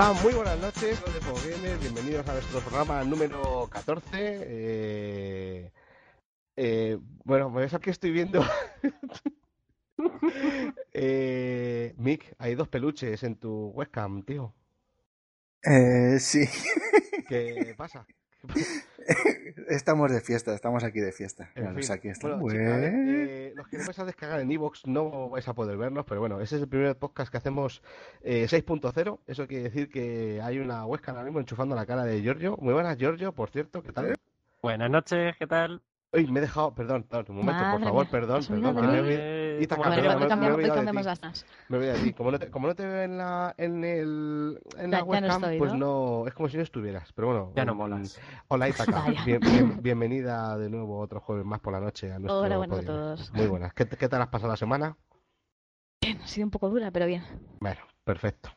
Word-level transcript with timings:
Hola, 0.00 0.14
muy 0.22 0.32
buenas 0.32 0.58
noches, 0.58 0.98
de 1.62 1.76
bienvenidos 1.76 2.26
a 2.26 2.32
nuestro 2.32 2.60
programa 2.60 3.04
número 3.04 3.68
14. 3.70 4.08
Eh, 4.14 5.72
eh, 6.56 6.98
bueno, 7.22 7.52
pues 7.52 7.74
aquí 7.74 7.90
estoy 7.90 8.10
viendo. 8.10 8.42
eh, 10.94 11.92
Mick, 11.98 12.34
hay 12.38 12.54
dos 12.54 12.68
peluches 12.68 13.22
en 13.24 13.36
tu 13.36 13.72
webcam, 13.74 14.22
tío. 14.22 14.54
Eh, 15.64 16.18
sí. 16.18 16.48
¿Qué 17.28 17.74
pasa? 17.76 18.06
Estamos 19.68 20.10
de 20.12 20.20
fiesta, 20.20 20.54
estamos 20.54 20.84
aquí 20.84 21.00
de 21.00 21.12
fiesta. 21.12 21.50
En 21.54 21.62
Míralos, 21.62 21.86
fin. 21.86 21.94
aquí 21.96 22.08
están. 22.08 22.40
Bueno, 22.40 22.60
eh, 22.60 23.52
los 23.54 23.66
que 23.68 23.78
no 23.78 23.84
vais 23.84 23.98
a 23.98 24.04
descargar 24.04 24.40
en 24.40 24.50
Evox 24.50 24.86
no 24.86 25.28
vais 25.30 25.46
a 25.48 25.54
poder 25.54 25.76
vernos, 25.76 26.04
pero 26.06 26.20
bueno, 26.20 26.40
ese 26.40 26.56
es 26.56 26.62
el 26.62 26.68
primer 26.68 26.96
podcast 26.96 27.30
que 27.30 27.38
hacemos 27.38 27.82
eh, 28.22 28.46
6.0. 28.48 29.20
Eso 29.26 29.46
quiere 29.46 29.64
decir 29.64 29.88
que 29.88 30.40
hay 30.42 30.58
una 30.58 30.84
webcam 30.86 31.14
ahora 31.16 31.24
mismo 31.26 31.40
enchufando 31.40 31.74
la 31.74 31.86
cara 31.86 32.04
de 32.04 32.22
Giorgio. 32.22 32.56
Muy 32.60 32.72
buenas, 32.74 32.96
Giorgio, 32.98 33.32
por 33.32 33.50
cierto, 33.50 33.82
¿qué 33.82 33.92
tal? 33.92 34.16
Buenas 34.62 34.90
noches, 34.90 35.36
¿qué 35.38 35.46
tal? 35.46 35.82
Uy, 36.12 36.26
me 36.26 36.40
he 36.40 36.42
dejado, 36.42 36.74
perdón, 36.74 37.04
perdón, 37.04 37.26
un 37.28 37.36
momento, 37.36 37.62
por 37.70 37.82
favor, 37.84 38.02
mía, 38.04 38.10
perdón, 38.10 38.40
¿te 38.40 38.44
has 38.46 38.50
olvidado 38.50 38.74
perdón, 38.74 38.92
me 38.92 38.98
olvidado- 38.98 39.22
Eh, 39.22 39.56
olvidado 40.54 40.80
de 40.80 40.86
ti. 40.90 41.30
Me 41.68 41.78
voy 41.78 41.88
a 41.88 42.14
como 42.16 42.30
no 42.32 42.38
te, 42.40 42.50
como 42.50 42.66
no 42.66 42.74
te 42.74 42.84
veo 42.86 43.02
en 43.02 43.16
la, 43.18 43.54
en 43.56 43.84
el, 43.84 44.60
en 44.76 44.90
la 44.90 44.98
Ya- 44.98 45.04
ya 45.04 45.04
no 45.04 45.06
webcam, 45.06 45.42
estoy, 45.44 45.58
pues 45.58 45.72
¿no? 45.74 45.78
no, 45.78 46.26
es 46.26 46.34
como 46.34 46.48
si 46.48 46.56
no 46.56 46.64
estuvieras, 46.64 47.12
pero 47.12 47.28
bueno. 47.28 47.52
Ya 47.54 47.64
no 47.64 47.74
mm, 47.74 47.78
molas. 47.78 48.20
Hola 48.48 48.68
Itaca, 48.68 48.90
Vaya. 49.06 49.22
bien- 49.24 49.40
bien- 49.40 49.82
bienvenida 49.82 50.58
de 50.58 50.68
nuevo 50.68 50.98
otro 50.98 51.20
jueves 51.20 51.44
más 51.44 51.60
por 51.60 51.72
la 51.74 51.80
noche 51.80 52.10
a 52.12 52.18
nuestro 52.18 52.40
Hola, 52.40 52.56
buenas 52.56 52.80
a 52.80 52.82
todos. 52.86 53.32
Muy 53.32 53.46
buenas, 53.46 53.72
¿Qué, 53.74 53.86
qué 53.88 54.08
tal 54.08 54.22
has 54.22 54.28
pasado 54.28 54.50
la 54.50 54.56
semana? 54.56 54.96
Bien, 56.02 56.20
ha 56.22 56.26
sido 56.26 56.44
un 56.46 56.50
poco 56.50 56.70
dura, 56.70 56.90
pero 56.90 57.06
bien. 57.06 57.22
Bueno, 57.60 57.82
perfecto. 58.02 58.50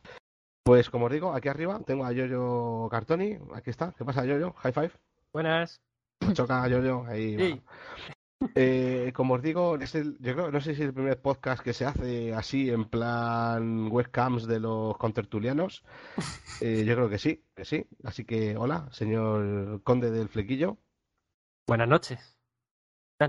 Pues 0.64 0.90
como 0.90 1.06
os 1.06 1.12
digo, 1.12 1.32
aquí 1.32 1.48
arriba 1.48 1.78
tengo 1.86 2.04
a 2.04 2.10
Yoyo 2.10 2.88
Cartoni, 2.90 3.38
aquí 3.54 3.70
está, 3.70 3.94
¿qué 3.96 4.04
pasa 4.04 4.24
Yoyo? 4.24 4.54
High 4.54 4.72
five, 4.72 4.90
Buenas. 5.32 5.80
choca 6.34 6.66
Yoyo, 6.68 7.04
ahí 7.06 7.36
Sí. 7.38 7.52
va. 7.66 8.50
Eh, 8.56 9.12
como 9.14 9.34
os 9.34 9.42
digo, 9.42 9.76
es 9.76 9.94
el- 9.94 10.18
yo 10.20 10.34
creo, 10.34 10.50
no 10.50 10.60
sé 10.60 10.74
si 10.74 10.82
es 10.82 10.88
el 10.88 10.92
primer 10.94 11.18
podcast 11.22 11.62
que 11.62 11.72
se 11.72 11.86
hace 11.86 12.34
así 12.34 12.68
en 12.68 12.84
plan 12.84 13.88
webcams 13.90 14.46
de 14.46 14.60
los 14.60 14.96
contertulianos. 14.98 15.82
Eh, 16.60 16.84
yo 16.86 16.94
creo 16.94 17.08
que 17.08 17.18
sí, 17.18 17.42
que 17.54 17.64
sí. 17.64 17.84
Así 18.04 18.24
que 18.24 18.56
hola, 18.56 18.88
señor 18.92 19.82
conde 19.82 20.10
del 20.10 20.28
flequillo. 20.28 20.78
Buenas 21.66 21.88
noches. 21.88 22.38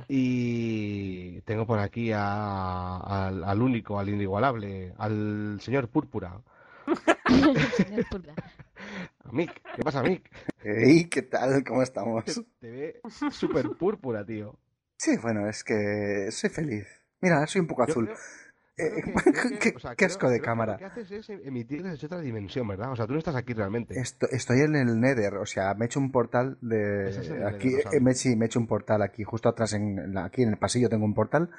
Y 0.09 1.41
tengo 1.41 1.65
por 1.65 1.79
aquí 1.79 2.11
a- 2.11 2.97
al, 3.27 3.43
al 3.43 3.61
único, 3.61 3.97
al 3.97 4.09
inigualable, 4.09 4.93
al 4.97 5.57
señor 5.61 5.87
Púrpura. 5.89 6.41
Señor 7.77 8.05
Pulga. 8.09 8.33
Mick, 9.31 9.61
¿qué 9.75 9.83
pasa, 9.83 10.01
Mick? 10.03 10.29
Hey, 10.63 11.07
¿qué 11.09 11.21
tal? 11.23 11.63
¿Cómo 11.63 11.81
estamos? 11.81 12.23
Te 12.59 12.69
ve 12.71 13.01
súper 13.31 13.69
púrpura, 13.77 14.25
tío. 14.25 14.57
Sí, 14.97 15.17
bueno, 15.21 15.47
es 15.49 15.63
que 15.63 16.29
soy 16.31 16.49
feliz. 16.49 16.87
Mira, 17.21 17.45
soy 17.47 17.61
un 17.61 17.67
poco 17.67 17.83
azul. 17.83 18.09
Eh, 18.77 19.01
que- 19.03 19.13
que- 19.59 19.59
qué, 19.59 19.73
o 19.75 19.79
sea, 19.79 19.91
qué 19.91 19.95
creo- 19.97 20.07
asco 20.07 20.29
de 20.29 20.41
cámara. 20.41 20.73
Lo 20.73 20.77
que 20.79 20.85
haces 20.85 21.11
es 21.11 21.29
emitir 21.29 21.81
desde 21.83 22.05
otra 22.05 22.19
dimensión, 22.21 22.67
¿verdad? 22.67 22.91
O 22.91 22.95
sea, 22.95 23.07
tú 23.07 23.13
no 23.13 23.19
estás 23.19 23.35
aquí 23.35 23.53
realmente. 23.53 23.97
Esto- 23.99 24.27
estoy 24.31 24.59
en 24.61 24.75
el 24.75 24.99
Nether, 24.99 25.35
o 25.35 25.45
sea, 25.45 25.73
me 25.73 25.85
he 25.85 25.87
hecho 25.87 25.99
un 25.99 26.11
portal 26.11 26.57
de 26.61 27.07
el 27.09 27.45
aquí, 27.45 27.69
Nether, 27.69 27.93
eh, 27.93 27.99
me, 28.01 28.13
sí, 28.13 28.35
me 28.35 28.45
he 28.45 28.47
hecho 28.47 28.59
un 28.59 28.67
portal 28.67 29.01
aquí, 29.01 29.23
justo 29.23 29.49
atrás 29.49 29.73
en 29.73 30.13
la- 30.13 30.25
aquí 30.25 30.43
en 30.43 30.49
el 30.49 30.57
pasillo 30.57 30.89
tengo 30.89 31.05
un 31.05 31.13
portal 31.13 31.49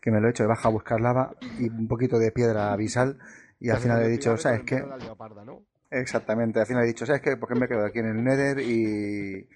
que 0.00 0.10
me 0.10 0.20
lo 0.20 0.28
he 0.28 0.30
hecho, 0.30 0.44
he 0.44 0.46
bajado 0.46 0.68
a 0.68 0.72
buscar 0.72 1.00
lava 1.00 1.34
y 1.58 1.68
un 1.68 1.88
poquito 1.88 2.18
de 2.18 2.30
piedra 2.30 2.72
abisal 2.72 3.18
y 3.58 3.70
al 3.70 3.78
final 3.78 4.02
he 4.02 4.08
dicho, 4.08 4.36
¿sabes 4.36 4.62
qué? 4.64 4.76
de 4.76 4.98
leoparda, 4.98 5.44
¿no? 5.44 5.62
Exactamente, 5.90 6.60
al 6.60 6.66
final 6.66 6.84
he 6.84 6.88
dicho, 6.88 7.06
¿sabes 7.06 7.22
qué? 7.22 7.36
¿Por 7.36 7.48
qué 7.48 7.54
me 7.54 7.68
quedo 7.68 7.84
aquí 7.84 8.00
en 8.00 8.06
el 8.06 8.24
Nether 8.24 8.58
y 8.60 9.48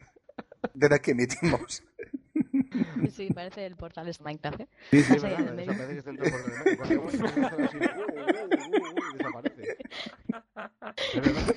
desde 0.74 0.94
aquí 0.94 1.10
emitimos? 1.12 1.82
Sí, 3.10 3.28
parece 3.34 3.66
el 3.66 3.76
portal 3.76 4.06
de 4.06 4.14
Minecraft, 4.22 4.60
¿eh? 4.60 4.68
Sí, 4.90 5.02
sí, 5.02 5.14
en 5.14 5.20
verdad. 5.20 5.58
Eso 5.58 5.72
parece 5.72 5.92
que 5.92 5.98
está 5.98 6.10
el 6.10 6.98
uh, 6.98 7.02
uh, 7.02 7.10
y 9.12 9.18
desaparece. 9.18 9.76
Es 11.14 11.20
verdad. 11.20 11.54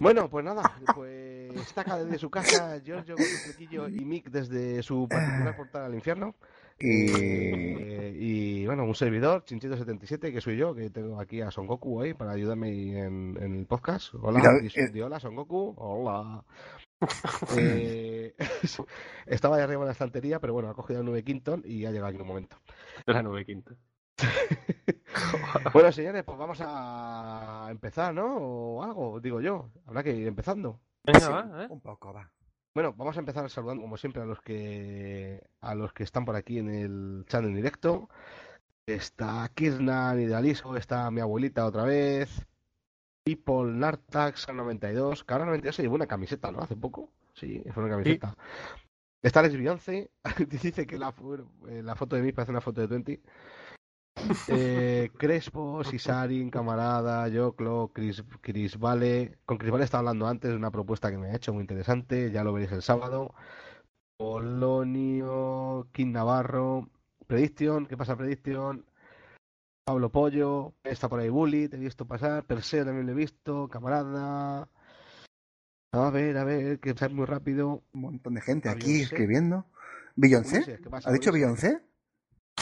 Bueno, 0.00 0.28
pues 0.28 0.44
nada, 0.44 0.62
pues 0.94 1.74
Taca 1.74 1.98
desde 1.98 2.18
su 2.18 2.30
casa, 2.30 2.80
Giorgio 2.80 3.16
con 3.16 3.24
su 3.24 3.36
flequillo 3.44 3.88
y 3.88 4.04
Mick 4.04 4.30
desde 4.30 4.82
su 4.82 5.08
particular 5.08 5.56
portal 5.56 5.84
al 5.84 5.94
infierno. 5.94 6.34
Y 6.80 7.10
Eh, 7.10 8.16
y 8.20 8.66
bueno, 8.66 8.84
un 8.84 8.94
servidor, 8.94 9.44
Chinchito77, 9.44 10.32
que 10.32 10.40
soy 10.40 10.56
yo, 10.56 10.74
que 10.74 10.90
tengo 10.90 11.20
aquí 11.20 11.40
a 11.40 11.50
Son 11.50 11.66
Goku 11.66 12.00
ahí 12.00 12.14
para 12.14 12.32
ayudarme 12.32 12.68
en, 12.98 13.36
en 13.40 13.54
el 13.56 13.66
podcast. 13.66 14.14
Hola, 14.14 14.38
Mira, 14.38 14.52
di- 14.60 14.98
eh. 14.98 15.02
hola 15.02 15.18
Son 15.20 15.34
Goku, 15.34 15.74
hola. 15.76 16.44
Eh, 17.56 18.34
estaba 19.26 19.56
ahí 19.56 19.62
arriba 19.62 19.82
en 19.82 19.86
la 19.86 19.92
estantería, 19.92 20.40
pero 20.40 20.52
bueno, 20.52 20.68
ha 20.68 20.74
cogido 20.74 20.98
el 21.00 21.06
9 21.06 21.22
Quinton 21.22 21.62
y 21.64 21.84
ha 21.86 21.90
llegado 21.92 22.08
aquí 22.08 22.16
en 22.16 22.22
un 22.22 22.28
momento. 22.28 22.56
La 23.06 23.22
nube 23.22 23.44
quinta. 23.44 23.72
Bueno, 25.72 25.90
señores, 25.92 26.22
pues 26.24 26.38
vamos 26.38 26.58
a 26.60 27.68
empezar, 27.70 28.14
¿no? 28.14 28.36
O 28.36 28.82
algo, 28.82 29.20
digo 29.20 29.40
yo. 29.40 29.70
Habrá 29.86 30.02
que 30.02 30.14
ir 30.14 30.26
empezando. 30.26 30.80
Venga, 31.04 31.28
va, 31.28 31.64
¿eh? 31.64 31.66
un 31.70 31.80
poco, 31.80 32.12
va. 32.12 32.30
Bueno, 32.78 32.94
vamos 32.96 33.16
a 33.16 33.18
empezar 33.18 33.50
saludando, 33.50 33.82
como 33.82 33.96
siempre, 33.96 34.22
a 34.22 34.24
los 34.24 34.40
que 34.40 35.42
a 35.60 35.74
los 35.74 35.92
que 35.92 36.04
están 36.04 36.24
por 36.24 36.36
aquí 36.36 36.58
en 36.60 36.70
el 36.70 37.24
chat 37.26 37.42
en 37.42 37.56
directo. 37.56 38.08
Está 38.86 39.50
Kirnan 39.52 40.20
Idealiso, 40.20 40.76
está 40.76 41.10
mi 41.10 41.20
abuelita 41.20 41.66
otra 41.66 41.82
vez. 41.82 42.46
People 43.24 43.72
Nartax 43.72 44.46
92. 44.54 45.24
Que 45.24 45.32
ahora 45.32 45.46
92 45.46 45.74
se 45.74 45.82
llevó 45.82 45.96
una 45.96 46.06
camiseta, 46.06 46.52
¿no? 46.52 46.60
Hace 46.60 46.76
poco. 46.76 47.10
Sí, 47.34 47.64
fue 47.74 47.82
una 47.82 47.96
camiseta. 47.96 48.36
Está 49.22 49.40
Alex 49.40 49.56
Beyoncé. 49.56 50.12
Dice 50.48 50.86
que 50.86 50.98
la, 50.98 51.12
eh, 51.68 51.82
la 51.82 51.96
foto 51.96 52.14
de 52.14 52.22
mí 52.22 52.30
parece 52.30 52.52
una 52.52 52.60
foto 52.60 52.80
de 52.80 52.86
Twenty. 52.86 53.20
Eh, 54.48 55.10
Crespo, 55.16 55.84
Sisarin, 55.84 56.50
Camarada, 56.50 57.28
Yoclo, 57.28 57.90
Chris, 57.94 58.24
Chris 58.40 58.78
Vale. 58.78 59.38
Con 59.44 59.58
Chris 59.58 59.70
Vale 59.70 59.84
estaba 59.84 60.00
hablando 60.00 60.26
antes 60.26 60.50
de 60.50 60.56
una 60.56 60.70
propuesta 60.70 61.10
que 61.10 61.18
me 61.18 61.28
ha 61.28 61.36
hecho 61.36 61.52
muy 61.52 61.62
interesante. 61.62 62.30
Ya 62.30 62.44
lo 62.44 62.52
veréis 62.52 62.72
el 62.72 62.82
sábado. 62.82 63.34
Polonio, 64.16 65.86
King 65.92 66.12
Navarro, 66.12 66.88
Prediction. 67.26 67.86
¿Qué 67.86 67.96
pasa, 67.96 68.16
Prediction? 68.16 68.84
Pablo 69.84 70.10
Pollo, 70.10 70.74
está 70.84 71.08
por 71.08 71.20
ahí 71.20 71.30
Bully, 71.30 71.68
te 71.68 71.76
he 71.76 71.80
visto 71.80 72.04
pasar. 72.06 72.44
Perseo 72.44 72.84
también 72.84 73.06
lo 73.06 73.12
he 73.12 73.14
visto. 73.14 73.68
Camarada. 73.68 74.68
A 75.92 76.10
ver, 76.10 76.36
a 76.36 76.44
ver, 76.44 76.78
que 76.80 76.90
es 76.90 77.10
muy 77.10 77.24
rápido. 77.24 77.82
Un 77.94 78.00
montón 78.02 78.34
de 78.34 78.42
gente 78.42 78.68
¿A 78.68 78.72
aquí 78.72 78.92
Beyoncé? 78.92 79.04
escribiendo. 79.04 79.64
¿Beyoncé? 80.16 80.56
Ulises, 80.58 80.80
¿qué 80.80 80.90
pasa, 80.90 81.08
¿Ha 81.08 81.12
dicho? 81.12 81.32
Beyoncé? 81.32 81.80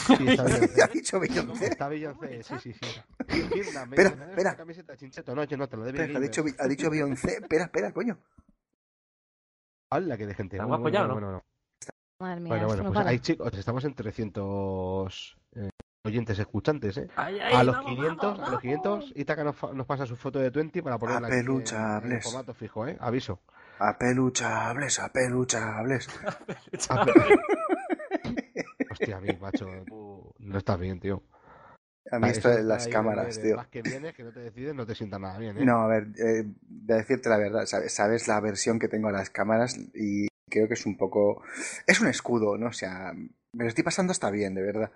Sí, 0.07 0.27
está 0.27 0.43
Beyoncé. 0.45 0.83
¿Ha 0.83 0.87
dicho 0.87 1.19
Beyoncé? 1.19 1.65
Está 1.67 1.87
Beyoncé, 1.89 2.43
sí, 2.43 2.55
sí, 2.59 2.73
sí. 2.73 3.01
Me- 3.27 3.37
Espera, 3.37 3.85
me 3.85 3.95
das 3.97 4.29
espera. 4.29 4.49
una 4.51 4.55
camiseta 4.57 4.91
de 4.93 4.97
Chincheto, 4.97 5.35
no, 5.35 5.43
yo 5.43 5.57
no 5.57 5.67
te 5.67 5.77
lo 5.77 5.83
debe 5.83 6.01
Espera, 6.01 6.19
ha 6.19 6.21
dicho, 6.21 6.43
ha 6.59 6.67
dicho 6.67 6.89
Beyoncé. 6.89 7.33
Espera, 7.41 7.65
espera, 7.65 7.91
coño. 7.91 8.17
¡Hala, 9.91 10.17
que 10.17 10.25
de 10.27 10.33
gente! 10.33 10.57
¿Está 10.57 10.65
Bueno, 10.65 10.77
guapo 10.83 10.89
ya 10.89 11.05
o 11.05 11.07
bueno, 11.07 11.07
no? 11.07 11.13
bueno, 11.13 11.27
bueno. 11.27 11.43
Madre 12.19 12.41
mía, 12.41 12.49
Bueno, 12.49 12.67
bueno, 12.67 12.83
no 12.83 12.89
pues 12.89 12.97
para. 12.97 13.09
ahí 13.11 13.19
chicos, 13.19 13.53
estamos 13.53 13.85
en 13.85 13.93
300 13.93 15.37
eh, 15.55 15.69
oyentes 16.03 16.39
escuchantes, 16.39 16.97
¿eh? 16.97 17.07
Ay, 17.15 17.39
ay, 17.39 17.53
A 17.53 17.63
los 17.63 17.75
vamos, 17.75 17.91
500, 17.91 18.17
vamos, 18.17 18.37
a 18.37 18.41
los 18.41 18.47
vamos. 18.47 18.61
500, 18.61 19.13
Itaca 19.15 19.43
nos, 19.43 19.73
nos 19.75 19.85
pasa 19.85 20.05
su 20.05 20.15
foto 20.15 20.39
de 20.39 20.49
20 20.49 20.81
para 20.83 20.97
ponerla 20.97 21.27
aquí 21.27 21.35
en, 21.37 21.41
en 21.41 21.45
Apeluchables. 21.51 22.23
formato 22.23 22.53
fijo, 22.55 22.87
¿eh? 22.87 22.97
Aviso. 22.99 23.39
Apeluchables, 23.79 24.99
apeluchables. 24.99 26.09
Ape- 26.89 27.39
Hostia, 29.07 29.21
mi 29.21 29.39
macho, 29.39 29.67
tú 29.87 30.33
no 30.39 30.57
estás 30.57 30.77
bien, 30.77 30.99
tío. 30.99 31.23
A 32.11 32.19
mí 32.19 32.27
esto 32.27 32.49
de 32.49 32.61
las 32.63 32.89
cámaras, 32.89 33.39
tío. 33.41 33.55
Más 33.55 33.67
que 33.67 33.81
vienes, 33.81 34.13
que 34.13 34.23
no 34.23 34.33
te 34.33 34.41
decides, 34.41 34.75
no 34.75 34.85
te 34.85 34.95
sienta 34.95 35.17
nada 35.17 35.37
bien, 35.37 35.57
¿eh? 35.57 35.65
No, 35.65 35.79
a 35.79 35.87
ver, 35.87 36.07
eh, 36.17 36.43
de 36.61 36.95
decirte 36.95 37.29
la 37.29 37.37
verdad, 37.37 37.65
sabes, 37.65 37.93
sabes 37.93 38.27
la 38.27 38.41
versión 38.41 38.79
que 38.79 38.89
tengo 38.89 39.07
a 39.07 39.13
las 39.13 39.29
cámaras 39.29 39.77
y 39.93 40.27
creo 40.49 40.67
que 40.67 40.73
es 40.73 40.85
un 40.85 40.97
poco... 40.97 41.41
Es 41.85 42.01
un 42.01 42.07
escudo, 42.07 42.57
¿no? 42.57 42.67
O 42.67 42.73
sea, 42.73 43.13
me 43.13 43.63
lo 43.63 43.67
estoy 43.69 43.85
pasando 43.85 44.11
hasta 44.11 44.29
bien, 44.29 44.55
de 44.55 44.61
verdad. 44.61 44.91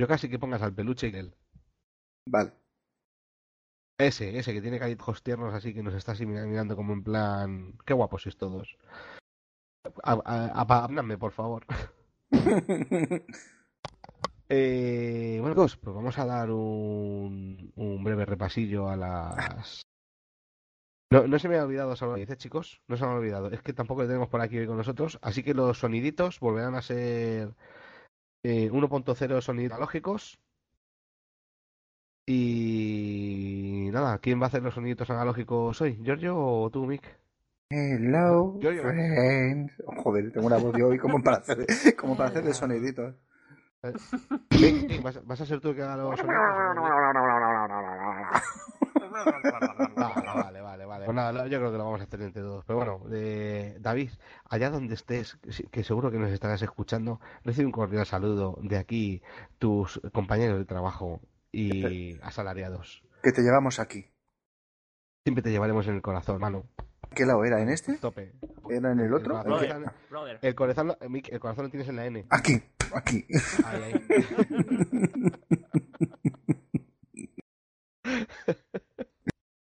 Yo 0.00 0.08
casi 0.08 0.30
que 0.30 0.38
pongas 0.38 0.62
al 0.62 0.74
peluche 0.74 1.08
y 1.08 1.16
él. 1.16 1.34
Vale. 2.26 2.52
Ese, 3.98 4.38
ese 4.38 4.54
que 4.54 4.62
tiene 4.62 4.78
caritos 4.78 5.22
tiernos 5.22 5.52
así 5.52 5.74
que 5.74 5.82
nos 5.82 5.92
está 5.92 6.14
mirando 6.14 6.76
como 6.76 6.94
en 6.94 7.02
plan. 7.02 7.78
Qué 7.84 7.92
guapos 7.92 8.22
sois 8.22 8.38
todos. 8.38 8.78
A- 10.02 10.22
a- 10.24 10.60
apa- 10.62 10.84
Háblanme, 10.84 11.18
por 11.18 11.32
favor. 11.32 11.64
Eh, 14.50 15.38
bueno, 15.40 15.54
chicos, 15.54 15.76
pues 15.76 15.94
vamos 15.94 16.18
a 16.18 16.24
dar 16.26 16.50
un, 16.50 17.72
un 17.76 18.04
breve 18.04 18.24
repasillo 18.24 18.88
a 18.88 18.96
las. 18.96 19.82
No, 21.10 21.26
no 21.26 21.38
se 21.38 21.48
me 21.48 21.56
ha 21.58 21.64
olvidado 21.64 21.96
saludar, 21.96 22.18
dice 22.20 22.36
chicos, 22.36 22.82
no 22.86 22.96
se 22.96 23.04
me 23.04 23.10
ha 23.10 23.14
olvidado. 23.14 23.48
Es 23.50 23.62
que 23.62 23.72
tampoco 23.72 24.02
le 24.02 24.08
tenemos 24.08 24.28
por 24.28 24.40
aquí 24.40 24.58
hoy 24.58 24.66
con 24.66 24.76
nosotros, 24.76 25.18
así 25.22 25.42
que 25.42 25.54
los 25.54 25.78
soniditos 25.78 26.38
volverán 26.40 26.74
a 26.74 26.82
ser 26.82 27.54
eh, 28.44 28.70
1.0 28.72 29.42
sonidos 29.42 29.72
analógicos. 29.72 30.38
Y 32.26 33.88
nada, 33.92 34.18
¿quién 34.20 34.40
va 34.40 34.44
a 34.44 34.48
hacer 34.48 34.62
los 34.62 34.74
soniditos 34.74 35.10
analógicos 35.10 35.80
hoy? 35.80 35.98
¿Giorgio 36.02 36.36
o 36.38 36.70
tú, 36.70 36.86
Mick? 36.86 37.18
Hello, 37.70 38.58
Yo- 38.60 38.72
yo- 38.72 38.82
friends. 38.82 39.72
Joder, 40.02 40.32
tengo 40.32 40.46
una 40.46 40.56
voz 40.56 40.74
yo 40.78 40.88
hoy 40.88 40.98
como 40.98 41.22
para 41.22 41.36
hacer, 41.38 41.66
como 41.96 42.16
para 42.16 42.30
hacerle 42.30 42.54
soniditos. 42.54 43.14
Mick, 44.50 44.88
Mick, 44.88 45.02
¿vas, 45.02 45.24
vas 45.26 45.40
a 45.42 45.46
ser 45.46 45.60
tú 45.60 45.74
que 45.74 45.82
haga 45.82 45.96
los 45.96 46.18
sonidos? 46.18 46.40
Vale, 49.96 50.60
vale, 50.62 50.62
vale, 50.62 50.84
vale. 50.86 51.04
Pues 51.04 51.14
nada, 51.14 51.46
yo 51.46 51.58
creo 51.58 51.70
que 51.70 51.78
lo 51.78 51.84
vamos 51.84 52.00
a 52.00 52.04
hacer 52.04 52.22
entre 52.22 52.42
todos. 52.42 52.64
Pero 52.64 52.76
bueno, 52.78 53.00
eh, 53.12 53.76
David, 53.80 54.10
allá 54.48 54.70
donde 54.70 54.94
estés, 54.94 55.38
que 55.70 55.84
seguro 55.84 56.10
que 56.10 56.18
nos 56.18 56.30
estarás 56.32 56.62
escuchando, 56.62 57.20
recibe 57.44 57.66
un 57.66 57.72
cordial 57.72 58.06
saludo 58.06 58.58
de 58.62 58.78
aquí, 58.78 59.22
tus 59.58 60.00
compañeros 60.12 60.58
de 60.58 60.64
trabajo 60.64 61.20
y 61.52 62.18
asalariados. 62.22 63.04
Que 63.22 63.32
te 63.32 63.42
llevamos 63.42 63.78
aquí. 63.78 64.06
Siempre 65.24 65.42
te 65.42 65.50
llevaremos 65.50 65.86
en 65.86 65.96
el 65.96 66.02
corazón, 66.02 66.40
mano. 66.40 66.64
¿Qué 67.14 67.24
lado 67.26 67.44
era? 67.44 67.60
¿En 67.60 67.68
este? 67.68 67.96
Tope. 67.98 68.32
¿Era 68.70 68.92
en 68.92 69.00
el 69.00 69.12
otro? 69.12 69.40
El 70.42 70.54
corazón, 70.54 70.88
lo- 70.88 70.98
Mick, 71.08 71.28
el 71.32 71.40
corazón 71.40 71.64
lo 71.64 71.70
tienes 71.70 71.88
en 71.88 71.96
la 71.96 72.06
N. 72.06 72.26
Aquí, 72.30 72.62
aquí. 72.94 73.26
Ahí, 73.64 73.82
ahí. 73.82 74.06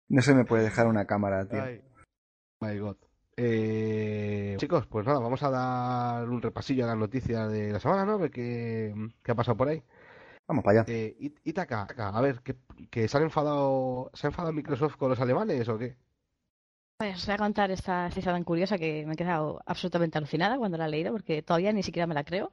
No 0.09 0.23
se 0.23 0.35
me 0.35 0.45
puede 0.45 0.65
dejar 0.65 0.87
una 0.87 1.07
cámara, 1.07 1.47
tío. 1.49 1.63
Ay. 1.63 1.83
My 2.61 2.79
God. 2.79 2.97
Eh, 3.37 4.55
chicos, 4.59 4.87
pues 4.87 5.05
nada, 5.07 5.19
vamos 5.19 5.43
a 5.43 5.51
dar 5.51 6.29
un 6.29 6.41
repasillo 6.41 6.85
a 6.85 6.89
las 6.89 6.97
noticias 6.97 7.51
de 7.51 7.73
la 7.73 7.81
semana, 7.81 8.05
¿no? 8.05 8.13
A 8.13 8.19
ver 8.19 8.31
qué, 8.31 8.95
qué 9.23 9.33
ha 9.33 9.35
pasado 9.35 9.57
por 9.57 9.69
ahí. 9.69 9.83
Vamos 10.47 10.63
para 10.63 10.83
allá. 10.83 10.93
Eh, 10.93 11.17
It- 11.19 11.41
Itaka, 11.43 11.87
a 11.97 12.21
ver, 12.21 12.41
¿que, 12.43 12.57
que 12.91 13.09
se 13.09 13.17
han 13.17 13.25
enfadado, 13.25 14.11
se 14.15 14.27
ha 14.27 14.31
enfadado 14.31 14.53
Microsoft 14.53 14.97
con 14.97 15.09
los 15.09 15.21
alemanes 15.21 15.69
o 15.69 15.79
qué? 15.79 15.97
Pues 16.97 17.17
os 17.17 17.27
voy 17.27 17.35
a 17.35 17.39
contar 17.39 17.71
esta 17.71 18.11
ciencia 18.11 18.33
tan 18.33 18.45
curiosa 18.45 18.79
que 18.79 19.05
me 19.07 19.15
he 19.15 19.17
quedado 19.17 19.61
absolutamente 19.67 20.17
alucinada 20.19 20.59
cuando 20.59 20.79
la 20.79 20.87
he 20.87 20.91
leído, 20.91 21.13
porque 21.13 21.43
todavía 21.43 21.73
ni 21.73 21.83
siquiera 21.83 22.07
me 22.07 22.15
la 22.15 22.25
creo. 22.25 22.53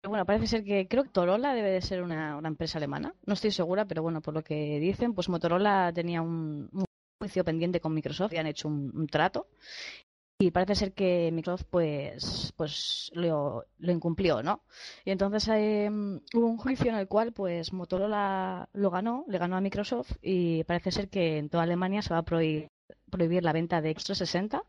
Pero 0.00 0.10
bueno, 0.10 0.24
parece 0.26 0.46
ser 0.46 0.64
que 0.64 0.86
creo 0.86 1.02
que 1.04 1.10
Torola 1.10 1.54
debe 1.54 1.70
de 1.70 1.82
ser 1.82 2.02
una, 2.02 2.36
una 2.36 2.48
empresa 2.48 2.78
alemana. 2.78 3.14
No 3.26 3.34
estoy 3.34 3.50
segura, 3.50 3.84
pero 3.84 4.02
bueno, 4.02 4.20
por 4.20 4.34
lo 4.34 4.44
que 4.44 4.78
dicen, 4.78 5.12
pues 5.12 5.28
Motorola 5.28 5.92
tenía 5.92 6.22
un, 6.22 6.68
un 6.72 6.84
juicio 7.20 7.44
pendiente 7.44 7.80
con 7.80 7.94
Microsoft 7.94 8.32
y 8.32 8.36
han 8.36 8.46
hecho 8.46 8.68
un, 8.68 8.92
un 8.94 9.06
trato. 9.08 9.48
Y 10.40 10.52
parece 10.52 10.76
ser 10.76 10.92
que 10.92 11.30
Microsoft 11.32 11.66
pues, 11.68 12.52
pues 12.56 13.10
lo, 13.14 13.64
lo 13.78 13.92
incumplió, 13.92 14.40
¿no? 14.40 14.62
Y 15.04 15.10
entonces 15.10 15.48
eh, 15.48 15.90
hubo 15.90 16.46
un 16.46 16.58
juicio 16.58 16.92
en 16.92 16.96
el 16.98 17.08
cual 17.08 17.32
pues 17.32 17.72
Motorola 17.72 18.68
lo 18.72 18.90
ganó, 18.90 19.24
le 19.26 19.38
ganó 19.38 19.56
a 19.56 19.60
Microsoft 19.60 20.12
y 20.22 20.62
parece 20.62 20.92
ser 20.92 21.08
que 21.08 21.38
en 21.38 21.48
toda 21.48 21.64
Alemania 21.64 22.02
se 22.02 22.14
va 22.14 22.20
a 22.20 22.24
prohibir 22.24 22.68
prohibir 23.08 23.42
la 23.44 23.52
venta 23.52 23.80
de 23.80 23.90
Extra 23.90 24.14
60 24.14 24.62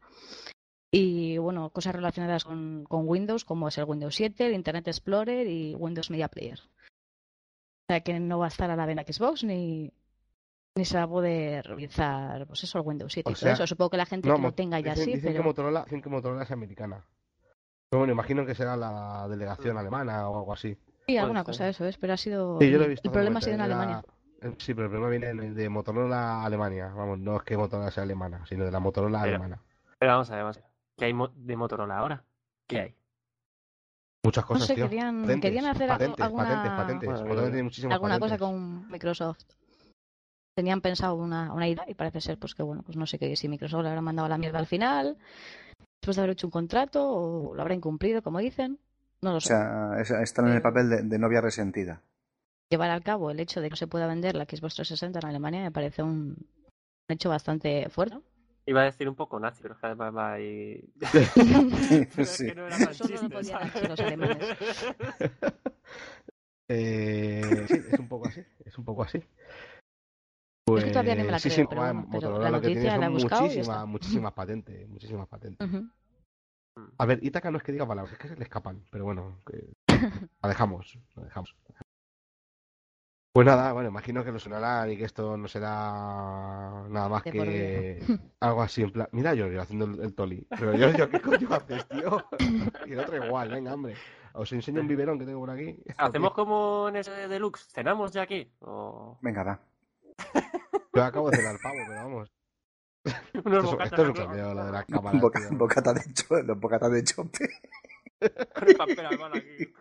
y 0.92 1.38
bueno, 1.38 1.70
cosas 1.70 1.94
relacionadas 1.96 2.44
con, 2.44 2.84
con 2.86 3.08
Windows 3.08 3.46
como 3.46 3.68
es 3.68 3.78
el 3.78 3.86
Windows 3.86 4.16
7, 4.16 4.48
el 4.48 4.54
Internet 4.54 4.88
Explorer 4.88 5.48
y 5.48 5.76
Windows 5.76 6.10
Media 6.10 6.28
Player. 6.30 6.60
O 6.60 7.92
sea 7.94 8.02
que 8.02 8.20
no 8.20 8.40
va 8.40 8.46
a 8.46 8.50
estar 8.50 8.70
a 8.72 8.76
la 8.76 8.86
venta 8.86 9.04
Xbox 9.04 9.44
ni, 9.44 9.92
ni 10.76 10.86
se 10.86 10.98
va 10.98 11.04
a 11.04 11.08
poder 11.08 11.72
utilizar 11.72 12.46
pues 12.48 12.64
eso, 12.64 12.80
el 12.80 12.86
Windows 12.88 13.14
7 13.14 13.30
O 13.30 13.32
y 13.32 13.34
todo 13.36 13.42
sea, 13.42 13.54
eso. 13.54 13.68
Supongo 13.68 13.92
que 13.92 13.98
la 13.98 14.06
gente 14.06 14.28
No, 14.28 14.36
que 14.36 14.42
lo 14.42 14.54
tenga 14.54 14.80
ya 14.80 14.92
dicen, 14.92 15.06
sí, 15.06 15.12
dicen 15.14 15.30
que 15.32 15.38
pero 15.38 15.44
Motorola, 15.44 15.84
dicen 15.84 16.02
que 16.02 16.10
Motorola 16.10 16.44
es 16.44 16.52
americana. 16.52 17.06
Pero 17.90 18.00
bueno, 18.02 18.14
imagino 18.14 18.46
que 18.46 18.54
será 18.56 18.78
la 18.78 19.28
delegación 19.28 19.78
alemana 19.78 20.30
o 20.30 20.38
algo 20.38 20.54
así. 20.54 20.78
sí, 21.08 21.18
alguna 21.18 21.44
cosa 21.44 21.64
de 21.66 21.72
eso 21.72 21.86
es, 21.86 21.98
pero 21.98 22.14
ha 22.14 22.18
sido 22.18 22.60
Sí, 22.60 22.70
yo 22.70 22.78
lo 22.78 22.86
he 22.86 22.90
visto. 22.90 23.08
el 23.08 23.12
problema 23.12 23.40
ha 23.40 23.42
sido 23.42 23.56
en 23.56 23.62
Alemania. 23.62 24.04
era- 24.06 24.14
Sí, 24.58 24.74
pero 24.74 24.86
el 24.86 24.92
problema 24.92 25.10
viene 25.10 25.34
de 25.52 25.70
Motorola 25.70 26.44
Alemania. 26.46 26.88
Vamos, 26.96 27.20
no 27.20 27.38
es 27.38 27.44
que 27.44 27.58
Motorola 27.58 27.92
sea 27.92 28.04
alemana, 28.04 28.46
sino 28.48 28.66
de 28.66 28.72
la 28.72 28.80
Motorola 28.80 29.22
Pero- 29.22 29.36
alemana. 29.36 29.62
Pero 30.00 30.12
vamos 30.14 30.30
a 30.32 30.36
ver, 30.36 30.44
vamos 30.44 30.58
a 30.58 30.62
ver. 30.62 30.70
¿Qué 30.98 31.06
hay 31.06 31.14
mo- 31.14 31.28
de 31.36 31.56
Motorola 31.58 31.98
ahora? 31.98 32.24
¿Qué 32.68 32.80
hay? 32.80 32.96
Muchas 34.24 34.44
No 34.44 34.48
cosas, 34.48 34.68
sé, 34.68 34.76
tío. 34.76 34.86
querían, 34.90 35.22
Patentes, 35.22 35.42
querían 35.42 35.66
hacer 35.66 35.88
patentes, 35.88 36.26
alguna, 36.26 36.44
patentes, 36.44 36.72
patentes. 36.72 37.06
Bueno, 37.10 37.20
Motorola 37.22 37.42
bien. 37.42 37.52
tiene 37.52 37.64
muchísimas 37.64 37.94
alguna 37.96 38.20
cosa 38.20 38.38
con 38.38 38.88
Microsoft. 38.90 39.44
Tenían 40.56 40.82
pensado 40.82 41.16
una, 41.16 41.54
una 41.54 41.68
idea 41.68 41.86
y 41.88 41.94
parece 41.96 42.20
ser 42.20 42.38
pues 42.38 42.54
que 42.54 42.64
bueno, 42.64 42.82
pues 42.84 42.98
no 42.98 43.06
sé 43.06 43.18
qué 43.18 43.36
si 43.38 43.48
Microsoft 43.48 43.84
le 43.84 43.90
habrá 43.90 44.02
mandado 44.02 44.26
a 44.26 44.30
la 44.30 44.38
mierda 44.38 44.60
al 44.60 44.68
final, 44.68 45.18
después 46.02 46.16
de 46.18 46.22
haber 46.22 46.32
hecho 46.32 46.48
un 46.48 46.52
contrato, 46.52 47.08
o 47.08 47.56
lo 47.56 47.62
habrá 47.62 47.74
incumplido, 47.74 48.22
como 48.22 48.40
dicen. 48.40 48.78
No 49.22 49.32
lo 49.32 49.38
O 49.38 49.42
sé. 49.42 49.50
sea, 49.50 49.92
es- 50.00 50.12
están 50.12 50.48
en 50.48 50.54
el 50.56 50.62
papel 50.62 50.90
de, 50.90 51.02
de 51.04 51.20
novia 51.20 51.42
resentida. 51.42 52.02
Llevar 52.70 52.92
al 52.92 53.02
cabo 53.04 53.32
el 53.32 53.40
hecho 53.40 53.62
de 53.62 53.68
que 53.68 53.72
no 53.72 53.76
se 53.78 53.88
pueda 53.88 54.06
vender 54.06 54.36
la 54.36 54.44
Xbox 54.46 54.76
360 54.76 55.20
en 55.20 55.26
Alemania 55.26 55.62
me 55.62 55.72
parece 55.72 56.04
un, 56.04 56.12
un 56.38 56.38
hecho 57.08 57.30
bastante 57.30 57.90
fuerte. 57.90 58.16
¿no? 58.16 58.24
Iba 58.68 58.82
a 58.82 58.86
decir 58.86 59.10
un 59.10 59.16
poco 59.16 59.40
nazi, 59.40 59.64
pero 59.64 59.74
es 59.74 59.80
que 59.80 59.88
además 59.88 60.16
va 60.16 60.34
ahí... 60.34 60.88
Pero 61.00 61.20
es 62.24 62.30
Sí. 62.38 62.46
que 62.46 62.54
no 62.56 62.68
era 62.68 62.78
tan 62.78 62.96
no. 64.20 64.28
Eh, 66.72 67.66
sí, 67.68 67.78
es 67.92 67.98
un 68.00 68.08
poco 68.08 68.28
así, 68.28 68.46
es 68.64 68.78
un 68.78 68.86
poco 68.86 69.02
así. 69.02 69.18
Es 69.18 70.84
que 70.84 70.92
todavía 70.92 71.16
ni 71.16 71.24
me 71.24 71.32
la 71.32 71.40
Pues, 71.40 71.42
sí, 71.42 71.50
creo, 71.50 71.64
sí, 71.64 71.68
pero 71.68 71.82
va, 71.82 71.88
bueno, 71.94 72.08
pero 72.12 72.30
Motorola 72.30 72.44
la 72.44 72.50
lo 72.58 72.62
que 72.62 72.68
tiene 72.68 72.82
noticia 72.84 73.00
la 73.00 73.06
he 73.08 73.10
buscado 73.10 73.42
muchísimas, 73.42 73.88
muchísimas 73.88 74.34
patentes, 74.34 74.88
muchísimas 74.90 75.28
patentes. 75.28 75.68
A 77.00 77.06
ver, 77.08 77.24
Itaca 77.24 77.50
no 77.50 77.58
es 77.58 77.64
que 77.64 77.72
diga 77.72 77.88
palabras, 77.88 78.14
es 78.14 78.20
que 78.20 78.28
se 78.28 78.36
le 78.36 78.44
escapan, 78.44 78.86
pero 78.92 79.04
bueno, 79.06 79.40
que- 79.48 79.74
la 80.44 80.50
dejamos, 80.50 81.00
la 81.16 81.24
dejamos. 81.24 81.56
Pues 83.32 83.46
nada, 83.46 83.74
bueno, 83.74 83.90
imagino 83.90 84.24
que 84.24 84.32
lo 84.32 84.40
sonarán 84.40 84.90
y 84.92 84.98
que 84.98 85.06
esto 85.06 85.38
no 85.38 85.48
será 85.48 85.70
nada 86.90 87.10
más 87.10 87.24
De 87.24 87.32
que 87.32 88.00
algo 88.40 88.62
así 88.64 88.82
en 88.82 88.92
plan. 88.92 89.08
Mira, 89.12 89.36
Giorgio 89.36 89.62
haciendo 89.62 89.86
el, 89.86 90.02
el 90.02 90.16
toli. 90.16 90.48
Pero 90.50 90.74
Giorgio, 90.76 91.10
¿qué 91.10 91.22
coño 91.22 91.48
haces, 91.52 91.88
tío? 91.90 92.24
Y 92.88 92.94
el 92.94 93.00
otro 93.00 93.24
igual, 93.24 93.50
venga, 93.50 93.74
hombre. 93.74 93.94
Os 94.34 94.52
enseño 94.52 94.82
un 94.82 94.88
biberón 94.88 95.20
que 95.20 95.26
tengo 95.26 95.40
por 95.40 95.52
aquí. 95.52 95.78
¿Hacemos 95.98 96.34
como 96.34 96.88
en 96.90 96.96
ese 96.98 97.12
deluxe? 97.28 97.68
¿Cenamos 97.72 98.12
ya 98.12 98.24
aquí? 98.24 98.52
¿O 98.62 99.18
Venga, 99.22 99.44
va. 99.44 99.60
Yo 100.96 101.04
acabo 101.04 101.30
de 101.30 101.38
cenar 101.38 101.58
pavo, 101.62 101.76
pero 101.88 101.96
vamos. 102.04 102.32
unos 103.06 103.16
Esto, 103.34 103.60
es- 103.60 103.64
bocatas 103.72 103.92
esto 103.92 104.02
es 104.02 104.08
un 104.10 104.14
cambio, 104.16 104.54
lo 104.56 104.66
de 104.66 104.72
las 104.72 104.86
cámaras. 104.86 105.22
Boca- 105.22 105.48
bocata 105.52 105.94
de 105.94 106.14
cho- 106.14 106.42
los 106.42 106.60
bocatas 106.60 106.92
de 106.92 107.04
chope. 107.04 107.50
con 108.20 108.74
papel 108.78 109.06
albal 109.06 109.34
aquí. 109.38 109.72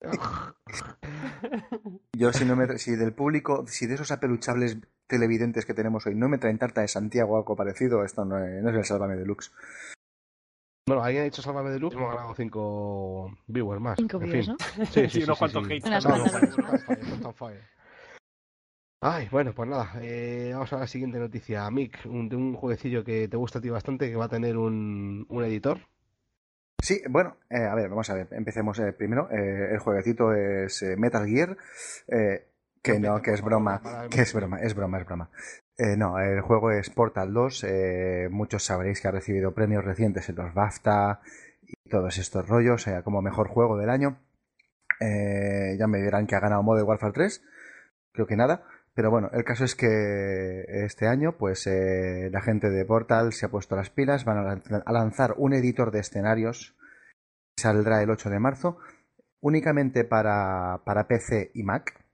Yo 2.16 2.32
si 2.32 2.44
no 2.44 2.56
me, 2.56 2.78
si 2.78 2.96
del 2.96 3.12
público, 3.12 3.66
si 3.66 3.86
de 3.86 3.94
esos 3.94 4.10
apeluchables 4.10 4.78
televidentes 5.06 5.66
que 5.66 5.74
tenemos 5.74 6.06
hoy 6.06 6.14
no 6.14 6.28
me 6.28 6.38
traen 6.38 6.58
tarta 6.58 6.80
de 6.82 6.88
Santiago 6.88 7.34
o 7.34 7.36
algo 7.36 7.56
parecido, 7.56 8.04
esto 8.04 8.24
no 8.24 8.38
es, 8.38 8.62
no 8.62 8.70
es 8.70 8.76
el 8.76 8.84
Sálvame 8.84 9.16
Deluxe. 9.16 9.52
Bueno, 10.86 11.02
alguien 11.04 11.22
ha 11.22 11.26
dicho 11.26 11.42
Sálvame 11.42 11.70
de 11.70 11.78
Luz, 11.78 11.94
hemos 11.94 12.14
ganado 12.14 12.34
cinco 12.34 13.36
viewers 13.46 13.80
más. 13.80 13.96
Cinco 13.96 14.20
en 14.22 14.30
fin. 14.30 14.46
¿no? 14.48 14.56
Sí, 14.58 14.86
sí, 14.86 14.88
Sí, 15.08 15.08
sí, 15.10 15.22
unos 15.22 15.38
sí, 15.38 15.38
cuantos 15.38 15.66
sí. 15.66 15.80
fire. 17.36 17.62
Ay, 19.02 19.28
bueno, 19.30 19.54
pues 19.54 19.68
nada, 19.68 19.92
eh, 20.02 20.50
vamos 20.52 20.72
a 20.72 20.78
la 20.80 20.86
siguiente 20.86 21.18
noticia. 21.18 21.70
Mick, 21.70 22.04
un, 22.06 22.28
de 22.28 22.36
un 22.36 22.54
jueguecillo 22.54 23.04
que 23.04 23.28
te 23.28 23.36
gusta 23.36 23.58
a 23.58 23.62
ti 23.62 23.70
bastante, 23.70 24.10
que 24.10 24.16
va 24.16 24.26
a 24.26 24.28
tener 24.28 24.56
un, 24.58 25.26
un 25.28 25.44
editor. 25.44 25.78
Sí, 26.82 27.02
bueno, 27.08 27.36
eh, 27.50 27.64
a 27.64 27.74
ver, 27.74 27.88
vamos 27.88 28.08
a 28.10 28.14
ver, 28.14 28.28
empecemos 28.32 28.78
eh, 28.78 28.92
primero. 28.92 29.28
Eh, 29.30 29.72
el 29.72 29.78
jueguecito 29.78 30.32
es 30.32 30.82
eh, 30.82 30.96
Metal 30.96 31.26
Gear, 31.26 31.56
eh, 32.08 32.46
que 32.82 32.98
No 32.98 33.20
que 33.20 33.32
es 33.32 33.42
broma, 33.42 33.82
que 34.10 34.22
es 34.22 34.32
broma, 34.32 34.60
es 34.60 34.74
broma, 34.74 34.98
es 34.98 35.06
broma. 35.06 35.30
Eh, 35.76 35.96
no, 35.96 36.18
el 36.18 36.40
juego 36.40 36.70
es 36.70 36.90
Portal 36.90 37.32
2, 37.32 37.64
eh, 37.64 38.28
muchos 38.30 38.64
sabréis 38.64 39.00
que 39.00 39.08
ha 39.08 39.12
recibido 39.12 39.54
premios 39.54 39.84
recientes 39.84 40.28
en 40.28 40.36
los 40.36 40.54
BAFTA 40.54 41.20
y 41.62 41.88
todos 41.90 42.18
estos 42.18 42.48
rollos, 42.48 42.86
como 43.04 43.22
mejor 43.22 43.48
juego 43.48 43.76
del 43.76 43.90
año. 43.90 44.18
Ya 45.00 45.86
me 45.86 46.02
dirán 46.02 46.26
que 46.26 46.36
ha 46.36 46.40
ganado 46.40 46.62
Modern 46.62 46.86
Warfare 46.86 47.12
3, 47.12 47.42
creo 48.12 48.26
que 48.26 48.36
nada. 48.36 48.64
Pero 49.00 49.10
bueno, 49.10 49.30
el 49.32 49.44
caso 49.44 49.64
es 49.64 49.74
que 49.74 50.62
este 50.84 51.06
año, 51.08 51.38
pues 51.38 51.66
eh, 51.66 52.28
la 52.30 52.42
gente 52.42 52.68
de 52.68 52.84
Portal 52.84 53.32
se 53.32 53.46
ha 53.46 53.50
puesto 53.50 53.74
las 53.74 53.88
pilas, 53.88 54.26
van 54.26 54.36
a 54.36 54.42
lan- 54.42 54.82
a 54.84 54.92
lanzar 54.92 55.32
un 55.38 55.54
editor 55.54 55.90
de 55.90 56.00
escenarios, 56.00 56.76
saldrá 57.56 58.02
el 58.02 58.10
8 58.10 58.28
de 58.28 58.38
marzo, 58.38 58.76
únicamente 59.40 60.04
para, 60.04 60.82
para 60.84 61.08
PC 61.08 61.50
y 61.54 61.62
Mac. 61.62 62.04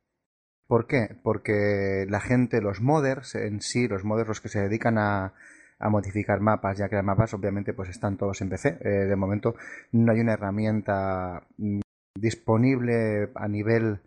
¿Por 0.68 0.86
qué? 0.86 1.16
Porque 1.24 2.06
la 2.08 2.20
gente, 2.20 2.60
los 2.60 2.80
modders 2.80 3.34
en 3.34 3.60
sí, 3.62 3.88
los 3.88 4.04
modders 4.04 4.28
los 4.28 4.40
que 4.40 4.48
se 4.48 4.60
dedican 4.60 4.96
a, 4.96 5.34
a 5.80 5.88
modificar 5.90 6.38
mapas 6.38 6.78
y 6.78 6.84
a 6.84 6.88
crear 6.88 7.02
mapas, 7.02 7.34
obviamente 7.34 7.74
pues 7.74 7.88
están 7.88 8.16
todos 8.16 8.40
en 8.42 8.48
PC. 8.50 8.78
Eh, 8.80 8.88
de 9.06 9.16
momento 9.16 9.56
no 9.90 10.12
hay 10.12 10.20
una 10.20 10.34
herramienta 10.34 11.48
mm, 11.58 11.80
disponible 12.16 13.32
a 13.34 13.48
nivel 13.48 14.02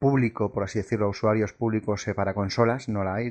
público, 0.00 0.52
por 0.52 0.64
así 0.64 0.80
decirlo, 0.80 1.08
usuarios 1.10 1.52
públicos 1.52 2.08
eh, 2.08 2.14
para 2.14 2.34
consolas, 2.34 2.88
no 2.88 3.04
la 3.04 3.14
hay. 3.16 3.28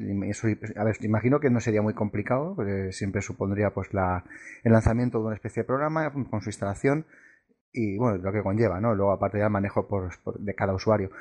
A 0.77 0.83
ver, 0.85 0.97
imagino 1.01 1.41
que 1.41 1.49
no 1.49 1.59
sería 1.59 1.81
muy 1.81 1.93
complicado, 1.95 2.55
porque 2.55 2.93
siempre 2.93 3.21
supondría 3.21 3.71
pues 3.73 3.93
la, 3.93 4.23
el 4.63 4.71
lanzamiento 4.73 5.19
de 5.19 5.25
una 5.25 5.35
especie 5.35 5.63
de 5.63 5.67
programa 5.67 6.13
con 6.13 6.41
su 6.41 6.49
instalación 6.49 7.05
y 7.71 7.97
bueno, 7.97 8.17
lo 8.17 8.31
que 8.31 8.41
conlleva, 8.43 8.79
¿no? 8.81 8.95
Luego 8.95 9.11
aparte 9.11 9.39
ya 9.39 9.49
manejo 9.49 9.87
por- 9.87 10.11
de 10.39 10.55
cada 10.55 10.73
usuario. 10.73 11.11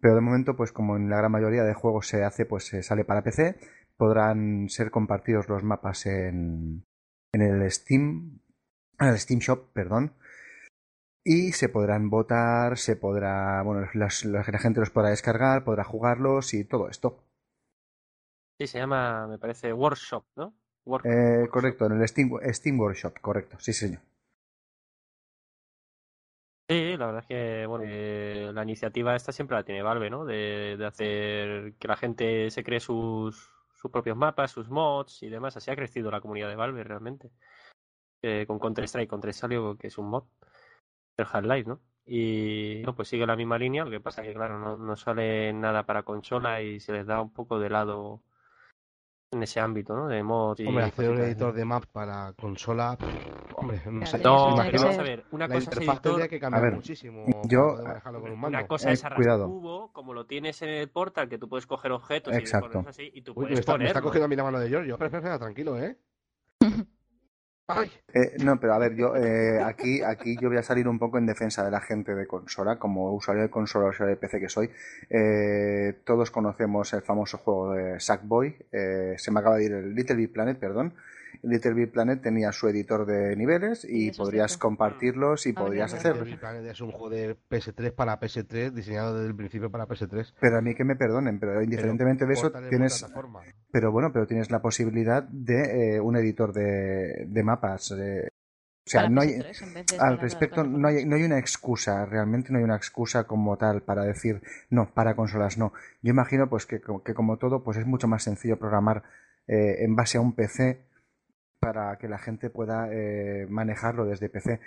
Pero 0.00 0.14
de 0.16 0.20
momento, 0.20 0.56
pues 0.56 0.72
como 0.72 0.96
en 0.96 1.10
la 1.10 1.18
gran 1.18 1.32
mayoría 1.32 1.64
de 1.64 1.74
juegos 1.74 2.08
se 2.08 2.24
hace, 2.24 2.44
pues 2.46 2.66
se 2.66 2.82
sale 2.82 3.04
para 3.04 3.22
PC, 3.22 3.56
podrán 3.96 4.68
ser 4.68 4.90
compartidos 4.90 5.48
los 5.48 5.62
mapas 5.62 6.06
en, 6.06 6.84
en 7.32 7.42
el 7.42 7.70
Steam, 7.70 8.40
en 9.00 9.08
el 9.08 9.18
Steam 9.18 9.40
Shop, 9.40 9.72
perdón. 9.72 10.12
Y 11.24 11.50
se 11.50 11.68
podrán 11.68 12.10
votar, 12.10 12.78
se 12.78 12.94
podrá, 12.94 13.60
bueno, 13.62 13.88
las- 13.94 14.24
la 14.24 14.44
gente 14.44 14.78
los 14.78 14.90
podrá 14.90 15.10
descargar, 15.10 15.64
podrá 15.64 15.82
jugarlos 15.82 16.54
y 16.54 16.64
todo 16.64 16.88
esto. 16.88 17.24
Sí, 18.58 18.66
se 18.66 18.78
llama, 18.78 19.26
me 19.26 19.38
parece, 19.38 19.72
Workshop, 19.72 20.24
¿no? 20.36 20.54
Work- 20.84 21.04
Eh, 21.06 21.10
Workshop. 21.10 21.50
correcto, 21.50 21.86
en 21.86 21.92
el 22.00 22.08
Steam, 22.08 22.30
Steam 22.52 22.80
Workshop, 22.80 23.20
correcto, 23.20 23.56
sí 23.60 23.72
señor. 23.72 24.00
Sí, 26.68 26.96
la 26.96 27.06
verdad 27.06 27.20
es 27.22 27.26
que 27.26 27.66
bueno, 27.66 27.84
eh, 27.86 28.50
la 28.54 28.62
iniciativa 28.62 29.14
esta 29.14 29.32
siempre 29.32 29.56
la 29.56 29.64
tiene 29.64 29.82
Valve, 29.82 30.08
¿no? 30.08 30.24
De, 30.24 30.76
de 30.78 30.86
hacer 30.86 31.74
que 31.78 31.88
la 31.88 31.96
gente 31.96 32.50
se 32.50 32.64
cree 32.64 32.80
sus, 32.80 33.50
sus 33.74 33.90
propios 33.90 34.16
mapas, 34.16 34.52
sus 34.52 34.70
mods 34.70 35.22
y 35.22 35.28
demás. 35.28 35.56
Así 35.56 35.70
ha 35.70 35.76
crecido 35.76 36.10
la 36.10 36.20
comunidad 36.22 36.48
de 36.48 36.56
Valve 36.56 36.82
realmente. 36.84 37.30
Eh, 38.22 38.46
con 38.46 38.58
Counter-Strike, 38.60 39.10
Counter-Strike 39.10 39.54
algo 39.56 39.76
que 39.76 39.88
es 39.88 39.98
un 39.98 40.10
mod 40.10 40.24
del 41.16 41.26
Half-Life, 41.30 41.68
¿no? 41.68 41.80
Y 42.04 42.82
no, 42.84 42.94
pues 42.94 43.08
sigue 43.08 43.26
la 43.26 43.36
misma 43.36 43.58
línea, 43.58 43.84
lo 43.84 43.90
que 43.90 44.00
pasa 44.00 44.22
que 44.22 44.34
claro, 44.34 44.58
no, 44.58 44.76
no 44.76 44.96
sale 44.96 45.52
nada 45.52 45.84
para 45.86 46.02
consola 46.02 46.60
y 46.60 46.80
se 46.80 46.92
les 46.92 47.06
da 47.06 47.20
un 47.20 47.32
poco 47.32 47.60
de 47.60 47.70
lado 47.70 48.22
en 49.30 49.42
ese 49.42 49.60
ámbito, 49.60 49.94
¿no? 49.96 50.08
De 50.08 50.22
mods 50.22 50.60
y 50.60 50.66
Hombre, 50.66 50.84
hacer 50.84 51.10
un 51.10 51.20
editor 51.20 51.54
de 51.54 51.64
maps 51.64 51.86
para 51.86 52.32
consola, 52.34 52.98
hombre, 53.56 53.80
no 53.86 54.04
sé. 54.04 54.18
No, 54.18 54.56
que 54.70 54.78
vamos 54.78 54.98
a 54.98 55.02
ver, 55.02 55.24
una 55.30 55.46
la 55.46 55.54
cosa 55.54 55.70
es 55.70 55.76
interfaz 55.76 55.94
editor, 55.94 56.02
tendría 56.02 56.28
que 56.28 56.40
cambiar 56.40 56.60
A 56.60 56.64
ver, 56.64 56.74
muchísimo 56.74 57.42
yo- 57.44 57.78
con 58.02 58.16
un 58.16 58.40
mando. 58.40 58.48
Una 58.58 58.66
cosa 58.66 58.90
Eh, 58.90 58.94
es 58.94 59.04
cuidado. 59.14 59.46
cubo, 59.46 59.92
como 59.92 60.12
lo 60.12 60.26
tienes 60.26 60.60
en 60.62 60.70
el 60.70 60.90
portal, 60.90 61.28
que 61.28 61.38
tú 61.38 61.48
puedes 61.48 61.66
coger 61.66 61.92
objetos 61.92 62.34
Exacto. 62.34 62.66
y 62.66 62.68
ponerlos 62.68 62.86
así, 62.88 63.10
y 63.14 63.22
tú 63.22 63.32
Uy, 63.32 63.36
me 63.44 63.50
puedes 63.50 63.60
está, 63.60 63.78
me 63.78 63.84
está 63.86 64.00
ponerlo. 64.00 64.08
cogiendo 64.08 64.24
a 64.24 64.28
mí 64.28 64.36
la 64.36 64.42
mano 64.44 64.58
de 64.58 64.68
Giorgio. 64.68 64.94
Espera, 64.94 65.06
espera, 65.06 65.20
espera, 65.20 65.38
tranquilo, 65.38 65.78
¿eh? 65.78 65.96
Eh, 68.12 68.36
no, 68.44 68.60
pero 68.60 68.74
a 68.74 68.78
ver, 68.78 68.94
yo 68.94 69.16
eh, 69.16 69.62
aquí, 69.62 70.02
aquí 70.02 70.36
yo 70.40 70.48
voy 70.48 70.58
a 70.58 70.62
salir 70.62 70.86
un 70.88 70.98
poco 70.98 71.18
en 71.18 71.26
defensa 71.26 71.64
de 71.64 71.70
la 71.70 71.80
gente 71.80 72.14
de 72.14 72.26
consola, 72.26 72.78
como 72.78 73.12
usuario 73.14 73.42
de 73.42 73.50
consola, 73.50 73.88
usuario 73.88 74.14
de 74.14 74.20
PC 74.20 74.40
que 74.40 74.48
soy. 74.48 74.70
Eh, 75.08 76.00
todos 76.04 76.30
conocemos 76.30 76.92
el 76.92 77.02
famoso 77.02 77.38
juego 77.38 77.72
de 77.72 78.00
Sackboy. 78.00 78.56
Eh, 78.72 79.14
se 79.16 79.30
me 79.30 79.40
acaba 79.40 79.56
de 79.56 79.64
ir 79.64 79.72
el 79.72 79.94
Little 79.94 80.16
Big 80.16 80.32
Planet, 80.32 80.58
perdón. 80.58 80.94
Little 81.42 81.74
Big 81.74 81.90
Planet 81.92 82.22
tenía 82.22 82.52
su 82.52 82.68
editor 82.68 83.04
de 83.04 83.34
niveles 83.36 83.84
y 83.88 84.12
podrías 84.12 84.52
cierto. 84.52 84.68
compartirlos 84.68 85.44
y 85.46 85.50
Ah, 85.50 85.54
podrías 85.60 85.90
bien, 85.92 85.98
hacerlos. 85.98 86.26
Little 86.26 86.32
Big 86.34 86.40
Planet 86.40 86.70
es 86.70 86.80
un 86.80 86.90
juego 86.92 87.10
de 87.10 87.36
PS3 87.50 87.92
para 87.92 88.20
PS3, 88.20 88.70
diseñado 88.70 89.14
desde 89.16 89.28
el 89.28 89.34
principio 89.36 89.70
para 89.70 89.86
PS3. 89.86 90.34
Pero 90.40 90.58
a 90.58 90.62
mí 90.62 90.74
que 90.74 90.84
me 90.84 90.94
perdonen, 90.96 91.40
pero 91.40 91.60
indiferentemente 91.62 92.26
de 92.26 92.32
eso 92.34 92.52
tienes, 92.70 93.04
pero 93.70 93.90
bueno, 93.90 94.12
pero 94.12 94.26
tienes 94.26 94.50
la 94.50 94.62
posibilidad 94.62 95.22
de 95.24 95.96
eh, 95.96 96.00
un 96.00 96.16
editor 96.16 96.52
de, 96.52 97.24
de 97.26 97.42
mapas. 97.42 97.90
eh. 97.98 98.28
o 98.86 98.90
sea, 98.90 99.08
no 99.08 99.20
hay, 99.20 99.30
PS3 99.30 99.62
en 99.62 99.74
vez 99.74 99.86
de 99.86 99.98
Al 99.98 100.18
respecto, 100.18 100.64
no 100.64 100.86
hay, 100.88 101.04
no 101.04 101.16
hay 101.16 101.22
una 101.24 101.38
excusa, 101.38 102.06
realmente 102.06 102.52
no 102.52 102.58
hay 102.58 102.64
una 102.64 102.76
excusa 102.76 103.24
como 103.24 103.56
tal 103.56 103.82
para 103.82 104.04
decir, 104.04 104.42
no, 104.70 104.92
para 104.94 105.16
consolas 105.16 105.58
no. 105.58 105.72
Yo 106.02 106.10
imagino 106.10 106.48
pues 106.48 106.66
que, 106.66 106.80
que 107.04 107.14
como 107.14 107.36
todo, 107.38 107.64
pues 107.64 107.78
es 107.78 107.86
mucho 107.86 108.06
más 108.06 108.22
sencillo 108.22 108.58
programar 108.58 109.02
eh, 109.48 109.78
en 109.84 109.96
base 109.96 110.18
a 110.18 110.20
un 110.20 110.34
PC 110.34 110.82
para 111.62 111.96
que 111.96 112.08
la 112.08 112.18
gente 112.18 112.50
pueda 112.50 112.88
eh, 112.90 113.46
manejarlo 113.48 114.04
desde 114.04 114.28
PC. 114.28 114.60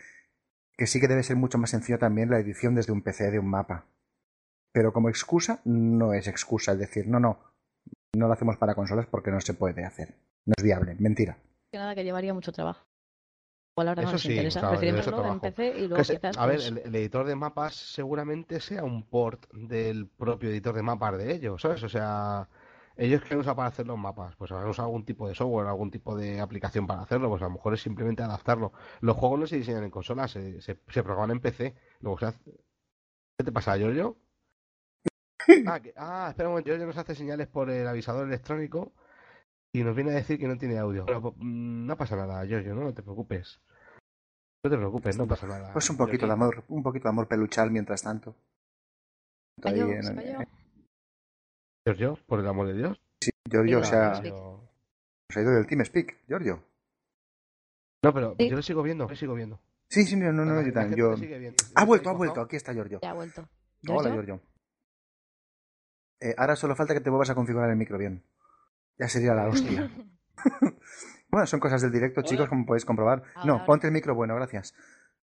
Que 0.78 0.88
sí 0.88 1.00
que 1.02 1.08
debe 1.10 1.24
ser 1.24 1.36
mucho 1.36 1.58
más 1.58 1.70
sencillo 1.70 2.00
también 2.00 2.30
la 2.30 2.40
edición 2.40 2.74
desde 2.74 2.94
un 2.94 3.02
PC 3.02 3.32
de 3.32 3.40
un 3.40 3.50
mapa. 3.50 3.86
Pero 4.74 4.94
como 4.94 5.10
excusa, 5.10 5.60
no 5.66 6.14
es 6.14 6.28
excusa 6.28 6.72
el 6.72 6.80
decir, 6.80 7.08
no, 7.08 7.20
no, 7.20 7.40
no 8.16 8.28
lo 8.28 8.34
hacemos 8.34 8.58
para 8.58 8.76
consolas 8.76 9.08
porque 9.08 9.30
no 9.32 9.42
se 9.42 9.54
puede 9.54 9.84
hacer. 9.86 10.16
No 10.46 10.54
es 10.58 10.64
viable, 10.64 10.96
mentira. 11.00 11.38
Que 11.72 11.78
nada, 11.78 11.96
que 11.96 12.04
llevaría 12.04 12.34
mucho 12.34 12.52
trabajo. 12.54 12.86
Igual 13.76 13.90
ahora 13.90 14.02
no 14.04 14.08
Eso 14.08 14.16
les 14.16 14.22
sí, 14.22 14.32
interesa. 14.32 14.60
claro, 14.62 14.80
verlo 14.80 15.32
en. 15.34 15.40
PC 15.42 15.68
y 15.80 15.88
luego 15.90 16.04
se- 16.04 16.16
quizás. 16.16 16.38
a 16.38 16.46
ver, 16.46 16.56
pues, 16.58 16.68
el, 16.68 16.78
el 16.78 16.96
editor 16.96 17.26
de 17.26 17.36
mapas 17.36 17.76
seguramente 17.76 18.62
sea 18.62 18.84
un 18.86 19.04
port 19.04 19.52
del 19.52 20.08
propio 20.08 20.50
editor 20.50 20.76
de 20.76 20.82
mapas 20.82 21.18
de 21.18 21.34
ellos, 21.34 21.62
¿sabes? 21.62 21.84
O 21.84 21.90
sea, 21.90 22.48
ellos 22.98 23.22
quieren 23.22 23.40
usar 23.40 23.56
para 23.56 23.68
hacer 23.70 23.86
los 23.88 23.98
mapas, 23.98 24.36
pues 24.36 24.52
habrán 24.52 24.70
usado 24.70 24.88
algún 24.88 25.06
tipo 25.06 25.28
de 25.28 25.36
software, 25.36 25.68
algún 25.68 25.92
tipo 25.92 26.16
de 26.16 26.40
aplicación 26.40 26.88
para 26.88 27.02
hacerlo, 27.02 27.30
pues 27.30 27.42
a 27.42 27.46
lo 27.46 27.52
mejor 27.52 27.74
es 27.74 27.82
simplemente 27.82 28.24
adaptarlo. 28.24 28.72
Los 29.02 29.18
juegos 29.18 29.40
no 29.40 29.48
se 29.48 29.58
diseñan 29.58 29.84
en 29.84 29.92
consolas, 29.92 30.32
se, 30.32 30.62
se, 30.62 30.80
se 30.88 31.04
programan 31.04 31.32
en 31.32 31.40
PC. 31.42 31.76
Luego 32.02 32.18
se 32.20 32.26
hace... 32.28 32.40
¿Qué 33.38 33.44
te 33.44 33.52
pasa, 33.52 33.78
Giorgio? 33.78 34.18
Ah, 35.68 35.80
que- 35.80 35.94
ah, 35.96 36.28
espera 36.30 36.50
un 36.50 36.54
momento, 36.54 36.70
Giorgio 36.70 36.88
nos 36.88 36.98
hace 36.98 37.14
señales 37.14 37.48
por 37.48 37.70
el 37.70 37.88
avisador 37.88 38.28
electrónico 38.28 38.94
y 39.74 39.84
nos 39.84 39.96
viene 39.96 40.12
a 40.12 40.16
decir 40.16 40.40
que 40.40 40.48
no 40.48 40.58
tiene 40.58 40.78
audio. 40.80 41.06
Pero, 41.06 41.22
mm, 41.38 41.86
no 41.86 41.98
pasa 41.98 42.16
nada, 42.16 42.44
Giorgio, 42.46 42.74
no, 42.74 42.82
no 42.84 42.94
te 42.94 43.04
preocupes. 43.04 43.62
No 44.64 44.72
te 44.72 44.78
preocupes, 44.78 45.18
no 45.18 45.28
pasa 45.28 45.46
nada. 45.46 45.74
Pues 45.74 45.88
un 45.92 45.98
poquito 45.98 46.26
de 46.26 46.32
amor, 46.34 46.64
un 46.70 46.82
poquito 46.82 47.04
de 47.04 47.10
amor 47.10 47.28
peluchal 47.28 47.70
mientras 47.70 48.02
tanto. 48.02 48.36
Cayó, 49.62 49.86
en- 49.92 50.16
cayó. 50.16 50.40
Giorgio, 51.86 52.18
por 52.26 52.40
el 52.40 52.48
amor 52.48 52.68
de 52.68 52.74
Dios. 52.74 53.00
Giorgio, 53.48 53.80
o 53.80 53.84
sea, 53.84 54.16
se 54.16 55.40
ha 55.40 55.42
ido 55.42 55.52
del 55.52 55.68
TeamSpeak, 55.68 56.26
Giorgio. 56.28 56.64
No, 58.04 58.12
pero 58.14 58.36
Sí. 58.40 58.50
yo 58.50 58.56
lo 58.56 58.62
sigo 58.64 58.82
viendo, 58.82 59.08
lo 59.08 59.16
sigo 59.16 59.36
viendo. 59.36 59.60
Sí, 59.90 60.04
sí, 60.06 60.16
no, 60.16 60.32
no, 60.34 60.46
no, 60.46 60.62
yo 60.64 60.74
también, 60.74 60.98
yo-. 60.98 61.14
Ha 61.76 61.82
¿Lo 61.82 61.86
vuelto, 61.88 62.10
ha 62.10 62.14
vuelto, 62.14 62.42
aquí 62.42 62.56
está 62.56 62.74
Giorgio. 62.74 63.00
Ya 63.04 63.12
ha 63.12 63.14
vuelto. 63.14 63.48
Hola, 63.88 64.12
¿Giorgio? 64.12 64.42
Eh, 66.22 66.34
ahora 66.38 66.56
solo 66.56 66.76
falta 66.76 66.96
que 66.96 67.02
te 67.02 67.10
vuelvas 67.12 67.30
a 67.30 67.36
configurar 67.36 67.70
el 67.70 67.76
micro 67.76 68.00
bien. 68.00 68.24
Ya 68.98 69.08
sería 69.08 69.36
la 69.36 69.48
hostia. 69.48 69.92
bueno, 71.30 71.46
son 71.46 71.60
cosas 71.60 71.84
del 71.84 71.92
directo, 71.92 72.22
Hola. 72.22 72.30
chicos, 72.30 72.50
como 72.50 72.66
podéis 72.66 72.86
comprobar. 72.86 73.22
Ahora, 73.36 73.46
no, 73.46 73.54
ahora. 73.54 73.66
ponte 73.66 73.88
el 73.88 73.94
micro 73.94 74.16
bueno, 74.16 74.34
gracias. 74.36 74.74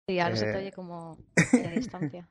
Sí, 0.08 0.18
ahora 0.20 0.36
se 0.36 0.48
Eh, 0.48 0.52
te 0.52 0.58
oye 0.58 0.72
como 0.72 1.18
a 1.36 1.70
distancia. 1.70 2.26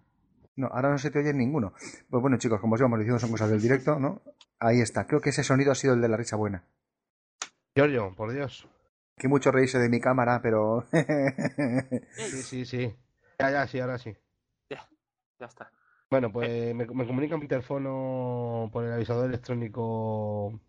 No, 0.55 0.67
ahora 0.67 0.89
no 0.89 0.97
se 0.97 1.12
te 1.12 1.19
oye 1.19 1.33
ninguno. 1.33 1.74
Pues 2.09 2.21
bueno, 2.21 2.38
chicos, 2.38 2.62
como 2.62 2.75
os 2.75 2.81
íbamos 2.81 3.00
diciendo, 3.00 3.19
son 3.19 3.31
cosas 3.31 3.50
del 3.50 3.62
directo, 3.62 4.00
¿no? 4.00 4.21
Ahí 4.59 4.79
está. 4.81 5.05
Creo 5.05 5.19
que 5.19 5.31
ese 5.31 5.43
sonido 5.43 5.71
ha 5.71 5.75
sido 5.75 5.93
el 5.93 6.01
de 6.01 6.07
la 6.07 6.17
risa 6.17 6.35
buena. 6.38 6.63
Giorgio, 7.75 8.13
por 8.15 8.31
Dios. 8.31 8.67
Que 9.17 9.27
mucho 9.27 9.51
reírse 9.51 9.79
de 9.79 9.89
mi 9.89 10.00
cámara, 10.00 10.39
pero... 10.41 10.85
Sí, 12.15 12.41
sí, 12.43 12.65
sí. 12.65 12.95
Ya, 13.39 13.51
ya, 13.51 13.67
sí, 13.67 13.79
ahora 13.79 13.97
sí. 13.97 14.15
Ya 15.39 15.47
está. 15.47 15.71
Bueno, 16.09 16.31
pues 16.31 16.74
me, 16.74 16.85
me 16.85 17.07
comunica 17.07 17.35
mi 17.35 17.43
interfono 17.43 18.69
por 18.71 18.85
el 18.85 18.93
avisador 18.93 19.27
electrónico. 19.27 20.59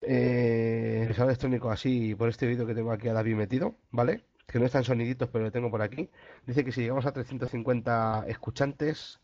Eh, 0.00 1.00
el 1.00 1.06
avisador 1.06 1.30
electrónico 1.30 1.70
así, 1.70 2.14
por 2.14 2.28
este 2.28 2.46
vídeo 2.46 2.66
que 2.66 2.74
tengo 2.74 2.92
aquí 2.92 3.08
a 3.08 3.12
David 3.12 3.34
metido, 3.34 3.76
¿vale? 3.90 4.24
Que 4.46 4.58
no 4.60 4.66
están 4.66 4.84
soniditos, 4.84 5.28
pero 5.28 5.44
lo 5.44 5.52
tengo 5.52 5.70
por 5.70 5.82
aquí. 5.82 6.08
Dice 6.46 6.64
que 6.64 6.72
si 6.72 6.82
llegamos 6.82 7.06
a 7.06 7.12
350 7.12 8.24
escuchantes, 8.28 9.20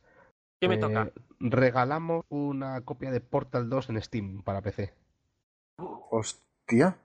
¿Qué 0.61 0.69
me 0.69 0.75
eh, 0.77 0.79
toca? 0.79 1.11
regalamos 1.41 2.25
una 2.29 2.81
copia 2.83 3.11
de 3.11 3.21
Portal 3.21 3.69
2 3.69 3.91
en 3.91 4.03
Steam 4.03 4.43
para 4.43 4.63
PC. 4.63 4.95
Hostia. 6.11 6.99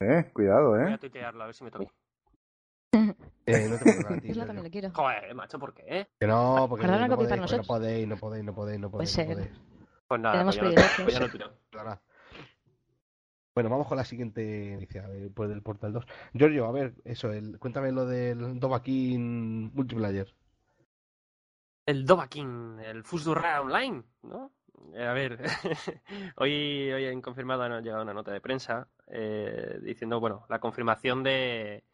Eh, 0.00 0.30
cuidado, 0.32 0.70
Voy 0.70 0.90
eh. 0.90 0.94
a 0.94 0.98
tuitearlo 0.98 1.42
a 1.42 1.46
ver 1.46 1.54
si 1.54 1.64
me 1.64 1.70
toca. 1.70 1.92
Eh, 3.46 3.68
no 3.68 3.78
te 3.78 3.84
puedo 3.84 4.20
ti, 4.20 4.32
Yo 4.34 4.46
también 4.46 4.64
lo 4.64 4.70
quiero. 4.70 4.90
Joder, 4.92 5.34
macho, 5.34 5.58
¿por 5.58 5.74
qué? 5.74 6.08
Que 6.18 6.26
no, 6.26 6.66
porque 6.68 6.86
Guardar 6.86 6.98
una 7.00 7.08
no 7.08 7.16
copia 7.16 7.28
podéis, 7.28 7.28
para 7.28 7.42
porque 7.42 7.56
no 7.56 7.64
podéis, 7.64 8.08
no 8.08 8.16
podéis, 8.16 8.44
no 8.44 8.54
podéis, 8.54 8.80
no 8.80 8.90
Puede 8.90 9.06
podéis, 9.06 9.18
no 9.18 9.24
ser. 9.24 9.36
podéis. 9.36 9.60
Pues 10.08 10.20
nada, 10.20 10.32
Tenemos 10.32 10.58
pues 10.58 10.74
ya, 10.74 10.80
no, 10.80 11.04
pues 11.04 11.14
ya 11.14 11.20
no 11.20 11.28
tuiteo. 11.28 11.52
Bueno, 13.60 13.68
vamos 13.72 13.88
con 13.88 13.98
la 13.98 14.06
siguiente 14.06 14.70
noticia 14.72 15.06
pues 15.34 15.50
del 15.50 15.60
Portal 15.60 15.92
2. 15.92 16.06
Giorgio, 16.32 16.64
a 16.64 16.72
ver, 16.72 16.94
eso, 17.04 17.30
el, 17.30 17.58
cuéntame 17.58 17.92
lo 17.92 18.06
del 18.06 18.58
Dobakin 18.58 19.70
multiplayer. 19.74 20.34
El 21.84 22.06
Dobakin, 22.06 22.80
el 22.80 23.04
Fusdurra 23.04 23.60
Online, 23.60 24.02
¿no? 24.22 24.50
Eh, 24.94 25.06
a 25.06 25.12
ver, 25.12 25.42
hoy, 26.36 26.90
hoy 26.90 27.04
han 27.04 27.20
confirmado, 27.20 27.64
ha 27.64 27.82
llegado 27.82 28.02
una 28.02 28.14
nota 28.14 28.32
de 28.32 28.40
prensa 28.40 28.88
eh, 29.08 29.78
diciendo, 29.82 30.20
bueno, 30.20 30.46
la 30.48 30.58
confirmación 30.58 31.22
de, 31.22 31.84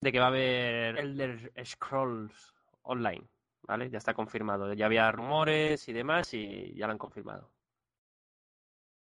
de 0.00 0.10
que 0.10 0.18
va 0.18 0.24
a 0.24 0.28
haber 0.28 0.98
Elder 1.00 1.52
Scrolls 1.66 2.54
Online, 2.80 3.28
¿vale? 3.64 3.90
Ya 3.90 3.98
está 3.98 4.14
confirmado. 4.14 4.72
Ya 4.72 4.86
había 4.86 5.12
rumores 5.12 5.86
y 5.86 5.92
demás 5.92 6.32
y 6.32 6.72
ya 6.74 6.86
lo 6.86 6.92
han 6.92 6.98
confirmado. 6.98 7.50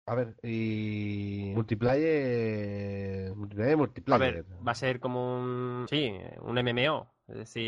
A 0.06 0.14
ver, 0.14 0.36
y 0.42 1.52
multiplayer, 1.54 3.34
multiplayer, 3.36 3.76
A 4.08 4.18
multiplayer. 4.18 4.18
ver, 4.18 4.44
va 4.66 4.72
a 4.72 4.74
ser 4.74 4.98
como 5.00 5.36
un, 5.40 5.86
sí, 5.88 6.12
un 6.40 6.58
MMO, 6.58 7.14
es 7.28 7.36
decir, 7.36 7.60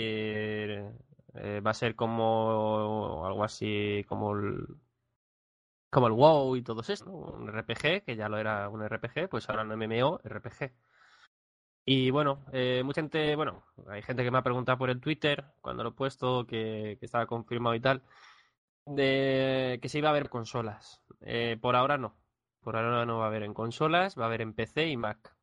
eh, 1.35 1.61
va 1.65 1.71
a 1.71 1.75
ser 1.75 1.95
como 1.97 3.25
algo 3.27 3.45
así 3.45 4.05
como 4.09 4.33
el, 4.37 4.67
como 5.91 6.07
el 6.07 6.13
WoW 6.15 6.57
y 6.57 6.63
todo 6.63 6.81
eso, 6.81 7.05
¿no? 7.05 7.13
Un 7.13 7.49
RPG, 7.49 8.05
que 8.05 8.17
ya 8.17 8.29
lo 8.29 8.39
era 8.39 8.69
un 8.69 8.83
RPG, 8.83 9.29
pues 9.29 9.49
ahora 9.49 9.63
un 9.63 9.73
MMO 9.73 10.21
RPG. 10.25 10.73
Y 11.85 12.11
bueno, 12.13 12.47
eh, 12.53 12.83
mucha 12.85 13.03
gente, 13.03 13.37
bueno, 13.37 13.65
hay 13.89 14.03
gente 14.03 14.25
que 14.25 14.31
me 14.31 14.39
ha 14.39 14.43
preguntado 14.45 14.79
por 14.79 14.91
el 14.91 15.01
Twitter, 15.01 15.47
cuando 15.63 15.83
lo 15.85 15.91
he 15.91 15.93
puesto, 15.95 16.47
que, 16.47 16.97
que 17.01 17.07
estaba 17.07 17.27
confirmado 17.27 17.75
y 17.77 17.81
tal, 17.81 18.05
de 18.87 19.81
que 19.83 19.89
se 19.91 19.99
iba 19.99 20.11
a 20.11 20.13
ver 20.15 20.31
consolas. 20.31 21.03
Eh, 21.23 21.59
por 21.63 21.77
ahora 21.77 21.99
no. 21.99 22.22
Por 22.63 22.77
ahora 22.77 23.05
no 23.05 23.19
va 23.19 23.25
a 23.25 23.29
haber 23.29 23.43
en 23.43 23.55
consolas, 23.55 24.19
va 24.19 24.25
a 24.25 24.27
haber 24.27 24.43
en 24.43 24.55
PC 24.55 24.89
y 24.89 24.97
Mac. 24.97 25.35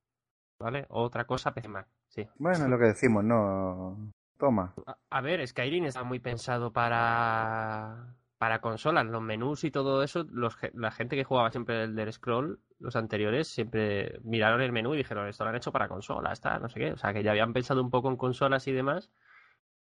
¿Vale? 0.59 0.85
Otra 0.89 1.25
cosa, 1.25 1.53
PC 1.53 1.67
y 1.67 1.71
Mac, 1.71 1.87
sí. 2.07 2.27
Bueno, 2.37 2.65
es 2.65 2.69
lo 2.69 2.77
que 2.77 2.85
decimos, 2.85 3.23
no. 3.23 4.11
Toma. 4.37 4.73
A, 4.85 4.97
a 5.09 5.21
ver, 5.21 5.45
Skyrim 5.45 5.85
está 5.85 6.03
muy 6.03 6.19
pensado 6.19 6.71
para, 6.71 8.15
para 8.37 8.61
consolas, 8.61 9.05
los 9.05 9.21
menús 9.21 9.65
y 9.65 9.71
todo 9.71 10.01
eso. 10.01 10.25
Los, 10.31 10.57
la 10.73 10.91
gente 10.91 11.17
que 11.17 11.25
jugaba 11.25 11.51
siempre 11.51 11.83
el 11.83 11.95
del 11.95 12.11
Scroll, 12.11 12.61
los 12.79 12.95
anteriores, 12.95 13.49
siempre 13.49 14.19
miraron 14.23 14.61
el 14.61 14.71
menú 14.71 14.93
y 14.93 14.97
dijeron, 14.97 15.27
esto 15.27 15.43
lo 15.43 15.49
han 15.49 15.57
hecho 15.57 15.73
para 15.73 15.89
consolas, 15.89 16.33
está, 16.33 16.57
no 16.57 16.69
sé 16.69 16.79
qué. 16.79 16.93
O 16.93 16.97
sea, 16.97 17.13
que 17.13 17.21
ya 17.21 17.31
habían 17.31 17.51
pensado 17.51 17.81
un 17.81 17.91
poco 17.91 18.09
en 18.09 18.15
consolas 18.15 18.65
y 18.67 18.71
demás. 18.71 19.11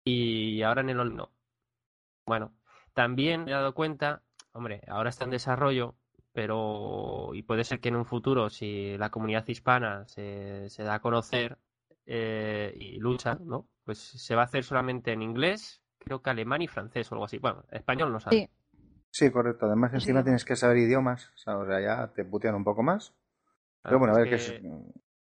Y 0.03 0.61
ahora 0.63 0.81
en 0.81 0.89
el 0.89 1.15
no. 1.15 1.31
Bueno, 2.25 2.53
también 2.93 3.45
me 3.45 3.51
he 3.51 3.53
dado 3.53 3.73
cuenta, 3.73 4.21
hombre, 4.51 4.81
ahora 4.87 5.09
está 5.09 5.23
en 5.23 5.31
desarrollo, 5.31 5.95
pero 6.33 7.31
y 7.33 7.43
puede 7.43 7.63
ser 7.63 7.79
que 7.79 7.89
en 7.89 7.95
un 7.97 8.05
futuro, 8.05 8.49
si 8.49 8.97
la 8.97 9.09
comunidad 9.11 9.47
hispana 9.47 10.07
se, 10.07 10.69
se 10.69 10.83
da 10.83 10.95
a 10.95 11.01
conocer 11.01 11.57
eh, 12.05 12.73
y 12.79 12.97
lucha, 12.99 13.35
¿no? 13.43 13.67
Pues 13.83 13.97
se 13.99 14.35
va 14.35 14.41
a 14.43 14.45
hacer 14.45 14.63
solamente 14.63 15.11
en 15.11 15.21
inglés, 15.21 15.81
creo 15.99 16.21
que 16.21 16.29
alemán 16.29 16.61
y 16.61 16.67
francés 16.67 17.11
o 17.11 17.15
algo 17.15 17.25
así. 17.25 17.37
Bueno, 17.39 17.65
español 17.71 18.11
no 18.11 18.19
sabe. 18.19 18.37
Sí. 18.37 18.49
Sí, 19.11 19.31
correcto. 19.31 19.65
Además, 19.65 19.93
Sí. 19.93 19.99
encima 20.01 20.23
tienes 20.23 20.45
que 20.45 20.55
saber 20.55 20.77
idiomas. 20.77 21.31
O 21.35 21.65
sea, 21.65 21.81
ya 21.81 22.13
te 22.13 22.25
putean 22.25 22.55
un 22.55 22.63
poco 22.63 22.83
más. 22.83 23.13
Pero 23.83 23.99
bueno, 23.99 24.15
a 24.15 24.19
ver 24.19 24.29
qué 24.29 24.35
es 24.35 24.47
es. 24.49 24.49
que, 24.49 24.63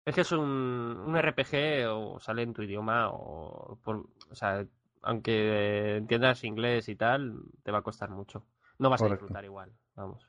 es 0.06 0.16
que 0.16 0.22
es 0.22 0.32
un, 0.32 0.42
un 0.42 1.18
RPG 1.18 1.88
o 1.90 2.20
sale 2.20 2.44
en 2.44 2.54
tu 2.54 2.62
idioma 2.64 3.10
o 3.12 3.80
por, 3.84 4.08
o 4.30 4.36
sea, 4.36 4.66
aunque 5.02 5.98
entiendas 5.98 6.44
inglés 6.44 6.90
y 6.90 6.96
tal, 6.96 7.42
te 7.64 7.72
va 7.72 7.80
a 7.80 7.84
costar 7.84 8.10
mucho. 8.10 8.46
No 8.80 8.90
vas 8.90 9.04
a 9.04 9.08
disfrutar 9.08 9.46
igual, 9.46 9.74
vamos. 9.96 10.28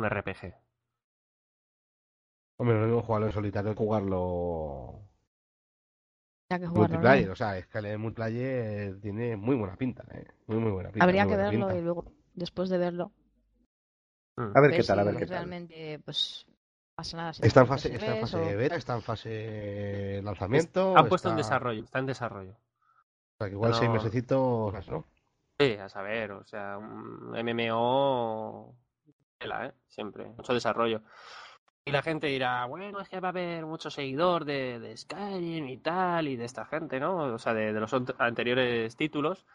Un 0.00 0.06
RPG. 0.08 0.54
Hombre, 2.56 2.78
lo 2.80 2.86
mismo 2.86 3.02
jugarlo 3.02 3.26
en 3.26 3.32
solitario 3.32 3.72
que 3.72 3.78
jugarlo 3.78 5.02
Ya 6.50 6.58
que 6.58 6.66
jugarlo, 6.66 6.96
¿no? 6.96 7.00
multiplayer. 7.02 7.30
O 7.30 7.36
sea, 7.36 7.58
es 7.58 7.66
que 7.66 7.78
el 7.78 7.98
multiplayer 7.98 8.98
tiene 9.00 9.36
muy 9.36 9.56
buena 9.56 9.76
pinta, 9.76 10.04
¿eh? 10.12 10.26
Muy, 10.46 10.58
muy 10.58 10.70
buena 10.72 10.90
pinta. 10.90 11.04
Habría 11.04 11.26
que 11.26 11.36
verlo 11.36 11.66
pinta. 11.68 11.76
y 11.76 11.82
luego, 11.82 12.04
después 12.34 12.68
de 12.70 12.78
verlo, 12.78 13.12
Mm. 14.36 14.56
A 14.56 14.60
ver 14.60 14.70
qué 14.70 14.82
tal, 14.84 14.98
a 15.00 15.02
si 15.02 15.08
ver 15.08 15.16
qué 15.18 15.26
tal. 15.26 15.34
realmente 15.36 15.98
pues 16.04 16.46
pasa 16.94 17.16
nada. 17.16 17.32
si 17.34 17.46
Está 17.46 17.60
en 17.60 17.66
fase, 17.66 17.94
está 17.94 18.14
en 18.14 18.20
fase 18.20 18.36
o- 18.54 18.58
beta, 18.58 18.76
está 18.76 18.94
en 18.94 19.02
fase 19.02 20.20
lanzamiento. 20.22 20.96
Han 20.96 21.08
puesto 21.08 21.28
en 21.28 21.36
desarrollo, 21.36 21.84
está 21.84 21.98
en 21.98 22.06
desarrollo. 22.06 22.52
O 22.52 23.36
sea, 23.38 23.48
que 23.48 23.52
igual 23.54 23.74
seis 23.74 23.88
No. 23.88 23.94
mesecitos, 23.94 24.88
¿no? 24.88 25.04
Sí, 25.58 25.74
a 25.74 25.88
saber, 25.90 26.32
o 26.32 26.44
sea, 26.44 26.78
un 26.78 27.36
MMO, 27.36 28.78
¿eh? 29.42 29.72
Siempre, 29.88 30.26
mucho 30.36 30.54
desarrollo. 30.54 31.02
Y 31.84 31.92
la 31.92 32.02
gente 32.02 32.26
dirá, 32.26 32.66
bueno, 32.66 33.00
es 33.00 33.08
que 33.08 33.20
va 33.20 33.28
a 33.28 33.30
haber 33.30 33.64
mucho 33.66 33.90
seguidor 33.90 34.44
de, 34.44 34.78
de 34.78 34.96
Skyrim 34.96 35.66
y 35.68 35.78
tal, 35.78 36.28
y 36.28 36.36
de 36.36 36.44
esta 36.44 36.66
gente, 36.66 37.00
¿no? 37.00 37.34
O 37.34 37.38
sea, 37.38 37.54
de, 37.54 37.72
los 37.72 37.92
anteriores 38.18 38.96
títulos. 38.96 39.46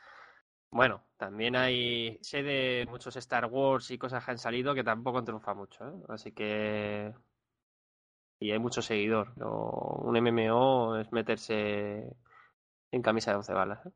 Bueno, 0.72 1.04
también 1.18 1.56
hay, 1.56 2.18
sé 2.22 2.44
de 2.44 2.86
muchos 2.90 3.16
Star 3.16 3.46
Wars 3.46 3.92
y 3.92 3.98
cosas 3.98 4.26
que 4.26 4.32
han 4.32 4.38
salido 4.40 4.74
que 4.74 4.84
tampoco 4.84 5.24
triunfa 5.24 5.54
mucho, 5.54 5.88
¿eh? 5.88 5.94
Así 6.10 6.32
que... 6.32 7.14
Y 8.40 8.52
hay 8.52 8.60
mucho 8.60 8.82
seguidor. 8.82 9.34
Un 9.38 10.20
MMO 10.20 10.98
es 10.98 11.12
meterse 11.12 12.16
en 12.92 13.02
camisa 13.02 13.32
de 13.32 13.38
once 13.38 13.54
balas, 13.54 13.86
¿eh? 13.86 13.92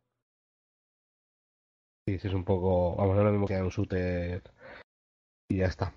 Sí, 2.08 2.28
es 2.28 2.34
un 2.34 2.44
poco. 2.44 2.96
Vamos, 2.96 3.18
lo 3.18 3.32
mismo 3.32 3.48
que 3.48 3.62
un 3.62 3.70
shooter. 3.70 4.44
Y 5.50 5.58
ya 5.58 5.66
está. 5.66 5.94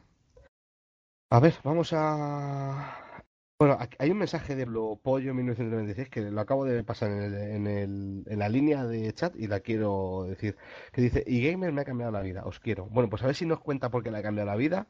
A 1.30 1.40
ver, 1.40 1.54
vamos 1.64 1.92
a. 1.94 3.24
Bueno, 3.58 3.78
hay 3.98 4.10
un 4.10 4.18
mensaje 4.18 4.56
de 4.56 4.66
Pollo 5.02 5.34
1996 5.34 6.08
que 6.10 6.20
lo 6.30 6.40
acabo 6.40 6.64
de 6.64 6.82
pasar 6.84 7.10
en, 7.12 7.22
el, 7.22 7.34
en, 7.34 7.66
el- 7.66 8.24
en 8.26 8.38
la 8.38 8.48
línea 8.48 8.84
de 8.84 9.12
chat 9.14 9.34
y 9.36 9.46
la 9.46 9.60
quiero 9.60 10.24
decir. 10.28 10.56
Que 10.92 11.00
dice: 11.02 11.24
Y 11.26 11.42
Gamer 11.48 11.72
me 11.72 11.80
ha 11.82 11.84
cambiado 11.84 12.12
la 12.12 12.20
vida, 12.22 12.44
os 12.44 12.60
quiero. 12.60 12.86
Bueno, 12.86 13.08
pues 13.08 13.22
a 13.22 13.26
ver 13.26 13.36
si 13.36 13.46
nos 13.46 13.60
cuenta 13.60 13.90
por 13.90 14.02
qué 14.02 14.10
le 14.10 14.18
ha 14.18 14.22
cambiado 14.22 14.50
la 14.50 14.56
vida. 14.56 14.88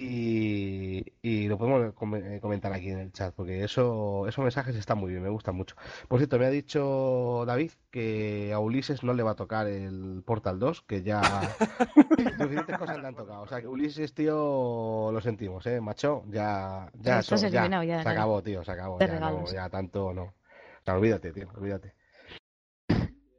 Y, 0.00 1.04
y 1.22 1.48
lo 1.48 1.58
podemos 1.58 1.92
eh, 2.14 2.38
comentar 2.40 2.72
aquí 2.72 2.88
en 2.90 3.00
el 3.00 3.12
chat, 3.12 3.34
porque 3.34 3.64
eso, 3.64 4.28
esos 4.28 4.44
mensajes 4.44 4.76
están 4.76 4.98
muy 4.98 5.10
bien, 5.10 5.24
me 5.24 5.28
gustan 5.28 5.56
mucho. 5.56 5.74
Por 6.06 6.20
cierto, 6.20 6.38
me 6.38 6.46
ha 6.46 6.50
dicho 6.50 7.42
David 7.44 7.72
que 7.90 8.52
a 8.52 8.60
Ulises 8.60 9.02
no 9.02 9.12
le 9.12 9.24
va 9.24 9.32
a 9.32 9.36
tocar 9.36 9.66
el 9.66 10.22
Portal 10.24 10.60
2, 10.60 10.82
que 10.82 11.02
ya 11.02 11.20
suficientes 12.38 12.78
cosas 12.78 13.00
le 13.00 13.08
han 13.08 13.16
tocado. 13.16 13.42
O 13.42 13.48
sea, 13.48 13.60
que 13.60 13.66
Ulises, 13.66 14.14
tío, 14.14 15.10
lo 15.10 15.20
sentimos, 15.20 15.66
¿eh? 15.66 15.80
Macho, 15.80 16.22
ya, 16.28 16.88
ya, 16.94 17.18
eso, 17.18 17.34
ya, 17.34 17.48
eliminado 17.48 17.82
ya, 17.82 18.00
se 18.04 18.08
acabó, 18.08 18.40
tío, 18.40 18.62
se 18.62 18.70
acabó. 18.70 19.00
Ya, 19.00 19.18
no, 19.18 19.52
ya 19.52 19.68
tanto 19.68 20.14
no. 20.14 20.22
O 20.22 20.84
sea, 20.84 20.94
olvídate, 20.94 21.32
tío, 21.32 21.50
olvídate. 21.56 21.94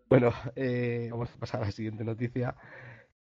Bueno, 0.10 0.34
eh, 0.56 1.08
vamos 1.10 1.30
a 1.34 1.40
pasar 1.40 1.62
a 1.62 1.66
la 1.68 1.72
siguiente 1.72 2.04
noticia. 2.04 2.56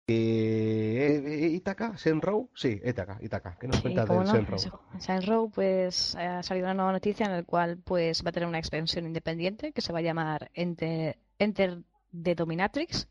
Eh, 0.07 1.23
eh, 1.25 1.49
Itaca, 1.49 1.97
Senrow, 1.97 2.51
sí, 2.55 2.79
Itaca, 2.85 3.19
Itaca, 3.23 3.57
¿qué 3.59 3.67
nos 3.69 3.77
Sí, 3.79 3.85
del 3.89 3.95
no. 4.27 4.27
Senrow? 4.27 4.57
Ese- 4.57 4.71
Saints 4.99 5.27
Row, 5.27 5.51
pues 5.51 6.15
ha 6.17 6.43
salido 6.43 6.67
una 6.67 6.75
nueva 6.75 6.93
noticia 6.93 7.25
en 7.27 7.33
la 7.33 7.43
cual 7.43 7.79
pues 7.83 8.23
va 8.25 8.29
a 8.29 8.33
tener 8.33 8.47
una 8.49 8.59
expansión 8.59 9.07
independiente 9.07 9.73
que 9.73 9.81
se 9.81 9.93
va 9.95 10.01
a 10.01 10.03
llamar 10.03 10.51
Enter, 10.53 11.17
Enter 11.39 11.83
the 12.13 12.35
Dominatrix. 12.35 13.09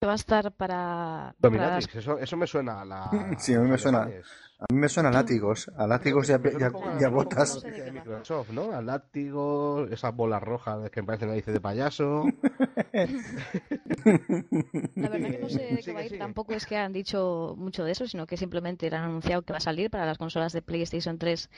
Que 0.00 0.06
va 0.06 0.12
a 0.12 0.16
estar 0.16 0.50
para, 0.52 0.56
para 0.56 1.26
las- 1.28 1.36
Dominatrix, 1.40 1.96
eso, 1.96 2.18
eso 2.18 2.36
me 2.38 2.46
suena 2.46 2.80
a 2.80 2.84
la. 2.86 3.10
Sí, 3.38 3.52
a 3.54 3.60
mí 3.60 3.68
me 3.68 3.76
suena. 3.76 3.98
A 4.02 4.72
mí 4.72 4.78
me 4.78 4.88
suena 4.88 5.08
a 5.10 5.12
látigos. 5.12 5.70
A 5.76 5.86
látigos 5.86 6.28
y 6.28 6.32
a, 6.32 6.38
Me 6.38 6.50
y 6.52 6.62
a- 6.62 6.66
a- 6.68 6.70
y 6.70 6.88
a 6.88 6.94
me 7.00 7.04
a 7.04 7.08
botas. 7.10 7.60
de 7.62 7.92
Microsoft, 7.92 8.50
¿no? 8.50 8.72
Al 8.72 8.86
látigo, 8.86 9.86
esas 9.90 10.14
bolas 10.14 10.42
rojas 10.42 10.90
que 10.90 11.02
parecen 11.02 11.28
narices 11.28 11.52
de 11.52 11.60
payaso. 11.60 12.24
La 14.94 15.08
verdad 15.08 15.30
que 15.30 15.38
no 15.38 15.48
sé 15.48 15.58
de 15.74 15.82
qué 15.84 15.92
va 15.92 16.00
a 16.00 16.04
ir, 16.06 16.18
tampoco 16.18 16.52
es 16.54 16.64
que 16.66 16.76
han 16.76 16.92
dicho 16.92 17.54
mucho 17.58 17.84
de 17.84 17.92
eso, 17.92 18.06
sino 18.06 18.26
que 18.26 18.36
simplemente 18.38 18.86
han 18.88 19.04
anunciado 19.04 19.42
que 19.42 19.52
va 19.52 19.58
a 19.58 19.60
salir 19.60 19.90
para 19.90 20.06
las 20.06 20.18
consolas 20.18 20.52
de 20.52 20.62
PlayStation 20.62 21.18
3, 21.18 21.50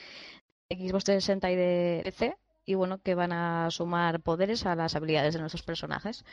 Xbox 0.69 1.03
360 1.05 1.51
y 1.51 1.55
de 1.55 2.01
PC, 2.03 2.37
y 2.65 2.75
bueno, 2.75 2.97
que 2.99 3.15
van 3.15 3.31
a 3.33 3.69
sumar 3.71 4.21
poderes 4.21 4.65
a 4.65 4.75
las 4.75 4.95
habilidades 4.95 5.33
de 5.33 5.39
nuestros 5.41 5.63
personajes. 5.63 6.23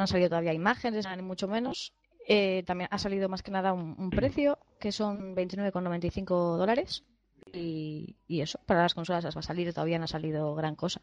No 0.00 0.04
han 0.04 0.08
salido 0.08 0.30
todavía 0.30 0.54
imágenes, 0.54 1.06
ni 1.14 1.22
mucho 1.22 1.46
menos. 1.46 1.92
Eh, 2.26 2.62
también 2.66 2.88
ha 2.90 2.96
salido 2.96 3.28
más 3.28 3.42
que 3.42 3.50
nada 3.50 3.74
un, 3.74 3.94
un 3.98 4.08
precio, 4.08 4.58
que 4.78 4.92
son 4.92 5.36
29,95 5.36 6.56
dólares. 6.56 7.04
Y, 7.52 8.16
y 8.26 8.40
eso, 8.40 8.58
para 8.64 8.80
las 8.80 8.94
consolas 8.94 9.24
las 9.24 9.36
va 9.36 9.40
a 9.40 9.42
salir, 9.42 9.74
todavía 9.74 9.98
no 9.98 10.04
ha 10.04 10.08
salido 10.08 10.54
gran 10.54 10.74
cosa. 10.74 11.02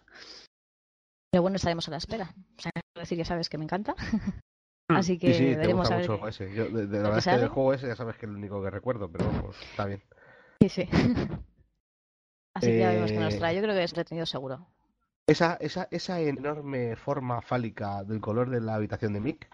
Pero 1.30 1.44
bueno, 1.44 1.58
estaremos 1.58 1.88
a 1.88 1.92
la 1.92 1.98
espera. 1.98 2.34
O 2.58 2.60
sea, 2.60 2.72
decir, 2.96 3.20
ya 3.20 3.26
sabes 3.26 3.50
que 3.50 3.60
me 3.60 3.66
encanta. 3.66 3.94
Así 4.90 5.20
que 5.20 5.32
Sí, 5.32 5.50
sí, 5.50 5.56
veremos 5.56 5.92
a 5.92 5.98
ver. 5.98 6.10
mucho 6.10 6.28
ese. 6.28 6.52
Yo, 6.56 6.66
de, 6.68 6.88
de 6.88 6.98
la 6.98 7.04
que 7.04 7.04
verdad 7.04 7.18
es 7.20 7.26
que 7.26 7.38
del 7.38 7.50
juego 7.50 7.74
ese 7.76 7.88
ya 7.90 7.96
sabes 7.96 8.16
que 8.16 8.26
es 8.26 8.32
el 8.32 8.36
único 8.38 8.64
que 8.64 8.72
recuerdo, 8.72 9.12
pero 9.12 9.28
vamos, 9.28 9.56
está 9.62 9.86
bien. 9.86 10.02
Sí, 10.60 10.70
sí. 10.70 10.90
Así 12.56 12.66
que 12.66 12.80
ya 12.80 12.88
veremos 12.90 13.12
qué 13.12 13.20
nos 13.20 13.34
Eh, 13.36 13.38
trae. 13.38 13.56
Yo 13.56 13.62
creo 13.62 13.76
que 13.76 13.84
es 13.84 13.92
entretenido 13.92 14.26
seguro. 14.26 14.66
Esa, 15.28 15.56
esa, 15.60 15.88
esa 15.92 16.22
enorme 16.22 16.96
forma 16.96 17.42
fálica 17.42 18.04
del 18.06 18.22
color 18.22 18.50
de 18.50 18.62
la 18.62 18.76
habitación 18.76 19.12
de 19.14 19.20
Mick, 19.20 19.50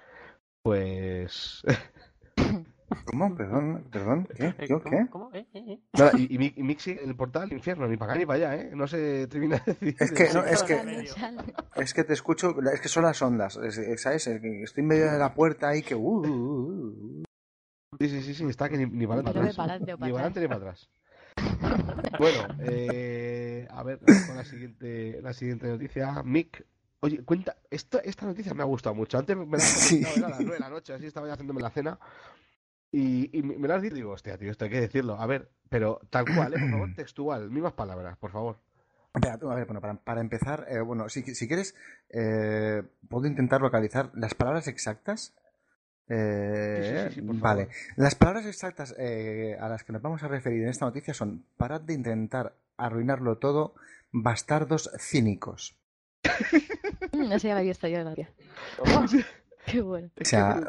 pues. 0.63 1.63
¿Cómo? 3.05 3.35
Perdón, 3.35 3.87
perdón. 3.91 4.27
¿Qué? 4.35 4.45
Eh, 4.49 4.55
¿Qué? 4.59 4.67
¿cómo? 4.67 4.83
¿Qué? 4.83 5.07
¿Cómo? 5.09 5.31
¿Eh? 5.33 5.47
¿Eh? 5.53 5.63
¿Eh? 5.67 5.79
Nada, 5.97 6.11
y, 6.15 6.35
y, 6.35 6.37
Mick, 6.37 6.57
y 6.57 6.63
Mick 6.63 6.77
sigue 6.79 7.03
el 7.03 7.15
portal 7.15 7.43
al 7.43 7.53
infierno, 7.53 7.87
ni 7.87 7.97
para 7.97 8.11
acá 8.11 8.19
ni 8.19 8.25
para 8.27 8.51
allá, 8.51 8.61
¿eh? 8.61 8.71
No 8.75 8.85
se 8.85 9.25
termina 9.27 9.57
de 9.65 9.73
decir. 9.73 9.95
Es 9.99 10.11
que, 10.11 10.31
no, 10.31 10.43
es 10.45 10.61
que, 10.61 11.07
es 11.77 11.93
que 11.95 12.03
te 12.03 12.13
escucho, 12.13 12.53
es 12.71 12.79
que 12.81 12.87
son 12.87 13.03
las 13.03 13.19
ondas, 13.23 13.57
es- 13.57 13.79
es- 13.79 14.01
¿sabes? 14.03 14.27
Estoy 14.27 14.81
en 14.83 14.87
medio 14.87 15.11
de 15.11 15.17
la 15.17 15.33
puerta 15.33 15.69
ahí 15.69 15.81
que... 15.81 15.95
uh, 15.95 15.99
uh, 15.99 16.27
uh, 16.27 17.19
uh. 17.21 17.23
Sí, 17.99 18.09
sí, 18.09 18.21
sí, 18.21 18.33
sí, 18.35 18.45
está 18.45 18.69
que 18.69 18.77
ni, 18.77 18.85
ni 18.85 19.07
para 19.07 19.21
adelante 19.21 19.39
ve 19.41 19.53
para 19.55 19.73
adelante 19.73 20.39
Ni 20.39 20.47
para 20.47 20.57
atrás. 20.57 20.89
Bueno, 22.17 22.47
eh, 22.59 23.67
a 23.69 23.83
ver, 23.83 23.99
con 24.27 24.35
la 24.35 24.43
siguiente, 24.45 25.19
la 25.21 25.33
siguiente 25.33 25.67
noticia. 25.67 26.21
Mick, 26.23 26.65
oye, 26.99 27.23
cuenta, 27.23 27.57
esta, 27.69 27.99
esta 27.99 28.25
noticia 28.25 28.53
me 28.53 28.61
ha 28.63 28.65
gustado 28.65 28.95
mucho. 28.95 29.17
Antes 29.17 29.35
me 29.35 29.45
la 29.45 29.59
Sí. 29.59 30.03
a 30.03 30.29
las 30.29 30.39
9 30.39 30.53
de 30.53 30.59
la 30.59 30.69
noche, 30.69 30.93
así 30.93 31.05
estaba 31.05 31.27
ya 31.27 31.33
haciéndome 31.33 31.61
la 31.61 31.69
cena. 31.71 31.99
Y, 32.91 33.35
y 33.37 33.41
me 33.41 33.67
la 33.67 33.75
has 33.75 33.81
dicho 33.81 33.95
digo, 33.95 34.11
hostia, 34.11 34.37
tío, 34.37 34.51
esto 34.51 34.65
hay 34.65 34.71
que 34.71 34.81
decirlo. 34.81 35.19
A 35.19 35.25
ver, 35.25 35.49
pero 35.69 35.99
tal 36.11 36.25
cual, 36.25 36.53
¿eh? 36.53 36.59
por 36.59 36.69
favor, 36.69 36.93
textual, 36.95 37.49
mismas 37.49 37.73
palabras, 37.73 38.17
por 38.17 38.31
favor. 38.31 38.57
Espera, 39.15 39.33
a 39.33 39.55
ver, 39.55 39.65
bueno, 39.65 39.81
para, 39.81 39.95
para 39.95 40.21
empezar, 40.21 40.65
eh, 40.69 40.79
bueno, 40.81 41.07
si, 41.09 41.21
si 41.35 41.47
quieres, 41.47 41.75
eh, 42.09 42.83
puedo 43.09 43.27
intentar 43.27 43.61
localizar 43.61 44.11
las 44.15 44.33
palabras 44.33 44.67
exactas. 44.67 45.35
Eh, 46.09 46.79
Sí, 46.81 46.89
sí, 46.89 47.09
sí, 47.09 47.21
sí, 47.21 47.27
por 47.27 47.39
vale, 47.39 47.69
las 47.95 48.15
palabras 48.15 48.45
exactas 48.45 48.93
eh, 48.97 49.57
a 49.59 49.69
las 49.69 49.83
que 49.83 49.93
nos 49.93 50.01
vamos 50.01 50.21
a 50.23 50.27
referir 50.27 50.63
en 50.63 50.69
esta 50.69 50.85
noticia 50.85 51.13
son: 51.13 51.45
parad 51.57 51.81
de 51.81 51.93
intentar 51.93 52.55
arruinarlo 52.77 53.37
todo, 53.37 53.75
Bastardos 54.11 54.91
Cínicos. 54.99 55.75
Mm, 57.13 57.31
Ese 57.31 57.47
ya 57.47 57.53
lo 57.53 57.59
había 57.59 57.71
visto 57.71 57.87
yo. 57.87 58.03
la. 58.03 58.15
Qué 59.65 59.79
bueno. 59.81 60.09
O 60.19 60.25
sea, 60.25 60.59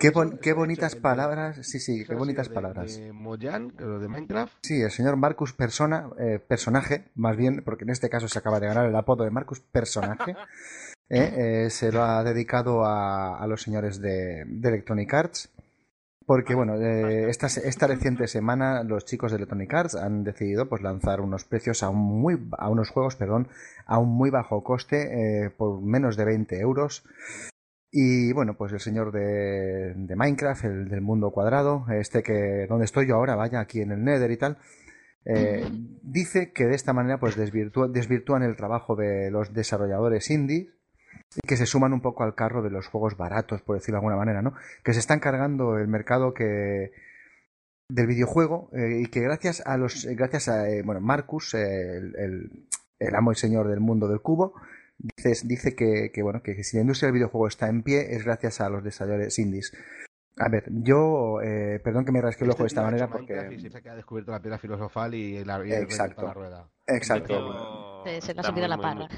qué 0.00 0.10
bon- 0.10 0.38
qué 0.38 0.52
bonitas 0.54 0.96
palabras. 0.96 1.64
Sí, 1.64 1.78
sí, 1.78 2.04
qué 2.04 2.16
bonitas 2.16 2.48
palabras. 2.48 3.00
Moyan, 3.12 3.70
que 3.70 3.84
lo 3.84 4.00
de 4.00 4.08
Minecraft. 4.08 4.52
Sí, 4.60 4.82
el 4.82 4.90
señor 4.90 5.14
Marcus 5.16 5.52
Persona, 5.52 6.10
eh, 6.18 6.40
personaje, 6.40 7.04
más 7.14 7.36
bien, 7.36 7.62
porque 7.64 7.84
en 7.84 7.90
este 7.90 8.10
caso 8.10 8.26
se 8.26 8.36
acaba 8.40 8.58
de 8.58 8.66
ganar 8.66 8.86
el 8.86 8.96
apodo 8.96 9.22
de 9.22 9.30
Marcus 9.30 9.60
Personaje, 9.60 10.34
eh, 11.10 11.64
eh, 11.66 11.70
se 11.70 11.92
lo 11.92 12.02
ha 12.02 12.24
dedicado 12.24 12.84
a, 12.84 13.44
los 13.46 13.62
señores 13.62 14.00
de, 14.00 14.42
Electronic 14.42 15.12
Arts. 15.12 15.50
Porque, 16.26 16.54
bueno, 16.54 16.76
eh, 16.76 17.28
esta, 17.28 17.86
reciente 17.86 18.26
semana 18.28 18.82
los 18.82 19.04
chicos 19.04 19.30
de 19.30 19.36
Electronic 19.36 19.74
Arts 19.74 19.94
han 19.94 20.24
decidido 20.24 20.70
pues, 20.70 20.80
lanzar 20.80 21.20
unos 21.20 21.44
precios 21.44 21.82
a, 21.82 21.90
un 21.90 21.98
muy, 21.98 22.48
a 22.56 22.70
unos 22.70 22.88
juegos 22.88 23.16
perdón, 23.16 23.48
a 23.84 23.98
un 23.98 24.08
muy 24.08 24.30
bajo 24.30 24.64
coste, 24.64 25.44
eh, 25.44 25.50
por 25.50 25.82
menos 25.82 26.16
de 26.16 26.24
20 26.24 26.58
euros. 26.60 27.04
Y 27.90 28.32
bueno, 28.32 28.56
pues 28.56 28.72
el 28.72 28.80
señor 28.80 29.12
de, 29.12 29.94
Minecraft, 30.16 30.64
el 30.64 30.88
del 30.88 31.02
mundo 31.02 31.30
cuadrado, 31.30 31.84
este 31.90 32.22
que 32.22 32.66
donde 32.68 32.86
estoy 32.86 33.06
yo 33.06 33.16
ahora, 33.16 33.36
vaya, 33.36 33.60
aquí 33.60 33.82
en 33.82 33.92
el 33.92 34.02
Nether 34.02 34.30
y 34.30 34.36
tal, 34.36 34.58
dice 36.02 36.52
que 36.52 36.64
de 36.64 36.74
esta 36.74 36.92
manera 36.92 37.20
pues 37.20 37.36
desvirtúa- 37.36 37.90
desvirtúan 37.92 38.42
el 38.42 38.56
trabajo 38.56 38.96
de 38.96 39.30
los 39.30 39.52
desarrolladores 39.52 40.28
indies 40.30 40.74
y 41.42 41.46
que 41.48 41.56
se 41.56 41.66
suman 41.66 41.92
un 41.92 42.00
poco 42.00 42.22
al 42.24 42.34
carro 42.34 42.62
de 42.62 42.70
los 42.70 42.86
juegos 42.86 43.16
baratos, 43.16 43.62
por 43.62 43.76
decirlo 43.76 43.96
de 43.96 43.98
alguna 44.00 44.16
manera, 44.16 44.42
¿no? 44.42 44.54
Que 44.84 44.92
se 44.92 45.00
están 45.00 45.20
cargando 45.20 45.76
el 45.78 45.88
mercado 45.88 46.32
que 46.34 46.92
del 47.90 48.06
videojuego 48.06 48.70
eh, 48.72 49.00
y 49.02 49.06
que 49.06 49.20
gracias 49.20 49.62
a 49.66 49.76
los 49.76 50.06
gracias 50.06 50.48
a 50.48 50.68
eh, 50.70 50.82
bueno 50.82 51.00
Marcus 51.00 51.54
eh, 51.54 51.96
el, 51.98 52.16
el- 52.16 52.66
el 52.98 53.14
amo 53.14 53.32
y 53.32 53.34
señor 53.34 53.68
del 53.68 53.80
mundo 53.80 54.08
del 54.08 54.20
cubo 54.22 54.54
dice, 54.96 55.46
dice 55.46 55.74
que, 55.74 56.10
que, 56.14 56.22
bueno 56.22 56.42
que 56.42 56.62
si 56.64 56.76
la 56.78 56.82
industria 56.82 57.08
del 57.08 57.14
videojuego 57.14 57.48
está 57.48 57.68
en 57.68 57.82
pie 57.82 58.14
es 58.14 58.24
gracias 58.24 58.60
a 58.62 58.70
los 58.70 58.82
desarrolladores 58.84 59.38
indies 59.38 59.72
a 60.36 60.48
ver 60.48 60.64
yo 60.68 61.40
eh, 61.42 61.80
perdón 61.82 62.04
que 62.04 62.10
me 62.12 62.20
rasque 62.20 62.44
el 62.44 62.50
ojo 62.50 62.64
de 62.64 62.66
Este 62.66 62.74
esta 62.80 62.82
manera 62.82 63.08
porque 63.08 63.34
se 63.58 63.88
ha 63.88 63.94
descubierto 63.94 64.32
la 64.32 64.40
piedra 64.40 64.58
filosofal 64.58 65.14
y 65.14 65.44
la, 65.44 65.64
Exacto. 65.64 66.22
la 66.26 66.34
rueda. 66.34 66.68
exacto 66.86 68.02
Se- 68.04 68.20
se 68.20 68.34
le 68.34 68.40
ha 68.40 68.42
subido 68.44 68.66
la 68.68 68.76
parra. 68.78 69.08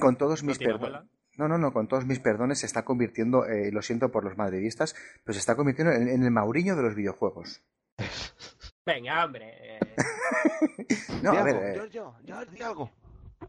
con 0.00 0.16
todos 0.16 0.42
¿No 0.42 0.48
mis 0.48 0.58
perdones 0.58 1.02
no, 1.38 1.48
no, 1.48 1.58
no, 1.58 1.70
con 1.72 1.86
todos 1.86 2.06
mis 2.06 2.18
perdones 2.18 2.60
se 2.60 2.64
está 2.66 2.82
convirtiendo, 2.86 3.44
eh, 3.46 3.68
y 3.68 3.70
lo 3.70 3.82
siento 3.82 4.10
por 4.10 4.24
los 4.24 4.38
madridistas, 4.38 4.94
pero 5.22 5.34
se 5.34 5.40
está 5.40 5.54
convirtiendo 5.54 5.92
en, 5.92 6.08
en 6.08 6.22
el 6.24 6.30
Mauriño 6.30 6.76
de 6.76 6.82
los 6.82 6.94
videojuegos. 6.94 7.62
Venga, 8.86 9.22
hombre. 9.26 9.78
No, 11.22 11.32
a 11.32 11.42
ver, 11.42 11.56
eh, 11.56 11.72
Giorgio, 11.74 12.14
Giorgio, 12.24 12.66
algo. 12.66 12.90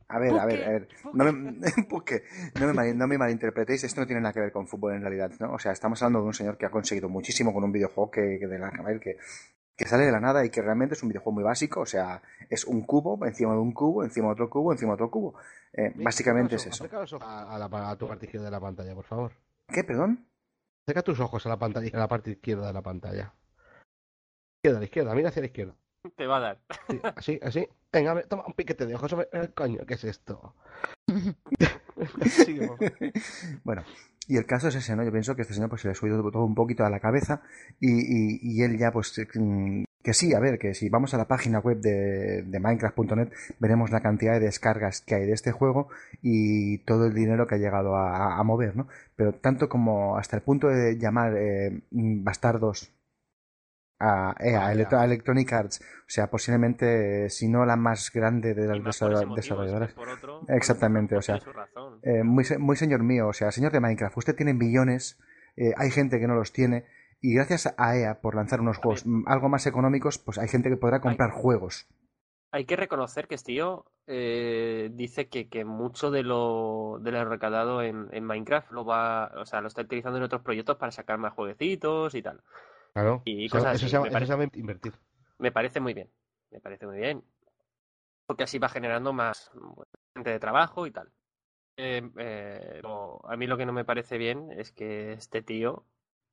A 0.09 0.19
ver, 0.19 0.33
a 0.39 0.45
ver, 0.45 0.63
a 0.63 0.69
ver. 0.69 0.87
No 1.13 1.23
me, 1.25 1.31
no 2.59 2.67
me, 2.67 2.73
mal- 2.73 2.97
no 2.97 3.07
me 3.07 3.17
malinterpretéis, 3.17 3.83
esto 3.83 4.01
no 4.01 4.07
tiene 4.07 4.21
nada 4.21 4.33
que 4.33 4.39
ver 4.39 4.51
con 4.51 4.67
fútbol 4.67 4.93
en 4.93 5.01
realidad, 5.01 5.31
¿no? 5.39 5.53
O 5.53 5.59
sea, 5.59 5.71
estamos 5.71 6.01
hablando 6.01 6.21
de 6.21 6.27
un 6.27 6.33
señor 6.33 6.57
que 6.57 6.65
ha 6.65 6.69
conseguido 6.71 7.09
muchísimo 7.09 7.53
con 7.53 7.63
un 7.63 7.71
videojuego 7.71 8.11
que, 8.11 8.37
que 8.39 8.47
de 8.47 8.59
la, 8.59 8.71
que, 9.01 9.17
que 9.75 9.85
sale 9.87 10.05
de 10.05 10.11
la 10.11 10.19
nada 10.19 10.43
y 10.45 10.49
que 10.49 10.61
realmente 10.61 10.95
es 10.95 11.03
un 11.03 11.09
videojuego 11.09 11.35
muy 11.35 11.43
básico, 11.43 11.81
o 11.81 11.85
sea, 11.85 12.21
es 12.49 12.65
un 12.65 12.81
cubo 12.81 13.25
encima 13.25 13.53
de 13.53 13.59
un 13.59 13.73
cubo, 13.73 14.03
encima 14.03 14.27
de 14.27 14.33
otro 14.33 14.49
cubo, 14.49 14.71
encima 14.71 14.91
de 14.91 14.95
otro 14.95 15.11
cubo. 15.11 15.35
Eh, 15.73 15.93
básicamente 15.95 16.55
es 16.55 16.61
eso. 16.65 16.69
ojos- 16.69 16.81
acerca 16.81 16.99
los 16.99 17.13
ojos 17.13 17.27
A, 17.27 17.55
a 17.55 17.59
la, 17.59 17.89
a 17.91 17.95
tu 17.97 18.07
parte 18.07 18.25
izquierda 18.25 18.45
de 18.45 18.51
la 18.51 18.59
pantalla, 18.59 18.95
por 18.95 19.05
favor. 19.05 19.31
¿Qué, 19.67 19.83
perdón? 19.83 20.25
Acerca 20.85 21.03
tus 21.03 21.19
ojos 21.19 21.45
a 21.45 21.49
la 21.49 21.57
pantalla, 21.59 21.89
a 21.93 21.99
la 21.99 22.07
parte 22.07 22.31
izquierda 22.31 22.67
de 22.67 22.73
la 22.73 22.81
pantalla. 22.81 23.33
Izquierda, 24.59 24.77
a 24.77 24.79
la 24.79 24.85
izquierda, 24.85 25.15
mira 25.15 25.29
hacia 25.29 25.41
la 25.41 25.47
izquierda. 25.47 25.75
Te 26.15 26.25
va 26.27 26.37
a 26.37 26.39
dar. 26.39 26.59
Sí, 26.89 26.99
así, 27.15 27.39
así. 27.43 27.67
Venga, 27.91 28.11
a 28.11 28.13
ver, 28.15 28.27
toma 28.27 28.43
un 28.47 28.53
piquete 28.53 28.85
de 28.85 28.95
ojos. 28.95 29.11
hombre. 29.13 29.27
Eh, 29.33 29.49
Coño, 29.53 29.85
¿qué 29.85 29.95
es 29.95 30.03
esto? 30.03 30.53
Favor. 31.97 32.77
Bueno, 33.63 33.83
y 34.27 34.37
el 34.37 34.45
caso 34.45 34.67
es 34.69 34.75
ese, 34.75 34.95
¿no? 34.95 35.03
Yo 35.03 35.11
pienso 35.11 35.35
que 35.35 35.41
este 35.41 35.53
señor 35.53 35.69
pues 35.69 35.81
se 35.81 35.87
le 35.87 35.93
ha 35.93 35.95
subido 35.95 36.21
todo 36.31 36.43
un 36.45 36.55
poquito 36.55 36.85
a 36.85 36.89
la 36.89 36.99
cabeza 36.99 37.41
y, 37.79 37.91
y- 37.91 38.39
y 38.41 38.61
él 38.63 38.77
ya 38.77 38.91
pues 38.91 39.17
eh, 39.17 39.27
mm, 39.33 39.83
que 40.03 40.13
sí, 40.13 40.33
a 40.33 40.39
ver, 40.39 40.57
que 40.59 40.73
si 40.73 40.89
vamos 40.89 41.13
a 41.13 41.17
la 41.17 41.25
página 41.27 41.59
web 41.59 41.79
de, 41.79 42.43
de 42.43 42.59
Minecraft.net 42.59 43.29
veremos 43.59 43.91
la 43.91 44.01
cantidad 44.01 44.33
de 44.33 44.39
descargas 44.41 45.01
que 45.01 45.15
hay 45.15 45.25
de 45.25 45.33
este 45.33 45.51
juego 45.51 45.89
y 46.21 46.77
todo 46.79 47.07
el 47.07 47.13
dinero 47.13 47.47
que 47.47 47.55
ha 47.55 47.57
llegado 47.57 47.95
a, 47.97 48.37
a 48.39 48.43
mover, 48.43 48.75
¿no? 48.75 48.87
Pero 49.15 49.33
tanto 49.33 49.67
como 49.69 50.17
hasta 50.17 50.35
el 50.37 50.43
punto 50.43 50.67
de 50.67 50.97
llamar 50.97 51.33
eh, 51.37 51.81
mm, 51.91 52.23
bastardos 52.23 52.91
a, 53.99 54.35
eh, 54.39 54.55
a 54.55 54.67
Ah, 54.67 55.01
a 55.01 55.05
Electronic 55.05 55.51
Arts, 55.53 55.81
o 55.81 56.05
sea, 56.09 56.29
posiblemente, 56.29 57.25
eh, 57.25 57.29
si 57.29 57.47
no 57.47 57.65
la 57.65 57.75
más 57.75 58.11
grande 58.11 58.53
de 58.53 58.67
las 58.67 58.77
motivo, 58.79 59.33
desarrolladoras, 59.35 59.93
por 59.93 60.09
Exactamente, 60.49 61.15
o 61.17 61.21
sea, 61.21 61.39
eh, 62.03 62.23
muy, 62.23 62.43
se- 62.43 62.57
muy 62.57 62.75
señor 62.75 63.03
mío, 63.03 63.27
o 63.27 63.33
sea, 63.33 63.51
señor 63.51 63.71
de 63.71 63.79
Minecraft, 63.79 64.17
usted 64.17 64.35
tiene 64.35 64.53
billones, 64.53 65.19
eh, 65.55 65.73
hay 65.77 65.89
gente 65.91 66.19
que 66.19 66.27
no 66.27 66.35
los 66.35 66.53
tiene, 66.53 66.85
y 67.21 67.33
gracias 67.33 67.73
a 67.77 67.97
EA 67.97 68.21
por 68.21 68.35
lanzar 68.35 68.61
unos 68.61 68.77
juegos 68.77 69.05
algo 69.25 69.49
más 69.49 69.65
económicos, 69.65 70.19
pues 70.19 70.37
hay 70.37 70.47
gente 70.47 70.69
que 70.69 70.77
podrá 70.77 71.01
comprar 71.01 71.31
juegos. 71.31 71.87
Hay 72.51 72.65
que 72.65 72.75
reconocer 72.75 73.27
que 73.27 73.35
este 73.35 73.53
tío 73.53 73.85
eh, 74.07 74.89
dice 74.93 75.27
que, 75.27 75.49
que 75.49 75.65
mucho 75.65 76.11
de 76.11 76.23
lo, 76.23 76.97
de 77.01 77.11
lo 77.11 77.81
en, 77.81 78.07
en 78.11 78.23
Minecraft 78.23 78.71
lo 78.71 78.85
va, 78.85 79.31
o 79.35 79.45
sea, 79.45 79.59
lo 79.61 79.67
está 79.67 79.81
utilizando 79.81 80.17
en 80.17 80.23
otros 80.23 80.41
proyectos 80.43 80.77
para 80.77 80.91
sacar 80.91 81.17
más 81.17 81.33
jueguecitos 81.33 82.15
y 82.15 82.21
tal. 82.21 82.41
Claro. 82.93 83.21
Y 83.25 83.47
cosas 83.49 83.75
eso, 83.75 83.85
así, 83.85 83.85
se 83.85 83.91
llama, 83.91 84.07
eso 84.07 84.13
parece. 84.13 84.31
se 84.31 84.37
llama 84.37 84.51
invertir. 84.55 84.93
Me 85.39 85.51
parece 85.51 85.79
muy 85.79 85.93
bien. 85.93 86.09
Me 86.51 86.59
parece 86.59 86.87
muy 86.87 86.97
bien. 86.97 87.23
Porque 88.25 88.43
así 88.43 88.59
va 88.59 88.69
generando 88.69 89.13
más 89.13 89.51
bueno, 89.53 89.91
gente 90.13 90.31
de 90.31 90.39
trabajo 90.39 90.85
y 90.87 90.91
tal. 90.91 91.11
Eh, 91.77 92.09
eh, 92.17 92.81
a 93.23 93.37
mí 93.37 93.47
lo 93.47 93.57
que 93.57 93.65
no 93.65 93.73
me 93.73 93.85
parece 93.85 94.17
bien 94.17 94.51
es 94.51 94.71
que 94.71 95.13
este 95.13 95.41
tío 95.41 95.85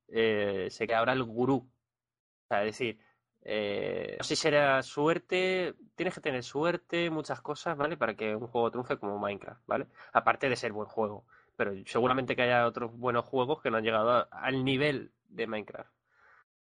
eh, 0.07 0.67
se 0.71 0.87
queda 0.87 0.99
ahora 0.99 1.13
el 1.13 1.23
gurú. 1.23 1.57
O 1.57 2.47
sea, 2.47 2.61
es 2.63 2.67
decir, 2.73 2.99
eh, 3.43 4.15
no 4.17 4.23
sé 4.23 4.35
si 4.35 4.41
será 4.41 4.81
suerte, 4.83 5.75
tienes 5.95 6.15
que 6.15 6.21
tener 6.21 6.43
suerte, 6.43 7.09
muchas 7.09 7.41
cosas, 7.41 7.77
¿vale? 7.77 7.95
Para 7.97 8.15
que 8.15 8.35
un 8.35 8.47
juego 8.47 8.71
triunfe 8.71 8.97
como 8.97 9.19
Minecraft, 9.19 9.61
¿vale? 9.67 9.87
Aparte 10.13 10.49
de 10.49 10.55
ser 10.55 10.73
buen 10.73 10.87
juego. 10.87 11.25
Pero 11.55 11.71
seguramente 11.85 12.35
que 12.35 12.41
haya 12.41 12.67
otros 12.67 12.91
buenos 12.97 13.25
juegos 13.25 13.61
que 13.61 13.69
no 13.71 13.77
han 13.77 13.83
llegado 13.83 14.11
a- 14.11 14.21
al 14.31 14.65
nivel 14.65 15.11
de 15.29 15.47
Minecraft. 15.47 15.91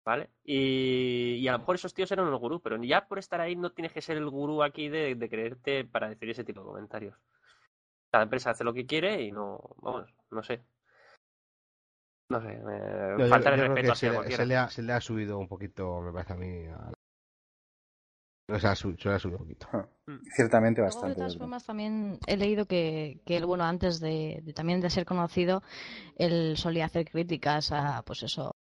¿Vale? 0.03 0.31
Y, 0.43 1.35
y 1.39 1.47
a 1.47 1.51
lo 1.51 1.59
mejor 1.59 1.75
esos 1.75 1.93
tíos 1.93 2.11
eran 2.11 2.27
el 2.27 2.35
gurú, 2.37 2.59
pero 2.59 2.81
ya 2.83 3.07
por 3.07 3.19
estar 3.19 3.39
ahí 3.39 3.55
no 3.55 3.71
tienes 3.71 3.91
que 3.93 4.01
ser 4.01 4.17
el 4.17 4.27
gurú 4.29 4.63
aquí 4.63 4.89
de, 4.89 5.13
de 5.15 5.29
creerte 5.29 5.85
para 5.85 6.09
decir 6.09 6.29
ese 6.29 6.43
tipo 6.43 6.61
de 6.61 6.65
comentarios. 6.67 7.15
Cada 8.11 8.23
empresa 8.23 8.49
hace 8.49 8.63
lo 8.63 8.73
que 8.73 8.85
quiere 8.87 9.21
y 9.21 9.31
no, 9.31 9.59
vamos, 9.81 10.09
no 10.31 10.41
sé. 10.41 10.63
No 12.29 12.41
sé, 12.41 12.57
No, 12.57 13.17
yo- 13.19 13.27
falta 13.27 13.51
de 13.51 13.57
yo 13.57 13.63
creo 13.63 13.75
respeto 13.75 13.91
hacia 13.91 13.95
se, 13.95 14.05
le- 14.07 14.13
cualquiera. 14.15 14.37
se 14.43 14.45
le 14.47 14.55
ha, 14.57 14.69
se 14.69 14.81
le 14.83 14.93
ha 14.93 15.01
subido 15.01 15.37
un 15.37 15.47
poquito, 15.47 16.01
me 16.01 16.11
parece 16.13 16.33
a 16.33 16.35
mí. 16.37 16.65
a- 16.67 16.93
O 18.53 18.59
sea, 18.59 18.75
su- 18.75 18.95
se 18.97 19.07
le 19.09 19.15
ha 19.15 19.19
subido 19.19 19.37
un 19.39 19.45
poquito. 19.45 19.67
Ciertamente 20.35 20.81
Luego, 20.81 20.95
de 20.95 20.95
bastante. 20.95 21.15
todas 21.15 21.33
¿verdad? 21.33 21.39
formas, 21.45 21.65
también 21.65 22.19
he 22.27 22.37
leído 22.37 22.65
que, 22.65 23.21
que 23.25 23.37
él, 23.37 23.45
bueno, 23.45 23.65
antes 23.65 23.99
de, 23.99 24.39
de- 24.43 24.53
también 24.53 24.81
de 24.81 24.89
ser 24.89 25.05
conocido, 25.05 25.61
él 26.17 26.57
solía 26.57 26.85
hacer 26.85 27.05
críticas 27.09 27.71
a, 27.71 28.01
pues 28.03 28.23
eso, 28.23 28.55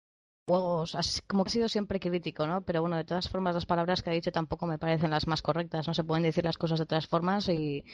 juegos, 0.51 0.95
así- 0.95 1.21
como 1.27 1.43
que 1.45 1.49
ha 1.49 1.53
sido 1.53 1.69
siempre 1.69 1.99
crítico, 2.01 2.47
¿no? 2.47 2.61
Pero 2.63 2.81
bueno, 2.81 2.97
de 2.97 3.05
todas 3.05 3.29
formas, 3.29 3.55
las 3.55 3.67
palabras 3.67 4.03
que 4.03 4.11
ha 4.11 4.13
dicho 4.13 4.31
tampoco 4.31 4.67
me 4.67 4.79
parecen 4.79 5.11
las 5.11 5.27
más 5.27 5.43
correctas, 5.43 5.87
no 5.89 5.95
se 5.95 6.05
pueden 6.05 6.23
decir 6.23 6.45
las 6.45 6.57
cosas 6.57 6.79
de 6.79 6.85
otras 6.85 7.09
formas 7.09 7.49
y, 7.49 7.85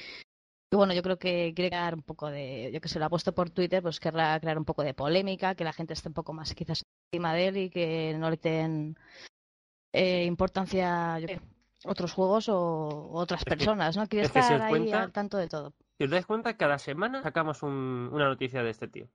y 0.70 0.76
bueno, 0.76 0.92
yo 0.92 1.02
creo 1.02 1.18
que 1.18 1.52
quiere 1.54 1.70
crear 1.70 1.94
un 1.94 2.02
poco 2.02 2.30
de, 2.30 2.70
yo 2.72 2.80
que 2.80 2.88
sé, 2.88 2.98
lo 2.98 3.06
ha 3.06 3.10
puesto 3.10 3.34
por 3.34 3.48
Twitter, 3.50 3.82
pues 3.82 4.00
querrá 4.00 4.38
crear 4.38 4.58
un 4.58 4.66
poco 4.66 4.82
de 4.82 4.92
polémica, 4.92 5.54
que 5.54 5.64
la 5.64 5.72
gente 5.72 5.94
esté 5.94 6.08
un 6.08 6.14
poco 6.14 6.34
más 6.34 6.54
quizás 6.54 6.82
encima 7.10 7.32
de 7.34 7.48
él 7.48 7.56
y 7.56 7.70
que 7.70 8.14
no 8.18 8.28
le 8.30 8.36
den 8.36 8.96
eh, 9.94 10.24
importancia, 10.24 11.18
yo 11.20 11.28
sé, 11.28 11.40
otros 11.84 12.12
juegos 12.12 12.48
o 12.50 13.10
otras 13.12 13.44
personas, 13.44 13.96
¿no? 13.96 14.06
Quiere 14.06 14.26
es 14.26 14.32
que 14.32 14.42
si 14.42 14.52
estar 14.52 14.66
ahí 14.66 14.70
cuenta- 14.70 15.02
al 15.04 15.12
tanto 15.12 15.36
de 15.38 15.48
todo. 15.48 15.72
Si 15.98 16.04
os 16.04 16.10
dais 16.10 16.26
cuenta, 16.26 16.56
cada 16.56 16.78
semana 16.78 17.22
sacamos 17.22 17.62
un- 17.62 18.08
una 18.12 18.28
noticia 18.28 18.62
de 18.62 18.70
este 18.70 18.88
tío. 18.88 19.08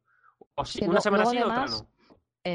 O 0.55 0.65
si, 0.65 0.83
una 0.85 1.01
semana 1.01 1.25
sí, 1.25 1.37
otra 1.41 1.65
no. 1.67 1.87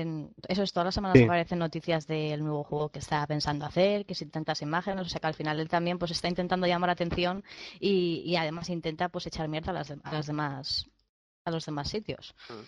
En, 0.01 0.33
eso 0.49 0.63
es, 0.63 0.73
todas 0.73 0.87
las 0.87 0.95
semanas 0.95 1.19
Sí. 1.19 1.25
aparecen 1.25 1.59
noticias 1.59 2.07
del 2.07 2.43
nuevo 2.43 2.65
juego 2.65 2.89
que 2.89 2.99
está 3.01 3.27
pensando 3.27 3.67
hacer, 3.67 4.07
que 4.07 4.15
sin 4.15 4.31
tantas 4.31 4.63
imágenes, 4.63 5.07
o 5.07 5.09
sea 5.11 5.21
que 5.21 5.27
al 5.27 5.35
final 5.35 5.61
él 5.61 5.69
también 5.69 5.99
pues 5.99 6.13
está 6.13 6.29
intentando 6.29 6.67
llamar 6.67 6.89
la 6.89 6.93
atención 6.95 7.45
y, 7.79 8.23
y 8.25 8.37
además 8.37 8.71
intenta 8.71 9.11
pues 9.11 9.27
echar 9.27 9.49
mierda 9.49 9.71
a 9.71 9.75
las, 9.75 9.89
de- 9.89 10.01
a 10.03 10.13
las 10.13 10.27
demás 10.27 10.89
a 11.45 11.51
los 11.51 11.67
demás 11.67 11.89
sitios. 11.89 12.35
Mm. 12.49 12.63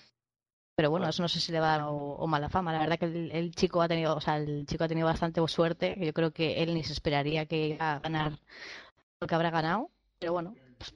Pero 0.76 0.90
bueno, 0.90 1.04
Bueno. 1.04 1.10
eso 1.10 1.22
no 1.22 1.28
sé 1.28 1.38
si 1.40 1.52
le 1.52 1.60
va 1.60 1.74
a 1.74 1.78
dar 1.78 1.86
o, 1.88 1.94
o 1.94 2.26
mala 2.26 2.48
fama. 2.48 2.72
La 2.72 2.80
verdad 2.80 2.98
que 2.98 3.06
el, 3.06 3.30
el 3.30 3.54
chico 3.54 3.80
ha 3.80 3.86
tenido, 3.88 4.16
o 4.16 4.20
sea, 4.20 4.36
el 4.38 4.66
chico 4.66 4.82
ha 4.84 4.88
tenido 4.88 5.06
bastante 5.06 5.40
suerte. 5.46 5.96
Yo 6.00 6.12
creo 6.12 6.32
que 6.32 6.62
él 6.62 6.74
ni 6.74 6.82
se 6.82 6.92
esperaría 6.92 7.46
que 7.46 7.68
iba 7.68 7.92
a 7.94 7.98
ganar 8.00 8.32
lo 9.20 9.26
que 9.28 9.34
habrá 9.36 9.50
ganado. 9.50 9.90
Pero 10.18 10.32
bueno, 10.32 10.56
pues, 10.78 10.92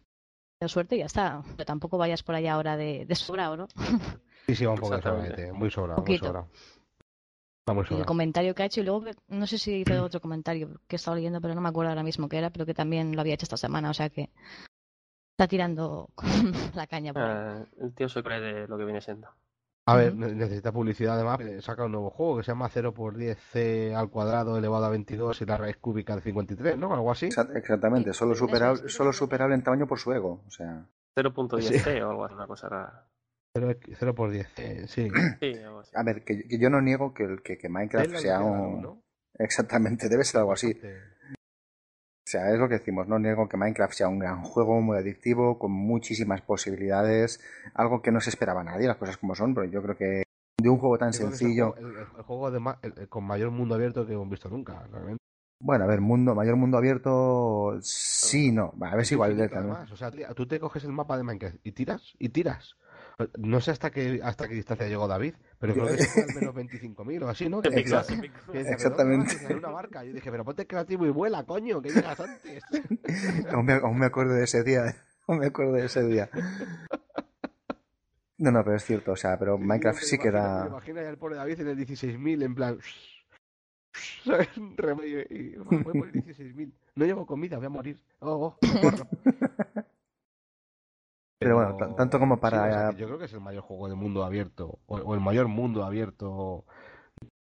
tenido 0.58 0.68
suerte 0.68 0.96
y 0.96 0.98
ya 0.98 1.06
está. 1.06 1.42
Pero 1.56 1.64
tampoco 1.64 1.96
vayas 1.96 2.24
por 2.24 2.34
allá 2.34 2.54
ahora 2.54 2.76
de, 2.76 3.06
de 3.06 3.14
sobrado, 3.14 3.56
¿no? 3.56 3.68
Sí, 4.48 4.54
sí, 4.54 4.64
va 4.64 4.72
un 4.72 4.80
poco 4.80 4.96
de 4.96 5.02
sobrante, 5.02 5.52
muy 5.52 5.70
sobrado, 5.70 6.00
muy 6.00 6.06
Poquito. 6.16 6.26
sobrado. 6.26 6.48
El 8.00 8.06
comentario 8.06 8.54
que 8.54 8.62
ha 8.62 8.66
hecho 8.66 8.80
y 8.80 8.84
luego 8.84 9.04
no 9.28 9.46
sé 9.46 9.58
si 9.58 9.76
hizo 9.80 10.02
otro 10.02 10.20
comentario 10.20 10.80
que 10.88 10.96
he 10.96 10.98
estado 10.98 11.16
leyendo, 11.16 11.40
pero 11.40 11.54
no 11.54 11.60
me 11.60 11.68
acuerdo 11.68 11.90
ahora 11.90 12.02
mismo 12.02 12.28
qué 12.28 12.38
era, 12.38 12.50
pero 12.50 12.64
que 12.66 12.74
también 12.74 13.14
lo 13.14 13.20
había 13.20 13.34
hecho 13.34 13.44
esta 13.44 13.56
semana, 13.58 13.90
o 13.90 13.94
sea 13.94 14.08
que 14.08 14.30
está 15.32 15.46
tirando 15.48 16.08
la 16.74 16.86
caña 16.86 17.12
por 17.12 17.22
ahí. 17.22 17.28
Ah, 17.30 17.64
el 17.80 17.94
tío 17.94 18.08
se 18.08 18.22
cree 18.22 18.40
de 18.40 18.68
lo 18.68 18.78
que 18.78 18.84
viene 18.84 19.00
siendo. 19.00 19.28
A 19.86 19.96
ver, 19.96 20.14
necesita 20.14 20.70
publicidad 20.70 21.14
además. 21.14 21.40
eh, 21.40 21.62
Saca 21.62 21.86
un 21.86 21.92
nuevo 21.92 22.10
juego 22.10 22.36
que 22.38 22.42
se 22.42 22.50
llama 22.52 22.68
0 22.68 22.92
por 22.92 23.16
10 23.16 23.38
c 23.52 23.94
al 23.94 24.10
cuadrado 24.10 24.58
elevado 24.58 24.84
a 24.84 24.90
22 24.90 25.40
y 25.40 25.46
la 25.46 25.56
raíz 25.56 25.78
cúbica 25.78 26.14
de 26.14 26.20
53, 26.20 26.76
¿no? 26.76 26.92
Algo 26.92 27.10
así. 27.10 27.26
Exa- 27.28 27.56
Exactamente, 27.56 28.12
solo 28.12 28.34
superable, 28.34 28.88
solo 28.90 29.12
superable 29.14 29.54
en 29.54 29.62
tamaño 29.62 29.86
por 29.86 29.98
su 29.98 30.12
ego. 30.12 30.42
O 30.46 30.50
sea, 30.50 30.84
0.10c 31.14 32.02
o 32.04 32.10
algo 32.10 32.24
así, 32.26 32.34
una 32.34 32.46
cosa 32.46 32.68
rara. 32.68 33.06
0, 33.98 34.14
por 34.14 34.30
10 34.30 34.48
c 34.54 34.86
sí. 34.88 35.08
A 35.94 36.02
ver, 36.02 36.24
que, 36.24 36.46
que 36.46 36.58
yo 36.58 36.70
no 36.70 36.80
niego 36.80 37.14
que, 37.14 37.24
el- 37.24 37.42
que, 37.42 37.56
que 37.58 37.68
Minecraft 37.68 38.16
sea 38.16 38.42
un... 38.42 38.82
¿no? 38.82 39.02
Exactamente, 39.38 40.08
debe 40.08 40.24
ser 40.24 40.40
algo 40.40 40.52
así. 40.52 40.78
O 42.26 42.30
sea, 42.30 42.50
es 42.52 42.58
lo 42.58 42.68
que 42.68 42.74
decimos, 42.74 43.08
no 43.08 43.18
niego 43.18 43.48
que 43.48 43.56
Minecraft 43.56 43.94
sea 43.94 44.08
un 44.08 44.18
gran 44.18 44.42
juego, 44.42 44.80
muy 44.82 44.98
adictivo, 44.98 45.58
con 45.58 45.72
muchísimas 45.72 46.42
posibilidades, 46.42 47.40
algo 47.74 48.02
que 48.02 48.12
no 48.12 48.20
se 48.20 48.28
esperaba 48.30 48.62
nadie, 48.62 48.86
las 48.86 48.98
cosas 48.98 49.16
como 49.16 49.34
son, 49.34 49.54
pero 49.54 49.66
yo 49.66 49.82
creo 49.82 49.96
que 49.96 50.22
de 50.60 50.68
un 50.68 50.76
juego 50.78 50.98
tan 50.98 51.08
el 51.08 51.14
sencillo, 51.14 51.74
El, 51.76 51.96
el 51.96 52.22
juego 52.22 52.50
de 52.50 52.60
ma- 52.60 52.78
el- 52.82 52.92
el 52.98 53.08
con 53.08 53.24
mayor 53.24 53.50
mundo 53.50 53.76
abierto 53.76 54.06
que 54.06 54.12
hemos 54.12 54.28
visto 54.28 54.50
nunca, 54.50 54.86
realmente. 54.92 55.22
bueno, 55.62 55.84
a 55.84 55.86
ver, 55.86 56.02
mundo, 56.02 56.34
mayor 56.34 56.56
mundo 56.56 56.76
abierto, 56.76 57.78
sí, 57.80 58.52
no, 58.52 58.74
a 58.82 58.94
ver 58.96 59.06
si 59.06 59.14
igual 59.14 59.30
también. 59.48 59.58
además. 59.58 59.90
O 59.90 59.96
sea, 59.96 60.10
tía, 60.10 60.28
tú 60.34 60.46
te 60.46 60.60
coges 60.60 60.84
el 60.84 60.92
mapa 60.92 61.16
de 61.16 61.22
Minecraft 61.22 61.56
y 61.64 61.72
tiras, 61.72 62.14
y 62.18 62.28
tiras. 62.28 62.76
No 63.36 63.60
sé 63.60 63.72
hasta 63.72 63.90
qué, 63.90 64.20
hasta 64.22 64.46
qué 64.46 64.54
distancia 64.54 64.86
llegó 64.86 65.08
David, 65.08 65.34
pero 65.58 65.74
creo 65.74 65.86
que 65.88 66.04
fue 66.04 66.22
al 66.22 66.34
menos 66.36 66.54
25.000 66.54 67.22
o 67.24 67.28
así, 67.28 67.48
¿no? 67.48 67.60
Que 67.60 67.70
que 67.70 67.76
decía, 67.82 68.00
Exactamente. 68.52 69.34
"¿Pero 69.34 69.38
dónde 69.38 69.42
vas? 69.42 69.50
En 69.50 69.58
una 69.58 69.68
barca. 69.70 70.04
Yo 70.04 70.12
dije, 70.12 70.30
pero 70.30 70.44
ponte 70.44 70.66
creativo 70.68 71.04
y 71.04 71.10
vuela, 71.10 71.44
coño, 71.44 71.82
que 71.82 71.90
llegas 71.90 72.20
antes. 72.20 72.62
aún, 73.52 73.66
me, 73.66 73.72
aún 73.72 73.98
me 73.98 74.06
acuerdo 74.06 74.34
de 74.34 74.44
ese 74.44 74.62
día, 74.62 74.82
aún 75.26 75.40
me 75.40 75.46
acuerdo 75.46 75.72
de 75.72 75.86
ese 75.86 76.04
día. 76.06 76.30
No, 78.38 78.52
no, 78.52 78.62
pero 78.62 78.76
es 78.76 78.84
cierto, 78.84 79.10
o 79.12 79.16
sea, 79.16 79.36
pero 79.36 79.58
Minecraft 79.58 80.00
sí 80.00 80.16
que 80.16 80.30
Me 80.30 80.38
da... 80.38 80.66
imagino 80.68 81.02
ya 81.02 81.08
el 81.08 81.18
pobre 81.18 81.34
David 81.34 81.60
en 81.60 81.68
el 81.70 81.76
16.000, 81.76 82.44
en 82.44 82.54
plan. 82.54 82.78
y, 84.24 85.56
"Buah, 85.56 85.82
voy 85.82 85.98
por 85.98 86.08
el 86.08 86.12
16.000. 86.24 86.72
No 86.94 87.04
llevo 87.04 87.26
comida, 87.26 87.56
voy 87.56 87.66
a 87.66 87.70
morir. 87.70 88.00
Oh, 88.20 88.56
oh, 88.62 88.68
corro". 91.38 91.50
Pero 91.50 91.54
bueno, 91.56 91.76
tan- 91.76 91.96
tanto 91.96 92.18
como 92.18 92.38
para- 92.40 92.64
sí, 92.64 92.68
o 92.68 92.72
sea, 92.72 92.90
que 92.90 92.96
yo 93.00 93.06
creo 93.06 93.18
que 93.18 93.24
es 93.26 93.32
el 93.32 93.40
mayor 93.40 93.62
juego 93.62 93.88
de 93.88 93.94
mundo 93.94 94.24
abierto, 94.24 94.78
o, 94.86 94.96
o 94.98 95.14
el 95.14 95.20
mayor 95.20 95.48
mundo 95.48 95.84
abierto 95.84 96.64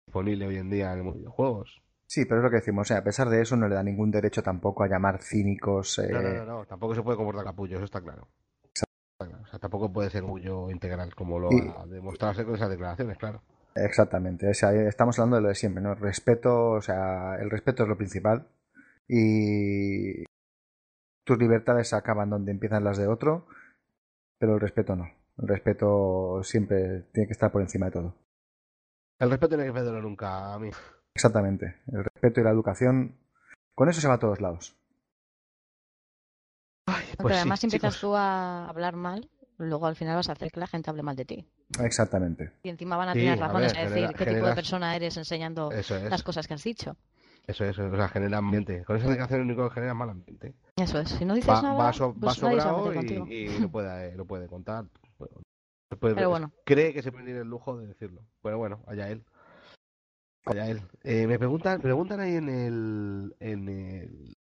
disponible 0.08 0.48
hoy 0.48 0.58
en 0.58 0.70
día 0.70 0.94
en 0.94 1.06
los 1.06 1.16
videojuegos. 1.16 1.82
Sí, 2.08 2.26
pero 2.26 2.40
es 2.40 2.44
lo 2.44 2.50
que 2.52 2.58
decimos, 2.58 2.84
o 2.84 2.88
sea, 2.90 2.98
a 3.00 3.04
pesar 3.04 3.30
de 3.30 3.42
eso 3.42 3.56
no 3.56 3.68
le 3.68 3.76
da 3.76 3.84
ningún 3.84 4.12
derecho 4.12 4.44
tampoco 4.44 4.84
a 4.84 4.88
llamar 4.88 5.22
cínicos. 5.22 5.98
eh, 6.00 6.10
No, 6.12 6.22
no, 6.22 6.30
no, 6.34 6.46
no, 6.46 6.66
tampoco 6.66 6.94
se 6.94 7.02
puede 7.02 7.18
comportar 7.18 7.44
capullo, 7.46 7.78
eso 7.78 7.86
está 7.86 8.02
claro. 8.02 8.28
O 9.22 9.48
sea, 9.48 9.60
tampoco 9.60 9.92
puede 9.92 10.10
ser 10.10 10.24
orgullo 10.24 10.70
integral 10.70 11.16
como 11.16 11.40
lo 11.40 11.50
ha 11.80 11.86
demostrado 11.88 12.46
con 12.46 12.56
esas 12.56 12.70
declaraciones, 12.70 13.18
claro. 13.18 13.42
Exactamente, 13.74 14.50
o 14.50 14.54
sea, 14.54 14.72
estamos 14.74 15.18
hablando 15.18 15.38
de 15.38 15.42
lo 15.44 15.48
de 15.50 15.56
siempre, 15.56 15.82
¿no? 15.82 15.96
Respeto, 15.96 16.72
o 16.72 16.82
sea, 16.82 17.36
el 17.40 17.50
respeto 17.50 17.84
es 17.84 17.90
lo 17.90 17.98
principal 17.98 18.48
y 19.08 20.24
tus 21.26 21.38
libertades 21.38 21.94
acaban 21.94 22.30
donde 22.30 22.52
empiezan 22.52 22.84
las 22.84 22.98
de 22.98 23.08
otro, 23.08 23.48
pero 24.38 24.56
el 24.56 24.60
respeto 24.62 24.96
no. 24.96 25.06
El 25.38 25.48
respeto 25.48 26.42
siempre 26.44 27.02
tiene 27.14 27.28
que 27.28 27.34
estar 27.34 27.52
por 27.52 27.62
encima 27.62 27.88
de 27.88 27.92
todo. 27.92 28.16
El 29.20 29.30
respeto 29.30 29.56
no 29.58 29.64
hay 29.64 29.70
que 29.70 29.74
perderlo 29.74 30.02
nunca 30.02 30.54
a 30.54 30.60
mí. 30.60 30.70
Exactamente, 31.14 31.82
el 31.92 32.04
respeto 32.04 32.42
y 32.42 32.44
la 32.44 32.50
educación, 32.52 33.18
con 33.74 33.88
eso 33.90 34.02
se 34.02 34.08
va 34.08 34.16
a 34.16 34.20
todos 34.20 34.42
lados. 34.42 34.76
Ay, 36.88 37.04
Porque 37.18 37.22
pues 37.22 37.34
sí, 37.36 37.40
además 37.40 37.60
si 37.60 37.66
empiezas 37.68 37.94
chicos. 37.94 38.02
tú 38.02 38.16
a 38.16 38.68
hablar 38.68 38.96
mal, 38.96 39.30
luego 39.58 39.88
al 39.88 39.96
final 39.96 40.16
vas 40.18 40.30
a 40.30 40.34
hacer 40.34 40.52
que 40.52 40.60
la 40.60 40.68
gente 40.68 40.90
hable 40.90 41.04
mal 41.04 41.16
de 41.16 41.26
ti. 41.26 41.48
Exactamente. 41.82 42.52
Y 42.64 42.70
encima 42.70 42.98
van 42.98 43.10
a 43.10 43.14
Sí, 43.14 43.20
tener 43.20 43.42
a 43.42 43.48
razones 43.48 43.74
ver, 43.74 43.78
a 43.78 43.82
decir 43.90 43.96
genera- 43.96 44.14
qué 44.18 44.26
tipo 44.26 44.46
de 44.46 44.56
persona 44.56 44.96
eres 44.96 45.18
enseñando 45.18 45.72
es, 45.72 45.90
las 45.90 46.24
cosas 46.24 46.48
que 46.48 46.54
has 46.54 46.64
dicho. 46.64 46.96
Eso 47.48 47.66
es, 47.66 47.78
o 47.80 47.96
sea, 47.96 48.08
genera 48.10 48.38
ambiente. 48.38 48.84
Con 48.86 48.98
esa 48.98 49.08
declaración 49.08 49.40
lo 49.42 49.46
único 49.46 49.68
que 49.70 49.74
genera 49.76 49.92
es 49.94 49.98
mal 49.98 50.10
ambiente. 50.10 50.56
Eso 50.78 51.00
es. 51.00 51.10
Si 51.10 51.26
no 51.26 51.36
dices 51.36 51.50
Va, 51.50 51.62
nada, 51.62 51.76
va, 51.76 51.94
so- 51.94 52.14
pues 52.14 52.26
va 52.28 52.34
sobrado 52.34 52.94
y, 52.94 53.60
lo, 53.60 53.70
puede, 53.70 54.16
lo 54.16 54.26
puede 54.26 54.48
contar. 54.48 54.86
Puede- 56.00 56.16
Pero 56.16 56.30
bueno. 56.30 56.52
Cree 56.66 56.94
que 56.94 57.02
se 57.02 57.12
puede 57.12 57.30
ir 57.30 57.38
el 57.38 57.48
lujo 57.48 57.78
de 57.78 57.88
decirlo. 57.88 58.22
Pero 58.42 58.58
bueno, 58.58 58.84
allá 58.88 59.10
él. 59.10 59.24
Allá 60.46 60.68
él. 60.68 60.82
Eh, 61.04 61.28
me 61.28 61.40
preguntan, 61.40 61.82
preguntan 61.82 62.20
ahí 62.20 62.36
en 62.36 62.50
el, 62.50 63.36
en 63.40 63.70
el 63.70 64.34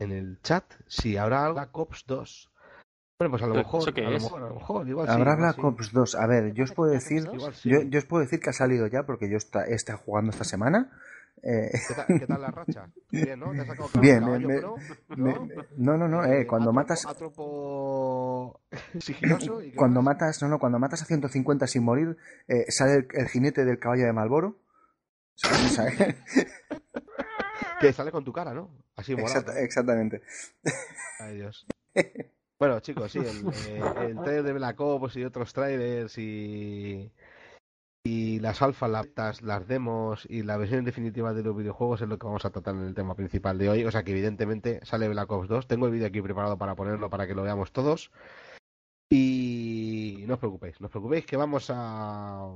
en 0.00 0.10
el 0.10 0.40
chat 0.42 0.64
si 0.88 1.16
habrá 1.16 1.44
algo 1.46 1.60
Cops 1.70 2.04
2. 2.06 2.50
Bueno, 3.20 3.30
pues 3.30 3.42
a 3.42 3.46
lo 3.46 3.52
¿Pero 3.54 3.64
mejor, 3.64 3.88
a 3.88 4.00
lo 4.00 4.10
mejor, 4.10 4.42
a 4.42 4.48
lo 4.48 4.54
mejor, 4.56 4.88
igual 4.88 5.06
sí, 5.06 5.12
Habrá 5.12 5.32
igual 5.34 5.38
Black 5.38 5.54
sí. 5.56 5.62
Ops 5.64 5.92
2. 5.92 6.14
A 6.16 6.26
ver, 6.26 6.54
yo 6.54 6.64
os 6.64 6.72
puedo 6.72 6.90
decir, 6.90 7.24
2. 7.24 7.34
Igual 7.34 7.54
sí. 7.54 7.68
yo, 7.70 7.82
yo 7.82 7.98
os 7.98 8.04
puedo 8.06 8.22
decir 8.22 8.40
que 8.40 8.50
ha 8.50 8.52
salido 8.52 8.88
ya 8.88 9.04
porque 9.04 9.30
yo 9.30 9.36
está, 9.36 9.64
estado 9.66 9.98
jugando 9.98 10.30
esta 10.32 10.42
semana. 10.44 10.90
Eh, 11.42 11.70
¿Qué 11.88 11.94
tal, 11.94 12.06
qué 12.20 12.26
tal 12.26 12.40
la 12.40 12.50
racha? 12.50 12.88
Bien, 13.10 13.38
¿no? 13.40 13.52
¿Te 13.52 13.62
has 13.62 13.66
sacado 13.66 13.88
Bien, 14.00 14.24
me- 14.46 14.60
pro? 14.60 14.76
me- 15.16 15.32
¿No? 15.34 15.48
no, 15.76 15.96
no, 15.98 16.08
no, 16.08 16.24
eh, 16.24 16.46
cuando 16.46 16.70
atropo- 16.70 16.74
matas 16.74 17.06
sigiloso. 19.00 19.62
¿y 19.62 19.72
Cuando 19.72 20.02
más? 20.02 20.14
matas, 20.14 20.42
no, 20.42 20.48
no, 20.48 20.58
cuando 20.58 20.78
matas 20.78 21.02
a 21.02 21.04
150 21.04 21.66
sin 21.66 21.82
morir, 21.84 22.16
eh, 22.48 22.70
sale 22.70 22.94
el, 22.94 23.08
el 23.14 23.28
jinete 23.28 23.64
del 23.64 23.78
caballo 23.78 24.04
de 24.04 24.12
Malboro. 24.12 24.58
Que 27.80 27.92
sale 27.92 28.12
con 28.12 28.24
tu 28.24 28.32
cara, 28.32 28.54
¿no? 28.54 28.70
Así 28.94 29.16
morado. 29.16 29.40
Exacta- 29.40 29.60
exactamente. 29.60 30.22
Ay, 31.18 31.34
Dios. 31.36 31.66
Bueno, 32.58 32.78
chicos, 32.78 33.10
sí, 33.10 33.18
el, 33.18 33.44
eh, 33.66 33.82
el 34.02 34.16
trailer 34.22 34.44
de 34.44 34.52
Black 34.52 34.80
Ops 34.80 35.16
y 35.16 35.24
otros 35.24 35.52
trailers 35.52 36.16
y, 36.16 37.10
y 38.04 38.40
las 38.40 38.62
alfas, 38.62 38.90
las, 38.90 39.42
las 39.42 39.68
demos 39.68 40.26
y 40.28 40.42
la 40.42 40.56
versión 40.56 40.84
definitiva 40.84 41.32
de 41.32 41.42
los 41.42 41.56
videojuegos 41.56 42.02
es 42.02 42.08
lo 42.08 42.18
que 42.18 42.26
vamos 42.26 42.44
a 42.44 42.50
tratar 42.50 42.74
en 42.74 42.82
el 42.82 42.94
tema 42.94 43.14
principal 43.14 43.58
de 43.58 43.68
hoy. 43.68 43.84
O 43.84 43.90
sea 43.90 44.02
que 44.02 44.10
evidentemente 44.10 44.80
sale 44.84 45.08
Black 45.08 45.30
Ops 45.30 45.48
2. 45.48 45.68
Tengo 45.68 45.86
el 45.86 45.92
vídeo 45.92 46.08
aquí 46.08 46.20
preparado 46.20 46.58
para 46.58 46.74
ponerlo 46.74 47.10
para 47.10 47.26
que 47.26 47.34
lo 47.34 47.42
veamos 47.42 47.72
todos. 47.72 48.10
Y 49.08 50.24
no 50.26 50.34
os 50.34 50.40
preocupéis, 50.40 50.80
no 50.80 50.86
os 50.86 50.90
preocupéis 50.90 51.26
que 51.26 51.36
vamos 51.36 51.70
a, 51.72 52.48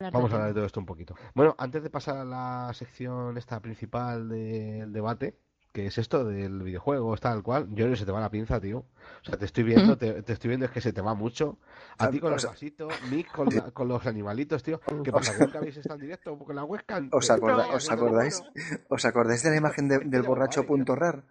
Vamos 0.00 0.32
a 0.32 0.34
hablar 0.34 0.48
de 0.48 0.54
todo 0.54 0.66
esto 0.66 0.80
un 0.80 0.86
poquito. 0.86 1.14
Bueno, 1.34 1.54
antes 1.56 1.82
de 1.82 1.90
pasar 1.90 2.16
a 2.16 2.24
la 2.24 2.72
sección 2.74 3.38
esta 3.38 3.60
principal 3.60 4.28
del 4.28 4.92
debate, 4.92 5.38
que 5.74 5.86
es 5.86 5.98
esto 5.98 6.24
del 6.24 6.62
videojuego, 6.62 7.16
tal 7.16 7.42
cual, 7.42 7.66
yo 7.74 7.88
no 7.88 7.96
se 7.96 8.06
te 8.06 8.12
va 8.12 8.20
la 8.20 8.30
pinza, 8.30 8.60
tío. 8.60 8.78
O 8.78 9.24
sea, 9.24 9.36
te 9.36 9.44
estoy 9.44 9.64
viendo, 9.64 9.98
te, 9.98 10.22
te 10.22 10.32
estoy 10.34 10.46
viendo 10.48 10.66
es 10.66 10.72
que 10.72 10.80
se 10.80 10.92
te 10.92 11.00
va 11.00 11.14
mucho. 11.14 11.58
A 11.98 12.08
ti 12.10 12.20
con 12.20 12.30
los 12.30 12.44
vasitos, 12.44 12.92
Nick 13.10 13.32
con, 13.32 13.48
la- 13.52 13.72
con 13.72 13.88
los 13.88 14.06
animalitos, 14.06 14.62
tío. 14.62 14.80
¿Qué 15.02 15.10
pasa? 15.10 15.32
sea- 15.32 15.38
¿Que 15.40 15.44
nunca 15.46 15.58
habéis 15.58 15.76
estado 15.76 15.96
en 15.96 16.00
directo 16.02 16.38
con 16.38 16.54
la 16.54 16.62
webcam? 16.62 17.08
¿Os, 17.12 17.28
acorda- 17.28 17.66
no, 17.66 17.74
os 17.74 17.90
acordáis? 17.90 18.40
¿Os 18.88 19.04
acordáis 19.04 19.42
de 19.42 19.50
la 19.50 19.56
imagen 19.56 19.88
de- 19.88 19.98
del 19.98 20.22
borracho 20.22 20.64
punto 20.64 20.94
rar? 20.94 21.24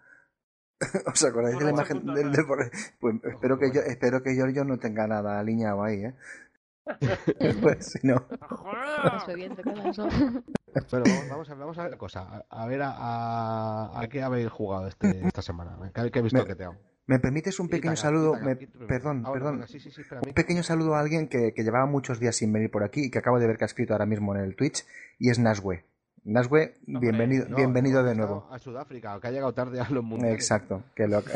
¿Os 1.13 1.23
acordáis 1.23 1.57
de 1.57 1.63
la 1.63 1.71
imagen 1.71 2.05
del 2.05 2.45
borracho? 2.45 2.77
Pues 2.99 3.15
espero 3.23 3.57
que, 3.57 3.71
yo, 3.71 3.79
espero 3.81 4.21
que 4.23 4.33
Giorgio 4.35 4.65
no 4.65 4.77
tenga 4.77 5.07
nada 5.07 5.39
alineado 5.39 5.83
ahí, 5.83 6.03
¿eh? 6.03 6.15
pues 7.61 7.91
si 7.93 8.05
no. 8.07 8.15
Bueno, 10.91 11.05
vamos, 11.07 11.29
vamos 11.29 11.49
a, 11.49 11.55
vamos 11.55 11.77
a 11.77 11.81
ver 11.83 11.91
una 11.91 11.97
cosa. 11.97 12.21
A, 12.49 12.63
a 12.63 12.67
ver 12.67 12.81
a, 12.81 12.91
a, 12.97 14.01
a 14.01 14.07
qué 14.09 14.21
habéis 14.23 14.49
jugado 14.49 14.87
este, 14.87 15.25
esta 15.25 15.41
semana. 15.41 15.77
¿Qué, 15.93 16.11
qué 16.11 16.19
habéis 16.19 16.33
Me- 16.33 16.41
toqueteado? 16.41 16.75
¿Me 17.05 17.19
permites 17.19 17.59
un 17.59 17.67
pequeño 17.67 17.93
Itaca, 17.93 18.07
saludo? 18.07 18.31
Itaca, 18.35 18.45
Me- 18.45 18.55
perdón, 18.87 19.23
Ahora, 19.25 19.33
perdón. 19.39 19.55
venga, 19.55 19.67
sí, 19.67 19.79
sí, 19.79 19.91
Un 20.25 20.33
pequeño 20.33 20.63
saludo 20.63 20.95
a 20.95 20.99
alguien 21.01 21.27
que, 21.27 21.53
que 21.53 21.63
llevaba 21.63 21.85
muchos 21.85 22.19
días 22.19 22.35
sin 22.35 22.51
venir 22.53 22.71
por 22.71 22.83
aquí 22.83 23.05
y 23.05 23.11
que 23.11 23.19
acabo 23.19 23.39
de 23.39 23.47
ver 23.47 23.57
que 23.57 23.65
ha 23.65 23.67
escrito 23.67 23.93
ahora 23.93 24.05
mismo 24.05 24.33
en 24.35 24.41
el 24.41 24.55
Twitch 24.55 24.85
y 25.19 25.29
es 25.29 25.37
Naswe. 25.39 25.85
Naswe, 26.25 26.75
bienvenido, 26.87 27.45
No, 27.49 27.57
bienvenido 27.57 28.01
no, 28.01 28.07
de 28.09 28.15
nuevo. 28.15 28.47
A 28.49 28.57
Sudáfrica, 28.57 29.19
que 29.19 29.27
ha 29.27 29.31
llegado 29.31 29.53
tarde 29.53 29.81
a 29.81 29.89
los 29.89 30.03
mundiales. 30.03 30.35
Exacto, 30.35 30.83
que 30.95 31.07
lo... 31.07 31.21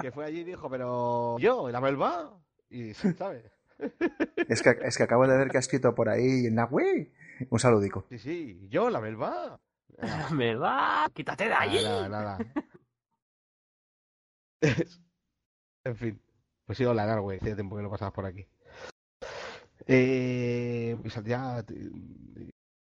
Que 0.00 0.12
fue 0.12 0.24
allí 0.26 0.40
y 0.40 0.44
dijo, 0.44 0.68
pero 0.68 1.38
yo, 1.38 1.68
la 1.70 1.80
Melba. 1.80 2.30
Y, 2.70 2.94
¿sabes? 3.18 3.44
es, 4.48 4.62
que, 4.62 4.70
es 4.82 4.96
que 4.96 5.02
acabo 5.02 5.26
de 5.26 5.36
ver 5.36 5.50
que 5.50 5.56
ha 5.56 5.60
escrito 5.60 5.94
por 5.94 6.08
ahí 6.08 6.50
Naswe. 6.50 7.12
Un 7.50 7.58
saludico. 7.58 8.06
Sí, 8.10 8.18
sí, 8.18 8.68
yo, 8.68 8.90
la 8.90 9.00
Melba. 9.00 9.60
Me 10.32 10.54
va, 10.54 11.08
quítate 11.12 11.44
de 11.46 11.54
ahí. 11.54 11.82
Nada, 11.82 12.08
nada. 12.08 12.38
en 15.84 15.96
fin. 15.96 16.20
Pues 16.66 16.78
sí, 16.78 16.84
hola, 16.84 17.06
Narwe, 17.06 17.36
hacía 17.36 17.54
tiempo 17.54 17.76
que 17.76 17.82
no 17.82 17.90
pasabas 17.90 18.14
por 18.14 18.24
aquí. 18.24 18.46
Eh, 19.86 20.96
pues 21.02 21.22
ya, 21.24 21.58
eh, 21.58 22.50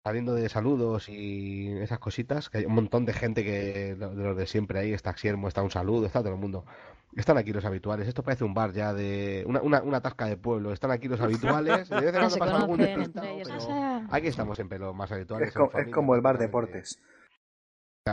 saliendo 0.09 0.35
de 0.35 0.49
saludos 0.49 1.09
y 1.11 1.69
esas 1.81 1.99
cositas, 1.99 2.49
que 2.49 2.59
hay 2.59 2.65
un 2.65 2.75
montón 2.75 3.05
de 3.05 3.13
gente 3.13 3.45
que 3.45 3.95
de 3.95 4.15
los 4.15 4.37
de 4.37 4.47
siempre 4.47 4.79
ahí, 4.79 4.93
está 4.95 5.13
Xiermo, 5.13 5.49
está 5.49 5.63
un 5.63 5.71
saludo, 5.71 6.07
está 6.07 6.21
todo 6.21 6.33
el 6.33 6.39
mundo. 6.41 6.65
Están 7.15 7.37
aquí 7.37 7.53
los 7.53 7.65
habituales. 7.65 8.09
Esto 8.09 8.23
parece 8.23 8.45
un 8.45 8.55
bar 8.55 8.73
ya 8.73 8.93
de. 8.95 9.45
Una, 9.47 9.61
una, 9.63 9.83
una 9.83 10.01
tasca 10.01 10.27
de 10.27 10.37
pueblo. 10.37 10.73
Están 10.73 10.91
aquí 10.93 11.09
los 11.09 11.21
habituales. 11.61 11.89
De 11.89 11.97
vez 11.97 12.05
en 12.07 12.13
Ya 12.13 12.13
cuando 12.13 12.31
se 12.31 12.39
pasa 12.39 12.57
algún 12.57 12.77
conocen 12.77 12.99
despistado, 12.99 13.27
entre 13.27 13.35
ellos. 13.43 13.49
pero 13.49 13.59
O 13.59 13.67
sea, 13.67 14.07
Aquí 14.11 14.27
estamos 14.29 14.57
siempre 14.57 14.79
los 14.79 14.95
más 14.95 15.11
habituales. 15.13 15.49
Es, 15.49 15.55
co- 15.55 15.63
en 15.65 15.67
es 15.69 15.73
familia, 15.73 15.95
como 15.95 16.15
el 16.15 16.21
bar 16.23 16.39
deportes. 16.39 16.99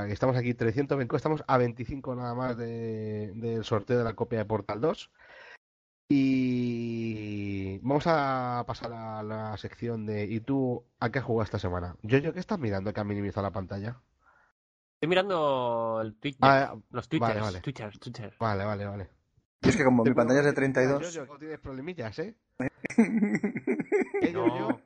Estamos 0.09 0.35
aquí 0.35 0.53
300 0.53 0.97
Benco, 0.97 1.15
estamos 1.15 1.43
a 1.47 1.57
25 1.57 2.15
nada 2.15 2.33
más 2.35 2.57
de- 2.57 3.31
del 3.35 3.63
sorteo 3.63 3.97
de 3.97 4.03
la 4.03 4.13
copia 4.13 4.39
de 4.39 4.45
Portal 4.45 4.81
2. 4.81 5.11
Y 6.07 7.79
vamos 7.79 8.03
a 8.07 8.63
pasar 8.67 8.93
a 8.93 9.23
la 9.23 9.57
sección 9.57 10.05
de 10.05 10.25
¿y 10.25 10.39
tú 10.39 10.85
a 10.99 11.09
qué 11.11 11.19
has 11.19 11.25
jugado 11.25 11.43
esta 11.45 11.59
semana? 11.59 11.95
Yo, 12.03 12.19
yo, 12.19 12.31
¿qué 12.33 12.39
estás 12.39 12.59
mirando 12.59 12.93
que 12.93 12.99
ha 12.99 13.03
minimizado 13.03 13.47
la 13.47 13.51
pantalla? 13.51 13.99
Estoy 14.95 15.09
mirando 15.09 15.99
el 16.01 16.15
Twitter. 16.15 16.39
Ah, 16.41 16.75
los 16.91 17.09
Twitters, 17.09 17.29
vale, 17.29 17.41
vale. 17.41 17.61
Twitter, 17.61 17.97
Twitter. 17.99 18.33
Vale, 18.39 18.65
vale, 18.65 18.85
vale. 18.85 19.09
Y 19.61 19.69
es 19.69 19.77
que 19.77 19.83
como 19.83 20.03
mi 20.03 20.13
pantalla 20.13 20.39
es 20.39 20.45
de 20.45 20.51
decir, 20.51 20.73
32... 20.73 21.13
Yo, 21.13 21.25
yo, 21.25 21.37
tienes 21.37 21.59
problemillas, 21.59 22.19
¿eh? 22.19 22.35
¿Qué, 22.95 24.31
yo, 24.31 24.45
No. 24.47 24.57
yo? 24.57 24.79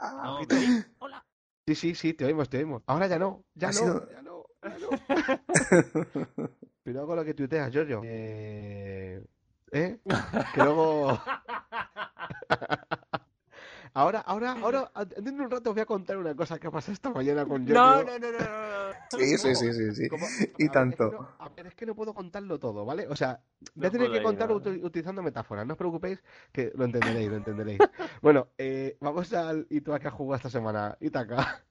No, 0.00 0.38
sí, 0.48 0.84
hola. 0.98 1.24
Sí, 1.66 1.74
sí, 1.74 1.94
sí, 1.94 2.14
te 2.14 2.24
oímos, 2.24 2.48
te 2.48 2.58
oímos. 2.58 2.82
Ahora 2.86 3.06
ya 3.08 3.18
no, 3.18 3.44
ya 3.54 3.68
Ha 3.68 3.72
no, 3.72 3.78
sido- 3.78 4.10
ya 4.10 4.22
no, 4.22 4.44
ya 4.62 4.78
no. 4.78 4.88
Cuidado 6.84 7.06
con 7.06 7.16
lo 7.16 7.24
que 7.24 7.34
tuiteas, 7.34 7.72
Giorgio. 7.72 8.00
Eh... 8.04 9.22
¿Eh? 9.72 9.98
Que 10.54 10.62
luego... 10.62 11.18
Ahora, 13.94 14.20
ahora, 14.20 14.52
ahora, 14.62 14.90
dentro 15.16 15.32
de 15.32 15.42
un 15.44 15.50
rato 15.50 15.70
os 15.70 15.74
voy 15.74 15.82
a 15.82 15.86
contar 15.86 16.18
una 16.18 16.34
cosa 16.34 16.58
que 16.58 16.70
pasó 16.70 16.92
esta 16.92 17.10
mañana 17.10 17.44
con 17.46 17.66
Giorgio. 17.66 17.74
No, 17.74 18.02
no, 18.04 18.18
no, 18.18 18.30
no, 18.30 18.38
no. 18.38 18.92
Sí, 19.10 19.38
sí, 19.38 19.54
sí, 19.56 19.72
sí, 19.72 19.94
sí. 19.94 20.08
Y 20.58 20.64
a 20.66 20.66
ver, 20.66 20.70
tanto. 20.70 21.04
Es 21.04 21.10
que, 21.10 21.16
no, 21.16 21.28
a 21.38 21.48
ver, 21.48 21.66
es 21.66 21.74
que 21.74 21.86
no 21.86 21.94
puedo 21.96 22.14
contarlo 22.14 22.58
todo, 22.58 22.84
¿vale? 22.84 23.08
O 23.08 23.16
sea, 23.16 23.40
voy 23.74 23.82
No 23.82 23.88
a 23.88 23.90
tener 23.90 24.12
que 24.12 24.22
contarlo 24.22 24.56
utilizando 24.56 25.22
metáforas. 25.22 25.66
No 25.66 25.72
os 25.72 25.78
preocupéis, 25.78 26.22
que 26.52 26.70
lo 26.76 26.84
entenderéis, 26.84 27.28
lo 27.28 27.36
entenderéis. 27.38 27.78
bueno, 28.22 28.48
eh, 28.58 28.96
vamos 29.00 29.32
al 29.32 29.66
¿y 29.68 29.80
tú 29.80 29.92
a 29.92 29.98
qué 29.98 30.08
has 30.08 30.14
jugado 30.14 30.36
esta 30.36 30.50
semana? 30.50 30.96
Itaka. 31.00 31.64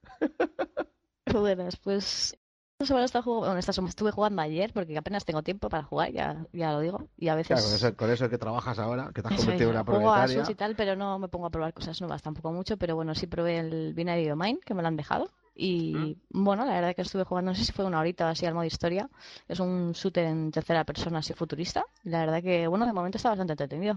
Buenas, 1.32 1.76
pues 1.76 2.36
semana 2.86 3.06
estaba 3.06 3.22
jugando- 3.24 3.46
bueno, 3.46 3.58
esta 3.58 3.72
semana 3.72 3.88
estuve 3.90 4.12
jugando 4.12 4.40
ayer 4.40 4.72
porque 4.72 4.96
apenas 4.96 5.24
tengo 5.24 5.42
tiempo 5.42 5.68
para 5.68 5.82
jugar, 5.82 6.12
ya, 6.12 6.46
ya 6.52 6.72
lo 6.72 6.80
digo. 6.80 7.08
Y 7.16 7.28
a 7.28 7.34
veces 7.34 7.48
Claro, 7.60 7.64
con 7.64 7.74
eso, 7.74 7.96
con 7.96 8.10
eso 8.10 8.30
que 8.30 8.38
trabajas 8.38 8.78
ahora, 8.78 9.10
que 9.12 9.20
te 9.20 9.28
has 9.28 9.34
Eso 9.34 9.42
convertido 9.42 9.70
es, 9.70 9.74
en 9.76 9.80
una 9.82 9.84
juego 9.92 10.12
a 10.12 10.50
y 10.50 10.54
tal, 10.54 10.76
pero 10.76 10.94
no 10.94 11.18
me 11.18 11.28
pongo 11.28 11.46
a 11.46 11.50
probar 11.50 11.74
cosas 11.74 12.00
nuevas 12.00 12.22
tampoco 12.22 12.52
mucho, 12.52 12.76
pero 12.76 12.94
bueno, 12.94 13.14
sí 13.16 13.26
probé 13.26 13.58
el 13.58 13.94
Binary 13.94 14.28
Domain, 14.28 14.60
que 14.64 14.74
me 14.74 14.82
lo 14.82 14.88
han 14.88 14.96
dejado. 14.96 15.28
Y 15.60 16.16
bueno, 16.30 16.64
la 16.64 16.74
verdad 16.74 16.94
que 16.94 17.02
estuve 17.02 17.24
jugando, 17.24 17.50
no 17.50 17.56
sé 17.56 17.64
si 17.64 17.72
fue 17.72 17.84
una 17.84 17.98
horita 17.98 18.26
o 18.26 18.28
así 18.28 18.46
al 18.46 18.54
modo 18.54 18.64
historia. 18.64 19.10
Es 19.48 19.58
un 19.58 19.90
shooter 19.90 20.26
en 20.26 20.52
tercera 20.52 20.84
persona 20.84 21.18
así 21.18 21.32
futurista. 21.34 21.84
Y 22.04 22.10
la 22.10 22.20
verdad 22.20 22.40
que, 22.40 22.68
bueno, 22.68 22.86
de 22.86 22.92
momento 22.92 23.16
está 23.16 23.30
bastante 23.30 23.54
entretenido. 23.54 23.94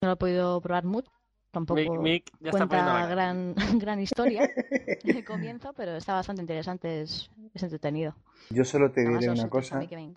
No 0.00 0.08
lo 0.08 0.12
he 0.12 0.16
podido 0.16 0.60
probar 0.62 0.84
mucho, 0.84 1.10
tampoco 1.52 1.80
Mick, 1.80 2.00
Mick 2.00 2.32
ya 2.40 2.50
está 2.50 2.66
poniendo 2.66 2.92
cuenta 2.92 3.06
gran, 3.06 3.54
gran 3.78 4.00
historia 4.00 4.50
el 5.04 5.24
comienzo, 5.24 5.72
pero 5.74 5.94
está 5.96 6.14
bastante 6.14 6.42
interesante, 6.42 7.02
es, 7.02 7.30
es 7.54 7.62
entretenido. 7.62 8.16
Yo 8.50 8.64
solo 8.64 8.90
te 8.90 9.02
Además, 9.02 9.20
diré 9.20 9.32
una 9.32 9.48
cosa. 9.48 9.78
que 9.86 9.96
me. 9.96 10.12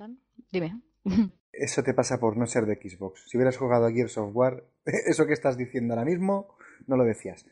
Dime. 0.51 0.81
Eso 1.51 1.83
te 1.83 1.93
pasa 1.93 2.19
por 2.19 2.35
no 2.35 2.47
ser 2.47 2.65
de 2.65 2.75
Xbox. 2.75 3.25
Si 3.29 3.37
hubieras 3.37 3.57
jugado 3.57 3.85
a 3.85 3.91
Gears 3.91 4.17
of 4.17 4.35
War, 4.35 4.65
eso 4.83 5.25
que 5.25 5.31
estás 5.31 5.55
diciendo 5.55 5.93
ahora 5.93 6.03
mismo, 6.03 6.57
no 6.85 6.97
lo 6.97 7.05
decías. 7.05 7.45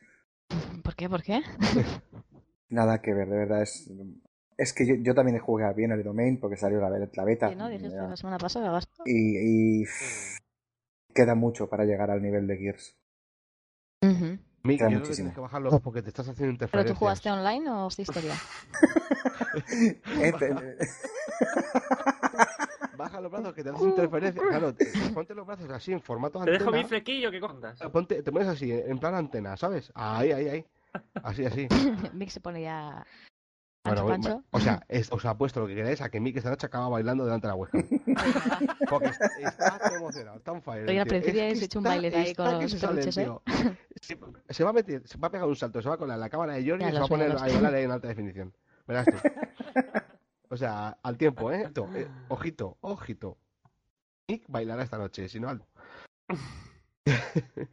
¿Por 0.84 0.96
qué? 0.96 1.08
¿Por 1.08 1.24
qué? 1.24 1.41
Nada 2.67 3.02
que 3.02 3.13
ver, 3.13 3.30
de 3.30 3.38
verdad. 3.38 3.62
Es, 3.62 3.89
es 4.58 4.74
que 4.74 4.86
yo, 4.86 4.96
yo 4.96 5.15
también 5.15 5.39
jugué 5.39 5.63
a 5.63 5.72
Binary 5.72 6.04
Domain 6.04 6.38
porque 6.38 6.58
salió 6.58 6.82
la, 6.82 6.89
la 6.89 7.24
beta. 7.24 7.50
Que 7.50 7.56
no, 7.56 7.69
dijiste 7.69 7.96
la 7.96 8.17
semana 8.17 8.38
pasada, 8.38 8.72
basta. 8.72 9.04
Y, 9.06 9.84
y 9.84 9.86
queda 11.13 11.34
mucho 11.34 11.69
para 11.69 11.86
llegar 11.86 12.12
al 12.12 12.22
nivel 12.22 12.46
de 12.46 12.58
Gears. 12.58 12.98
Ujú. 14.03 14.37
Mick, 14.63 14.79
yo 14.81 14.87
creo 14.87 15.03
que 15.03 15.13
tienes 15.15 15.33
que 15.33 15.41
bajar 15.41 15.61
los 15.61 15.71
dos 15.73 15.81
porque 15.81 16.01
te 16.01 16.07
estás 16.09 16.27
haciendo 16.29 16.43
¿Pero 16.43 16.53
interferencias. 16.53 16.95
tú 16.95 16.99
jugaste 16.99 17.31
online 17.31 17.69
o 17.69 17.89
de 17.89 18.01
historia? 18.03 18.35
Pe- 20.39 20.53
Baja 22.97 23.21
los 23.21 23.31
brazos 23.31 23.53
que 23.53 23.63
te 23.63 23.69
haces 23.69 23.81
interferencias. 23.83 24.45
Claro, 24.49 24.73
te- 24.73 24.85
ponte 25.13 25.33
los 25.35 25.45
brazos 25.47 25.69
así 25.71 25.91
en 25.91 26.01
formato 26.01 26.39
Te 26.43 26.51
dejo 26.51 26.65
mi 26.71 26.77
antena. 26.77 26.87
flequillo 26.87 27.31
que 27.31 27.39
cojas. 27.39 27.79
Ponte, 27.91 28.21
te 28.21 28.31
pones 28.31 28.47
así, 28.47 28.71
en 28.71 28.99
plan 28.99 29.15
antena, 29.15 29.57
¿sabes? 29.57 29.91
Ahí, 29.95 30.31
ahí, 30.31 30.47
ahí. 30.47 30.65
Así, 31.23 31.45
así. 31.45 31.67
Mick 32.13 32.29
se 32.29 32.39
pone 32.39 32.61
ya 32.61 33.05
Bueno, 33.86 34.08
Pancho 34.08 34.43
o 34.52 34.60
sea, 34.62 34.82
es- 34.88 35.12
os 35.12 35.26
apuesto 35.26 35.60
lo 35.60 35.67
que 35.67 35.76
queráis 35.76 36.00
a 36.02 36.10
que 36.10 36.22
Mick 36.22 36.38
esta 36.38 36.50
noche 36.50 36.65
acaba 36.67 36.88
bailando 36.88 37.26
delante 37.26 37.48
de 37.48 37.52
la 37.52 37.56
webcam. 37.56 37.84
Porque 38.89 39.08
está, 39.08 39.26
está 39.76 39.96
emocionado, 39.96 40.38
está 40.38 40.52
on 40.54 40.62
fire. 40.62 40.86
Principio 40.86 41.43
Es 41.43 41.60
que 41.60 41.65
hecho 41.65 41.80
un 41.80 41.84
baile 41.84 42.10
de 42.10 42.17
ahí 42.17 42.34
con 42.34 42.60
que 42.60 42.67
los 42.69 42.76
peluches, 42.76 43.17
¿eh? 43.17 43.30
Se, 44.02 44.17
se 44.50 44.63
va 44.63 44.69
a 44.69 44.74
meter, 44.74 45.06
se 45.06 45.17
va 45.17 45.28
a 45.28 45.32
pegar 45.32 45.48
un 45.48 45.56
salto, 45.58 45.82
se 45.82 45.89
va 45.89 45.96
a 45.96 45.98
colar 45.98 46.15
en 46.15 46.22
la 46.22 46.30
cámara 46.30 46.54
de 46.54 46.67
Jordi 46.69 46.86
y 46.86 46.88
se 46.91 47.00
va 47.00 47.06
a 47.06 47.08
poner 47.08 47.32
a 47.32 47.36
bailar 47.36 47.74
ahí 47.74 47.84
en 47.84 47.91
alta 47.91 48.08
definición. 48.08 48.54
Verás 48.88 49.06
tú. 49.06 49.13
O 50.50 50.58
sea, 50.58 51.00
al 51.02 51.17
tiempo, 51.17 51.52
¿eh? 51.52 51.67
Eh, 51.96 52.08
ojito, 52.28 52.78
ojito. 52.82 53.39
Mick 54.30 54.43
bailará 54.48 54.84
esta 54.84 55.00
noche, 55.00 55.28
si 55.28 55.39
no 55.39 55.50
al... 55.50 55.65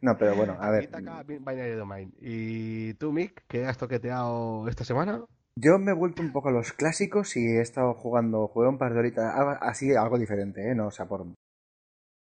No, 0.01 0.17
pero 0.17 0.35
bueno, 0.35 0.57
a 0.59 0.71
ver. 0.71 0.85
Ítaca, 0.85 1.21
Binary 1.21 1.73
Domain. 1.73 2.11
¿Y 2.19 2.95
tú, 2.95 3.11
Mick, 3.11 3.43
qué 3.47 3.67
has 3.67 3.77
toqueteado 3.77 4.67
esta 4.67 4.83
semana? 4.83 5.23
Yo 5.57 5.77
me 5.77 5.91
he 5.91 5.95
vuelto 5.95 6.21
un 6.21 6.31
poco 6.31 6.49
a 6.49 6.51
los 6.51 6.71
clásicos 6.73 7.35
y 7.35 7.45
he 7.45 7.61
estado 7.61 7.93
jugando, 7.93 8.47
jugué 8.47 8.69
un 8.69 8.77
par 8.77 8.93
de 8.93 8.99
horitas, 8.99 9.33
así 9.61 9.93
algo 9.93 10.17
diferente, 10.17 10.69
¿eh? 10.69 10.75
No, 10.75 10.87
o 10.87 10.91
sea, 10.91 11.07
por... 11.07 11.25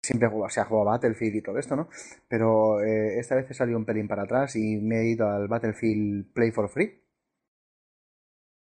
Siempre 0.04 0.28
he 0.28 0.30
jugado, 0.30 0.46
o 0.46 0.50
sea, 0.50 0.62
he 0.62 0.66
jugado 0.66 0.88
a 0.88 0.92
Battlefield 0.92 1.36
y 1.36 1.42
todo 1.42 1.58
esto, 1.58 1.74
¿no? 1.74 1.88
Pero 2.28 2.80
eh, 2.80 3.18
esta 3.18 3.34
vez 3.34 3.50
he 3.50 3.54
salido 3.54 3.78
un 3.78 3.84
pelín 3.84 4.06
para 4.06 4.22
atrás 4.22 4.54
y 4.56 4.76
me 4.76 5.00
he 5.00 5.10
ido 5.10 5.28
al 5.28 5.48
Battlefield 5.48 6.32
Play 6.32 6.52
for 6.52 6.68
Free. 6.68 7.02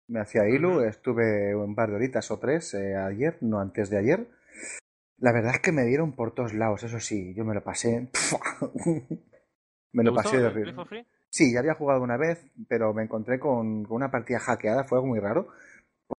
Me 0.08 0.20
hacía 0.20 0.48
Ilu, 0.48 0.82
estuve 0.82 1.56
un 1.56 1.76
par 1.76 1.90
de 1.90 1.96
horitas 1.96 2.30
o 2.30 2.38
tres 2.38 2.74
eh, 2.76 2.96
ayer, 2.96 3.40
no 3.42 3.60
antes 3.60 3.90
de 3.90 3.98
ayer. 3.98 4.28
La 5.18 5.32
verdad 5.32 5.56
es 5.56 5.62
que 5.62 5.72
me 5.72 5.86
dieron 5.86 6.16
por 6.16 6.36
todos 6.36 6.54
lados, 6.54 6.84
eso 6.84 7.00
sí, 7.00 7.34
yo 7.34 7.44
me 7.44 7.56
lo 7.56 7.64
pasé. 7.64 8.12
me 9.94 10.04
¿Te 10.04 10.10
lo 10.10 10.14
pasé 10.14 10.38
de 10.38 10.48
el 10.48 10.76
Sí, 11.34 11.52
ya 11.52 11.62
había 11.62 11.74
jugado 11.74 12.02
una 12.04 12.16
vez, 12.16 12.46
pero 12.68 12.94
me 12.94 13.02
encontré 13.02 13.40
con, 13.40 13.86
con 13.86 13.96
una 13.96 14.12
partida 14.12 14.40
hackeada, 14.40 14.84
fue 14.84 15.00
algo 15.00 15.08
muy 15.08 15.20
raro. 15.20 15.48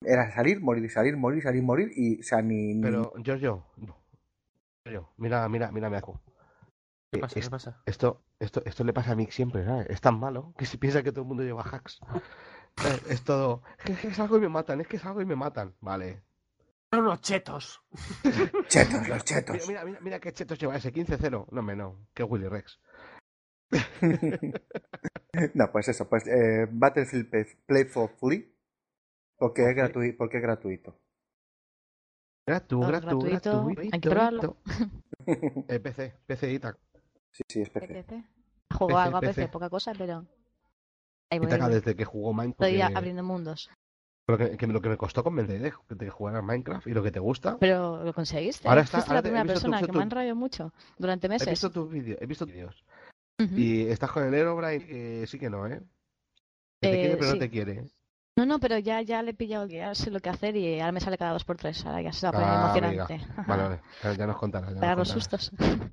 Era 0.04 0.32
salir, 0.34 0.60
morir, 0.60 0.90
salir, 0.90 1.16
morir, 1.16 1.40
salir, 1.40 1.62
morir 1.62 1.92
y, 1.94 2.18
o 2.18 2.22
sea, 2.24 2.42
ni... 2.42 2.74
ni- 2.74 2.82
Pero, 2.82 3.12
Giorgio, 3.22 3.64
Giorgio, 4.84 5.10
mira, 5.18 5.48
mira, 5.48 5.70
mira, 5.70 5.88
mira. 5.88 6.02
¿Qué 6.02 7.18
Eh, 7.18 7.20
pasa? 7.20 7.38
es- 7.38 7.44
¿Qué 7.46 7.50
pasa? 7.50 7.80
Esto, 7.86 8.22
esto, 8.40 8.60
esto 8.64 8.82
le 8.82 8.92
pasa 8.92 9.12
a 9.12 9.14
Mick 9.14 9.30
siempre, 9.30 9.64
¿sabes? 9.64 9.86
Es 9.88 10.00
tan 10.00 10.18
malo 10.18 10.52
que 10.58 10.66
si 10.66 10.78
piensa 10.78 11.04
que 11.04 11.12
todo 11.12 11.22
el 11.22 11.28
mundo 11.28 11.44
lleva 11.44 11.62
hacks. 11.62 12.00
Eh, 12.84 13.00
Es 13.10 13.22
todo, 13.22 13.62
es 13.86 14.00
que 14.00 14.12
salgo 14.12 14.36
y 14.36 14.40
me 14.40 14.48
matan, 14.48 14.80
es 14.80 14.88
que 14.88 14.98
salgo 14.98 15.22
y 15.22 15.24
me 15.24 15.36
matan. 15.36 15.76
Vale. 15.80 16.24
Son 16.92 17.02
unos 17.04 17.20
chetos. 17.20 17.80
Chetos, 18.68 18.94
los 18.94 19.02
Mira, 19.02 19.18
chetos. 19.22 19.68
mira, 19.68 19.84
mira, 19.84 20.00
mira 20.00 20.18
qué 20.18 20.32
chetos 20.32 20.58
lleva 20.58 20.74
ese 20.74 20.92
15-0. 20.92 21.46
No, 21.52 21.62
me 21.62 21.76
no, 21.76 22.00
que 22.14 22.24
Willy 22.24 22.48
Rex. 22.48 22.80
no, 25.54 25.72
pues 25.72 25.88
eso, 25.88 26.08
pues 26.08 26.26
eh, 26.26 26.66
Battlefield 26.70 27.30
Play, 27.30 27.44
Play 27.66 27.84
for 27.84 28.10
Free, 28.18 28.54
porque 29.36 29.62
es, 29.62 29.68
Ok. 29.70 29.76
gratuito, 29.76 30.16
porque 30.18 30.36
es 30.38 30.42
gratuito. 30.42 31.00
Gratu, 32.46 32.80
gratu, 32.80 33.06
gratuito, 33.20 33.64
gratuito, 33.64 33.80
hay 33.94 34.00
que 34.00 34.10
probarlo. 34.10 34.56
gratuito. 35.26 35.64
Eh, 35.68 35.80
PC, 35.80 36.14
PC 36.26 36.52
Itaca. 36.52 36.78
Sí, 37.32 37.42
sí, 37.48 37.62
es 37.62 37.70
PC. 37.70 37.86
PC. 37.88 38.24
Juego 38.74 38.88
PC, 38.88 38.98
algo 39.00 39.16
a 39.16 39.20
PC, 39.20 39.34
PC. 39.34 39.48
poca 39.48 39.70
cosa, 39.70 39.92
pero. 39.96 40.26
Ahí 41.30 41.38
voy, 41.38 41.48
voy. 41.58 41.70
desde 41.70 41.96
que 41.96 42.04
jugó 42.04 42.32
Minecraft. 42.34 42.62
Estoy 42.62 42.78
ya 42.78 42.88
que- 42.88 42.96
abriendo 42.98 43.22
mundos. 43.22 43.70
Lo 44.26 44.38
que, 44.38 44.56
que 44.56 44.66
lo 44.66 44.80
que 44.80 44.88
me 44.88 44.96
costó 44.96 45.22
convencer 45.22 45.60
de, 45.60 45.72
de 45.96 46.10
jugar 46.10 46.36
a 46.36 46.40
Minecraft 46.42 46.86
y 46.86 46.92
lo 46.94 47.02
que 47.02 47.10
te 47.10 47.20
gusta. 47.20 47.58
Pero 47.58 48.02
lo 48.04 48.14
conseguiste. 48.14 48.66
Ahora 48.68 48.80
está- 48.82 48.98
Fuiste 48.98 49.10
ahora 49.10 49.18
la 49.18 49.22
te- 49.22 49.28
he 49.28 49.32
primera 49.32 49.44
tu- 49.44 49.48
persona 49.48 49.76
visto 49.78 49.86
que 49.86 49.92
tu- 49.92 49.98
me 49.98 50.02
han 50.02 50.10
rayado 50.10 50.36
mucho 50.36 50.72
durante 50.98 51.26
He 51.26 51.30
meses. 51.30 51.48
visto 51.50 51.70
tus 51.70 51.90
vídeos, 51.90 52.18
he 52.22 52.26
visto 52.26 52.46
tus 52.46 52.54
Y 53.38 53.86
estás 53.88 54.12
con 54.12 54.22
el 54.24 54.34
Herobrine 54.34 54.86
que 54.86 55.26
sí 55.26 55.38
que 55.38 55.50
no, 55.50 55.66
¿eh? 55.66 55.82
Que 56.80 56.88
te 56.88 56.94
Eh, 56.94 57.00
quiere 57.00 57.16
pero 57.16 57.26
sí. 57.30 57.32
no 57.34 57.38
te 57.38 57.50
quiere. 57.50 57.84
No, 58.36 58.46
no, 58.46 58.58
pero 58.58 58.78
ya, 58.78 59.00
ya 59.02 59.22
le 59.22 59.30
he 59.30 59.34
pillado, 59.34 59.66
ya 59.66 59.94
sé 59.94 60.10
lo 60.10 60.20
que 60.20 60.28
hacer 60.28 60.56
y 60.56 60.80
ahora 60.80 60.92
me 60.92 61.00
sale 61.00 61.18
cada 61.18 61.32
dos 61.32 61.44
por 61.44 61.56
tres. 61.56 61.84
Ahora 61.86 62.02
ya 62.02 62.12
se 62.12 62.26
va 62.26 62.30
a 62.30 62.32
poner 62.32 62.48
Ah, 62.48 62.60
emocionante. 62.96 63.26
Vale, 63.46 63.62
vale. 63.62 63.80
Ya, 64.02 64.12
ya 64.14 64.26
nos 64.26 64.36
contarás. 64.36 64.70
ya 64.70 64.74
nos 64.74 64.80
Pegar 64.80 64.98
los 64.98 65.08
contarás. 65.12 65.44
sustos. 65.44 65.90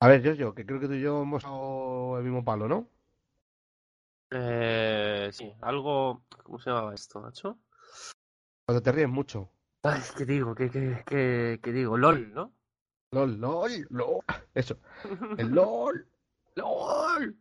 A 0.00 0.08
ver, 0.08 0.22
yo, 0.22 0.54
que 0.54 0.64
creo 0.64 0.78
que 0.80 0.86
tú 0.86 0.94
y 0.94 1.00
yo 1.00 1.22
hemos 1.22 1.42
dado 1.42 2.18
el 2.18 2.24
mismo 2.24 2.44
palo, 2.44 2.68
¿no? 2.68 2.88
Eh, 4.30 5.30
sí, 5.32 5.52
algo. 5.62 6.24
¿Cómo 6.42 6.58
se 6.58 6.70
llamaba 6.70 6.94
esto, 6.94 7.20
macho? 7.20 7.58
Cuando 8.66 8.82
te 8.82 8.92
ríes 8.92 9.08
mucho. 9.08 9.50
Ay, 9.82 10.00
¿qué 10.16 10.24
digo? 10.24 10.54
¿Qué, 10.54 10.70
qué, 10.70 11.02
qué, 11.06 11.60
qué 11.62 11.72
digo? 11.72 11.96
LOL, 11.96 12.32
¿no? 12.34 12.52
LOL, 13.12 13.40
LOL, 13.40 13.86
LOL. 13.90 14.20
Eso. 14.54 14.78
El 15.38 15.48
LOL. 15.48 16.06
LOL. 16.58 17.36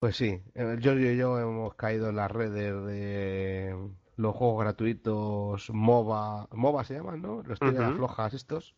Pues 0.00 0.16
sí, 0.16 0.42
Giorgio 0.54 1.12
y 1.12 1.16
yo 1.16 1.38
hemos 1.38 1.74
caído 1.76 2.10
en 2.10 2.16
las 2.16 2.30
redes 2.30 2.74
de 2.84 3.74
los 4.16 4.36
juegos 4.36 4.60
gratuitos 4.62 5.70
MOBA, 5.70 6.48
MOBA 6.52 6.84
se 6.84 6.94
llaman, 6.94 7.22
¿no? 7.22 7.42
Los 7.42 7.58
tiras 7.58 7.88
Ujú. 7.88 7.96
flojas 7.96 8.34
estos. 8.34 8.74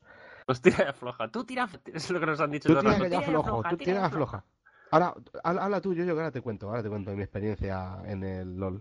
Pues 0.47 0.61
tira 0.63 0.93
floja. 0.93 1.29
Tú 1.29 1.45
tira, 1.45 1.69
es 1.93 2.11
lo 2.11 2.21
que 2.21 2.27
nos 2.27 2.41
han 2.41 2.53
dicho 2.53 2.69
Tú 2.69 2.79
tira 2.79 2.99
Tira 2.99 3.23
flojo, 3.23 3.43
floja, 3.51 3.71
tú 3.71 3.77
tira 3.77 3.93
tira 3.93 4.11
floja. 4.11 4.45
Ahora, 4.93 5.15
habla, 5.43 5.81
tú, 5.81 5.93
yo, 5.95 6.05
yo 6.05 6.15
que 6.15 6.21
ahora 6.21 6.31
te 6.31 6.41
cuento, 6.41 6.69
ahora 6.69 6.83
te 6.83 6.89
cuento 6.89 7.11
mi 7.11 7.23
experiencia 7.23 8.01
en 8.05 8.23
el 8.23 8.57
LOL. 8.57 8.81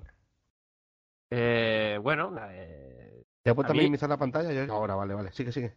Eh, 1.32 1.97
bueno, 2.01 2.32
eh, 2.51 3.24
¿Te 3.41 3.49
ha 3.49 3.56
puesto 3.56 3.72
a 3.72 3.76
mí- 3.76 3.80
minimizar 3.80 4.08
la 4.08 4.18
pantalla? 4.18 4.51
Yo 4.51 4.72
ahora, 4.72 4.93
vale, 4.93 5.16
vale, 5.16 5.32
sigue, 5.32 5.51
sigue. 5.51 5.76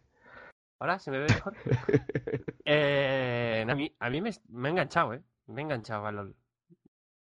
Ahora 0.79 0.99
se 0.99 1.11
me 1.11 1.18
ve 1.18 1.31
mejor. 1.31 1.55
Eh, 2.64 3.64
a 3.68 3.74
mí, 3.74 3.95
a 3.99 4.11
mí 4.11 4.20
me, 4.20 4.31
me 4.49 4.68
ha 4.68 4.70
enganchado, 4.72 5.14
¿eh? 5.14 5.22
Me 5.47 5.62
ha 5.62 5.64
enganchado 5.64 6.07
a 6.07 6.12
LOL. 6.12 6.37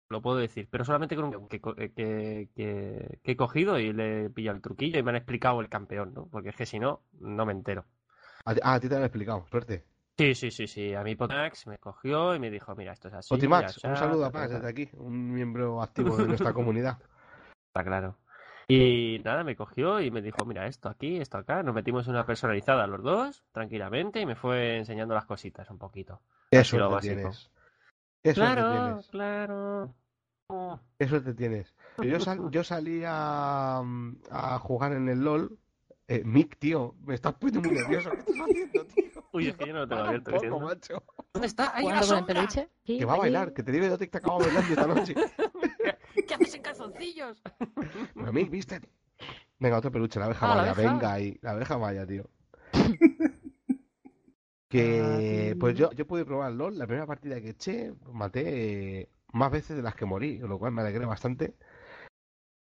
Lo 0.08 0.20
puedo 0.20 0.36
decir, 0.36 0.68
pero 0.70 0.84
solamente 0.84 1.16
con 1.16 1.34
un 1.34 1.48
que, 1.48 1.60
co- 1.60 1.74
que, 1.74 1.90
que, 1.94 2.48
que 2.54 3.32
he 3.32 3.36
cogido 3.36 3.78
y 3.78 3.92
le 3.92 4.26
he 4.26 4.30
pillado 4.30 4.56
el 4.56 4.62
truquillo 4.62 4.98
y 4.98 5.02
me 5.02 5.10
han 5.10 5.16
explicado 5.16 5.60
el 5.60 5.68
campeón, 5.70 6.12
¿no? 6.14 6.26
Porque 6.28 6.50
es 6.50 6.56
que 6.56 6.66
si 6.66 6.78
no, 6.78 7.00
no 7.18 7.46
me 7.46 7.52
entero. 7.52 7.86
Ah, 8.44 8.74
a 8.74 8.80
ti 8.80 8.88
te 8.88 8.94
lo 8.94 8.98
han 8.98 9.04
explicado, 9.04 9.46
suerte. 9.50 9.84
Sí, 10.18 10.34
sí, 10.34 10.50
sí, 10.50 10.66
sí. 10.66 10.94
A 10.94 11.02
mí 11.02 11.16
Potimax 11.16 11.66
me 11.66 11.78
cogió 11.78 12.34
y 12.34 12.38
me 12.38 12.50
dijo, 12.50 12.74
mira, 12.76 12.92
esto 12.92 13.08
es 13.08 13.14
así. 13.14 13.34
Potimax, 13.34 13.82
ya 13.82 13.88
un 13.88 13.96
saludo 13.96 14.26
a 14.26 14.30
Max 14.30 14.50
ta". 14.50 14.56
desde 14.56 14.68
aquí, 14.68 14.90
un 14.94 15.32
miembro 15.32 15.82
activo 15.82 16.16
de 16.18 16.28
nuestra 16.28 16.52
comunidad. 16.54 16.98
Está 17.68 17.84
claro. 17.84 18.16
Y 18.68 19.20
nada, 19.24 19.44
me 19.44 19.56
cogió 19.56 20.00
y 20.00 20.10
me 20.10 20.22
dijo, 20.22 20.44
mira, 20.44 20.66
esto 20.66 20.88
aquí, 20.88 21.18
esto 21.18 21.38
acá. 21.38 21.62
Nos 21.62 21.74
metimos 21.74 22.06
en 22.06 22.12
una 22.14 22.24
personalizada 22.26 22.86
los 22.86 23.02
dos, 23.02 23.44
tranquilamente, 23.52 24.20
y 24.20 24.26
me 24.26 24.36
fue 24.36 24.76
enseñando 24.78 25.14
las 25.14 25.26
cositas 25.26 25.68
un 25.70 25.78
poquito. 25.78 26.20
Así 26.52 26.76
lo 26.76 26.90
básico. 26.90 27.14
tienes. 27.14 27.50
Suerte 28.22 28.34
Claro, 28.34 28.72
tienes. 28.88 29.08
claro. 29.08 29.94
Oh. 30.48 30.78
Qué 30.98 31.08
suerte 31.08 31.34
tienes. 31.34 31.74
Yo, 32.02 32.20
sal- 32.20 32.50
yo 32.50 32.62
salí 32.64 33.02
a, 33.06 33.82
a 34.30 34.58
jugar 34.58 34.92
en 34.92 35.08
el 35.08 35.20
LOL. 35.24 35.58
Eh, 36.08 36.22
Mick, 36.24 36.58
tío, 36.58 36.94
me 37.06 37.14
estás 37.14 37.34
poniendo 37.34 37.68
muy 37.68 37.78
nervioso. 37.78 38.10
¿Qué 38.10 38.18
estás 38.18 38.36
haciendo, 38.40 38.84
tío? 38.86 39.24
Uy, 39.32 39.48
es 39.48 39.56
que 39.56 39.66
yo 39.66 39.72
no 39.72 39.78
lo 39.80 39.88
tengo 39.88 40.02
abierto. 40.02 40.30
poco, 40.32 40.60
macho. 40.60 41.02
¿Dónde 41.32 41.46
está? 41.46 41.74
¡Ahí 41.74 41.84
Jugando 41.84 42.06
con 42.06 42.18
el 42.18 42.24
peluche. 42.26 42.68
Sí, 42.84 42.98
Que 42.98 43.04
va 43.06 43.14
a 43.14 43.18
bailar, 43.18 43.54
que 43.54 43.62
te 43.62 43.72
digo 43.72 43.86
yo 43.86 43.96
que 43.98 44.06
te 44.08 44.18
acabo 44.18 44.40
bailando 44.40 44.68
esta 44.68 44.86
noche. 44.86 45.14
¿Qué 46.28 46.34
haces 46.34 46.54
en 46.54 46.62
calzoncillos? 46.62 47.42
Pero 48.14 48.32
Mick, 48.32 48.50
¿viste? 48.50 48.80
Venga, 49.58 49.78
otro 49.78 49.92
peluche, 49.92 50.18
la 50.18 50.26
abeja 50.26 50.46
Ah, 50.46 50.48
la 50.56 50.60
maya. 50.62 50.72
abeja. 50.72 50.92
Venga 50.92 51.12
ahí, 51.12 51.38
la 51.42 51.50
abeja 51.52 51.78
maya, 51.78 52.06
tío. 52.06 52.28
Ah, 53.68 54.68
Que, 54.68 55.50
tío. 55.52 55.58
pues 55.60 55.76
yo, 55.76 55.92
yo 55.92 56.06
pude 56.06 56.24
probar 56.24 56.50
LOL. 56.52 56.78
La 56.78 56.86
primera 56.86 57.06
partida 57.06 57.40
que 57.42 57.50
eché, 57.50 57.92
pues 57.92 58.14
maté 58.14 59.00
eh, 59.02 59.08
más 59.34 59.50
veces 59.50 59.76
de 59.76 59.82
las 59.82 59.94
que 59.94 60.06
morí, 60.06 60.40
con 60.40 60.48
lo 60.48 60.58
cual 60.58 60.72
me 60.72 60.80
alegré 60.80 61.04
bastante. 61.04 61.54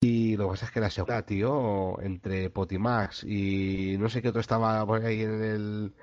Y 0.01 0.37
lo 0.37 0.45
que 0.47 0.51
pasa 0.53 0.67
es 0.67 0.73
que 0.73 0.81
la 0.81 0.89
segunda, 0.91 1.27
tío, 1.27 2.01
entre 2.01 2.49
Potimax 2.51 3.25
y 3.25 3.97
no 3.99 4.09
sé 4.09 4.23
qué 4.23 4.29
otro 4.29 4.41
estaba 4.41 4.87
por 4.87 5.05
ahí 5.05 5.21
en 5.23 5.43
el, 5.43 5.95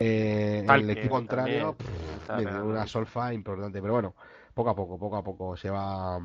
eh, 0.00 0.64
en 0.64 0.70
el 0.70 0.90
equipo 0.90 1.14
contrario, 1.16 1.74
también. 1.76 1.76
pff, 1.76 2.20
Estaba 2.22 2.38
me 2.38 2.42
dio 2.42 2.50
pegando. 2.50 2.70
una 2.72 2.86
solfa 2.88 3.32
importante. 3.32 3.80
Pero 3.80 3.92
bueno, 3.92 4.14
poco 4.54 4.70
a 4.70 4.74
poco, 4.74 4.98
poco 4.98 5.16
a 5.18 5.22
poco 5.22 5.56
se 5.56 5.70
va, 5.70 6.18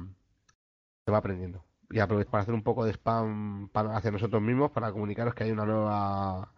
se 1.05 1.11
va 1.11 1.17
aprendiendo. 1.19 1.63
Y 1.89 1.99
aprovecho 1.99 2.31
para 2.31 2.43
hacer 2.43 2.53
un 2.53 2.63
poco 2.63 2.85
de 2.85 2.91
spam 2.93 3.69
para, 3.69 3.95
hacia 3.95 4.11
nosotros 4.11 4.41
mismos 4.41 4.71
para 4.71 4.91
comunicaros 4.91 5.35
que 5.35 5.43
hay 5.43 5.51
una 5.51 5.65
nueva 5.65 6.53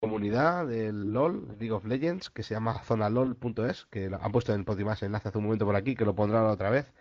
comunidad 0.00 0.66
del 0.66 1.12
LOL, 1.12 1.56
League 1.58 1.72
of 1.72 1.84
Legends, 1.84 2.30
que 2.30 2.42
se 2.42 2.54
llama 2.54 2.82
zonalol.es, 2.84 3.86
que 3.86 4.10
han 4.18 4.32
puesto 4.32 4.54
en 4.54 4.64
Potimax 4.64 5.02
enlace 5.02 5.28
hace 5.28 5.38
un 5.38 5.44
momento 5.44 5.66
por 5.66 5.76
aquí, 5.76 5.94
que 5.94 6.04
lo 6.04 6.14
pondrán 6.14 6.46
otra 6.46 6.70
vez. 6.70 6.92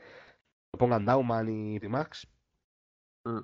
Lo 0.73 0.79
pongan 0.79 1.05
Dauman 1.05 1.49
y 1.49 1.79
Potimax. 1.79 2.27
Mm. 3.25 3.39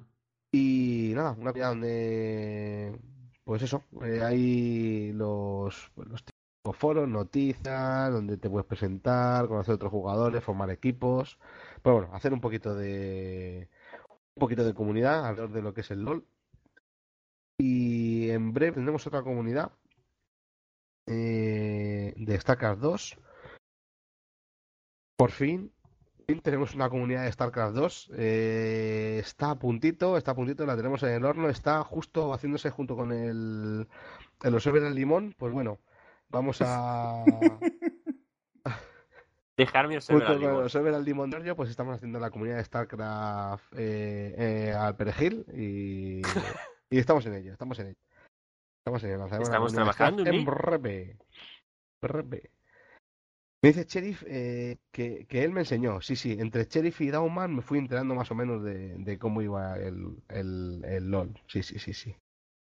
Y 0.51 1.13
nada, 1.15 1.31
una 1.31 1.51
comunidad 1.51 1.69
donde, 1.69 2.99
pues 3.43 3.61
eso, 3.61 3.83
eh, 4.03 4.21
hay 4.23 5.11
los, 5.13 5.91
los 5.95 6.23
foros, 6.73 7.07
noticias, 7.07 8.11
donde 8.11 8.37
te 8.37 8.49
puedes 8.49 8.67
presentar, 8.67 9.47
conocer 9.47 9.75
otros 9.75 9.91
jugadores, 9.91 10.43
formar 10.43 10.69
equipos. 10.71 11.37
Pero 11.83 11.97
bueno, 11.97 12.13
hacer 12.15 12.33
un 12.33 12.41
poquito 12.41 12.75
de, 12.75 13.69
un 14.35 14.39
poquito 14.39 14.63
de 14.63 14.73
comunidad 14.73 15.25
alrededor 15.25 15.51
de 15.53 15.61
lo 15.61 15.73
que 15.73 15.81
es 15.81 15.91
el 15.91 16.03
LOL. 16.03 16.25
Y 17.57 18.29
en 18.31 18.53
breve 18.53 18.73
tendremos 18.73 19.05
otra 19.07 19.23
comunidad 19.23 19.71
eh, 21.07 22.13
de 22.17 22.39
StarCraft 22.39 22.81
2. 22.81 23.17
Por 25.17 25.31
fin, 25.31 25.71
tenemos 26.43 26.75
una 26.75 26.89
comunidad 26.89 27.23
de 27.23 27.31
StarCraft 27.31 27.75
2. 27.75 28.11
eh, 28.17 29.17
está 29.19 29.51
a 29.51 29.59
puntito, 29.59 30.17
está 30.17 30.31
a 30.31 30.35
puntito, 30.35 30.65
la 30.65 30.75
tenemos 30.75 31.01
en 31.03 31.09
el 31.09 31.25
horno, 31.25 31.49
está 31.49 31.83
justo 31.83 32.33
haciéndose 32.33 32.69
junto 32.71 32.95
con 32.95 33.11
el, 33.11 33.87
el 34.43 34.61
server 34.61 34.83
del 34.83 34.95
limón. 34.95 35.35
Pues 35.37 35.53
bueno, 35.53 35.79
vamos 36.29 36.57
a. 36.61 37.59
Dejarme 39.57 39.95
observar 39.97 40.93
al 40.95 41.05
limón. 41.05 41.25
al 41.27 41.29
Giorgio, 41.31 41.55
pues 41.55 41.69
estamos 41.69 41.95
haciendo 41.95 42.19
la 42.19 42.29
comunidad 42.29 42.57
de 42.57 42.65
StarCraft 42.65 43.73
eh, 43.77 44.35
eh, 44.37 44.73
al 44.73 44.97
perejil 44.97 45.45
y, 45.53 46.21
y 46.89 46.97
estamos 46.99 47.25
en 47.25 47.35
ello, 47.35 47.53
estamos 47.53 47.79
en 47.79 47.87
ello. 47.87 47.97
Estamos 48.79 49.03
en 49.03 49.11
ello. 49.11 49.25
Estamos 49.25 49.73
trabajando 49.73 50.23
en 50.25 50.45
breve. 50.45 51.17
Breve. 52.01 52.51
Me 53.63 53.69
dice 53.69 53.85
Sheriff 53.85 54.23
eh, 54.27 54.77
que, 54.91 55.25
que 55.25 55.43
él 55.43 55.51
me 55.51 55.61
enseñó. 55.61 56.01
Sí, 56.01 56.15
sí, 56.17 56.33
entre 56.37 56.65
Sheriff 56.65 56.99
y 57.01 57.09
Dauman 57.09 57.55
me 57.55 57.61
fui 57.63 57.79
enterando 57.79 58.13
más 58.13 58.29
o 58.29 58.35
menos 58.35 58.61
de, 58.61 58.95
de 58.97 59.17
cómo 59.17 59.41
iba 59.41 59.77
el, 59.79 60.21
el, 60.27 60.83
el 60.85 61.09
LOL. 61.09 61.33
Sí, 61.47 61.63
sí, 61.63 61.79
sí, 61.79 61.93
sí. 61.93 62.15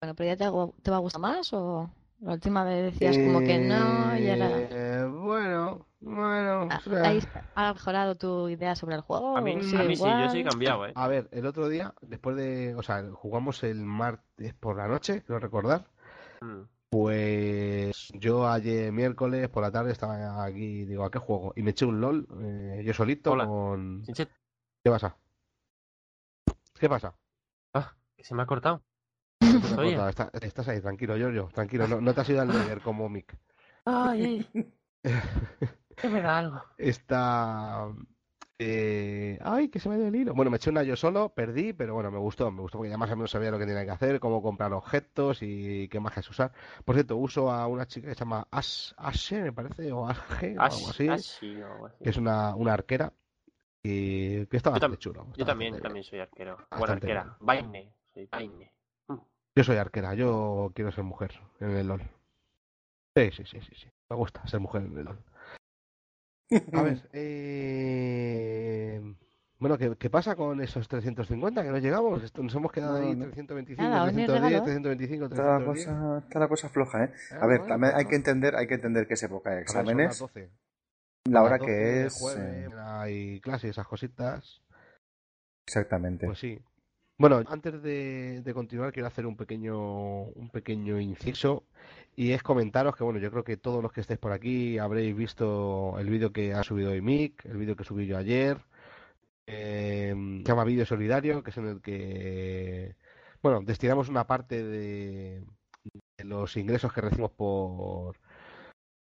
Bueno, 0.01 0.14
pero 0.16 0.30
ya 0.30 0.36
te, 0.38 0.43
hago- 0.43 0.76
te 0.84 0.91
va 0.91 0.97
a 0.97 0.99
gustar 0.99 1.22
más 1.22 1.51
o 1.53 1.89
la 2.22 2.34
última 2.34 2.63
vez 2.63 2.93
decías 2.93 3.17
como 3.17 3.39
que 3.39 3.59
no 3.59 4.17
y 4.17 4.30
ahora 4.30 4.49
Eh, 4.69 5.05
bueno, 5.05 5.86
bueno. 5.99 6.67
Ah, 6.72 6.80
o 6.86 6.89
sea, 6.89 7.03
¿ahí 7.09 7.19
¿ha 7.55 7.74
mejorado 7.74 8.15
tu 8.15 8.47
idea 8.47 8.76
sobre 8.76 8.95
el 8.95 9.01
juego? 9.01 9.36
A 9.36 9.41
mí, 9.41 9.51
¿O 9.51 9.55
a 9.55 9.57
mí 9.57 9.63
sí, 9.63 9.76
yo 9.78 9.91
igual? 9.91 10.30
sí 10.32 10.39
he 10.39 10.43
cambiado, 10.43 10.86
¿eh? 10.86 10.93
A 10.95 11.07
ver, 11.07 11.28
el 11.32 11.45
otro 11.45 11.67
día, 11.67 11.93
después 12.01 12.36
de, 12.36 12.76
o 12.76 12.84
sea, 12.84 13.03
jugamos 13.13 13.63
el 13.63 13.84
martes 13.84 14.53
por 14.53 14.78
la 14.78 14.88
noche, 14.88 15.24
quiero 15.24 15.39
recordar. 15.39 15.86
Mm. 16.41 16.61
Pues 16.89 18.09
yo 18.19 18.47
ayer 18.47 18.91
miércoles 18.91 19.47
por 19.49 19.63
la 19.63 19.72
tarde 19.72 19.93
estaba 19.93 20.43
aquí 20.43 20.82
y 20.82 20.86
digo, 20.86 21.05
¿a 21.05 21.11
qué 21.11 21.19
juego? 21.19 21.53
Y 21.55 21.63
me 21.63 21.72
eché 21.72 21.86
un 21.86 22.01
LOL, 22.01 22.28
eh, 22.41 22.84
yo 22.86 22.93
solito 22.93 23.32
Hola. 23.32 23.47
con... 23.47 24.03
¿Qué 24.03 24.89
pasa? 24.91 25.15
¿Qué 26.80 26.89
pasa? 26.89 27.15
Ah, 27.74 27.95
que 28.17 28.24
se 28.24 28.36
me 28.36 28.41
ha 28.41 28.45
cortado. 28.45 28.84
Estás 30.42 30.68
ahí, 30.68 30.82
tranquilo, 30.82 31.18
Giorgio, 31.18 31.50
tranquilo, 31.54 31.88
no, 31.88 32.00
no 32.00 32.14
te 32.14 32.22
has 32.22 32.30
ido 32.30 32.42
al 32.42 32.48
Nether 32.48 32.82
como 32.82 33.10
Mick. 33.10 33.36
Ay, 33.86 34.48
que 35.96 36.10
me 36.10 36.22
da 36.22 36.38
algo. 36.38 36.62
Está... 36.78 37.88
eh, 38.60 39.39
Ay, 39.42 39.70
que 39.70 39.80
se 39.80 39.89
me 39.89 39.98
ido 39.98 40.08
el 40.08 40.16
hilo. 40.16 40.34
Bueno, 40.36 40.52
me 40.52 40.58
eché 40.58 40.70
una 40.70 40.84
yo 40.84 40.96
solo, 40.96 41.30
perdí, 41.30 41.74
pero 41.74 41.96
bueno, 41.96 42.12
me 42.12 42.20
gustó, 42.20 42.52
me 42.52 42.62
gustó 42.62 42.78
porque 42.78 42.92
ya 42.92 42.98
más 42.98 43.10
o 43.12 43.16
menos 43.16 43.32
sabía 43.32 43.50
lo 43.52 43.58
que 43.58 43.66
tenía 43.66 43.84
que 43.86 43.92
hacer, 43.92 44.20
cómo 44.20 44.42
comprar 44.44 44.72
objetos 44.74 45.39
y 45.42 45.88
qué 45.89 46.00
magias 46.00 46.30
usar. 46.30 46.52
Por 46.86 46.96
cierto, 46.96 47.18
uso 47.18 47.52
a 47.52 47.66
una 47.68 47.88
chica 47.88 48.08
que 48.10 48.14
se 48.14 48.20
llama 48.20 48.48
Ash, 48.52 48.94
Ashe, 48.98 49.42
me 49.42 49.54
parece, 49.54 49.92
o 49.92 50.08
Ashe, 50.08 50.58
o 50.58 50.62
algo 50.62 50.89
así, 50.89 51.08
Ashi 51.10 51.62
o 51.62 51.72
algo 51.74 51.86
así. 51.88 52.04
que 52.04 52.10
es 52.12 52.18
una, 52.18 52.56
una 52.56 52.74
arquera 52.74 53.12
y 53.84 54.46
que 54.46 54.58
está 54.58 54.70
Yo 54.70 54.74
bastante 54.74 54.98
chulo. 54.98 55.22
está 55.24 55.38
Yo 55.38 55.46
también, 55.46 55.72
bastante 55.72 55.88
también 55.88 56.04
soy 56.04 56.20
arquero. 56.20 56.56
Bueno, 56.56 56.68
Bastante 56.70 57.08
arquera. 57.08 57.38
Vaine. 57.39 57.94
Soy 58.14 58.28
Vaine. 58.32 58.72
Yo 59.58 59.64
soy 59.64 59.78
arquera, 59.78 60.14
yo 60.14 60.72
quiero 60.74 60.91
ser 60.91 61.04
mujer 61.04 61.32
en 61.60 61.72
el 61.72 61.88
LOL. 61.88 62.02
Sí, 63.18 63.32
sí, 63.32 63.43
sí, 63.45 63.60
sí, 63.62 63.76
sí. 63.76 63.88
Me 64.10 64.16
gusta 64.16 64.45
ser 64.47 64.60
mujer 64.62 64.84
en 64.84 64.97
el 64.97 65.06
LOL. 65.06 65.20
A 66.74 66.82
ver, 66.82 67.10
eh... 67.14 69.02
Bueno, 69.60 69.78
¿qué, 69.78 69.95
qué 69.97 70.10
pasa 70.10 70.36
con 70.36 70.60
esos 70.62 70.88
350 70.88 71.62
que 71.64 71.70
no 71.70 71.78
llegamos? 71.78 72.24
Esto- 72.24 72.41
Nos 72.41 72.56
hemos 72.56 72.72
quedado 72.72 72.97
No, 72.99 73.06
ahí 73.10 73.16
no. 73.16 73.26
325, 73.26 73.84
Nada, 73.84 74.04
hoy 74.06 74.14
ni 74.14 74.26
310, 74.26 74.41
regalo. 74.41 74.64
325, 74.66 75.26
Está 75.26 75.36
la 75.36 75.58
310. 75.60 75.86
cosa, 75.86 76.18
está 76.26 76.39
la 76.39 76.47
cosa 76.47 76.70
floja, 76.70 77.04
¿eh? 77.04 77.14
Ah, 77.34 77.36
A 77.41 77.45
ver, 77.47 77.60
bueno, 77.60 77.74
también 77.74 77.93
hay 77.95 78.06
que 78.06 78.16
entender, 78.16 78.56
hay 78.56 78.68
que 78.68 78.74
entender 78.76 79.08
que 79.08 79.14
es 79.14 79.24
época 79.24 79.52
de 79.52 79.68
son 79.68 79.76
las 79.76 79.84
exámenes, 79.84 80.18
12. 80.20 80.49
la 81.26 81.41
hora 81.43 81.52
las 81.52 81.60
12 81.60 81.72
que 81.72 82.06
es. 82.06 82.14
jueves, 82.20 82.72
eh, 82.72 82.76
hay 82.80 83.39
clases, 83.41 83.70
esas 83.72 83.86
cositas. 83.88 84.62
exactamente. 85.68 86.26
Pues 86.26 86.39
sí. 86.39 86.60
Bueno, 87.22 87.43
antes 87.49 87.84
de, 87.84 88.41
de 88.41 88.53
continuar 88.55 88.91
quiero 88.91 89.07
hacer 89.07 89.28
un 89.28 89.38
pequeño, 89.38 90.24
un 90.24 90.49
pequeño 90.49 90.99
inciso 90.99 91.67
y 92.15 92.32
es 92.32 92.41
comentaros 92.41 92.95
que 92.95 93.03
bueno, 93.03 93.19
yo 93.19 93.30
creo 93.30 93.43
que 93.43 93.57
todos 93.57 93.84
los 93.84 93.91
que 93.91 94.01
estéis 94.01 94.19
por 94.19 94.32
aquí 94.32 94.80
habréis 94.80 95.15
visto 95.15 95.99
el 95.99 96.09
vídeo 96.09 96.34
que 96.34 96.55
ha 96.55 96.63
subido 96.63 96.89
hoy 96.89 97.01
Mick, 97.01 97.45
el 97.45 97.57
vídeo 97.57 97.76
que 97.76 97.84
subí 97.84 98.07
yo 98.07 98.17
ayer, 98.17 98.57
eh, 99.45 100.15
se 100.15 100.43
llama 100.43 100.63
Vídeo 100.63 100.84
Solidario, 100.84 101.43
que 101.43 101.51
es 101.51 101.57
en 101.57 101.67
el 101.67 101.82
que 101.84 102.95
bueno, 103.43 103.61
destinamos 103.61 104.09
una 104.09 104.26
parte 104.26 104.63
de, 104.63 105.45
de 106.17 106.24
los 106.26 106.57
ingresos 106.57 106.91
que 106.91 107.01
recibimos 107.01 107.34
por 107.34 108.15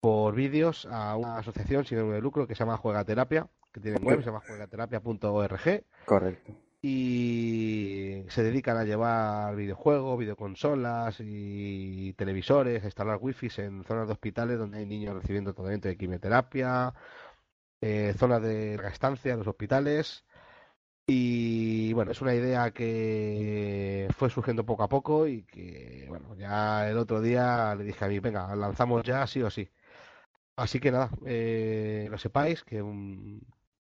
por 0.00 0.34
vídeos 0.34 0.88
a 0.90 1.16
una 1.16 1.38
asociación 1.38 1.84
sin 1.84 1.98
ánimo 1.98 2.14
de 2.14 2.20
lucro 2.20 2.48
que 2.48 2.56
se 2.56 2.64
llama 2.64 2.78
Juega 2.78 3.04
Terapia, 3.04 3.46
que 3.72 3.78
tienen 3.80 4.04
web, 4.04 4.18
se 4.18 4.26
llama 4.26 4.42
juegaterapia.org. 4.44 5.84
Correcto. 6.04 6.52
Y 6.84 8.24
se 8.28 8.42
dedican 8.42 8.76
a 8.76 8.84
llevar 8.84 9.54
videojuegos, 9.54 10.18
videoconsolas 10.18 11.16
y 11.20 12.12
televisores, 12.14 12.82
a 12.82 12.86
instalar 12.86 13.18
wifi 13.20 13.48
en 13.58 13.84
zonas 13.84 14.08
de 14.08 14.12
hospitales 14.14 14.58
donde 14.58 14.78
hay 14.78 14.86
niños 14.86 15.14
recibiendo 15.14 15.54
tratamiento 15.54 15.86
de 15.88 15.96
quimioterapia, 15.96 16.92
eh, 17.80 18.14
zonas 18.18 18.42
de 18.42 18.76
estancia 18.92 19.32
en 19.32 19.38
los 19.40 19.48
hospitales. 19.48 20.24
Y 21.06 21.92
bueno, 21.94 22.12
es 22.12 22.22
una 22.22 22.34
idea 22.34 22.72
que 22.72 24.08
fue 24.16 24.30
surgiendo 24.30 24.66
poco 24.66 24.84
a 24.84 24.88
poco 24.88 25.26
y 25.28 25.44
que, 25.44 26.06
bueno, 26.08 26.36
ya 26.36 26.88
el 26.90 26.98
otro 26.98 27.20
día 27.22 27.74
le 27.76 27.84
dije 27.84 28.04
a 28.04 28.08
mí, 28.08 28.20
venga, 28.20 28.54
lanzamos 28.56 29.02
ya 29.04 29.26
sí 29.26 29.42
o 29.42 29.50
sí. 29.50 29.68
Así 30.56 30.80
que 30.80 30.90
nada, 30.92 31.10
eh, 31.26 32.06
lo 32.10 32.18
sepáis 32.18 32.62
que 32.64 32.82
un- 32.82 33.40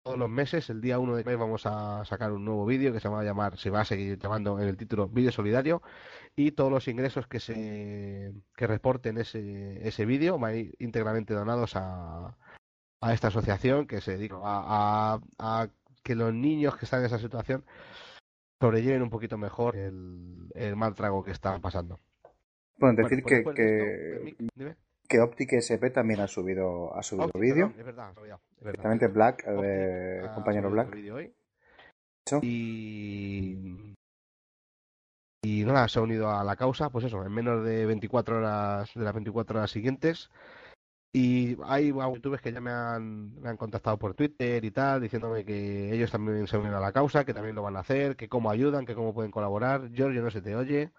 todos 0.09 0.19
los 0.19 0.31
meses, 0.31 0.71
el 0.71 0.81
día 0.81 0.99
1 0.99 1.17
de 1.17 1.23
mes, 1.23 1.37
vamos 1.37 1.67
a 1.67 2.03
sacar 2.07 2.33
un 2.33 2.43
nuevo 2.43 2.65
vídeo 2.65 2.95
que 2.95 3.01
se 3.01 3.11
va 3.11 3.21
a 3.21 3.25
llamar, 3.25 3.59
se 3.59 3.69
va 3.69 3.83
a 3.83 3.85
seguir 3.85 4.19
llamando 4.19 4.59
en 4.59 4.67
el 4.67 4.79
título 4.79 5.07
Vídeo 5.07 5.31
Solidario 5.31 5.83
y 6.35 6.53
todos 6.53 6.73
los 6.73 6.89
ingresos 6.89 7.27
que 7.27 7.41
se 7.41 8.33
que 8.57 8.67
reporten 8.67 9.19
ese, 9.19 9.87
ese 9.87 10.07
vídeo 10.07 10.39
van 10.39 10.53
a 10.53 10.57
ir 10.57 10.75
íntegramente 10.79 11.35
donados 11.35 11.77
a, 11.77 12.29
a 13.03 13.13
esta 13.13 13.29
asociación 13.29 13.87
que 13.87 14.01
se 14.01 14.13
dedica 14.17 14.37
a, 14.43 15.15
a- 15.15 15.63
a 15.63 15.69
que 16.03 16.15
los 16.15 16.33
niños 16.33 16.75
que 16.79 16.87
están 16.87 17.01
en 17.01 17.07
esa 17.07 17.19
situación 17.19 17.67
sobrelleven 18.63 19.03
un 19.03 19.11
poquito 19.11 19.37
mejor 19.37 19.77
el, 19.77 20.49
el 20.55 20.75
mal 20.75 20.95
trago 20.95 21.23
que 21.23 21.33
están 21.33 21.61
pasando. 21.61 22.01
Bueno, 22.79 22.97
Bueno, 22.97 23.09
decir 23.11 23.23
pues 23.23 23.45
que, 23.45 23.55
que, 23.55 24.37
esto. 24.57 24.88
Que 25.09 25.21
Optic 25.21 25.55
SP 25.57 25.91
también 25.91 26.21
ha 26.21 26.29
subido, 26.29 26.95
ha 26.95 27.03
subido 27.03 27.31
vídeo. 27.35 27.73
es 27.77 27.85
verdad. 27.85 28.15
Directamente 28.61 29.09
Black, 29.09 29.45
Optic 29.47 29.65
eh, 29.65 30.23
ha 30.25 30.35
compañero 30.35 30.71
Black. 30.71 30.93
el 30.95 31.11
hoy. 31.11 31.35
Y 35.45 35.65
nada, 35.65 35.89
se 35.89 35.99
ha 35.99 36.03
unido 36.03 36.31
a 36.31 36.45
la 36.45 36.57
causa, 36.57 36.91
pues 36.91 37.07
eso, 37.07 37.25
en 37.25 37.33
menos 37.33 37.65
de 37.65 37.87
24 37.87 38.39
horas, 38.39 38.91
de 38.95 39.03
las 39.03 39.15
24 39.15 39.59
horas 39.59 39.71
siguientes. 39.71 40.31
Y 41.13 41.57
hay 41.65 41.89
youtubers 41.89 42.43
que 42.43 42.53
ya 42.53 42.61
me 42.61 42.71
han, 42.71 43.41
me 43.41 43.49
han 43.49 43.57
contactado 43.57 43.99
por 43.99 44.15
Twitter 44.15 44.63
y 44.63 44.71
tal, 44.71 45.01
diciéndome 45.01 45.45
que 45.45 45.93
ellos 45.95 46.11
también 46.11 46.47
se 46.47 46.59
unen 46.59 46.75
a 46.75 46.81
la 46.81 46.93
causa, 46.93 47.25
que 47.25 47.33
también 47.33 47.55
lo 47.57 47.63
van 47.63 47.77
a 47.77 47.81
hacer, 47.81 48.17
que 48.17 48.29
cómo 48.29 48.51
ayudan, 48.51 48.85
que 48.85 48.95
cómo 48.95 49.15
pueden 49.15 49.31
colaborar. 49.31 49.91
Giorgio 49.93 50.23
no 50.23 50.31
se 50.31 50.43
te 50.43 50.55
oye. 50.55 50.93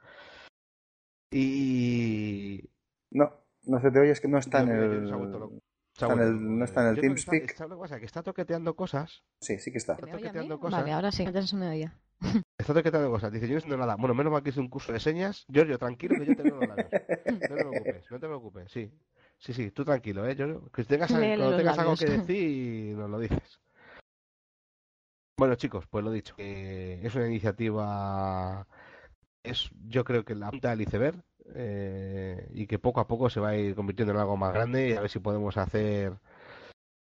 Y 1.32 2.70
No, 3.12 3.39
no 3.64 3.80
se 3.82 3.92
te 3.92 4.00
oye, 4.00 4.12
es 4.12 4.22
que 4.22 4.28
no 4.28 4.38
está 4.38 4.62
en 4.62 4.70
el. 4.70 5.04
Está 5.94 6.16
no 6.16 6.64
está 6.64 6.82
en 6.82 6.88
eh. 6.88 6.90
el 6.92 6.96
Yo 6.96 7.14
está- 7.14 7.32
TeamSpeak. 7.32 7.56
¿sabes 7.56 7.70
lo 7.72 7.76
que 7.78 7.82
pasa? 7.82 8.00
Que 8.00 8.06
está 8.06 8.24
toqueteando 8.24 8.76
cosas. 8.76 9.24
Sí, 9.42 9.60
sí 9.60 9.72
que 9.72 9.78
está. 9.80 9.96
¿Me 9.98 10.04
oye 10.04 10.12
a 10.12 10.16
mí? 10.16 10.22
toqueteando 10.22 10.60
cosas. 10.60 10.80
Vale, 10.80 10.92
ahora 10.94 11.12
sí, 11.12 11.26
antes 11.26 11.54
me 11.54 11.70
oía. 11.70 11.94
Está 12.58 12.74
toqueteando 12.74 13.10
cosas. 13.10 13.32
Dice, 13.32 13.48
yo 13.48 13.54
no 13.54 13.58
entiendo 13.60 13.78
nada. 13.78 13.96
Bueno, 13.96 14.14
menos 14.14 14.32
mal 14.32 14.44
que 14.44 14.50
es 14.50 14.58
un 14.58 14.68
curso 14.68 14.92
de 14.92 15.00
señas. 15.00 15.46
Giorgio, 15.48 15.78
tranquilo 15.80 16.16
que 16.20 16.26
yo 16.26 16.36
te 16.36 16.44
leo 16.44 16.56
los 16.58 16.68
labios. 16.68 16.90
No 16.92 17.40
te 17.40 17.48
preocupes, 17.48 18.12
no 18.12 18.20
te 18.20 18.28
preocupes. 18.28 18.72
Sí, 18.72 18.92
sí, 19.38 19.54
sí, 19.54 19.72
tú 19.72 19.86
tranquilo, 19.86 20.28
¿eh? 20.28 20.36
Giorgio? 20.36 20.70
Que 20.70 20.84
tengas, 20.84 21.10
cuando 21.12 21.56
tengas 21.56 21.80
algo 21.80 21.96
que 21.96 22.06
decir, 22.18 22.98
nos 22.98 23.10
lo 23.10 23.20
dices. 23.20 23.60
Bueno, 25.38 25.56
chicos, 25.56 25.88
pues 25.88 26.04
lo 26.04 26.12
dicho. 26.12 26.36
que 26.36 27.00
es 27.06 27.16
una 27.16 27.28
iniciativa... 27.28 28.68
Es, 29.42 29.70
yo 29.88 30.04
creo 30.04 30.26
que 30.26 30.36
la 30.36 30.52
punta 30.52 30.72
del 30.72 30.82
iceberg 30.82 31.24
eh, 31.56 32.50
y 32.54 32.68
que 32.68 32.80
poco 32.80 33.00
a 33.00 33.08
poco 33.08 33.30
se 33.30 33.40
va 33.40 33.50
a 33.50 33.58
ir 33.58 33.76
convirtiendo 33.76 34.14
en 34.14 34.20
algo 34.20 34.38
más 34.38 34.54
grande 34.54 34.90
y 34.90 34.94
a 34.94 35.02
ver 35.02 35.10
si 35.10 35.20
podemos 35.20 35.58
hacer 35.58 36.14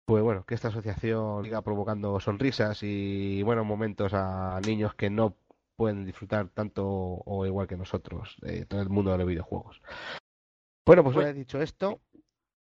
pues 0.05 0.21
bueno, 0.21 0.45
que 0.45 0.55
esta 0.55 0.67
asociación 0.67 1.43
siga 1.43 1.61
provocando 1.61 2.19
sonrisas 2.19 2.79
y 2.83 3.41
buenos 3.43 3.65
momentos 3.65 4.13
a 4.13 4.59
niños 4.65 4.95
que 4.95 5.09
no 5.09 5.35
pueden 5.77 6.05
disfrutar 6.05 6.49
tanto 6.49 6.85
o 6.85 7.45
igual 7.45 7.67
que 7.67 7.77
nosotros 7.77 8.35
de 8.41 8.65
todo 8.65 8.81
el 8.81 8.89
mundo 8.89 9.11
de 9.11 9.17
los 9.19 9.27
videojuegos. 9.27 9.81
Bueno, 10.85 11.03
pues 11.03 11.15
una 11.15 11.27
vez 11.27 11.35
dicho 11.35 11.61
esto, 11.61 12.01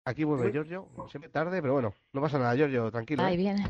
aquí 0.04 0.22
vuelve 0.22 0.52
Giorgio, 0.52 0.88
siempre 1.08 1.28
tarde, 1.28 1.60
pero 1.60 1.74
bueno, 1.74 1.94
no 2.12 2.20
pasa 2.20 2.38
nada, 2.38 2.54
Giorgio, 2.54 2.90
tranquilo. 2.90 3.22
Ahí 3.24 3.34
¿eh? 3.34 3.36
viene. 3.36 3.68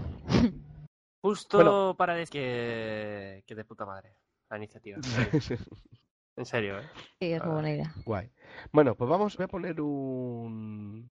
Justo 1.23 1.57
Bueno. 1.57 1.95
para 1.97 2.15
decir 2.15 2.33
que, 2.33 3.45
que 3.47 3.55
de 3.55 3.65
puta 3.65 3.87
madre 3.87 4.19
la 4.51 4.59
iniciativa. 4.59 4.99
En 6.37 6.47
serio, 6.47 6.79
¿eh? 6.81 6.91
Sí, 7.21 7.33
es 7.33 7.43
muy 7.45 7.51
Ah. 7.51 7.55
buena 7.55 7.71
idea. 7.73 7.95
Guay. 8.05 8.31
Bueno, 8.73 8.97
pues 8.97 9.09
vamos, 9.11 9.37
voy 9.37 9.45
a 9.45 9.49
poner 9.49 9.81
un, 9.81 11.11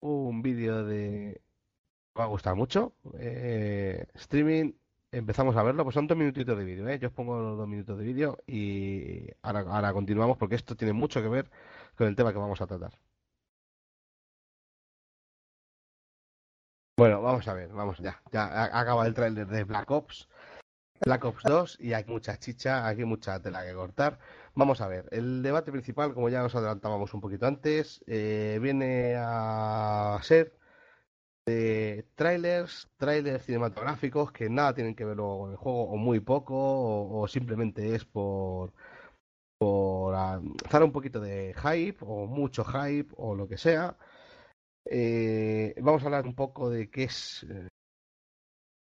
un 0.00 0.42
vídeo 0.42 0.84
de... 0.84 1.42
Me 2.14 2.20
va 2.20 2.24
a 2.24 2.28
gustar 2.28 2.54
mucho. 2.56 2.94
Eh, 3.18 4.06
streaming, 4.14 4.72
empezamos 5.12 5.56
a 5.56 5.62
verlo, 5.64 5.84
pues 5.84 5.94
son 5.94 6.06
dos 6.06 6.16
minutitos 6.18 6.56
de 6.58 6.64
vídeo, 6.64 6.88
¿eh? 6.88 6.98
Yo 7.00 7.08
os 7.08 7.14
pongo 7.14 7.40
los 7.40 7.58
dos 7.58 7.68
minutos 7.68 7.98
de 7.98 8.04
vídeo 8.04 8.38
y 8.46 9.28
ahora, 9.42 9.60
ahora 9.62 9.92
continuamos 9.92 10.38
porque 10.38 10.56
esto 10.56 10.76
tiene 10.76 10.92
mucho 10.94 11.22
que 11.22 11.28
ver 11.28 11.50
con 11.96 12.06
el 12.08 12.16
tema 12.16 12.32
que 12.32 12.38
vamos 12.38 12.60
a 12.60 12.66
tratar. 12.66 12.98
Bueno, 16.96 17.20
vamos 17.22 17.46
a 17.48 17.54
ver, 17.54 17.68
vamos 17.72 17.98
ya. 17.98 18.22
Ya 18.32 18.64
acaba 18.78 19.06
el 19.06 19.14
tráiler 19.14 19.46
de 19.48 19.64
Black 19.64 19.90
Ops. 19.90 20.28
Black 21.00 21.24
Ops 21.24 21.42
2 21.44 21.78
y 21.80 21.92
hay 21.92 22.04
mucha 22.06 22.38
chicha, 22.38 22.86
aquí 22.86 23.04
mucha 23.04 23.40
tela 23.40 23.64
que 23.64 23.74
cortar. 23.74 24.18
Vamos 24.54 24.80
a 24.80 24.88
ver, 24.88 25.06
el 25.10 25.42
debate 25.42 25.72
principal, 25.72 26.14
como 26.14 26.28
ya 26.28 26.44
os 26.44 26.54
adelantábamos 26.54 27.12
un 27.14 27.20
poquito 27.20 27.46
antes, 27.46 28.02
eh, 28.06 28.58
viene 28.62 29.14
a 29.18 30.18
ser 30.22 30.56
de 31.46 32.06
trailers, 32.14 32.88
trailers 32.96 33.44
cinematográficos 33.44 34.32
que 34.32 34.48
nada 34.48 34.74
tienen 34.74 34.94
que 34.94 35.04
ver 35.04 35.16
luego 35.16 35.40
con 35.40 35.50
el 35.52 35.56
juego, 35.56 35.84
o 35.84 35.96
muy 35.96 36.20
poco, 36.20 36.54
o, 37.20 37.28
simplemente 37.28 37.94
es 37.94 38.04
por, 38.04 38.72
por 39.58 40.14
ah, 40.14 40.40
dar 40.70 40.84
un 40.84 40.92
poquito 40.92 41.20
de 41.20 41.54
hype, 41.54 41.98
o 42.00 42.26
mucho 42.26 42.64
hype, 42.64 43.12
o 43.16 43.34
lo 43.34 43.48
que 43.48 43.58
sea. 43.58 43.96
Eh, 44.86 45.74
vamos 45.80 46.02
a 46.02 46.06
hablar 46.06 46.26
un 46.26 46.34
poco 46.34 46.70
de 46.70 46.90
qué 46.90 47.04
es, 47.04 47.44
eh, 47.50 47.68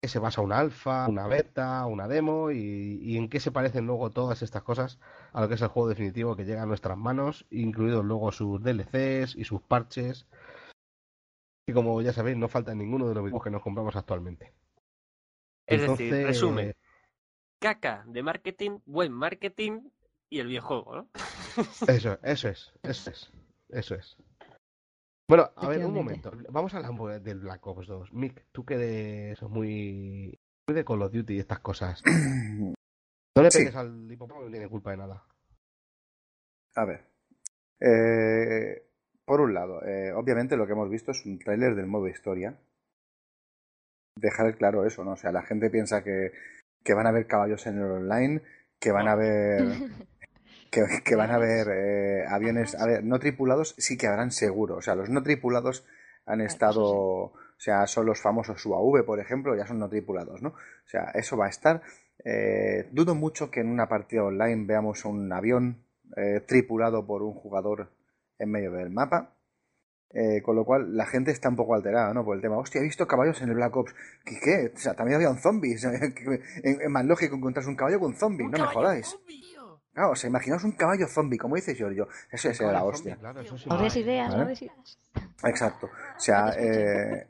qué 0.02 0.08
se 0.08 0.18
basa 0.18 0.42
una 0.42 0.58
alfa, 0.58 1.08
una 1.08 1.28
beta, 1.28 1.86
una 1.86 2.08
demo 2.08 2.50
y, 2.50 3.00
y 3.04 3.18
en 3.18 3.30
qué 3.30 3.40
se 3.40 3.52
parecen 3.52 3.86
luego 3.86 4.10
todas 4.10 4.42
estas 4.42 4.64
cosas 4.64 5.00
a 5.32 5.42
lo 5.42 5.48
que 5.48 5.54
es 5.54 5.62
el 5.62 5.68
juego 5.68 5.90
definitivo 5.90 6.36
que 6.36 6.44
llega 6.44 6.64
a 6.64 6.66
nuestras 6.66 6.98
manos, 6.98 7.46
incluidos 7.52 8.04
luego 8.04 8.32
sus 8.32 8.62
DLCs 8.64 9.36
y 9.36 9.44
sus 9.46 9.62
parches. 9.62 10.28
Y 11.68 11.74
como 11.74 12.02
ya 12.02 12.14
sabéis, 12.14 12.36
no 12.38 12.48
falta 12.48 12.74
ninguno 12.74 13.08
de 13.08 13.14
los 13.14 13.24
videojuegos 13.24 13.44
que 13.44 13.52
nos 13.52 13.62
compramos 13.62 13.96
actualmente. 13.96 14.54
Es 15.68 15.82
decir, 15.82 16.08
Entonces, 16.08 16.26
resumen. 16.26 16.76
Caca 17.60 18.04
de 18.08 18.24
marketing, 18.24 18.80
buen 18.86 19.14
marketing 19.14 19.82
y 20.32 20.40
el 20.40 20.48
videojuego, 20.48 20.96
¿no? 20.96 21.10
Eso, 21.88 22.18
eso 22.24 22.50
es, 22.50 22.74
eso 22.82 23.12
es, 23.12 23.32
eso 23.70 23.96
es. 23.96 24.18
Bueno, 25.32 25.50
a 25.56 25.70
ver, 25.70 25.86
un 25.86 25.94
momento. 25.94 26.30
Vamos 26.50 26.74
a 26.74 26.80
hablar 26.86 27.22
del 27.22 27.40
Black 27.40 27.66
Ops 27.66 27.88
2. 27.88 28.12
Mick, 28.12 28.48
tú 28.52 28.66
que 28.66 28.74
eres 28.74 29.42
muy, 29.44 30.38
muy 30.68 30.76
de 30.76 30.84
Call 30.84 31.02
of 31.04 31.14
Duty 31.14 31.36
y 31.36 31.40
estas 31.40 31.60
cosas. 31.60 32.04
No 33.34 33.44
le 33.44 33.50
Sí. 33.50 33.60
pegues 33.60 33.76
al 33.78 34.12
hipopótamo, 34.12 34.44
no 34.44 34.52
tiene 34.52 34.68
culpa 34.68 34.92
de 34.92 34.98
nada. 34.98 35.24
A 36.76 36.84
ver. 36.84 37.06
Eh, 37.80 38.90
por 39.24 39.40
un 39.40 39.54
lado, 39.54 39.82
eh, 39.86 40.12
obviamente 40.12 40.58
lo 40.58 40.66
que 40.68 40.74
hemos 40.74 40.90
visto 40.90 41.12
es 41.12 41.26
un 41.26 41.40
tráiler 41.40 41.76
del 41.76 41.88
modo 41.88 42.10
historia. 42.10 42.60
Dejar 44.18 44.58
claro 44.58 44.86
eso, 44.86 45.06
¿no? 45.06 45.12
O 45.14 45.16
sea, 45.16 45.32
la 45.32 45.44
gente 45.44 45.70
piensa 45.70 46.04
que, 46.04 46.34
que 46.84 46.94
van 46.94 47.06
a 47.06 47.10
haber 47.12 47.26
caballos 47.26 47.66
en 47.68 47.78
el 47.78 47.86
online, 47.90 48.42
que 48.82 48.92
van 48.92 49.08
a 49.08 49.14
haber 49.14 49.64
que, 50.72 50.86
que 51.04 51.16
van 51.16 51.30
a 51.30 51.36
haber 51.36 51.68
eh, 51.70 52.26
aviones, 52.28 52.76
a 52.76 52.88
ver, 52.88 53.04
no 53.04 53.20
tripulados, 53.20 53.76
sí 53.78 53.98
que 53.98 54.08
habrán 54.08 54.32
seguro. 54.32 54.78
O 54.78 54.82
sea, 54.82 54.96
los 54.96 55.10
no 55.10 55.22
tripulados 55.22 55.86
han 56.26 56.42
estado, 56.42 56.86
o 56.86 57.34
sea, 57.58 57.86
son 57.88 58.06
los 58.06 58.22
famosos 58.22 58.66
UAV, 58.66 59.06
por 59.06 59.20
ejemplo, 59.20 59.56
ya 59.56 59.68
son 59.68 59.80
no 59.80 59.90
tripulados, 59.90 60.42
¿no? 60.42 60.50
O 60.50 60.90
sea, 60.90 61.12
eso 61.14 61.38
va 61.38 61.48
a 61.48 61.50
estar. 61.50 61.82
Eh, 62.24 62.88
dudo 62.92 63.16
mucho 63.16 63.52
que 63.52 63.60
en 63.60 63.70
una 63.70 63.88
partida 63.88 64.24
online 64.24 64.66
veamos 64.66 65.06
un 65.06 65.32
avión 65.34 65.84
eh, 66.16 66.42
tripulado 66.48 67.06
por 67.06 67.22
un 67.22 67.34
jugador 67.34 67.92
en 68.40 68.50
medio 68.50 68.72
del 68.72 68.90
mapa. 68.90 69.36
Eh, 70.14 70.42
con 70.42 70.58
lo 70.58 70.66
cual 70.66 70.98
la 70.98 71.06
gente 71.06 71.32
está 71.32 71.48
un 71.48 71.56
poco 71.56 71.74
alterada, 71.74 72.14
¿no? 72.14 72.26
Por 72.26 72.36
el 72.36 72.42
tema, 72.42 72.58
hostia, 72.58 72.82
he 72.82 72.84
visto 72.84 73.08
caballos 73.08 73.42
en 73.42 73.48
el 73.48 73.56
Black 73.56 73.74
Ops. 73.78 73.96
¿Qué? 74.26 74.40
qué? 74.44 74.72
O 74.76 74.78
sea, 74.78 74.94
también 74.94 75.16
había 75.16 75.30
un 75.30 75.38
zombie. 75.38 75.76
Es 76.64 76.90
más 76.90 77.06
lógico 77.06 77.38
encontrarse 77.38 77.70
un 77.70 77.78
caballo 77.78 77.98
con 78.02 78.14
zombie, 78.16 78.44
¡Un 78.46 78.52
no 78.52 78.58
me 78.58 78.66
jodáis. 78.66 79.08
zombie! 79.08 79.51
Claro, 79.94 80.12
o 80.12 80.16
sea, 80.16 80.30
imaginaos 80.30 80.64
un 80.64 80.72
caballo 80.72 81.08
zombie, 81.08 81.38
como 81.38 81.56
dice 81.56 81.76
Giorgio. 81.76 82.08
Eso 82.32 82.48
Un 82.50 82.56
sería 82.56 82.72
la 82.74 82.84
hostia. 82.86 83.16
zombie, 83.16 83.20
claro, 83.22 83.42
eso 83.42 83.58
sí 83.58 83.70
No 83.70 83.78
des 83.82 83.96
ideas, 83.98 84.30
¿Vale? 84.32 84.44
no 84.44 84.50
des 84.50 84.62
ideas. 84.62 85.00
Exacto. 85.44 85.88
O 85.88 86.20
sea, 86.20 86.54
eh, 86.58 87.28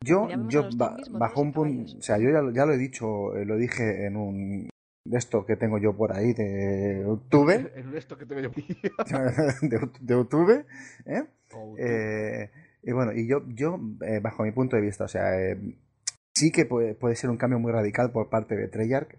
yo, 0.00 0.28
yo 0.48 0.68
ba- 0.76 0.96
bajo 1.12 1.40
un 1.40 1.52
punto, 1.52 1.96
o 1.98 2.02
sea, 2.02 2.18
yo 2.18 2.30
ya, 2.30 2.42
lo- 2.42 2.50
ya 2.50 2.66
lo 2.66 2.72
he 2.74 2.78
dicho, 2.78 3.36
eh, 3.36 3.44
lo 3.44 3.56
dije 3.56 4.06
en 4.06 4.16
un 4.16 4.68
de 5.04 5.16
esto 5.16 5.46
que 5.46 5.56
tengo 5.56 5.78
yo 5.78 5.96
por 5.96 6.12
ahí 6.14 6.34
de 6.34 7.02
octubre, 7.06 7.72
En 7.76 7.96
esto 7.96 8.18
que 8.18 8.26
tengo 8.26 8.42
yo 8.42 8.50
de, 9.62 9.90
de 10.00 10.14
octubre, 10.14 10.66
¿eh? 11.06 11.24
Oh. 11.54 11.74
Eh, 11.78 12.50
Y 12.82 12.92
bueno, 12.92 13.12
y 13.12 13.26
yo, 13.26 13.42
yo 13.48 13.80
eh, 14.02 14.20
bajo 14.20 14.42
mi 14.44 14.52
punto 14.52 14.76
de 14.76 14.82
vista, 14.82 15.04
o 15.04 15.08
sea, 15.08 15.34
eh, 15.40 15.58
sí 16.34 16.52
que 16.52 16.64
puede, 16.66 16.94
puede, 16.94 17.16
ser 17.16 17.30
un 17.30 17.36
cambio 17.38 17.58
muy 17.58 17.72
radical 17.72 18.12
por 18.12 18.28
parte 18.28 18.54
de 18.56 18.68
Treyarch 18.68 19.16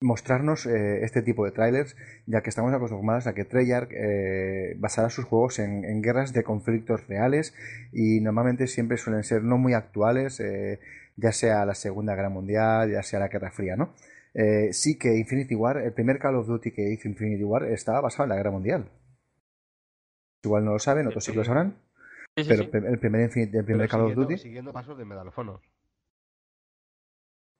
mostrarnos 0.00 0.66
eh, 0.66 1.04
este 1.04 1.22
tipo 1.22 1.44
de 1.44 1.52
trailers, 1.52 1.96
ya 2.26 2.42
que 2.42 2.48
estamos 2.48 2.72
acostumbrados 2.72 3.26
a 3.26 3.34
que 3.34 3.44
Treyarch 3.44 3.92
eh, 3.92 4.74
basará 4.78 5.10
sus 5.10 5.26
juegos 5.26 5.58
en, 5.58 5.84
en, 5.84 6.00
guerras 6.00 6.32
de 6.32 6.42
conflictos 6.42 7.06
reales 7.06 7.54
y 7.92 8.20
normalmente 8.20 8.66
siempre 8.66 8.96
suelen 8.96 9.24
ser 9.24 9.42
no 9.42 9.58
muy 9.58 9.74
actuales, 9.74 10.40
eh, 10.40 10.80
ya 11.16 11.32
sea 11.32 11.66
la 11.66 11.74
Segunda 11.74 12.14
Guerra 12.14 12.30
Mundial, 12.30 12.90
ya 12.90 13.02
sea 13.02 13.20
la 13.20 13.28
Guerra 13.28 13.50
Fría, 13.50 13.76
¿no? 13.76 13.94
Eh, 14.32 14.72
sí 14.72 14.96
que 14.96 15.18
Infinity 15.18 15.54
War, 15.54 15.78
el 15.78 15.92
primer 15.92 16.18
Call 16.18 16.36
of 16.36 16.46
Duty 16.46 16.70
que 16.70 16.92
hizo 16.92 17.08
Infinity 17.08 17.42
War 17.44 17.64
estaba 17.64 18.00
basado 18.00 18.24
en 18.24 18.30
la 18.30 18.36
Guerra 18.36 18.52
Mundial. 18.52 18.90
Igual 20.42 20.64
no 20.64 20.72
lo 20.72 20.78
saben, 20.78 21.06
otros 21.06 21.24
sí, 21.24 21.32
lo 21.34 21.44
sabrán. 21.44 21.76
Sí, 22.36 22.44
sí, 22.44 22.48
pero 22.48 22.62
sí. 22.62 22.70
el 22.72 22.98
primer, 22.98 23.22
Infinity, 23.22 23.56
el 23.56 23.64
primer 23.64 23.88
Pero 23.88 24.04
Call 24.04 24.10
of 24.10 24.14
Duty 24.14 24.38
Siguiendo 24.38 24.72
pasos 24.72 24.96
de 24.96 25.04
Medal 25.04 25.28
of 25.28 25.38
Honor. 25.38 25.60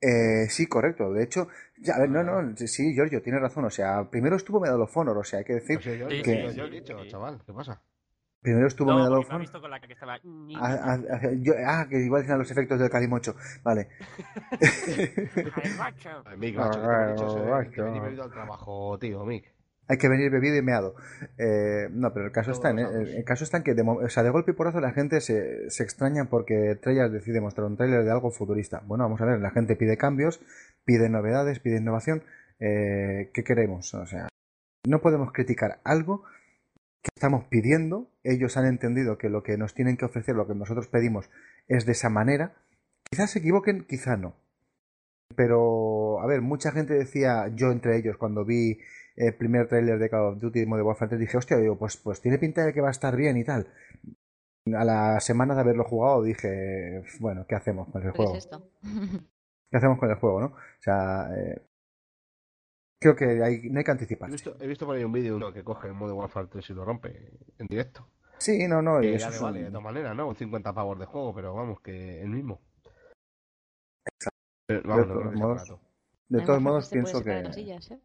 Eh, 0.00 0.46
sí, 0.48 0.66
correcto. 0.66 1.12
De 1.12 1.22
hecho, 1.24 1.48
ya, 1.78 1.94
a 1.96 2.00
ver, 2.00 2.10
no, 2.10 2.22
no, 2.22 2.56
sí, 2.56 2.94
Giorgio, 2.94 3.20
tiene 3.22 3.38
razón. 3.38 3.64
O 3.66 3.70
sea, 3.70 4.08
primero 4.10 4.36
estuvo 4.36 4.60
Medal 4.60 4.80
of 4.80 4.96
Honor, 4.96 5.18
o 5.18 5.24
sea, 5.24 5.40
hay 5.40 5.44
que 5.44 5.54
decir, 5.54 5.78
yo, 5.80 5.92
Sí, 5.92 5.98
yo- 5.98 6.10
sí, 6.10 6.16
yo- 6.16 6.24
sí, 6.24 6.56
yo 6.56 6.64
he 6.64 6.70
sí, 6.70 6.80
dicho, 6.80 7.04
chaval, 7.06 7.42
¿qué 7.44 7.52
pasa? 7.52 7.82
primero 8.42 8.66
estuvo 8.68 8.90
No, 8.90 8.96
Medal 8.96 9.12
of 9.18 9.26
Honor. 9.28 9.40
visto 9.42 9.60
con 9.60 9.70
la 9.70 9.80
que 9.80 9.92
estaba... 9.92 10.14
Ah, 10.14 10.78
ah, 10.82 10.98
ah, 11.10 11.20
yo- 11.38 11.54
ah, 11.66 11.86
que 11.88 11.98
igual 12.00 12.24
eran 12.24 12.38
los 12.38 12.50
efectos 12.50 12.80
del 12.80 12.88
Calimocho. 12.90 13.36
Vale. 13.62 13.88
Ay, 14.60 15.70
macho. 15.78 16.22
Ay, 16.24 16.36
Mick, 16.36 16.56
macho, 16.56 16.80
que 16.80 16.88
te 16.88 17.02
he 17.02 17.06
dicho 17.06 17.24
eso, 17.26 17.60
eh, 17.60 17.70
que 17.70 17.82
venir 17.82 18.20
al 18.20 18.30
trabajo, 18.32 18.98
tío, 18.98 19.24
Mick. 19.24 19.52
Hay 19.90 19.98
que 19.98 20.08
venir 20.08 20.30
bebido 20.30 20.56
y 20.56 20.62
meado. 20.62 20.94
Eh, 21.36 21.88
no, 21.90 22.12
pero 22.14 22.26
el 22.26 22.30
caso 22.30 22.52
está 22.52 22.70
en, 22.70 22.76
los 22.76 22.94
el, 22.94 23.24
caso 23.24 23.42
está 23.42 23.56
en 23.56 23.64
que 23.64 23.74
de, 23.74 23.82
o 23.82 24.08
sea, 24.08 24.22
de 24.22 24.30
golpe 24.30 24.52
y 24.52 24.54
porrazo 24.54 24.80
la 24.80 24.92
gente 24.92 25.20
se, 25.20 25.68
se 25.68 25.82
extraña 25.82 26.26
porque 26.26 26.78
Treyarch 26.80 27.10
decide 27.10 27.40
mostrar 27.40 27.66
un 27.66 27.76
tráiler 27.76 28.04
de 28.04 28.12
algo 28.12 28.30
futurista. 28.30 28.84
Bueno, 28.86 29.02
vamos 29.02 29.20
a 29.20 29.24
ver, 29.24 29.40
la 29.40 29.50
gente 29.50 29.74
pide 29.74 29.96
cambios, 29.96 30.40
pide 30.84 31.08
novedades, 31.08 31.58
pide 31.58 31.78
innovación. 31.78 32.22
Eh, 32.60 33.32
¿Qué 33.34 33.42
queremos? 33.42 33.92
O 33.94 34.06
sea, 34.06 34.28
no 34.86 35.00
podemos 35.00 35.32
criticar 35.32 35.80
algo 35.82 36.22
que 37.02 37.10
estamos 37.16 37.46
pidiendo. 37.46 38.12
Ellos 38.22 38.56
han 38.56 38.66
entendido 38.66 39.18
que 39.18 39.28
lo 39.28 39.42
que 39.42 39.58
nos 39.58 39.74
tienen 39.74 39.96
que 39.96 40.04
ofrecer, 40.04 40.36
lo 40.36 40.46
que 40.46 40.54
nosotros 40.54 40.86
pedimos, 40.86 41.28
es 41.66 41.84
de 41.84 41.92
esa 41.92 42.10
manera. 42.10 42.54
Quizás 43.10 43.32
se 43.32 43.40
equivoquen, 43.40 43.84
quizá 43.88 44.16
no. 44.16 44.36
Pero, 45.34 46.20
a 46.20 46.26
ver, 46.26 46.42
mucha 46.42 46.70
gente 46.70 46.94
decía, 46.94 47.48
yo 47.56 47.72
entre 47.72 47.96
ellos, 47.96 48.16
cuando 48.16 48.44
vi 48.44 48.78
el 49.26 49.34
primer 49.36 49.68
tráiler 49.68 49.98
de 49.98 50.08
Call 50.08 50.32
of 50.34 50.38
Duty 50.40 50.64
Modern 50.66 50.86
Warfare 50.86 51.08
3, 51.10 51.20
dije, 51.20 51.36
hostia, 51.36 51.56
digo, 51.58 51.76
pues, 51.78 51.96
pues 51.98 52.20
tiene 52.20 52.38
pinta 52.38 52.64
de 52.64 52.72
que 52.72 52.80
va 52.80 52.88
a 52.88 52.92
estar 52.92 53.14
bien 53.16 53.36
y 53.36 53.44
tal. 53.44 53.66
A 54.74 54.84
la 54.84 55.20
semana 55.20 55.54
de 55.54 55.60
haberlo 55.60 55.84
jugado 55.84 56.22
dije, 56.22 57.02
bueno, 57.20 57.44
¿qué 57.48 57.54
hacemos 57.54 57.88
con 57.90 58.02
el 58.02 58.12
¿Qué 58.12 58.16
juego? 58.16 58.32
es 58.36 58.44
esto? 58.44 58.70
¿Qué 59.70 59.76
hacemos 59.76 59.98
con 59.98 60.10
el 60.10 60.16
juego, 60.16 60.40
no? 60.40 60.46
O 60.46 60.82
sea, 60.82 61.28
eh, 61.36 61.62
creo 63.00 63.14
que 63.16 63.42
hay, 63.42 63.68
no 63.70 63.78
hay 63.78 63.84
que 63.84 63.90
He 63.90 63.92
anticipar. 63.92 64.30
visto, 64.30 64.56
he 64.60 64.66
visto 64.66 64.86
por 64.86 64.96
ahí 64.96 65.04
un 65.04 65.12
vídeo 65.12 65.36
uno 65.36 65.52
que 65.52 65.64
coge 65.64 65.88
el 65.88 65.94
modo 65.94 66.16
Warfare 66.16 66.48
3 66.48 66.70
y 66.70 66.72
lo 66.74 66.84
rompe 66.84 67.38
en 67.58 67.66
directo. 67.68 68.06
Sí, 68.38 68.66
no, 68.68 68.80
no, 68.80 69.00
Que 69.00 69.14
eso 69.16 69.26
ya 69.26 69.30
le 69.30 69.36
es 69.36 69.42
vale, 69.42 69.58
un- 69.58 69.64
de 69.66 69.70
todas 69.70 69.84
maneras, 69.84 70.16
¿no? 70.16 70.34
50 70.34 70.72
pavos 70.72 70.98
de 70.98 71.04
juego, 71.06 71.34
pero 71.34 71.54
vamos, 71.54 71.80
que 71.82 72.20
el 72.22 72.30
mismo. 72.30 72.60
Pero, 74.66 74.82
vamos, 74.88 75.06
no 75.08 75.14
todos 75.14 75.34
modos. 75.34 75.74
De 76.28 76.42
todos 76.42 76.62
modos, 76.62 76.88
pienso 76.90 77.22
que... 77.24 77.30
de 77.30 77.42
casillas, 77.42 77.90
¿eh? 77.90 77.98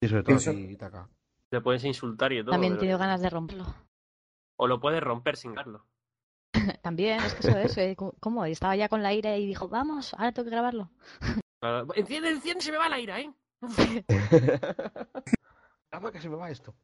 Y 0.00 0.08
sobre 0.08 0.22
todo 0.22 0.36
Pienso- 0.36 0.50
aquí, 0.50 0.60
Itaca. 0.64 1.08
Le 1.50 1.60
puedes 1.60 1.84
insultar 1.84 2.32
y 2.32 2.42
todo. 2.42 2.52
También 2.52 2.74
pero- 2.74 2.80
tenido 2.80 2.98
ganas 2.98 3.20
de 3.20 3.30
romperlo. 3.30 3.66
O 4.56 4.66
lo 4.66 4.80
puedes 4.80 5.02
romper 5.02 5.36
sin 5.36 5.54
darlo. 5.54 5.86
También, 6.82 7.20
es 7.20 7.34
que 7.34 7.48
eso 7.48 7.58
es. 7.58 7.76
eh, 7.78 7.96
¿Cómo? 7.96 8.46
Y 8.46 8.52
Estaba 8.52 8.76
ya 8.76 8.88
con 8.88 9.02
la 9.02 9.12
ira 9.12 9.36
y 9.36 9.46
dijo, 9.46 9.68
vamos, 9.68 10.14
ahora 10.14 10.32
tengo 10.32 10.44
que 10.46 10.50
grabarlo. 10.50 10.90
Enciende, 11.94 12.30
enciende, 12.30 12.62
se 12.62 12.72
me 12.72 12.78
va 12.78 12.88
la 12.88 12.98
ira, 13.00 13.20
¿eh? 13.20 13.32
Dame 15.90 16.12
que 16.12 16.20
se 16.20 16.28
me 16.28 16.36
va 16.36 16.50
esto. 16.50 16.74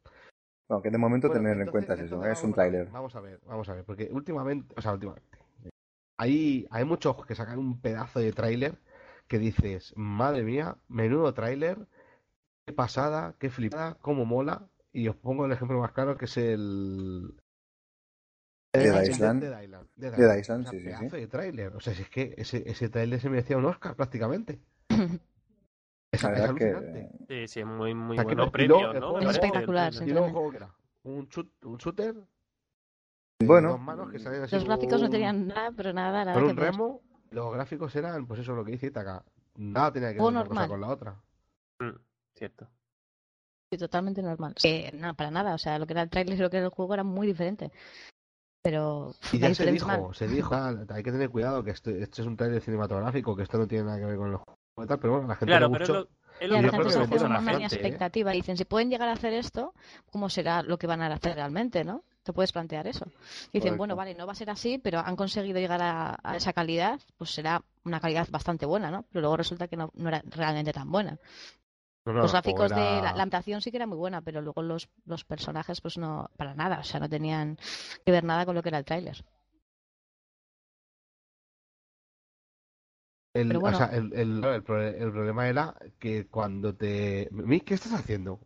Bueno, 0.68 0.82
que 0.82 0.90
de 0.90 0.98
momento 0.98 1.28
Bueno, 1.28 1.42
tener 1.42 1.60
en 1.60 1.70
cuenta 1.70 1.94
es 1.94 2.00
eso, 2.00 2.16
entonces 2.16 2.38
es 2.38 2.44
un 2.44 2.52
tráiler. 2.52 2.90
Vamos 2.90 3.14
a 3.14 3.20
ver, 3.20 3.40
vamos 3.46 3.68
a 3.68 3.74
ver, 3.74 3.84
porque 3.84 4.08
últimamente, 4.10 4.74
o 4.76 4.82
sea, 4.82 4.92
últimamente, 4.92 5.38
hay, 6.18 6.66
hay 6.70 6.84
muchos 6.84 7.24
que 7.24 7.34
sacan 7.36 7.58
un 7.58 7.80
pedazo 7.80 8.18
de 8.18 8.32
tráiler 8.32 8.78
que 9.28 9.38
dices, 9.38 9.92
madre 9.96 10.42
mía, 10.42 10.76
menudo 10.88 11.32
tráiler, 11.34 11.86
qué 12.66 12.72
pasada, 12.72 13.36
qué 13.38 13.48
flipada, 13.48 13.94
cómo 14.00 14.24
mola, 14.24 14.68
y 14.92 15.06
os 15.08 15.16
pongo 15.16 15.46
el 15.46 15.52
ejemplo 15.52 15.78
más 15.78 15.92
claro 15.92 16.16
que 16.16 16.24
es 16.24 16.36
el... 16.36 17.34
Dead 18.74 19.04
el 19.04 19.10
Island. 19.10 19.40
Dead 19.42 19.62
Island. 19.62 19.88
Dead 19.94 20.12
Dead 20.12 20.20
Island. 20.20 20.40
Island, 20.40 20.66
O 20.66 20.70
sea, 20.70 20.98
sí, 20.98 21.08
sí, 21.10 21.16
de 21.16 21.26
tráiler, 21.28 21.76
o 21.76 21.80
sea, 21.80 21.94
si 21.94 22.02
es 22.02 22.10
que 22.10 22.34
ese, 22.36 22.68
ese 22.68 22.88
tráiler 22.88 23.20
se 23.20 23.30
merecía 23.30 23.56
un 23.56 23.64
Oscar 23.66 23.94
prácticamente. 23.94 24.60
Es, 26.12 26.22
es 26.24 26.30
que 26.30 26.42
alucinante. 26.44 27.10
Sí, 27.28 27.48
sí, 27.48 27.64
muy, 27.64 27.92
muy 27.92 28.16
O 28.16 28.22
sea, 28.22 28.24
que 28.28 28.34
buenos 28.36 28.46
no- 28.46 28.48
y 28.48 28.52
premios, 28.52 28.80
luego 28.80 28.92
el 28.94 29.00
¿no? 29.00 29.06
juego- 29.08 29.16
Me 29.16 29.20
Es 29.20 29.26
parece, 29.38 29.46
espectacular. 29.46 29.92
¿Y 29.92 30.10
luego 30.12 30.26
un 30.26 30.32
juego 30.32 30.50
que 30.50 30.56
era? 30.56 30.74
¿Un, 31.02 31.28
shoot, 31.28 31.64
un 31.64 31.76
shooter? 31.76 32.14
Bueno. 33.44 33.68
dos 33.70 33.80
manos 33.80 34.10
que 34.10 34.18
salían 34.18 34.44
así 34.44 34.54
Los 34.54 34.64
gráficos 34.64 35.02
no 35.02 35.10
tenían 35.10 35.48
nada, 35.48 35.72
pero 35.76 35.92
nada, 35.92 36.24
nada 36.24 36.38
que 36.38 36.44
un 36.46 36.56
ver. 36.56 36.72
remo, 36.72 37.02
los 37.32 37.52
gráficos 37.52 37.94
eran, 37.96 38.26
pues 38.26 38.40
eso 38.40 38.54
lo 38.54 38.64
que 38.64 38.72
dice 38.72 38.86
Itaca. 38.86 39.24
Nada 39.56 39.92
tenía 39.92 40.08
que 40.14 40.18
ver 40.20 40.22
una 40.26 40.46
cosa 40.46 40.68
con 40.68 40.80
la 40.80 40.88
otra. 40.88 41.20
Mm, 41.80 41.90
Cierto. 42.37 42.68
Sí, 43.70 43.78
totalmente 43.78 44.22
normal. 44.22 44.55
Que 44.55 44.93
no, 44.95 45.14
para 45.14 45.30
nada. 45.30 45.55
O 45.55 45.59
sea, 45.59 45.78
lo 45.78 45.87
que 45.87 45.95
era 45.95 46.03
el 46.03 46.11
trailer 46.11 46.39
y 46.39 46.43
lo 46.43 46.51
que 46.51 46.59
era 46.59 46.66
el 46.66 46.72
juego 46.72 46.95
era 46.95 47.03
muy 47.03 47.26
diferente. 47.26 47.72
Pero 48.62 49.14
Y 49.32 49.39
ya 49.39 49.55
se 49.55 49.70
dijo, 49.70 50.12
se 50.12 50.26
dijo, 50.28 50.55
"Ah, 50.55 50.74
hay 50.91 51.03
que 51.03 51.12
tener 51.12 51.30
cuidado 51.30 51.62
que 51.62 51.70
esto, 51.70 51.91
esto 51.91 52.22
es 52.22 52.28
un 52.28 52.37
trailer 52.37 52.61
cinematográfico, 52.61 53.37
que 53.37 53.45
esto 53.45 53.59
no 53.59 53.66
tiene 53.66 53.84
nada 53.84 53.99
que 53.99 54.07
ver 54.07 54.16
con 54.16 54.30
el 54.30 54.37
juego 54.37 54.57
y 54.82 54.87
tal, 54.87 54.99
pero 54.99 55.12
bueno, 55.14 55.28
la 55.28 55.37
gente 55.37 55.53
Claro, 55.53 55.66
le 55.68 55.72
es 55.74 55.89
gustó. 55.89 55.93
lo, 55.95 56.01
es 56.41 56.49
lo 56.51 56.57
que 56.57 56.61
gente 57.43 57.74
¿eh? 57.74 57.76
expectativa 57.78 58.34
y 58.34 58.37
dicen, 58.39 58.57
si 58.57 58.64
pueden 58.64 58.91
llegar 58.91 59.09
a 59.09 59.12
hacer 59.12 59.32
esto, 59.34 59.72
¿cómo 60.11 60.28
será 60.28 60.62
lo 60.62 60.78
que 60.78 60.87
van 60.87 61.01
a 61.01 61.07
hacer 61.07 61.34
realmente, 61.34 61.84
no? 61.84 62.03
Te 62.24 62.32
puedes 62.32 62.51
plantear 62.51 62.89
eso. 62.89 63.05
Y 63.07 63.59
dicen, 63.59 63.61
Correcto. 63.61 63.76
bueno, 63.78 63.97
vale, 63.97 64.14
no 64.16 64.26
va 64.26 64.32
a 64.32 64.37
ser 64.37 64.51
así, 64.51 64.78
pero 64.78 64.99
han 64.99 65.14
conseguido 65.14 65.61
llegar 65.61 65.80
a, 65.80 66.18
a 66.22 66.37
esa 66.37 66.53
calidad, 66.53 67.01
pues 67.16 67.30
será 67.30 67.62
una 67.84 68.01
calidad 68.01 68.26
bastante 68.30 68.66
buena, 68.66 68.91
¿no? 68.91 69.05
Pero 69.05 69.20
luego 69.20 69.37
resulta 69.37 69.68
que 69.68 69.76
no, 69.76 69.93
no 69.95 70.09
era 70.09 70.22
realmente 70.26 70.72
tan 70.72 70.91
buena. 70.91 71.18
No, 72.07 72.12
no, 72.14 72.22
los 72.22 72.32
gráficos 72.32 72.72
de 72.74 73.00
la, 73.02 73.02
la 73.02 73.22
ambientación 73.24 73.61
sí 73.61 73.70
que 73.70 73.76
era 73.78 73.86
muy 73.86 73.98
buena, 73.98 74.22
pero 74.22 74.40
luego 74.40 74.62
los, 74.62 74.88
los 75.04 75.24
personajes, 75.24 75.80
pues 75.80 75.98
no, 75.98 76.30
para 76.36 76.54
nada, 76.54 76.80
o 76.80 76.84
sea, 76.84 77.00
no 77.00 77.09
tenían 77.09 77.59
que 78.04 78.12
ver 78.12 78.24
nada 78.24 78.46
con 78.46 78.54
lo 78.54 78.62
que 78.62 78.70
era 78.70 78.78
el 78.78 78.84
tráiler. 78.84 79.24
el, 83.34 83.48
pero 83.48 83.59
o 83.59 83.61
bueno. 83.61 83.78
sea, 83.78 83.86
el, 83.86 84.12
el- 84.14 84.44
el 84.44 84.62
pro- 84.64 84.82
el 84.82 85.12
problema 85.12 85.48
era 85.48 85.74
que 85.98 86.26
cuando 86.26 86.74
te... 86.74 87.28
¿qué 87.64 87.74
estás 87.74 87.92
haciendo? 87.92 88.40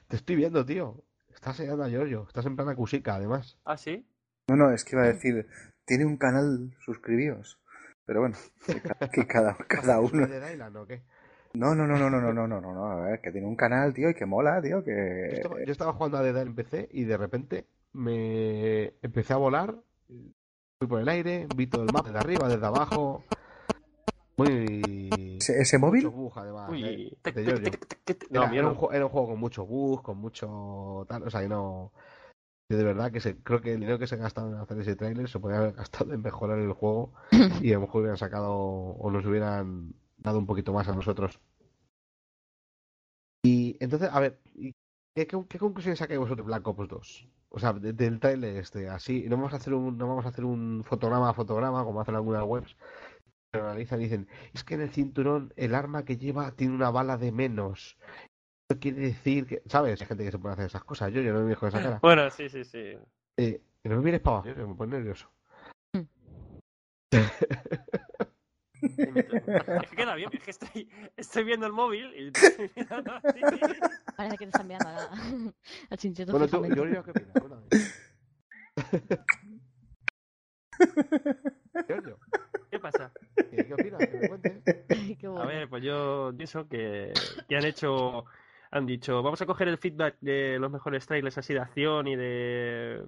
te 0.08 0.16
estoy 0.16 0.36
viendo, 0.36 0.64
tío. 0.64 1.04
Estás 1.32 1.60
enseñando 1.60 1.84
a 1.84 1.88
Giorgio. 1.88 2.24
Estás 2.26 2.46
en 2.46 2.56
plan 2.56 2.68
acusica, 2.68 3.14
además. 3.14 3.58
Ah, 3.64 3.76
sí. 3.76 4.04
No, 4.48 4.56
no, 4.56 4.72
es 4.72 4.84
que 4.84 4.96
iba 4.96 5.04
a 5.04 5.08
decir, 5.12 5.48
tiene 5.86 6.06
un 6.06 6.18
canal, 6.18 6.76
suscribíos. 6.84 7.59
Pero 8.10 8.22
bueno, 8.22 8.36
que, 8.66 8.80
ca- 8.80 9.08
que 9.08 9.24
cada, 9.28 9.54
cada 9.68 10.00
uno. 10.00 10.26
¿De 10.26 10.40
Dead 10.40 10.52
Island 10.54 10.76
o 10.78 10.84
qué? 10.84 11.00
No, 11.54 11.76
no, 11.76 11.86
no, 11.86 11.96
no, 11.96 12.10
no, 12.10 12.20
no, 12.20 12.32
no, 12.32 12.48
no, 12.48 12.60
no, 12.60 12.74
no, 12.74 12.86
a 12.90 12.96
ver, 13.04 13.20
que 13.20 13.30
tiene 13.30 13.46
un 13.46 13.54
canal, 13.54 13.94
tío, 13.94 14.10
y 14.10 14.14
que 14.14 14.26
mola, 14.26 14.60
tío, 14.60 14.78
Yo 14.78 14.84
que... 14.84 15.28
estaba, 15.30 15.64
yo 15.64 15.70
estaba 15.70 15.92
jugando 15.92 16.18
a 16.18 16.22
Dead 16.24 16.30
Island 16.32 16.48
en 16.48 16.54
PC 16.56 16.88
y 16.90 17.04
de 17.04 17.16
repente 17.16 17.66
me 17.92 18.94
empecé 19.00 19.32
a 19.32 19.36
volar, 19.36 19.76
fui 20.80 20.88
por 20.88 21.00
el 21.00 21.08
aire, 21.08 21.46
vi 21.52 21.68
todo 21.68 21.84
el 21.84 21.92
mapa 21.92 22.08
desde 22.08 22.18
arriba, 22.18 22.48
desde 22.48 22.66
abajo. 22.66 23.22
Muy. 24.36 25.36
¿Ese, 25.38 25.60
ese 25.60 25.78
móvil? 25.78 26.06
Mucho 26.06 26.16
bug, 26.16 26.32
además. 26.36 26.70
Uy, 26.72 27.16
eh, 27.24 27.32
de. 27.32 27.52
Era, 27.52 27.76
No, 28.32 28.42
era 28.42 28.50
mierda. 28.50 28.70
un, 28.70 28.74
juego, 28.74 28.92
era 28.92 29.06
un 29.06 29.12
juego 29.12 29.28
con 29.28 29.38
mucho 29.38 29.66
bug, 29.66 30.02
con 30.02 30.18
mucho 30.18 31.06
tal, 31.08 31.22
o 31.22 31.30
sea, 31.30 31.42
que 31.42 31.48
no. 31.48 31.92
Que 32.70 32.76
de 32.76 32.84
verdad 32.84 33.10
que 33.12 33.20
se, 33.20 33.36
creo 33.42 33.60
que 33.60 33.74
el 33.74 33.80
dinero 33.80 33.98
que 33.98 34.06
se 34.06 34.14
ha 34.14 34.18
gastado 34.18 34.48
en 34.50 34.54
hacer 34.58 34.78
ese 34.80 34.94
tráiler 34.96 35.28
se 35.28 35.40
podría 35.40 35.58
haber 35.60 35.74
gastado 35.74 36.12
en 36.14 36.22
mejorar 36.22 36.60
el 36.60 36.72
juego 36.72 37.12
y 37.62 37.72
a 37.72 37.74
lo 37.74 37.80
mejor 37.82 38.02
hubieran 38.02 38.18
sacado 38.18 38.52
o 38.54 39.10
nos 39.10 39.26
hubieran 39.26 39.94
dado 40.18 40.38
un 40.38 40.46
poquito 40.46 40.72
más 40.72 40.88
a 40.88 40.94
nosotros. 40.94 41.40
Y 43.42 43.76
entonces, 43.80 44.10
a 44.12 44.20
ver, 44.20 44.40
¿y 44.54 44.72
¿qué, 45.14 45.26
qué, 45.26 45.38
qué 45.48 45.58
conclusiones 45.58 45.98
sacáis 45.98 46.18
vosotros 46.20 46.38
de 46.46 46.50
Black 46.50 46.66
Ops 46.66 46.88
2? 46.88 47.28
O 47.48 47.58
sea, 47.58 47.72
de- 47.72 47.92
del 47.92 48.20
tráiler 48.20 48.56
este, 48.56 48.88
así, 48.88 49.24
no 49.28 49.36
vamos 49.36 49.52
a 49.54 49.56
hacer 49.56 49.74
un, 49.74 49.96
no 49.98 50.08
vamos 50.08 50.24
a 50.26 50.28
hacer 50.28 50.44
un 50.44 50.82
fotograma 50.84 51.30
a 51.30 51.34
fotograma 51.34 51.84
como 51.84 52.00
hacen 52.00 52.14
algunas 52.14 52.44
webs, 52.44 52.76
pero 53.50 53.66
analizan 53.66 54.00
y 54.00 54.04
dicen, 54.04 54.28
es 54.54 54.64
que 54.64 54.74
en 54.74 54.82
el 54.82 54.90
cinturón 54.90 55.52
el 55.56 55.74
arma 55.74 56.04
que 56.04 56.18
lleva 56.18 56.52
tiene 56.52 56.74
una 56.74 56.90
bala 56.90 57.16
de 57.18 57.32
menos. 57.32 57.98
Quiere 58.78 59.00
decir 59.00 59.46
que, 59.46 59.62
¿sabes? 59.66 60.00
Hay 60.00 60.06
gente 60.06 60.24
que 60.24 60.30
se 60.30 60.38
puede 60.38 60.52
hacer 60.54 60.66
esas 60.66 60.84
cosas. 60.84 61.12
Yo, 61.12 61.20
yo 61.22 61.32
no 61.32 61.40
me 61.40 61.56
con 61.56 61.68
esa 61.68 61.82
cara. 61.82 61.98
Bueno, 62.02 62.30
sí, 62.30 62.48
sí, 62.48 62.64
sí. 62.64 62.96
Eh, 63.36 63.60
que 63.82 63.88
no 63.88 63.96
me 63.96 64.02
mires 64.02 64.20
para 64.20 64.38
abajo, 64.38 64.54
que 64.54 64.64
me 64.64 64.74
pone 64.74 64.96
nervioso. 64.96 65.30
Es 68.82 69.90
que 69.90 69.96
queda 69.96 70.14
bien, 70.14 70.30
es 70.32 70.42
que 70.42 70.50
estoy, 70.52 70.88
estoy 71.14 71.44
viendo 71.44 71.66
el 71.66 71.72
móvil 71.72 72.14
y 72.14 72.28
estoy 72.28 72.70
mirando 72.74 73.12
así. 73.12 73.40
Parece 74.16 74.38
que 74.38 74.46
te 74.46 74.50
están 74.50 74.62
enviando 74.62 74.88
a, 74.88 75.10
al 75.90 75.98
chincheto 75.98 76.32
Bueno, 76.32 76.48
tú, 76.48 76.62
¿qué 76.62 76.80
opinas? 76.80 77.34
Cuéntame. 77.38 77.66
Giorgio, 81.86 82.18
¿Qué 82.70 82.78
pasa? 82.78 83.12
¿qué, 83.50 83.66
qué 83.66 83.74
opinas? 83.74 84.00
Que 84.08 84.16
me 84.16 84.28
cuentes. 84.28 84.62
Qué 85.18 85.28
bueno. 85.28 85.42
A 85.42 85.46
ver, 85.46 85.68
pues 85.68 85.82
yo 85.82 86.32
pienso 86.36 86.68
que, 86.68 87.12
que 87.48 87.56
han 87.56 87.64
hecho, 87.64 88.24
han 88.70 88.86
dicho, 88.86 89.22
vamos 89.22 89.40
a 89.42 89.46
coger 89.46 89.68
el 89.68 89.78
feedback 89.78 90.16
de 90.20 90.58
los 90.58 90.70
mejores 90.70 91.06
trailers 91.06 91.38
así 91.38 91.54
de 91.54 91.60
acción 91.60 92.06
y 92.06 92.16
de 92.16 93.04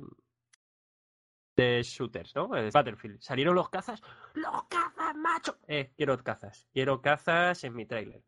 de 1.56 1.82
shooters, 1.82 2.34
¿no? 2.34 2.56
El 2.56 2.70
Battlefield. 2.70 3.20
Salieron 3.20 3.54
los 3.54 3.68
cazas, 3.68 4.02
los 4.34 4.64
cazas, 4.64 5.14
macho. 5.16 5.58
Eh, 5.68 5.92
quiero 5.96 6.16
cazas, 6.22 6.66
quiero 6.72 7.00
cazas 7.02 7.62
en 7.64 7.74
mi 7.74 7.84
trailer. 7.86 8.22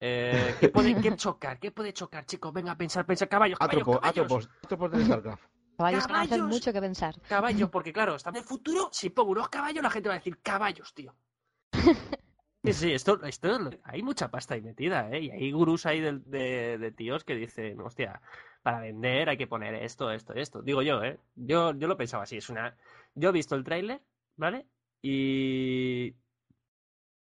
Eh, 0.00 0.54
¿qué 0.60 0.68
puede 0.68 1.00
qué 1.00 1.16
chocar? 1.16 1.58
¿Qué 1.58 1.72
puede 1.72 1.92
chocar, 1.92 2.24
chicos? 2.26 2.52
Venga, 2.52 2.76
pensar, 2.76 3.04
pensar, 3.06 3.28
caballos, 3.28 3.58
caballos, 3.58 3.82
Atropos, 3.82 4.00
caballos. 4.00 4.24
atropos, 4.24 4.50
atropos 4.62 4.90
de 4.92 5.04
StarCraft. 5.04 5.44
Caballos 5.76 6.06
que 6.06 6.12
no 6.12 6.18
hacen 6.20 6.28
caballos. 6.30 6.54
mucho 6.54 6.72
que 6.72 6.80
pensar. 6.80 7.20
Caballos, 7.22 7.70
porque 7.70 7.92
claro, 7.92 8.14
está 8.14 8.30
en 8.30 8.36
el 8.36 8.44
futuro, 8.44 8.88
si 8.92 9.10
pongo 9.10 9.32
unos 9.32 9.48
caballos, 9.48 9.82
la 9.82 9.90
gente 9.90 10.08
va 10.08 10.14
a 10.14 10.18
decir 10.18 10.38
caballos, 10.40 10.94
tío. 10.94 11.14
Sí, 12.64 12.72
sí, 12.72 12.92
esto, 12.92 13.22
esto 13.24 13.48
hay 13.82 14.02
mucha 14.02 14.30
pasta 14.30 14.54
ahí 14.54 14.62
metida, 14.62 15.10
¿eh? 15.10 15.20
Y 15.20 15.30
hay 15.30 15.52
gurús 15.52 15.84
ahí 15.84 16.00
de, 16.00 16.18
de- 16.20 16.78
de 16.78 16.92
tíos 16.92 17.22
que 17.22 17.34
dicen, 17.34 17.78
hostia, 17.80 18.22
para 18.62 18.80
vender 18.80 19.28
hay 19.28 19.36
que 19.36 19.46
poner 19.46 19.74
esto, 19.74 20.10
esto, 20.10 20.32
esto. 20.32 20.62
Digo 20.62 20.80
yo, 20.80 21.02
¿eh? 21.04 21.20
Yo, 21.34 21.74
yo 21.74 21.86
lo 21.88 21.96
pensaba 21.98 22.22
así, 22.22 22.38
es 22.38 22.48
una... 22.48 22.74
Yo 23.14 23.28
he 23.28 23.32
visto 23.32 23.54
el 23.54 23.64
tráiler, 23.64 24.00
¿vale? 24.36 24.66
Y... 25.02 26.16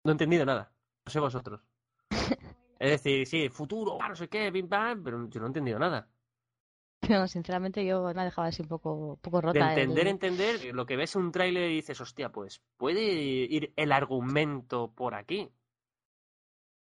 No 0.05 0.11
he 0.13 0.15
entendido 0.15 0.45
nada. 0.47 0.73
No 1.07 1.11
sé 1.13 1.21
vosotros. 1.21 1.61
Es 2.79 2.91
decir, 2.91 3.27
sí, 3.29 3.49
futuro, 3.49 3.99
no 4.09 4.17
sé 4.17 4.29
qué, 4.29 4.51
bim 4.51 4.69
bam, 4.69 5.05
pero 5.05 5.29
yo 5.29 5.39
no 5.41 5.47
he 5.47 5.51
entendido 5.51 5.79
nada. 5.79 6.11
No, 7.11 7.27
sinceramente 7.29 7.85
yo 7.85 8.03
me 8.15 8.21
ha 8.21 8.25
dejado 8.25 8.49
así 8.49 8.63
un 8.63 8.69
poco, 8.69 9.19
poco 9.23 9.41
De 9.41 9.47
rota. 9.49 9.75
el- 9.75 9.81
entender, 9.81 10.07
entender, 10.07 10.75
lo 10.75 10.87
que 10.87 10.97
ves 10.97 11.15
en 11.17 11.23
un 11.23 11.33
tráiler 11.33 11.71
y 11.71 11.75
dices, 11.77 12.01
hostia, 12.01 12.31
pues 12.31 12.63
puede 12.77 13.03
ir 13.03 13.73
el 13.77 13.93
argumento 13.93 14.93
por 14.95 15.15
aquí. 15.15 15.51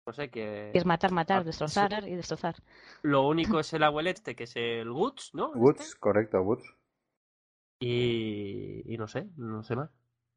No 0.07 0.12
sé, 0.12 0.31
que 0.31 0.73
es 0.75 0.85
matar, 0.85 1.12
matar, 1.12 1.41
Ah, 1.41 1.45
destrozar 1.45 2.09
y 2.09 2.14
destrozar. 2.14 2.57
lo 3.03 3.27
único 3.29 3.61
es 3.61 3.73
el 3.73 3.83
abuelete, 3.83 4.35
que 4.35 4.45
es 4.45 4.57
el 4.57 4.91
Woods, 4.91 5.31
¿no? 5.35 5.51
Woods, 5.51 5.81
Este. 5.81 6.01
correcto, 6.01 6.43
Woods. 6.43 6.75
Y, 7.83 8.83
y 8.93 8.99
no 8.99 9.09
sé, 9.09 9.29
no 9.37 9.62
sé 9.62 9.75
más. 9.77 9.91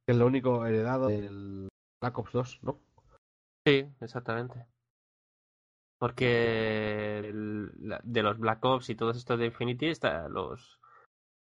Que 0.06 0.14
es 0.14 0.18
lo 0.18 0.28
único 0.28 0.66
heredado 0.66 1.08
del 1.08 1.68
Black 2.02 2.18
Ops 2.18 2.32
2, 2.34 2.60
¿no? 2.64 2.80
Sí, 3.66 3.86
exactamente. 4.02 4.66
Porque 6.04 7.20
el- 7.20 7.72
la- 7.88 8.02
de 8.04 8.22
los 8.24 8.38
Black 8.38 8.60
Ops 8.66 8.90
y 8.90 8.96
todos 8.96 9.16
estos 9.16 9.40
de 9.40 9.46
Infinity 9.46 9.88
está 9.88 10.28
los 10.28 10.82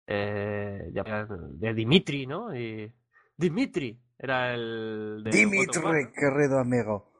eh, 0.05 0.91
de 0.91 1.73
Dimitri, 1.73 2.27
¿no? 2.27 2.55
Y 2.55 2.93
Dimitri 3.35 3.99
era 4.19 4.53
el 4.53 5.23
de 5.23 5.31
Dimitri, 5.31 5.81
querido 6.13 6.59
amigo. 6.59 7.11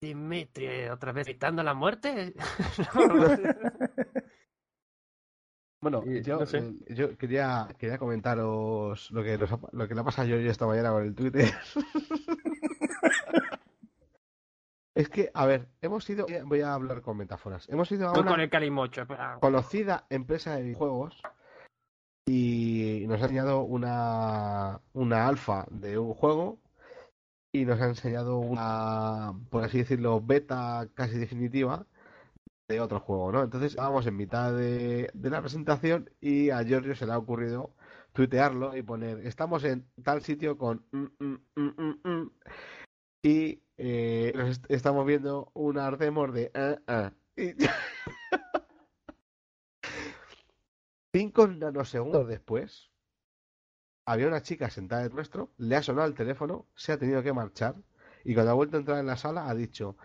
Dimitri, 0.00 0.86
otra 0.88 1.10
vez 1.10 1.26
gritando 1.26 1.64
la 1.64 1.74
muerte. 1.74 2.34
Bueno, 5.82 6.02
Y 6.06 6.22
yo, 6.22 6.38
no 6.38 6.46
sé. 6.46 6.58
eh, 6.58 6.94
yo 6.94 7.16
quería, 7.16 7.66
quería 7.78 7.96
comentaros 7.98 9.10
lo 9.10 9.24
que, 9.24 9.38
nos 9.38 9.50
ha- 9.50 9.58
lo 9.72 9.88
que 9.88 9.94
le 9.96 10.04
pasa 10.04 10.22
a 10.22 10.26
Giorgio 10.26 10.50
esta 10.50 10.66
mañana 10.66 10.90
con 10.90 11.02
el 11.04 11.14
Twitter. 11.16 11.50
es 14.94 15.08
que, 15.08 15.30
a 15.34 15.46
ver, 15.46 15.68
hemos 15.80 16.08
ido, 16.10 16.26
voy 16.44 16.60
a 16.60 16.74
hablar 16.74 17.00
con 17.02 17.16
metáforas, 17.16 17.68
hemos 17.68 17.90
ido 17.92 18.08
a 18.08 18.12
una 18.12 18.30
con 18.30 18.40
el 18.40 18.50
calimocho. 18.50 19.02
espera. 19.02 19.38
conocida 19.40 20.06
empresa 20.10 20.56
de 20.56 20.62
videojuegos 20.62 21.20
y 22.26 23.04
nos 23.08 23.20
ha 23.20 23.24
enseñado 23.24 23.62
una, 23.62 24.80
una 24.92 25.26
alfa 25.26 25.66
de 25.70 25.98
un 25.98 26.14
juego 26.14 26.58
y 27.52 27.64
nos 27.64 27.80
ha 27.80 27.86
enseñado 27.86 28.38
una, 28.38 29.32
por 29.50 29.64
así 29.64 29.78
decirlo, 29.78 30.20
beta 30.20 30.88
casi 30.94 31.18
definitiva 31.18 31.86
de 32.68 32.80
otro 32.80 33.00
juego, 33.00 33.32
¿no? 33.32 33.42
Entonces 33.42 33.72
estábamos 33.72 34.06
en 34.06 34.16
mitad 34.16 34.52
de, 34.52 35.10
de 35.12 35.30
la 35.30 35.40
presentación 35.40 36.10
y 36.20 36.50
a 36.50 36.62
Giorgio 36.62 36.94
se 36.94 37.06
le 37.06 37.12
ha 37.12 37.18
ocurrido 37.18 37.74
tuitearlo 38.12 38.76
y 38.76 38.82
poner, 38.82 39.26
estamos 39.26 39.64
en 39.64 39.88
tal 40.02 40.22
sitio 40.22 40.56
con... 40.58 40.84
mm, 40.92 41.06
mm, 41.18 41.38
mm, 41.56 41.82
mm, 41.82 42.08
mm", 42.08 42.30
y 43.22 43.62
eh, 43.82 44.32
nos 44.36 44.50
est- 44.50 44.66
estamos 44.70 45.06
viendo 45.06 45.50
unas 45.54 45.98
demos 45.98 46.32
de... 46.34 46.50
Y- 47.36 47.54
Cinco 51.12 51.46
nanosegundos 51.48 52.28
después, 52.28 52.90
había 54.06 54.28
una 54.28 54.42
chica 54.42 54.70
sentada 54.70 55.04
en 55.06 55.14
nuestro, 55.14 55.50
le 55.56 55.76
ha 55.76 55.82
sonado 55.82 56.06
el 56.08 56.14
teléfono, 56.14 56.66
se 56.74 56.92
ha 56.92 56.98
tenido 56.98 57.22
que 57.22 57.32
marchar 57.32 57.74
y 58.24 58.34
cuando 58.34 58.52
ha 58.52 58.54
vuelto 58.54 58.76
a 58.76 58.80
entrar 58.80 58.98
en 58.98 59.06
la 59.06 59.16
sala 59.16 59.48
ha 59.48 59.54
dicho, 59.54 59.96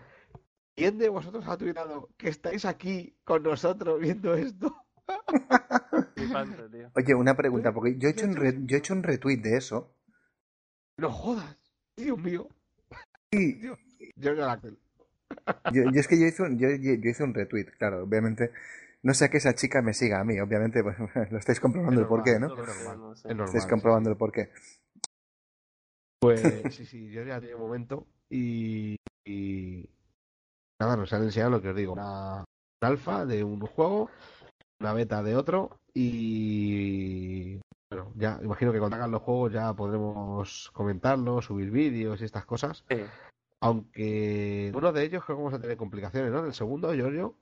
¿quién 0.75 0.97
de 0.97 1.09
vosotros 1.09 1.45
ha 1.47 1.57
tuitado 1.57 2.09
que 2.17 2.29
estáis 2.29 2.65
aquí 2.65 3.15
con 3.23 3.43
nosotros 3.43 3.99
viendo 3.99 4.33
esto? 4.35 4.75
Oye, 6.95 7.13
una 7.13 7.35
pregunta, 7.35 7.73
porque 7.73 7.97
yo 7.97 8.07
he 8.07 8.11
hecho 8.11 8.25
un, 8.25 8.35
re- 8.35 8.57
yo 8.65 8.75
he 8.77 8.79
hecho 8.79 8.93
un 8.93 9.03
retweet 9.03 9.37
de 9.41 9.57
eso. 9.57 9.93
No 10.97 11.11
jodas, 11.11 11.57
Dios 11.97 12.17
mío. 12.17 12.47
Sí, 13.31 13.61
no 14.15 14.33
la 14.33 14.59
yo, 15.73 15.83
yo 15.91 15.99
es 15.99 16.07
que 16.07 16.19
yo 16.19 16.25
hice, 16.25 16.43
un, 16.43 16.57
yo, 16.59 16.69
hice 16.69 17.23
un 17.23 17.33
retweet, 17.33 17.65
claro, 17.77 18.03
obviamente. 18.03 18.51
No 19.03 19.13
sé 19.13 19.29
que 19.29 19.37
esa 19.37 19.53
chica 19.53 19.81
me 19.81 19.93
siga 19.93 20.19
a 20.19 20.23
mí, 20.23 20.39
obviamente, 20.39 20.81
pues 20.83 20.97
lo 21.31 21.37
estáis 21.37 21.59
comprobando 21.59 22.01
el 22.01 22.07
porqué, 22.07 22.39
¿no? 22.39 22.47
No 22.47 22.55
lo 22.55 22.65
sé, 22.65 22.83
normal, 22.83 22.99
no 22.99 23.15
sé. 23.15 23.27
Es 23.29 23.35
normal, 23.35 23.45
Estáis 23.47 23.63
sí, 23.63 23.69
comprobando 23.69 24.09
sí. 24.09 24.11
el 24.11 24.17
porqué. 24.17 24.49
Pues 26.19 26.63
sí, 26.75 26.85
sí, 26.85 27.09
yo 27.11 27.23
ya 27.23 27.39
tenía 27.39 27.55
un 27.55 27.61
momento 27.61 28.07
y, 28.29 28.97
y 29.25 29.89
nada, 30.79 30.97
nos 30.97 31.11
han 31.13 31.23
enseñado 31.23 31.51
lo 31.51 31.61
que 31.61 31.69
os 31.69 31.75
digo, 31.75 31.93
una, 31.93 32.39
un 32.39 32.45
alfa 32.87 33.25
de 33.25 33.43
un 33.43 33.59
juego, 33.61 34.09
una 34.79 34.93
beta 34.93 35.21
de 35.21 35.35
otro 35.35 35.77
y 35.93 37.59
bueno, 37.95 38.13
ya 38.15 38.39
imagino 38.43 38.71
que 38.71 38.79
cuando 38.79 38.97
hagan 38.97 39.11
los 39.11 39.21
juegos 39.21 39.53
ya 39.53 39.73
podremos 39.73 40.71
comentarlos, 40.71 41.45
subir 41.45 41.71
vídeos 41.71 42.21
y 42.21 42.25
estas 42.25 42.45
cosas, 42.45 42.83
Sí. 42.89 43.03
aunque 43.61 44.71
uno 44.73 44.91
de 44.91 45.03
ellos 45.03 45.23
creo 45.23 45.37
que 45.37 45.43
vamos 45.43 45.57
a 45.57 45.61
tener 45.61 45.77
complicaciones, 45.77 46.31
¿no? 46.31 46.45
El 46.45 46.53
segundo, 46.53 46.93
Giorgio, 46.93 47.35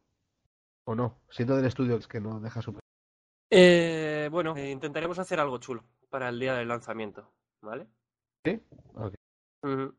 o 0.86 0.96
no, 0.96 1.18
siendo 1.30 1.56
del 1.56 1.66
estudio 1.66 2.00
que 2.00 2.20
no 2.20 2.40
deja 2.40 2.62
super... 2.62 2.82
Eh, 3.50 4.30
bueno, 4.32 4.56
eh, 4.56 4.72
intentaremos 4.72 5.20
hacer 5.20 5.40
algo 5.40 5.58
chulo 5.60 5.84
para 6.10 6.30
el 6.30 6.40
día 6.40 6.56
del 6.56 6.68
lanzamiento, 6.68 7.32
¿vale? 7.62 7.88
¿Sí? 8.46 8.62
Ok. 8.96 9.14
Ujú. 9.64 9.96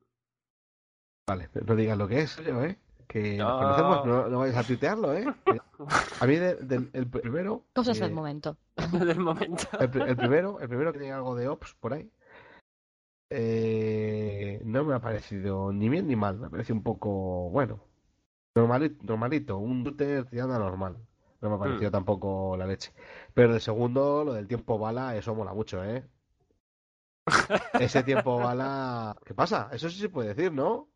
Vale, 1.28 1.48
pero 1.52 1.66
no 1.66 1.76
digas 1.76 1.96
lo 1.96 2.08
que 2.08 2.20
es, 2.20 2.36
yo, 2.44 2.62
¿eh? 2.64 2.78
Que 3.14 3.36
nos 3.38 3.46
No. 3.48 3.58
conocemos, 3.60 4.06
no, 4.06 4.28
no 4.28 4.38
vais 4.40 4.56
a 4.56 4.64
tuitearlo, 4.64 5.14
¿eh? 5.14 5.24
A 6.20 6.26
mí 6.26 6.34
de- 6.34 6.56
del- 6.56 6.90
el 6.92 7.06
primero... 7.08 7.62
Cosas 7.72 7.96
eh, 7.98 8.00
del 8.02 8.12
momento. 8.12 8.56
del 8.92 9.20
momento. 9.20 9.68
El, 9.78 10.02
el 10.02 10.16
primero, 10.16 10.58
el 10.58 10.66
primero 10.68 10.92
que 10.92 10.98
tenía 10.98 11.14
algo 11.14 11.36
de 11.36 11.46
Ops 11.46 11.74
por 11.74 11.92
ahí. 11.92 12.10
eh, 13.30 14.60
no 14.64 14.82
me 14.82 14.94
ha 14.94 14.98
parecido 15.00 15.72
ni 15.72 15.88
bien 15.88 16.08
ni 16.08 16.16
mal. 16.16 16.38
Me 16.38 16.46
ha 16.46 16.50
parecido 16.50 16.74
un 16.76 16.82
poco, 16.82 17.50
bueno, 17.50 17.80
normalito, 18.56 18.96
normalito 19.04 19.58
un 19.58 19.84
shooter 19.84 20.24
tirando 20.26 20.56
a 20.56 20.58
normal. 20.58 20.96
No 21.40 21.50
me 21.50 21.54
ha 21.54 21.58
parecido 21.60 21.92
tampoco 21.92 22.56
la 22.56 22.66
leche. 22.66 22.92
Pero 23.32 23.54
el 23.54 23.60
segundo, 23.60 24.24
lo 24.24 24.32
del 24.32 24.48
tiempo 24.48 24.76
bala, 24.76 25.14
eso 25.16 25.36
mola 25.36 25.54
mucho, 25.54 25.84
¿eh? 25.84 26.04
Ese 27.80 28.02
tiempo 28.02 28.38
bala. 28.38 29.16
¿Qué 29.24 29.34
pasa? 29.34 29.68
Eso 29.72 29.88
sí 29.88 30.00
se 30.00 30.08
puede 30.08 30.34
decir, 30.34 30.52
¿no? 30.52 30.88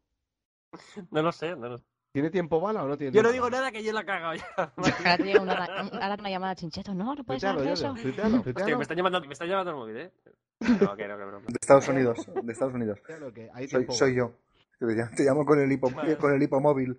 No 1.13 1.23
lo 1.23 1.31
sé, 1.33 1.55
no 1.55 1.69
lo 1.69 1.79
sé. 1.79 1.85
¿Tiene 2.13 2.31
tiempo 2.31 2.61
bala 2.61 2.83
o 2.83 2.89
no 2.89 2.97
tiene 2.97 3.13
Yo 3.15 3.23
no 3.23 3.31
digo 3.31 3.45
bala? 3.45 3.59
nada 3.59 3.73
que 3.73 3.83
yo 3.85 3.93
la 3.93 4.01
he 4.01 4.05
cagado 4.07 4.35
ya. 4.35 4.45
Ahora 4.77 5.17
te 5.19 5.25
llega 5.25 5.41
una, 5.41 5.55
un- 5.83 6.03
ahora 6.03 6.17
una 6.19 6.31
llamada 6.31 6.55
chincheto. 6.55 6.95
No, 6.95 7.15
no 7.15 7.25
puedes 7.25 7.43
Tuitealo, 7.43 7.61
hacer 7.61 7.73
eso. 7.73 7.83
Giorgio, 7.95 8.03
tuitealo, 8.11 8.37
Hostia, 8.39 8.53
tuitealo. 8.55 8.77
me 8.79 8.83
está 8.83 8.95
llamando, 8.95 9.21
me 9.21 9.33
está 9.33 9.45
llamando 9.47 9.71
el 9.71 9.77
móvil, 9.77 9.97
¿eh? 9.99 10.13
No, 10.61 10.97
que 10.97 11.07
no, 11.09 11.19
que 11.19 11.25
broma. 11.25 11.47
De 11.49 11.59
Estados 11.61 11.89
Unidos, 11.89 12.27
de 12.45 12.53
Estados 12.53 12.75
Unidos. 12.75 12.99
Tuitealo, 12.99 13.33
que 13.33 13.51
hay 13.53 13.69
Soy, 13.69 13.81
tiempo 13.81 13.93
soy 13.93 14.15
yo. 14.17 14.33
Te 14.79 14.87
llamo, 14.87 15.11
te 15.17 15.25
llamo 15.25 15.45
con 15.45 15.61
el 15.61 15.71
hipo, 15.73 15.91
Vale. 15.91 16.17
con 16.17 16.33
el 16.35 16.43
hipomóvil. 16.43 16.99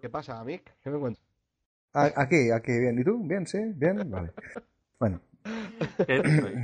¿Qué 0.00 0.08
pasa, 0.10 0.42
Mick? 0.44 0.74
¿Qué 0.82 0.90
me 0.90 0.98
cuentas? 0.98 1.22
Ah, 1.94 2.10
Aquí, 2.16 2.50
aquí, 2.50 2.72
bien. 2.78 2.98
¿Y 2.98 3.04
tú? 3.04 3.20
Bien, 3.26 3.46
sí, 3.46 3.58
bien, 3.76 4.10
vale. 4.10 4.32
Bueno, 4.98 5.20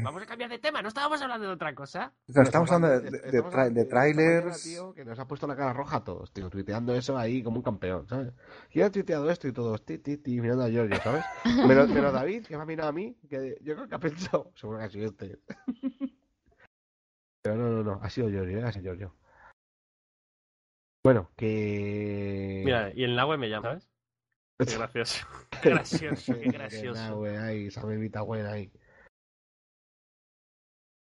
Vamos 0.03 0.23
a 0.23 0.27
cambiar 0.27 0.49
de 0.51 0.59
tema, 0.59 0.81
no 0.81 0.89
estábamos 0.89 1.21
hablando 1.21 1.47
de 1.47 1.53
otra 1.53 1.75
cosa. 1.75 2.13
no, 2.29 2.43
estamos 2.43 2.71
hablando 2.71 3.01
de, 3.01 3.11
de, 3.11 3.43
tra- 3.43 3.89
trailers. 3.89 4.63
tío, 4.63 4.95
que 4.95 5.05
nos 5.05 5.19
ha 5.19 5.27
puesto 5.29 5.47
la 5.47 5.55
cara 5.57 5.73
roja 5.73 5.99
a 5.99 6.05
todos, 6.05 6.33
tío, 6.33 6.49
tuiteando 6.49 6.95
eso 6.95 7.19
ahí 7.19 7.43
como 7.43 7.57
un 7.59 7.63
campeón, 7.63 8.07
¿sabes? 8.09 8.33
¿Quién 8.71 8.87
ha 8.87 8.91
tuiteado 8.91 9.31
esto 9.31 9.49
y 9.49 9.53
todos? 9.53 9.85
Ti, 9.85 9.99
ti, 9.99 10.17
ti, 10.17 10.41
mirando 10.41 10.65
a 10.65 10.71
Giorgio, 10.71 10.97
¿sabes? 11.03 11.25
Menos, 11.67 11.89
menos 11.91 12.13
David, 12.13 12.47
que 12.47 12.57
me 12.57 12.63
ha 12.63 12.67
mirado 12.67 12.89
a 12.89 12.93
mí, 12.93 13.17
que 13.29 13.59
yo 13.63 13.75
creo 13.75 13.89
que 13.89 13.95
ha 13.95 13.99
pensado, 14.01 14.51
seguro 14.55 14.79
que 14.79 14.85
ha 14.85 14.91
sido 14.91 15.07
este. 15.07 15.39
Pero 17.43 17.57
no, 17.57 17.69
no, 17.71 17.83
no, 17.83 18.01
ha 18.03 18.09
sido 18.11 18.29
Giorgio, 18.31 18.59
¿eh? 18.61 18.65
ha 18.65 18.73
sido 18.73 18.85
Giorgio. 18.85 19.15
Bueno, 21.03 21.31
que... 21.37 22.63
Mira, 22.65 22.93
y 22.95 23.05
el 23.05 23.17
Nahue 23.17 23.39
me 23.39 23.49
llama, 23.49 23.69
¿sabes? 23.69 23.89
Qué 24.67 24.77
gracioso. 24.77 25.27
Qué 25.63 25.71
gracioso, 25.71 26.35
qué 26.35 26.51
gracioso. 26.51 27.25
ahí, 27.25 27.69
ahí. 28.47 28.73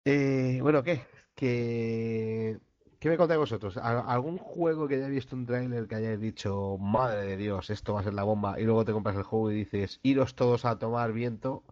Eh, 0.05 0.59
bueno, 0.61 0.83
¿qué? 0.83 1.05
Que... 1.35 2.59
¿Qué 2.99 3.09
me 3.09 3.17
contáis 3.17 3.39
vosotros? 3.39 3.75
¿Al- 3.77 4.03
¿Algún 4.07 4.37
juego 4.37 4.87
que 4.87 4.95
hayáis 4.95 5.11
visto 5.11 5.35
un 5.35 5.45
tráiler 5.45 5.87
que 5.87 5.95
hayáis 5.95 6.19
dicho, 6.21 6.77
madre 6.77 7.23
de 7.25 7.37
Dios, 7.37 7.69
esto 7.69 7.93
va 7.93 7.99
a 7.99 8.03
ser 8.03 8.13
la 8.13 8.23
bomba, 8.23 8.59
y 8.59 8.63
luego 8.63 8.85
te 8.85 8.93
compras 8.93 9.17
el 9.17 9.23
juego 9.23 9.51
y 9.51 9.55
dices, 9.55 9.99
iros 10.03 10.35
todos 10.35 10.63
a 10.63 10.79
tomar 10.79 11.11
viento, 11.11 11.63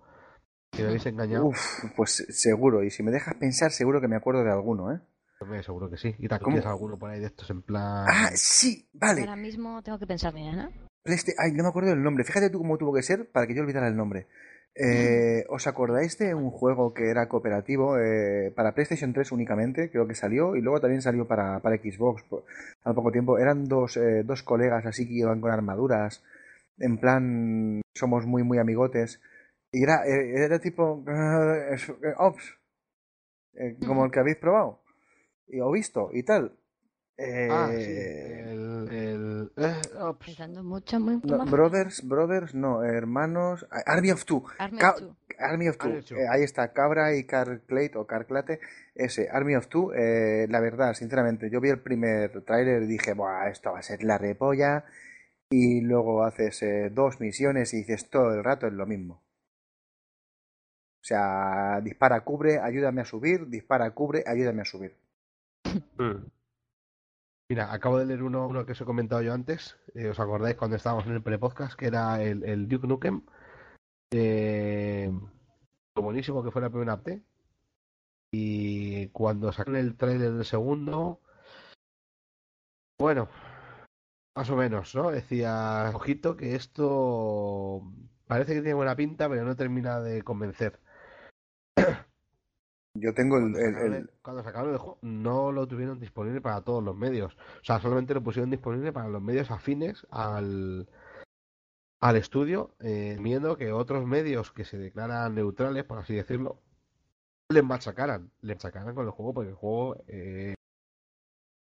que 0.71 0.81
me 0.81 0.89
habéis 0.89 1.05
engañado? 1.05 1.45
Uf, 1.45 1.85
pues 1.95 2.25
seguro. 2.29 2.83
Y 2.83 2.91
si 2.91 3.01
me 3.01 3.11
dejas 3.11 3.35
pensar, 3.35 3.71
seguro 3.71 4.01
que 4.01 4.09
me 4.09 4.17
acuerdo 4.17 4.43
de 4.43 4.51
alguno, 4.51 4.91
¿eh? 4.91 4.99
Seguro 5.63 5.89
que 5.89 5.97
sí. 5.97 6.15
¿Y 6.19 6.27
te 6.27 6.37
tienes 6.39 6.65
alguno 6.65 6.99
por 6.99 7.09
ahí 7.09 7.19
de 7.19 7.25
estos 7.27 7.49
en 7.49 7.61
plan... 7.61 8.05
Ah, 8.07 8.29
sí, 8.35 8.87
vale. 8.93 9.21
Ahora 9.21 9.35
mismo 9.35 9.81
tengo 9.81 9.97
que 9.97 10.05
pensar 10.07 10.33
bien, 10.33 10.59
¿eh? 10.59 10.69
Playsta- 11.03 11.33
Ay, 11.37 11.51
no 11.53 11.63
me 11.63 11.69
acuerdo 11.69 11.89
del 11.89 12.03
nombre. 12.03 12.23
Fíjate 12.23 12.49
tú 12.49 12.59
cómo 12.59 12.77
tuvo 12.77 12.93
que 12.93 13.01
ser 13.01 13.29
para 13.31 13.47
que 13.47 13.55
yo 13.55 13.61
olvidara 13.61 13.87
el 13.87 13.95
nombre. 13.95 14.27
Eh, 14.73 15.43
¿Os 15.49 15.67
acordáis 15.67 16.17
de 16.17 16.33
un 16.33 16.49
juego 16.49 16.93
que 16.93 17.09
era 17.09 17.27
cooperativo 17.27 17.97
eh, 17.99 18.53
para 18.55 18.73
PlayStation 18.73 19.11
3 19.11 19.31
únicamente? 19.33 19.89
Creo 19.89 20.07
que 20.07 20.15
salió 20.15 20.55
y 20.55 20.61
luego 20.61 20.79
también 20.79 21.01
salió 21.01 21.27
para, 21.27 21.59
para 21.59 21.75
Xbox 21.77 22.23
por- 22.23 22.45
al 22.83 22.95
poco 22.95 23.11
tiempo. 23.11 23.37
Eran 23.37 23.65
dos, 23.67 23.97
eh, 23.97 24.23
dos 24.23 24.43
colegas 24.43 24.85
así 24.85 25.07
que 25.07 25.15
iban 25.15 25.41
con 25.41 25.51
armaduras. 25.51 26.23
En 26.77 26.97
plan, 26.99 27.81
somos 27.95 28.25
muy, 28.25 28.43
muy 28.43 28.59
amigotes. 28.59 29.19
Y 29.73 29.83
era, 29.83 30.05
eh, 30.07 30.35
era 30.45 30.59
tipo 30.59 31.03
eh, 31.07 31.75
Ops, 32.17 32.57
como 33.85 34.05
el 34.05 34.11
que 34.11 34.19
habéis 34.19 34.37
probado 34.37 34.81
y, 35.47 35.59
o 35.59 35.71
visto 35.71 36.09
y 36.13 36.23
tal. 36.23 36.53
Ah, 37.51 37.69
sí, 37.77 37.91
el... 37.91 38.87
el... 39.55 39.65
eh, 39.65 39.81
oh, 39.99 40.13
pss, 40.17 40.25
Pensando 40.37 40.63
mucho, 40.63 40.99
muy 40.99 41.19
no, 41.23 41.37
más- 41.39 41.51
brothers, 41.51 42.07
brothers, 42.07 42.53
no, 42.55 42.83
hermanos. 42.83 43.65
Army 43.85 44.11
of 44.11 44.23
Two. 44.25 44.43
Army 44.59 44.77
Ca- 44.77 44.91
of 44.91 44.97
Two. 44.99 45.15
Army 45.39 45.67
of 45.67 45.77
Two. 45.77 45.87
Army 45.87 45.97
of 45.99 46.05
Two. 46.05 46.15
Eh, 46.15 46.27
ahí 46.29 46.43
está, 46.43 46.71
Cabra 46.73 47.15
y 47.15 47.25
Carclate 47.25 47.97
o 47.97 48.05
Carclate. 48.05 48.59
Ese, 48.95 49.29
Army 49.31 49.55
of 49.55 49.67
Two. 49.67 49.93
eh, 49.93 50.47
la 50.49 50.59
verdad, 50.59 50.93
sinceramente, 50.93 51.49
yo 51.49 51.59
vi 51.59 51.69
el 51.69 51.81
primer 51.81 52.43
tráiler 52.43 52.83
y 52.83 52.87
dije, 52.87 53.13
Buah, 53.13 53.49
esto 53.49 53.71
va 53.71 53.79
a 53.79 53.83
ser 53.83 54.03
la 54.03 54.17
repolla. 54.17 54.85
Y 55.49 55.81
luego 55.81 56.23
haces 56.23 56.63
eh, 56.63 56.89
dos 56.93 57.19
misiones 57.19 57.73
y 57.73 57.77
dices 57.77 58.09
todo 58.09 58.33
el 58.33 58.43
rato 58.43 58.67
es 58.67 58.73
lo 58.73 58.85
mismo. 58.85 59.21
O 61.01 61.03
sea, 61.03 61.81
dispara, 61.81 62.21
cubre, 62.21 62.59
ayúdame 62.59 63.01
a 63.01 63.05
subir, 63.05 63.47
dispara, 63.47 63.89
cubre, 63.91 64.23
ayúdame 64.25 64.61
a 64.61 64.65
subir. 64.65 64.95
Mm. 65.97 66.25
Mira, 67.51 67.73
acabo 67.73 67.97
de 67.97 68.05
leer 68.05 68.23
uno, 68.23 68.47
uno 68.47 68.65
que 68.65 68.71
os 68.71 68.79
he 68.79 68.85
comentado 68.85 69.21
yo 69.21 69.33
antes. 69.33 69.77
eh, 69.93 70.07
¿Os 70.07 70.19
acordáis 70.21 70.55
cuando 70.55 70.77
estábamos 70.77 71.05
en 71.05 71.11
el 71.15 71.21
pre-podcast? 71.21 71.77
Que 71.77 71.87
era 71.87 72.23
el, 72.23 72.69
Duke 72.69 72.87
Nukem. 72.87 73.25
Eh, 74.13 75.11
buenísimo 75.93 76.41
que 76.43 76.51
fue 76.51 76.61
la 76.61 76.69
primera 76.69 76.93
update. 76.93 77.25
Y 78.31 79.09
cuando 79.09 79.51
sacaron 79.51 79.75
el 79.75 79.97
trailer 79.97 80.31
del 80.31 80.45
segundo. 80.45 81.19
Bueno, 82.97 83.27
más 84.33 84.49
o 84.49 84.55
menos, 84.55 84.95
¿no? 84.95 85.11
Decía, 85.11 85.91
ojito, 85.93 86.37
que 86.37 86.55
esto 86.55 87.81
parece 88.27 88.53
que 88.53 88.61
tiene 88.61 88.75
buena 88.75 88.95
pinta, 88.95 89.27
pero 89.27 89.43
no 89.43 89.57
termina 89.57 89.99
de 89.99 90.23
convencer. 90.23 90.79
Yo 92.93 93.13
tengo 93.13 93.37
el, 93.37 93.53
Cuando 93.53 93.59
el- 93.59 93.73
sacaron, 93.73 93.93
el- 93.93 93.99
el, 94.01 94.09
cuando 94.21 94.43
sacaron 94.43 94.71
el 94.73 94.77
juego, 94.77 94.97
no 95.01 95.51
lo 95.51 95.67
tuvieron 95.67 95.99
disponible 95.99 96.41
para 96.41 96.61
todos 96.61 96.83
los 96.83 96.95
medios. 96.95 97.35
O 97.35 97.63
sea, 97.63 97.79
solamente 97.79 98.13
lo 98.13 98.21
pusieron 98.21 98.49
disponible 98.51 98.91
para 98.91 99.07
los 99.07 99.21
medios 99.21 99.49
afines 99.49 100.05
al, 100.11 100.89
al 102.01 102.15
estudio, 102.17 102.75
eh, 102.79 103.17
viendo 103.21 103.57
que 103.57 103.71
otros 103.71 104.05
medios 104.05 104.51
que 104.51 104.65
se 104.65 104.77
declaran 104.77 105.35
neutrales, 105.35 105.83
por 105.85 105.99
así 105.99 106.15
decirlo, 106.15 106.59
les 107.49 107.63
machacaran. 107.63 108.31
Les 108.41 108.57
machacaran 108.57 108.93
con 108.95 109.05
el 109.05 109.11
juego, 109.11 109.33
porque 109.33 109.49
el 109.49 109.55
juego, 109.55 110.03
eh, 110.07 110.55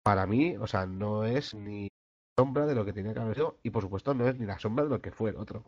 para 0.03 0.25
mí, 0.25 0.57
o 0.57 0.65
sea, 0.65 0.85
no 0.85 1.25
es 1.25 1.53
ni 1.53 1.89
sombra 2.37 2.65
de 2.65 2.73
lo 2.73 2.85
que 2.85 2.93
tenía 2.93 3.13
que 3.13 3.19
haber 3.19 3.35
sido, 3.35 3.59
y 3.63 3.69
por 3.69 3.83
supuesto 3.83 4.13
no 4.13 4.27
es 4.27 4.39
ni 4.39 4.45
la 4.45 4.57
sombra 4.57 4.85
de 4.85 4.89
lo 4.89 5.01
que 5.01 5.11
fue 5.11 5.29
el 5.31 5.35
otro. 5.37 5.65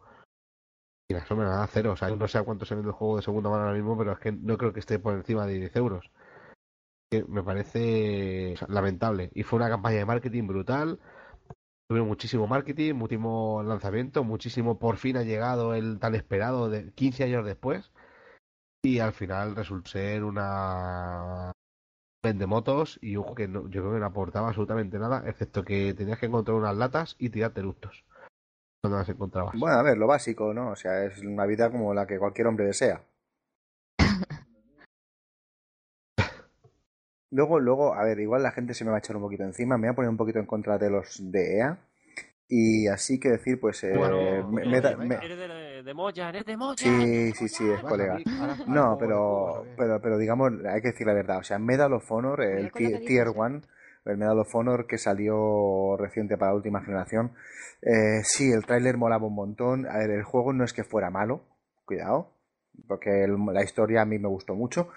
Ni 1.12 1.20
la 1.20 1.26
sombra, 1.26 1.50
nada, 1.50 1.68
cero. 1.68 1.92
O 1.92 1.98
sea, 1.98 2.10
no 2.16 2.28
sé 2.28 2.38
a 2.38 2.44
cuánto 2.44 2.66
vende 2.70 2.88
el 2.88 2.94
juego 2.94 3.18
de 3.18 3.22
segunda 3.24 3.50
mano 3.50 3.64
ahora 3.64 3.74
mismo, 3.76 3.98
pero 3.98 4.14
es 4.14 4.20
que 4.20 4.32
no 4.32 4.58
creo 4.58 4.72
que 4.72 4.80
esté 4.80 4.98
por 4.98 5.14
encima 5.14 5.46
de 5.46 5.56
10 5.56 5.76
euros. 5.76 6.10
Que 7.10 7.26
me 7.26 7.44
parece 7.44 8.56
lamentable. 8.70 9.30
Y 9.34 9.44
fue 9.44 9.58
una 9.58 9.70
campaña 9.70 9.98
de 9.98 10.06
marketing 10.06 10.48
brutal. 10.48 11.00
Tuvieron 11.90 12.08
muchísimo 12.08 12.48
marketing, 12.48 12.94
muchísimo 12.96 13.64
lanzamiento, 13.64 14.24
muchísimo 14.24 14.80
por 14.80 14.98
fin 14.98 15.18
ha 15.18 15.24
llegado 15.24 15.76
el 15.76 16.00
tan 16.00 16.16
esperado 16.16 16.70
de 16.70 16.92
15 16.94 17.26
años 17.26 17.46
después. 17.46 17.92
Y 18.84 19.00
al 19.00 19.14
final 19.14 19.56
resultó 19.56 19.92
ser 19.92 20.24
una 20.24 21.52
vende 22.24 22.48
motos 22.48 23.00
y 23.02 23.18
un 23.18 23.24
juego 23.24 23.36
que 23.36 23.48
no- 23.48 23.64
yo 23.70 23.82
creo 23.82 23.94
que 23.94 24.00
no 24.00 24.06
aportaba 24.08 24.50
absolutamente 24.50 25.00
nada, 25.00 25.24
excepto 25.28 25.64
que 25.66 25.94
tenías 25.94 26.20
que 26.20 26.28
encontrar 26.28 26.58
unas 26.58 26.78
latas 26.78 27.16
y 27.20 27.30
tirarte 27.30 27.62
eructos. 27.62 28.06
Cuando 28.82 28.98
las 28.98 29.10
encontrabas. 29.10 29.54
Bueno, 29.60 29.78
a 29.78 29.84
ver, 29.84 29.96
lo 29.98 30.08
básico, 30.08 30.54
¿no? 30.56 30.72
O 30.72 30.76
sea, 30.76 31.06
es 31.06 31.20
una 31.22 31.46
vida 31.46 31.70
como 31.70 31.94
la 31.94 32.08
que 32.08 32.18
cualquier 32.18 32.48
hombre 32.48 32.66
desea. 32.66 33.04
Luego, 37.34 37.60
luego, 37.62 37.94
a 37.94 38.04
ver, 38.04 38.20
igual 38.20 38.44
la 38.44 38.52
gente 38.52 38.74
se 38.74 38.84
me 38.84 38.90
va 38.90 38.98
a 38.98 39.00
echar 39.00 39.16
un 39.16 39.22
poquito 39.22 39.44
encima, 39.44 39.78
me 39.78 39.88
voy 39.88 39.94
a 39.94 39.96
poner 39.96 40.10
un 40.10 40.18
poquito 40.18 40.40
en 40.40 40.46
contra 40.46 40.78
de 40.78 40.90
los 40.90 41.32
de 41.32 41.58
EA. 41.60 41.78
Y 42.50 42.88
así 42.88 43.22
que 43.22 43.30
decir, 43.30 43.58
pues, 43.58 43.82
eh, 43.86 43.94
Bueno, 43.96 44.50
me- 44.52 44.82
da- 44.82 44.98
me- 44.98 45.16
Eres 45.16 45.38
de, 45.38 45.84
de 45.84 45.94
Moya, 45.94 46.28
eres 46.28 46.46
de 46.46 46.58
Moya. 46.58 46.76
Sí, 46.76 47.32
sí, 47.34 47.48
sí, 47.48 47.64
es 47.64 47.82
¿Vas 47.82 47.86
a 47.86 47.88
colega. 47.88 48.18
No, 48.66 48.98
pero, 49.00 49.66
pero, 49.78 50.02
pero 50.02 50.18
digamos, 50.18 50.52
hay 50.68 50.82
que 50.82 50.90
decir 50.90 51.08
la 51.08 51.14
verdad. 51.14 51.38
O 51.38 51.44
sea, 51.44 51.58
Medal 51.58 51.94
of 51.94 52.12
Honor, 52.12 52.42
el 52.42 52.74
Tier 52.74 53.00
dices, 53.00 53.28
¿eh? 53.28 53.30
1, 53.30 53.62
el 54.06 54.18
Medal 54.18 54.40
of 54.40 54.56
Honor 54.56 54.88
que 54.88 54.98
salió 54.98 55.96
reciente 55.98 56.38
para 56.38 56.52
la 56.52 56.58
última 56.58 56.82
generación. 56.82 57.34
eh, 57.82 58.22
sí, 58.24 58.52
el 58.52 58.66
tráiler 58.66 58.98
molaba 58.98 59.28
un 59.28 59.36
montón. 59.36 59.86
El 59.86 60.24
juego 60.24 60.54
no 60.54 60.64
es 60.64 60.74
que 60.74 60.84
fuera 60.84 61.10
malo, 61.10 61.42
cuidado, 61.86 62.34
porque 62.88 63.28
la 63.28 63.64
historia 63.64 64.02
a 64.02 64.06
mí 64.06 64.20
me 64.20 64.28
gustó 64.28 64.56
mucho, 64.56 64.90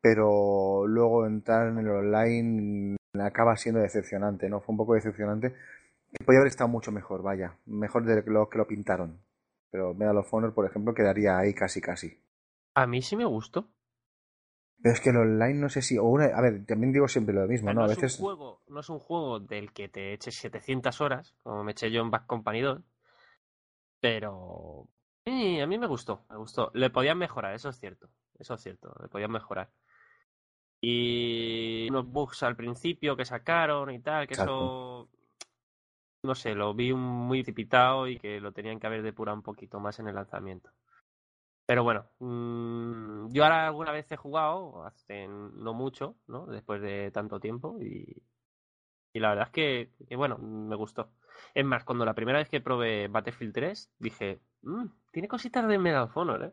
pero 0.00 0.86
luego 0.86 1.26
entrar 1.26 1.68
en 1.68 1.78
el 1.78 1.88
online 1.88 2.96
acaba 3.20 3.56
siendo 3.56 3.80
decepcionante, 3.80 4.48
¿no? 4.48 4.60
Fue 4.60 4.72
un 4.72 4.78
poco 4.78 4.94
decepcionante. 4.94 5.54
Podría 6.24 6.40
haber 6.40 6.50
estado 6.50 6.68
mucho 6.68 6.92
mejor, 6.92 7.22
vaya, 7.22 7.56
mejor 7.66 8.04
de 8.04 8.22
lo 8.26 8.48
que 8.48 8.58
lo 8.58 8.66
pintaron. 8.66 9.20
Pero 9.70 9.94
Medal 9.94 10.18
of 10.18 10.32
Honor, 10.32 10.54
por 10.54 10.66
ejemplo, 10.66 10.94
quedaría 10.94 11.36
ahí 11.38 11.52
casi 11.52 11.80
casi. 11.80 12.18
A 12.74 12.86
mí 12.86 13.02
sí 13.02 13.16
me 13.16 13.26
gustó. 13.26 13.68
Pero 14.80 14.94
es 14.94 15.00
que 15.00 15.10
el 15.10 15.16
online 15.16 15.54
no 15.54 15.68
sé 15.68 15.82
si. 15.82 15.98
O 15.98 16.04
una, 16.04 16.26
a 16.26 16.40
ver, 16.40 16.64
también 16.64 16.92
digo 16.92 17.08
siempre 17.08 17.34
lo 17.34 17.46
mismo, 17.46 17.72
¿no? 17.72 17.80
no, 17.80 17.90
A 17.90 17.92
es 17.92 18.18
un 18.18 18.24
juego, 18.24 18.62
no 18.68 18.80
es 18.80 18.88
un 18.88 18.98
juego 18.98 19.40
del 19.40 19.72
que 19.72 19.88
te 19.88 20.12
eches 20.12 20.36
700 20.36 21.00
horas, 21.00 21.34
como 21.42 21.64
me 21.64 21.72
eché 21.72 21.90
yo 21.90 22.00
en 22.00 22.10
Back 22.10 22.26
Company 22.26 22.60
2. 22.60 22.80
Pero 24.00 24.88
sí, 25.24 25.60
a 25.60 25.66
mí 25.66 25.78
me 25.78 25.88
gustó, 25.88 26.24
me 26.30 26.36
gustó. 26.36 26.70
Le 26.74 26.90
podían 26.90 27.18
mejorar, 27.18 27.54
eso 27.54 27.68
es 27.68 27.78
cierto. 27.78 28.08
Eso 28.38 28.54
es 28.54 28.62
cierto, 28.62 28.94
le 29.02 29.08
podían 29.08 29.32
mejorar. 29.32 29.70
Y 30.80 31.88
unos 31.90 32.06
bugs 32.06 32.44
al 32.44 32.54
principio 32.54 33.16
que 33.16 33.24
sacaron 33.24 33.90
y 33.90 34.00
tal, 34.00 34.28
que 34.28 34.34
eso 34.34 35.08
no 36.22 36.34
sé, 36.34 36.54
lo 36.54 36.74
vi 36.74 36.92
muy 36.92 37.42
precipitado 37.42 38.08
y 38.08 38.18
que 38.18 38.40
lo 38.40 38.52
tenían 38.52 38.80
que 38.80 38.86
haber 38.86 39.02
depurado 39.02 39.36
un 39.36 39.42
poquito 39.42 39.80
más 39.80 39.98
en 39.98 40.08
el 40.08 40.14
lanzamiento. 40.14 40.70
Pero 41.68 41.84
bueno, 41.84 42.06
mm, 42.20 43.28
yo 43.30 43.44
ahora 43.44 43.66
alguna 43.66 43.92
vez 43.92 44.10
he 44.10 44.16
jugado, 44.16 44.84
hace 44.86 45.28
no 45.28 45.74
mucho, 45.74 46.16
¿no? 46.26 46.46
Después 46.46 46.80
de 46.80 47.10
tanto 47.10 47.40
tiempo 47.40 47.76
y, 47.82 48.22
y 49.12 49.20
la 49.20 49.30
verdad 49.30 49.48
es 49.48 49.52
que, 49.52 49.90
que, 50.08 50.16
bueno, 50.16 50.38
me 50.38 50.76
gustó. 50.76 51.10
Es 51.54 51.66
más, 51.66 51.84
cuando 51.84 52.06
la 52.06 52.14
primera 52.14 52.38
vez 52.38 52.48
que 52.48 52.62
probé 52.62 53.08
Battlefield 53.08 53.52
3, 53.54 53.92
dije, 53.98 54.40
"Mm, 54.62 54.86
tiene 55.12 55.28
cositas 55.28 55.68
de 55.68 55.78
Medal 55.78 56.04
of 56.04 56.16
Honor, 56.16 56.44
¿eh? 56.44 56.52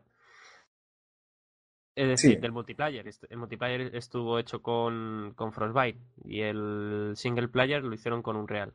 Es 1.96 2.06
decir, 2.08 2.34
Sí. 2.36 2.40
del 2.40 2.52
multiplayer. 2.52 3.04
El 3.30 3.38
multiplayer 3.38 3.96
estuvo 3.96 4.38
hecho 4.38 4.62
con, 4.62 5.32
con 5.34 5.52
Frostbite 5.52 5.98
y 6.24 6.42
el 6.42 7.12
single 7.16 7.48
player 7.48 7.82
lo 7.82 7.94
hicieron 7.94 8.22
con 8.22 8.36
un 8.36 8.46
Real, 8.46 8.74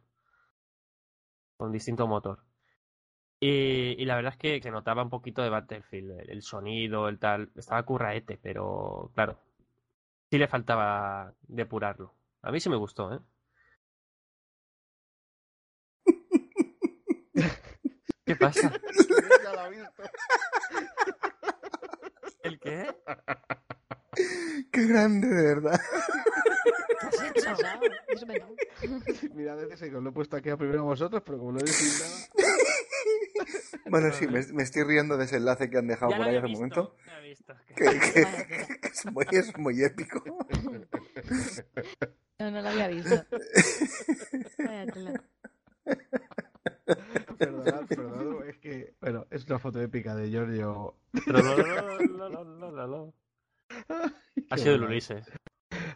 con 1.58 1.72
distinto 1.72 2.08
motor. 2.08 2.40
Y, 3.44 3.96
y 4.00 4.06
la 4.06 4.16
verdad 4.16 4.34
es 4.34 4.38
que 4.38 4.62
se 4.62 4.70
notaba 4.70 5.02
un 5.02 5.10
poquito 5.10 5.42
de 5.42 5.50
Battlefield, 5.50 6.12
el, 6.20 6.30
el 6.30 6.42
sonido, 6.44 7.10
el 7.10 7.18
tal, 7.18 7.52
estaba 7.56 7.82
curraete, 7.84 8.38
pero 8.38 9.10
claro, 9.16 9.40
sí 10.30 10.38
le 10.38 10.48
faltaba 10.48 11.34
depurarlo. 11.48 12.14
A 12.44 12.52
mí 12.52 12.60
sí 12.60 12.70
me 12.70 12.76
gustó, 12.76 13.12
¿eh? 13.16 13.20
¿Qué 18.26 18.36
pasa? 18.36 18.72
Ya 19.44 19.52
lo 19.54 19.66
he 19.66 19.70
visto. 19.72 20.04
¿El 22.44 22.60
qué? 22.60 22.96
Qué 24.72 24.86
grande, 24.86 25.28
de 25.28 25.44
verdad. 25.44 25.80
Pasado, 27.34 27.60
eso 28.08 28.26
me 28.28 28.38
da. 28.38 28.48
Mirad, 29.34 29.64
ese 29.72 29.90
que 29.90 29.96
os 29.96 30.04
lo 30.04 30.12
he 30.12 30.14
puesto 30.14 30.38
aquí 30.38 30.50
a 30.50 30.58
primero 30.58 30.82
a 30.82 30.84
vosotros, 30.84 31.24
pero 31.26 31.40
como 31.40 31.54
no 31.54 31.58
decís 31.58 32.00
nada. 32.00 32.18
Bueno, 33.90 34.12
sí, 34.14 34.28
me, 34.28 34.42
me 34.54 34.64
estoy 34.64 34.84
riendo 34.84 35.18
de 35.18 35.26
ese 35.26 35.38
enlace 35.38 35.70
que 35.70 35.78
han 35.78 35.88
dejado 35.88 36.12
Ya 36.12 36.18
por 36.18 36.28
ahí 36.28 36.36
hace 36.38 36.46
un 36.48 36.54
momento. 36.54 36.96
lo 37.06 37.22
visto. 37.22 37.54
Que, 37.76 37.86
es, 38.84 39.06
muy, 39.12 39.26
es 39.32 39.58
muy 39.58 39.84
épico. 39.84 40.24
No, 42.40 42.52
no 42.52 42.62
lo 42.62 42.70
había 42.70 42.88
visto. 42.88 43.26
Vaya 44.60 44.86
tela. 44.88 45.24
Perdonad, 47.38 47.86
perdonad, 47.88 48.48
es 48.48 48.58
que. 48.60 48.94
Bueno, 49.02 49.26
es 49.30 49.46
una 49.46 49.60
foto 49.60 49.82
épica 49.82 50.16
de 50.16 50.30
Giorgio. 50.30 50.96
Ha 54.50 54.58
sido 54.58 54.76
el 54.76 54.84
Ulises. 54.84 55.26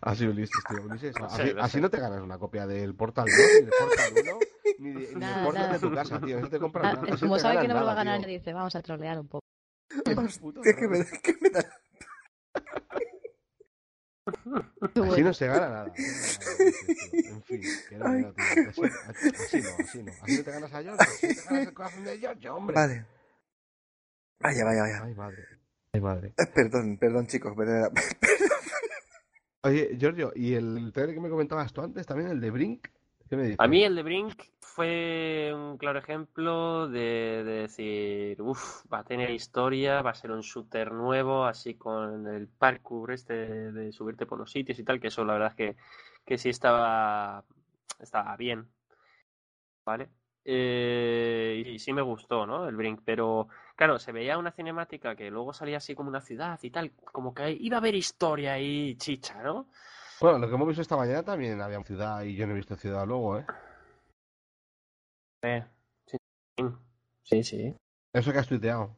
Ha 0.01 0.15
sido 0.15 0.31
Ulises, 0.31 0.55
tío. 0.69 0.81
Ulises, 0.83 1.15
No 1.19 1.29
sé, 1.29 1.41
así, 1.43 1.53
no 1.53 1.61
así 1.61 1.71
sé. 1.73 1.81
no 1.81 1.89
te 1.89 1.99
ganas 1.99 2.21
una 2.21 2.37
copia 2.37 2.65
del 2.67 2.95
Portal 2.95 3.25
2, 3.25 3.35
ni 3.37 3.61
del 3.61 3.69
Portal 3.79 4.13
1, 4.13 4.39
ni, 4.79 4.89
de- 4.91 4.99
ni 4.99 5.05
del 5.05 5.19
Nada, 5.19 5.43
Portal 5.45 5.61
nada. 5.63 5.73
de 5.73 5.79
tu 5.79 5.93
casa, 5.93 6.19
tío. 6.21 6.39
No 6.39 6.49
te 6.49 6.59
compras 6.59 6.85
Ah, 6.85 6.93
nada. 7.01 7.13
así 7.13 7.21
como 7.25 7.39
sabe 7.39 7.61
que 7.61 7.67
no 7.67 7.73
me 7.73 7.79
lo 7.81 7.85
va 7.85 7.91
a 7.91 7.95
nada, 7.95 8.11
ganar, 8.17 8.27
dice, 8.27 8.53
vamos 8.53 8.75
a 8.75 8.81
trolear 8.81 9.19
un 9.19 9.27
poco. 9.27 9.45
Hostia, 10.05 10.73
que 10.75 10.87
me, 10.87 11.05
que 11.05 11.35
me 11.41 11.49
da- 11.49 11.65
Así 14.81 14.99
bueno. 14.99 15.17
no 15.27 15.33
se 15.33 15.47
gana 15.47 15.69
nada. 15.69 15.91
así 15.93 16.01
no 16.03 17.25
nada. 17.25 17.29
En 17.29 17.43
fin, 17.43 17.61
que 17.89 17.97
no, 17.97 18.05
Ay, 18.07 18.21
no, 18.21 18.33
tío, 18.33 18.43
así, 19.09 19.27
así 19.29 19.61
no, 19.61 19.69
así 19.83 20.03
no. 20.03 20.11
Así 20.23 20.37
no 20.37 20.43
te 20.43 20.51
ganas 20.51 20.73
a 20.73 20.81
Giorgio, 20.81 21.01
así 21.01 21.27
te 21.27 21.43
ganas 21.43 21.67
el 21.67 21.73
corazón 21.73 22.03
de 22.05 22.17
Giorgio, 22.19 22.55
hombre. 22.55 22.75
Vale. 22.75 23.05
Vaya, 24.39 24.65
vaya, 24.65 24.81
vaya. 24.81 25.03
Ay, 25.03 25.13
madre. 25.15 25.43
Ay, 25.93 26.01
madre. 26.01 26.33
Eh, 26.37 26.45
Perdón, 26.53 26.97
perdón, 26.97 27.27
chicos. 27.27 27.53
pero- 27.55 27.91
Oye, 29.65 29.97
Giorgio, 29.97 30.31
¿y 30.35 30.53
el 30.53 30.91
trailer 30.93 31.15
que 31.15 31.21
me 31.21 31.29
comentabas 31.29 31.73
tú 31.73 31.81
antes, 31.81 32.05
también 32.05 32.29
el 32.29 32.39
de 32.39 32.51
Brink? 32.51 32.87
¿Qué 33.27 33.35
me 33.35 33.43
dices? 33.45 33.59
A 33.59 33.67
mí 33.67 33.83
el 33.83 33.95
de 33.95 34.03
Brink 34.03 34.39
fue 34.59 35.51
un 35.55 35.79
claro 35.79 35.97
ejemplo 35.97 36.87
de, 36.87 37.43
de 37.43 37.61
decir, 37.61 38.39
uff, 38.43 38.85
va 38.93 38.99
a 38.99 39.03
tener 39.03 39.31
historia, 39.31 40.03
va 40.03 40.11
a 40.11 40.13
ser 40.13 40.29
un 40.29 40.41
shooter 40.41 40.91
nuevo, 40.91 41.45
así 41.45 41.73
con 41.73 42.27
el 42.27 42.47
parkour 42.47 43.11
este 43.11 43.33
de, 43.33 43.71
de 43.71 43.91
subirte 43.91 44.27
por 44.27 44.37
los 44.37 44.51
sitios 44.51 44.77
y 44.77 44.83
tal, 44.83 44.99
que 44.99 45.07
eso 45.07 45.25
la 45.25 45.33
verdad 45.33 45.49
es 45.49 45.55
que, 45.55 45.75
que 46.23 46.37
sí 46.37 46.49
estaba, 46.49 47.43
estaba 47.99 48.37
bien, 48.37 48.67
¿vale? 49.83 50.09
Eh, 50.43 51.63
y 51.65 51.79
sí 51.79 51.91
me 51.91 52.03
gustó, 52.03 52.45
¿no? 52.45 52.69
El 52.69 52.75
Brink, 52.75 53.01
pero 53.03 53.47
claro, 53.75 53.99
se 53.99 54.11
veía 54.11 54.37
una 54.37 54.51
cinemática 54.51 55.15
que 55.15 55.29
luego 55.29 55.53
salía 55.53 55.77
así 55.77 55.95
como 55.95 56.09
una 56.09 56.21
ciudad 56.21 56.59
y 56.61 56.71
tal, 56.71 56.91
como 57.11 57.33
que 57.33 57.51
iba 57.51 57.77
a 57.77 57.79
haber 57.79 57.95
historia 57.95 58.59
y 58.59 58.95
chicha, 58.95 59.41
¿no? 59.43 59.67
Bueno, 60.21 60.39
lo 60.39 60.47
que 60.47 60.55
hemos 60.55 60.67
visto 60.67 60.81
esta 60.81 60.95
mañana 60.97 61.23
también 61.23 61.61
había 61.61 61.83
ciudad 61.83 62.23
y 62.23 62.35
yo 62.35 62.47
no 62.47 62.53
he 62.53 62.57
visto 62.57 62.75
ciudad 62.75 63.05
luego, 63.05 63.39
¿eh? 63.39 63.45
Eh, 65.43 65.65
sí, 66.05 66.17
sí, 67.23 67.43
sí. 67.43 67.75
Eso 68.13 68.31
que 68.31 68.39
has 68.39 68.47
tuiteado. 68.47 68.95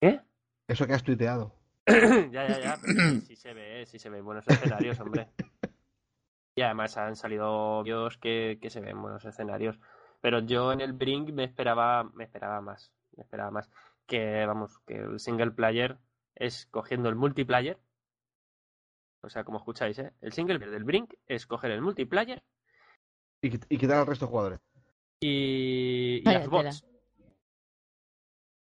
¿Qué? 0.00 0.20
Eso 0.68 0.86
que 0.86 0.92
has 0.92 1.02
tuiteado. 1.02 1.54
ya, 1.86 2.46
ya, 2.48 2.60
ya, 2.60 2.78
pero 2.82 2.94
sí, 3.00 3.20
sí 3.22 3.36
se 3.36 3.54
ve, 3.54 3.86
sí 3.86 3.98
se 3.98 4.10
ven 4.10 4.24
buenos 4.24 4.46
escenarios, 4.46 5.00
hombre. 5.00 5.28
Y 6.54 6.62
además 6.62 6.96
han 6.96 7.16
salido 7.16 7.82
vídeos 7.82 8.18
que, 8.18 8.58
que 8.60 8.70
se 8.70 8.80
ven 8.80 9.00
buenos 9.00 9.24
escenarios. 9.24 9.78
Pero 10.20 10.40
yo 10.40 10.72
en 10.72 10.80
el 10.80 10.92
Brink 10.92 11.30
me 11.30 11.44
esperaba, 11.44 12.04
me 12.14 12.24
esperaba 12.24 12.60
más, 12.60 12.92
me 13.16 13.22
esperaba 13.24 13.50
más. 13.50 13.70
Que, 14.06 14.44
vamos, 14.46 14.78
que 14.86 14.94
el 14.96 15.18
single 15.18 15.50
player 15.52 15.98
es 16.34 16.66
cogiendo 16.66 17.08
el 17.08 17.16
multiplayer. 17.16 17.78
O 19.22 19.28
sea, 19.28 19.44
como 19.44 19.58
escucháis, 19.58 19.98
¿eh? 19.98 20.12
El 20.20 20.32
single 20.32 20.58
player 20.58 20.72
del 20.74 20.84
Brink 20.84 21.14
es 21.26 21.46
coger 21.46 21.72
el 21.72 21.82
multiplayer 21.82 22.42
Y, 23.42 23.54
y 23.74 23.78
quitar 23.78 23.98
al 23.98 24.06
resto 24.06 24.26
de 24.26 24.30
jugadores. 24.30 24.60
y, 25.20 26.18
y 26.18 26.22
Vaya 26.22 26.38
las 26.40 26.48
tela. 26.50 26.62
bots. 26.62 26.86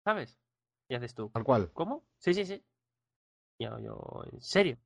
¿Sabes? 0.05 0.39
Y 0.89 0.95
haces 0.95 1.15
tú. 1.15 1.31
Tal 1.31 1.45
cual. 1.45 1.71
¿Cómo? 1.73 2.05
Sí, 2.19 2.35
sí, 2.35 2.45
sí. 2.45 2.63
Yo, 3.59 3.79
yo, 3.79 4.25
en 4.31 4.41
serio. 4.41 4.79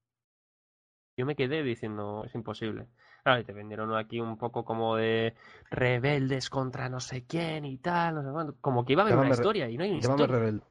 Yo 1.18 1.24
me 1.26 1.34
quedé 1.36 1.62
diciendo, 1.62 2.24
es 2.24 2.34
imposible. 2.34 2.88
Claro, 3.26 3.40
y 3.40 3.44
te 3.44 3.52
vendieron 3.52 3.92
aquí 3.96 4.20
un 4.20 4.38
poco 4.38 4.64
como 4.64 4.94
de 4.94 5.34
rebeldes 5.68 6.48
contra 6.48 6.88
no 6.88 7.00
sé 7.00 7.24
quién 7.26 7.64
y 7.64 7.76
tal, 7.76 8.14
no 8.14 8.22
sé 8.22 8.30
cuánto. 8.30 8.54
Como 8.60 8.84
que 8.84 8.92
iba 8.92 9.02
a 9.02 9.04
haber 9.04 9.14
Llámame 9.14 9.26
una 9.30 9.34
historia 9.34 9.68
y 9.68 9.76
no 9.76 9.82
hay 9.82 9.90
una 9.90 10.00
Llámame 10.00 10.22
historia. 10.22 10.38
rebelde. 10.38 10.64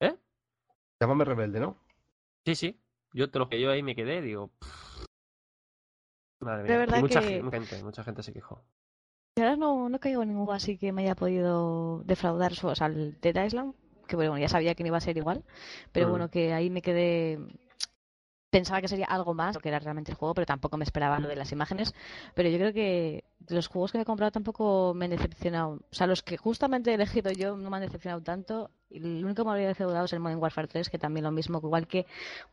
¿Eh? 0.00 0.16
Llámame 0.98 1.24
rebelde, 1.26 1.60
¿no? 1.60 1.76
Sí, 2.46 2.54
sí. 2.54 2.80
Yo 3.12 3.30
te 3.30 3.38
lo 3.38 3.50
que 3.50 3.60
yo 3.60 3.70
ahí 3.70 3.82
me 3.82 3.94
quedé, 3.94 4.22
digo. 4.22 4.48
pff. 4.58 5.04
Madre 6.40 6.62
De 6.62 6.68
mía. 6.70 6.78
verdad 6.78 6.96
y 6.96 7.00
mucha 7.02 7.20
que- 7.20 7.26
ge- 7.26 7.42
mucha 7.42 7.58
gente, 7.58 7.82
mucha 7.84 8.02
gente 8.04 8.22
se 8.22 8.32
quejó. 8.32 8.62
Y 9.36 9.42
ahora 9.42 9.56
no, 9.56 9.90
no 9.90 10.00
caigo 10.00 10.22
en 10.22 10.30
ningún 10.30 10.54
así 10.54 10.78
que 10.78 10.90
me 10.90 11.02
haya 11.02 11.16
podido 11.16 12.02
defraudar. 12.06 12.52
O 12.62 12.74
sea, 12.74 12.86
el 12.86 13.20
Dead 13.20 13.44
Island, 13.44 13.74
que 14.08 14.16
bueno, 14.16 14.38
ya 14.38 14.48
sabía 14.48 14.74
que 14.74 14.84
no 14.84 14.86
iba 14.86 14.96
a 14.96 15.02
ser 15.02 15.18
igual, 15.18 15.44
pero 15.92 16.06
Mm. 16.06 16.10
bueno, 16.12 16.30
que 16.30 16.54
ahí 16.54 16.70
me 16.70 16.80
quedé. 16.80 17.38
Pensaba 18.50 18.80
que 18.80 18.88
sería 18.88 19.06
algo 19.06 19.34
más, 19.34 19.54
lo 19.54 19.60
que 19.60 19.68
era 19.68 19.78
realmente 19.78 20.12
el 20.12 20.16
juego, 20.16 20.34
pero 20.34 20.46
tampoco 20.46 20.76
me 20.76 20.84
esperaba 20.84 21.18
lo 21.18 21.28
de 21.28 21.36
las 21.36 21.52
imágenes. 21.52 21.94
Pero 22.34 22.48
yo 22.48 22.58
creo 22.58 22.72
que 22.72 23.24
los 23.48 23.66
juegos 23.68 23.92
que 23.92 24.00
he 24.00 24.04
comprado 24.04 24.32
tampoco 24.32 24.94
me 24.94 25.06
han 25.06 25.10
decepcionado. 25.10 25.80
O 25.90 25.94
sea, 25.94 26.06
los 26.06 26.22
que 26.22 26.36
justamente 26.36 26.90
he 26.90 26.94
elegido 26.94 27.30
yo 27.32 27.56
no 27.56 27.70
me 27.70 27.76
han 27.76 27.82
decepcionado 27.82 28.22
tanto. 28.22 28.70
Y 28.88 28.98
el 28.98 29.24
único 29.24 29.42
que 29.42 29.44
me 29.44 29.50
habría 29.50 29.68
defraudado 29.68 30.04
es 30.04 30.12
el 30.12 30.20
Modern 30.20 30.40
Warfare 30.40 30.68
3, 30.68 30.88
que 30.88 30.98
también 30.98 31.24
lo 31.24 31.32
mismo, 31.32 31.60
que 31.60 31.66
igual 31.66 31.86
que 31.88 32.06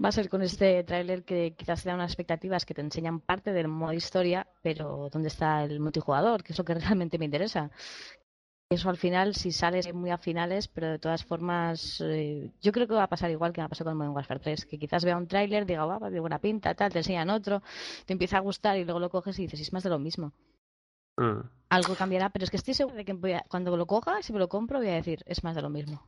va 0.04 0.10
a 0.10 0.12
ser 0.12 0.30
con 0.30 0.42
este 0.42 0.84
tráiler 0.84 1.24
que 1.24 1.54
quizás 1.56 1.84
te 1.84 1.90
da 1.90 1.96
unas 1.96 2.10
expectativas 2.12 2.66
que 2.66 2.74
te 2.74 2.82
enseñan 2.82 3.20
parte 3.20 3.54
del 3.54 3.68
modo 3.68 3.94
historia, 3.94 4.48
pero 4.62 5.10
¿dónde 5.12 5.28
está 5.30 5.64
el 5.64 5.80
multijugador? 5.80 6.44
Que 6.44 6.54
es 6.54 6.58
lo 6.58 6.66
que 6.66 6.74
realmente 6.76 7.18
me 7.20 7.26
interesa. 7.26 7.72
Eso 8.74 8.90
al 8.90 8.98
final, 8.98 9.36
si 9.36 9.52
sales 9.52 9.94
muy 9.94 10.10
a 10.10 10.18
finales, 10.18 10.68
pero 10.68 10.88
de 10.90 10.98
todas 10.98 11.24
formas, 11.24 12.02
eh, 12.02 12.50
yo 12.60 12.72
creo 12.72 12.88
que 12.88 12.96
va 12.96 13.04
a 13.04 13.08
pasar 13.08 13.30
igual 13.30 13.54
que 13.54 13.62
me 13.62 13.66
ha 13.66 13.70
pasado 13.70 13.92
con 13.92 13.98
Modern 13.98 14.16
Warfare 14.16 14.40
3, 14.40 14.66
que 14.66 14.80
quizás 14.80 15.06
vea 15.06 15.16
un 15.16 15.28
tráiler, 15.28 15.66
diga, 15.68 15.84
guau, 15.84 16.10
de 16.10 16.20
buena 16.20 16.40
pinta, 16.40 16.74
tal, 16.74 16.92
te 16.92 17.00
enseñan 17.00 17.30
otro, 17.30 17.62
te 18.06 18.14
empieza 18.14 18.38
a 18.38 18.40
gustar 18.40 18.78
y 18.78 18.84
luego 18.84 19.00
lo 19.00 19.12
coges 19.12 19.38
y 19.38 19.44
dices, 19.44 19.60
es 19.62 19.74
más 19.74 19.84
de 19.84 19.90
lo 19.92 20.00
mismo. 20.00 20.32
Mm. 21.18 21.42
Algo 21.70 21.96
cambiará, 21.96 22.30
pero 22.30 22.46
es 22.46 22.52
que 22.52 22.58
estoy 22.58 22.74
segura 22.74 22.96
de 22.98 23.06
que 23.06 23.14
voy 23.14 23.34
a- 23.34 23.46
cuando 23.48 23.78
lo 23.78 23.86
coja, 23.86 24.22
si 24.24 24.34
me 24.34 24.40
lo 24.40 24.50
compro, 24.50 24.80
voy 24.80 24.90
a 24.90 24.94
decir, 24.96 25.22
es 25.28 25.44
más 25.44 25.56
de 25.56 25.62
lo 25.62 25.70
mismo. 25.70 26.08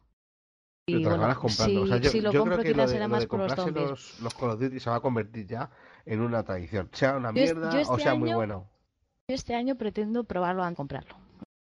Acabarás 0.87 1.37
comprando. 1.37 1.79
si, 1.79 1.83
o 1.83 1.87
sea, 1.87 1.97
yo, 1.97 2.09
si 2.11 2.21
lo 2.21 2.31
yo 2.31 2.39
compro, 2.41 2.57
creo 2.61 2.63
que 2.63 2.69
lo 2.69 2.75
quizás 2.75 2.89
de, 2.89 2.93
será 2.95 3.05
lo 3.07 3.11
más 3.11 3.21
de 3.21 3.27
por 3.27 3.39
los 3.39 3.53
zombies. 3.55 3.89
los, 3.89 4.19
los 4.21 4.33
Call 4.35 4.49
of 4.51 4.59
Duty 4.59 4.79
se 4.79 4.89
va 4.89 4.95
a 4.95 4.99
convertir 5.01 5.45
ya 5.47 5.69
en 6.05 6.21
una 6.21 6.43
tradición. 6.43 6.89
Sea 6.93 7.15
una 7.17 7.31
mierda 7.31 7.71
yo 7.73 7.79
este 7.79 7.93
o 7.93 7.97
sea 7.99 8.13
muy 8.15 8.31
bueno. 8.33 8.67
Yo 9.27 9.35
este 9.35 9.55
año 9.55 9.75
pretendo 9.75 10.23
probarlo 10.23 10.63
antes 10.63 10.73
de 10.73 10.77
comprarlo. 10.77 11.24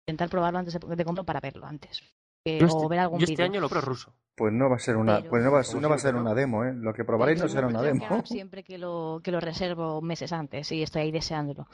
Intentar 0.06 0.28
probarlo 0.30 0.60
antes 0.60 0.74
de, 0.74 0.78
de 0.78 1.04
comprarlo 1.04 1.24
para 1.26 1.40
verlo 1.40 1.66
antes. 1.66 2.00
Eh, 2.44 2.58
Yo 2.60 2.66
o 2.66 2.68
este, 2.68 2.88
ver 2.88 3.00
algún 3.00 3.18
yo 3.18 3.24
este 3.24 3.32
vídeo. 3.32 3.44
año 3.46 3.60
lo 3.60 3.68
creo 3.68 3.80
ruso. 3.82 4.14
Pues 4.36 4.52
no 4.52 4.70
va 4.70 4.76
a 4.76 4.78
ser 4.78 4.96
una, 4.96 5.16
Pero- 5.18 5.30
pues 5.30 5.42
no 5.42 5.50
va, 5.50 5.62
Como 5.64 5.80
no 5.80 5.88
va 5.88 5.94
a 5.96 5.98
ser 5.98 6.14
una 6.14 6.32
demo, 6.34 6.64
¿eh? 6.64 6.72
Lo 6.74 6.94
que 6.94 7.04
probaréis 7.04 7.40
no 7.40 7.48
será 7.48 7.66
una 7.66 7.82
demo. 7.82 8.22
siempre 8.24 8.62
que 8.62 8.78
lo, 8.78 9.20
que 9.24 9.32
lo 9.32 9.40
reservo 9.40 10.00
meses 10.02 10.32
antes 10.32 10.70
y 10.70 10.82
estoy 10.82 11.02
ahí 11.02 11.10
deseándolo. 11.10 11.66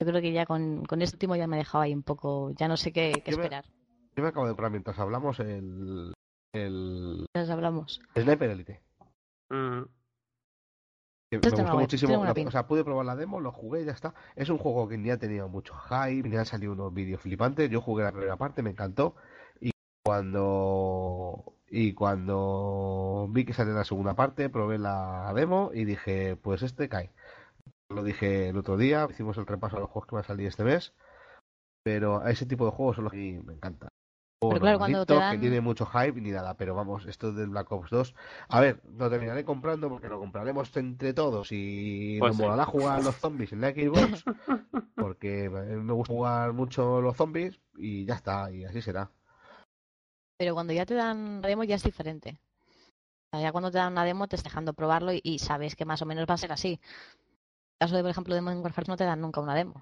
Yo 0.00 0.06
creo 0.06 0.20
que 0.22 0.32
ya 0.32 0.46
con, 0.46 0.84
con 0.84 1.02
este 1.02 1.16
último 1.16 1.34
ya 1.34 1.46
me 1.48 1.56
he 1.56 1.58
dejado 1.58 1.82
ahí 1.82 1.92
un 1.92 2.04
poco, 2.04 2.52
ya 2.52 2.68
no 2.68 2.76
sé 2.76 2.92
qué, 2.92 3.20
qué 3.24 3.32
Yo 3.32 3.38
me- 3.38 3.44
esperar. 3.44 3.64
Yo 4.16 4.22
me 4.22 4.28
acabo 4.28 4.46
de 4.46 4.52
comprar 4.52 4.70
mientras 4.70 4.98
hablamos 4.98 5.40
el, 5.40 6.12
el 6.54 7.26
Nos 7.34 7.50
hablamos. 7.50 8.00
Sniper 8.16 8.50
Elite. 8.50 8.80
Mm. 9.50 9.82
Que 11.30 11.36
me 11.38 11.42
gustó 11.62 11.62
muchísimo. 11.82 12.12
la- 12.24 12.30
o 12.48 12.50
sea, 12.50 12.66
pude 12.66 12.84
probar 12.84 13.06
la 13.06 13.16
demo, 13.16 13.40
lo 13.40 13.52
jugué 13.52 13.82
y 13.82 13.84
ya 13.84 13.92
está. 13.92 14.14
Es 14.36 14.48
un 14.48 14.58
juego 14.58 14.88
que 14.88 14.98
ni 14.98 15.10
ha 15.10 15.18
tenido 15.18 15.48
mucho 15.48 15.74
hype, 15.74 16.28
ni 16.28 16.36
han 16.36 16.44
salido 16.46 16.72
unos 16.72 16.92
vídeos 16.92 17.20
flipantes. 17.20 17.70
Yo 17.70 17.80
jugué 17.80 18.02
la 18.04 18.12
primera 18.12 18.36
parte, 18.36 18.62
me 18.62 18.70
encantó. 18.70 19.14
Y 19.60 19.70
cuando 20.04 21.54
y 21.68 21.94
cuando 21.94 23.28
vi 23.30 23.44
que 23.44 23.52
salía 23.52 23.74
la 23.74 23.84
segunda 23.84 24.14
parte, 24.14 24.48
probé 24.48 24.78
la 24.78 25.32
demo 25.36 25.70
y 25.72 25.84
dije, 25.84 26.34
pues 26.36 26.62
este 26.62 26.88
cae. 26.88 27.12
Lo 27.88 28.02
dije 28.02 28.48
el 28.48 28.56
otro 28.56 28.76
día, 28.76 29.06
hicimos 29.08 29.36
el 29.38 29.46
repaso 29.46 29.76
a 29.76 29.80
los 29.80 29.88
juegos 29.90 30.08
que 30.08 30.14
van 30.16 30.24
a 30.24 30.26
salir 30.26 30.48
este 30.48 30.64
mes. 30.64 30.94
Pero 31.84 32.20
a 32.22 32.30
ese 32.30 32.44
tipo 32.46 32.64
de 32.66 32.72
juegos 32.72 32.96
son 32.96 33.04
los 33.04 33.12
que 33.12 33.40
me 33.44 33.52
encanta. 33.54 33.89
Pero 34.42 34.58
claro, 34.58 34.78
cuando 34.78 35.04
te 35.04 35.14
dan- 35.14 35.32
que 35.36 35.38
tiene 35.38 35.60
mucho 35.60 35.84
hype 35.84 36.18
ni 36.18 36.30
nada, 36.30 36.54
pero 36.54 36.74
vamos, 36.74 37.04
esto 37.04 37.30
del 37.30 37.50
Black 37.50 37.70
Ops 37.72 37.90
2, 37.90 38.14
a 38.48 38.60
ver, 38.60 38.80
lo 38.96 39.10
terminaré 39.10 39.44
comprando 39.44 39.90
porque 39.90 40.08
lo 40.08 40.18
compraremos 40.18 40.74
entre 40.78 41.12
todos 41.12 41.48
y 41.52 42.18
Pues 42.18 42.30
nos 42.30 42.36
sí. 42.38 42.42
molará 42.42 42.64
jugar 42.64 43.00
a 43.00 43.02
los 43.02 43.16
zombies 43.16 43.52
en 43.52 43.60
la 43.60 43.70
Xbox, 43.72 44.24
porque 44.94 45.50
me 45.50 45.92
gusta 45.92 46.14
jugar 46.14 46.52
mucho 46.54 47.02
los 47.02 47.16
zombies 47.18 47.60
y 47.76 48.06
ya 48.06 48.14
está, 48.14 48.50
y 48.50 48.64
así 48.64 48.80
será. 48.80 49.10
Pero 50.38 50.54
cuando 50.54 50.72
ya 50.72 50.86
te 50.86 50.94
dan 50.94 51.42
la 51.42 51.48
demo 51.48 51.64
ya 51.64 51.74
es 51.76 51.82
diferente. 51.82 52.40
O 53.32 53.36
sea, 53.36 53.42
ya 53.42 53.52
cuando 53.52 53.70
te 53.70 53.76
dan 53.76 53.92
una 53.92 54.04
demo 54.06 54.26
te 54.26 54.36
estás 54.36 54.50
dejando 54.52 54.72
probarlo 54.72 55.12
y, 55.12 55.20
y 55.22 55.38
sabes 55.38 55.76
que 55.76 55.84
más 55.84 56.00
o 56.00 56.06
menos 56.06 56.24
va 56.28 56.32
a 56.34 56.38
ser 56.38 56.50
así. 56.50 56.80
En 57.78 57.78
caso 57.86 57.94
de, 57.94 58.00
por 58.02 58.10
ejemplo, 58.10 58.34
de 58.34 58.40
Modern 58.40 58.62
Warfare 58.62 58.86
no 58.88 58.96
te 58.96 59.04
dan 59.04 59.20
nunca 59.20 59.42
una 59.42 59.54
demo. 59.54 59.74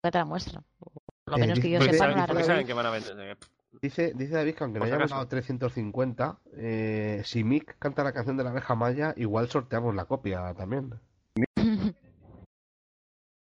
Nunca 0.00 0.12
te 0.12 0.18
la 0.18 0.24
muestran. 0.24 0.64
Por 0.78 0.92
lo 1.32 1.36
Eh, 1.38 1.40
menos 1.40 1.58
que 1.58 1.70
yo 1.70 1.78
Porque 1.80 1.92
sepa, 1.94 2.06
no 2.08 2.16
la 2.16 2.26
David- 2.26 2.44
saben 2.44 2.66
que 2.66 2.72
van 2.72 2.86
a 2.86 2.90
vender. 2.90 3.36
Dice, 3.82 4.12
dice 4.14 4.34
David 4.34 4.54
que 4.54 4.64
aunque 4.64 4.78
si 4.80 4.84
hayamos 4.86 5.02
acaso. 5.04 5.14
dado 5.16 5.28
350, 5.28 6.38
eh, 6.56 7.22
si 7.24 7.44
Mick 7.44 7.76
canta 7.78 8.02
la 8.04 8.12
canción 8.12 8.36
de 8.36 8.44
la 8.44 8.50
abeja 8.50 8.74
maya, 8.74 9.12
igual 9.16 9.48
sorteamos 9.48 9.94
la 9.94 10.04
copia 10.06 10.52
también. 10.54 10.94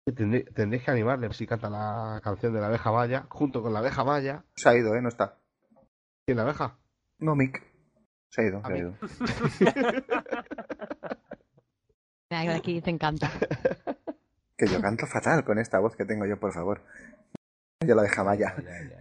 Tendré- 0.08 0.46
Tendréis 0.54 0.84
que 0.84 0.92
animarle 0.92 1.34
si 1.34 1.48
canta 1.48 1.68
la 1.70 2.22
canción 2.24 2.54
de 2.54 2.60
la 2.62 2.68
abeja 2.68 2.92
maya, 2.92 3.26
junto 3.30 3.62
con 3.64 3.74
la 3.74 3.80
abeja 3.80 4.04
maya. 4.04 4.44
Se 4.56 4.70
ha 4.70 4.76
ido, 4.78 4.94
¿eh? 4.96 5.02
No 5.02 5.10
está. 5.10 5.38
¿Quién 6.26 6.38
la 6.38 6.44
abeja? 6.44 6.78
No, 7.20 7.36
Mick. 7.36 7.64
Se 8.30 8.42
ha 8.42 8.46
ido, 8.46 8.62
se 8.66 8.74
ha 8.74 8.78
ido. 8.78 8.94
Aquí 12.56 12.82
te 12.82 12.90
encanta. 12.90 13.32
Que 14.58 14.68
yo 14.68 14.82
canto 14.82 15.06
fatal 15.08 15.44
con 15.44 15.60
esta 15.60 15.80
voz 15.80 15.96
que 15.96 16.06
tengo 16.06 16.26
yo, 16.26 16.40
por 16.40 16.54
favor. 16.54 16.82
Yo 17.86 17.96
la 17.96 18.04
deja 18.04 18.24
vaya. 18.24 18.56
Ya, 18.58 18.64
ya, 18.64 18.90
ya. 18.90 18.98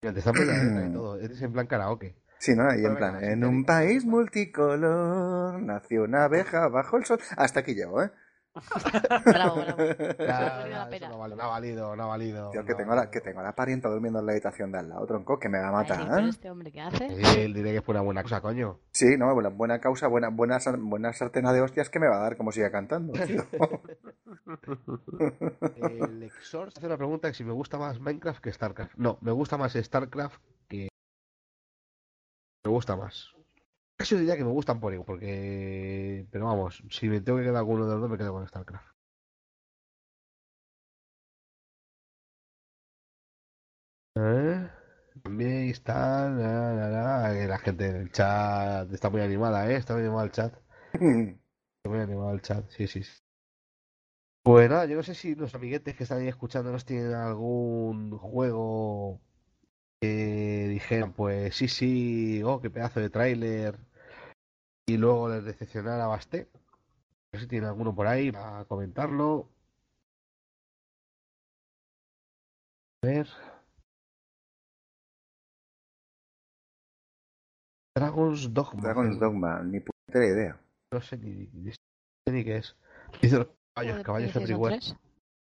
Poniendo 0.00 0.32
la 0.44 0.64
letra 0.64 0.86
y 0.86 0.92
todo. 0.94 1.18
Eres 1.20 1.42
en 1.42 1.52
plan 1.52 1.66
karaoke. 1.66 2.14
Sí, 2.38 2.54
¿no? 2.54 2.74
Y 2.74 2.86
en 2.86 2.96
plan, 2.96 3.22
en 3.22 3.44
un 3.44 3.66
país 3.66 4.06
multicolor 4.06 5.60
nació 5.60 6.04
una 6.04 6.24
abeja 6.24 6.68
bajo 6.68 6.96
el 6.96 7.04
sol. 7.04 7.20
Hasta 7.36 7.60
aquí 7.60 7.74
llego, 7.74 8.02
¿eh? 8.02 8.10
Bravo, 9.24 9.56
bravo. 9.56 9.76
Valido 9.76 10.68
la 10.68 10.88
pena. 10.90 11.08
no, 11.08 11.18
vale, 11.18 11.36
no 11.36 11.42
ha 11.42 11.46
valido, 11.46 11.96
no 11.96 12.02
ha 12.02 12.06
valido. 12.06 12.50
Tío, 12.50 12.64
que 12.64 12.72
no 12.72 12.78
tengo, 12.78 12.94
la, 12.96 13.10
que 13.10 13.20
tengo 13.20 13.42
la 13.42 13.54
parienta 13.54 13.88
durmiendo 13.88 14.18
en 14.18 14.26
la 14.26 14.32
habitación 14.32 14.72
de 14.72 14.78
al 14.78 14.88
lado, 14.88 15.06
tronco, 15.06 15.38
que 15.38 15.48
me 15.48 15.58
va 15.58 15.66
a 15.68 15.68
Ay, 15.68 15.88
matar. 15.98 16.24
este 16.24 16.50
hombre 16.50 16.72
que 16.72 16.80
hace. 16.80 17.08
Sí, 17.10 17.40
él 17.40 17.54
diré 17.54 17.70
que 17.70 17.76
es 17.78 17.82
por 17.82 17.94
una 17.94 18.02
buena 18.02 18.22
cosa, 18.22 18.40
coño. 18.40 18.80
Sí, 18.90 19.16
no, 19.16 19.32
buena, 19.32 19.50
buena 19.50 19.80
causa, 19.80 20.08
buena, 20.08 20.30
buena, 20.30 20.58
buena 20.78 21.12
sartena 21.12 21.52
de 21.52 21.60
hostias 21.60 21.90
que 21.90 22.00
me 22.00 22.08
va 22.08 22.16
a 22.16 22.22
dar 22.22 22.36
como 22.36 22.50
siga 22.50 22.70
cantando. 22.72 23.12
tío. 23.24 23.44
El 25.76 26.22
Exors 26.24 26.76
hace 26.76 26.86
una 26.86 26.96
pregunta 26.96 27.28
que 27.28 27.34
si 27.34 27.44
me 27.44 27.52
gusta 27.52 27.78
más 27.78 28.00
Minecraft 28.00 28.42
que 28.42 28.52
StarCraft. 28.52 28.96
No, 28.96 29.18
me 29.20 29.30
gusta 29.32 29.56
más 29.56 29.74
StarCraft 29.74 30.40
que... 30.68 30.88
Me 32.64 32.70
gusta 32.70 32.96
más. 32.96 33.32
Casi 33.96 34.16
diría 34.16 34.36
que 34.36 34.44
me 34.44 34.50
gustan 34.50 34.80
por 34.80 34.92
igual, 34.94 35.06
porque... 35.06 36.26
Vamos, 36.50 36.82
si 36.90 37.08
me 37.08 37.20
tengo 37.20 37.38
que 37.38 37.44
quedar 37.44 37.64
con 37.64 37.74
uno 37.76 37.86
de 37.86 37.92
los 37.92 38.00
dos, 38.02 38.10
me 38.10 38.18
quedo 38.18 38.32
con 38.32 38.46
StarCraft. 38.48 38.90
¿Eh? 44.16 44.68
También 45.22 45.68
está... 45.70 46.28
la, 46.30 46.72
la, 46.74 47.32
la, 47.46 47.58
gente 47.58 47.92
del 47.92 48.10
chat 48.12 48.92
está 48.92 49.10
muy 49.10 49.20
animada, 49.22 49.70
¿eh? 49.70 49.76
Está 49.76 49.94
muy 49.94 50.02
animado 50.02 50.24
el 50.24 50.32
chat. 50.32 50.54
Está 50.92 50.98
muy 51.90 51.98
animado 52.00 52.32
el 52.32 52.42
chat, 52.42 52.68
sí, 52.70 52.86
sí. 52.86 53.02
sí. 53.02 53.20
Pues 54.42 54.68
nada, 54.70 54.86
yo 54.86 54.96
no 54.96 55.02
sé 55.02 55.14
si 55.14 55.34
los 55.34 55.54
amiguetes 55.54 55.94
que 55.96 56.02
están 56.04 56.18
ahí 56.20 56.28
escuchándonos 56.28 56.84
tienen 56.84 57.14
algún 57.14 58.16
juego 58.18 59.20
que 60.00 60.66
dijeran, 60.70 61.12
pues 61.14 61.56
sí, 61.56 61.68
sí, 61.68 62.42
oh, 62.44 62.60
qué 62.60 62.70
pedazo 62.70 63.00
de 63.00 63.10
tráiler, 63.10 63.78
y 64.90 64.96
luego 64.96 65.28
les 65.28 65.44
decepcionara 65.44 66.06
Basté. 66.06 66.48
No 67.32 67.38
sé 67.38 67.44
si 67.44 67.48
tienen 67.48 67.68
alguno 67.68 67.94
por 67.94 68.06
ahí 68.06 68.32
para 68.32 68.64
comentarlo. 68.64 69.48
A 73.02 73.06
ver. 73.06 73.28
Dragon's 77.96 78.52
Dogma. 78.52 78.82
Dragon's 78.82 79.18
Dogma, 79.18 79.62
ni 79.62 79.80
puta 79.80 80.24
idea. 80.24 80.60
No 80.92 81.00
sé 81.00 81.16
ni, 81.18 81.48
ni 81.52 81.70
sé 81.72 81.78
ni 82.32 82.44
qué 82.44 82.56
es. 82.56 82.76
Dice 83.22 83.38
los 83.38 83.48
caballos, 83.74 84.02
caballos 84.02 84.36
everywhere. 84.36 84.78
3. 84.78 84.96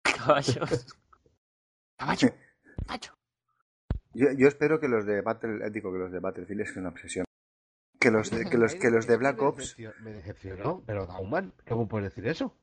Caballos. 0.02 0.86
Caballo. 1.98 2.28
Yo, 4.14 4.26
yo 4.32 4.48
espero 4.48 4.80
que 4.80 4.88
los 4.88 5.04
de 5.06 5.20
Battle, 5.20 5.70
digo 5.70 5.92
que 5.92 5.98
los 5.98 6.12
de 6.12 6.20
Battlefield 6.20 6.60
es 6.62 6.76
una 6.76 6.88
obsesión. 6.90 7.23
Que 8.04 8.10
los 8.10 8.30
de, 8.30 8.44
que 8.44 8.58
los, 8.58 8.74
que 8.82 8.90
los 8.90 9.06
de 9.06 9.16
Black 9.16 9.40
Ops, 9.40 9.76
Me 10.02 10.12
decepcionó, 10.12 10.82
pero 10.84 11.06
Dauman, 11.06 11.54
¿cómo 11.66 11.88
puedes 11.88 12.10
decir 12.10 12.26
eso? 12.28 12.54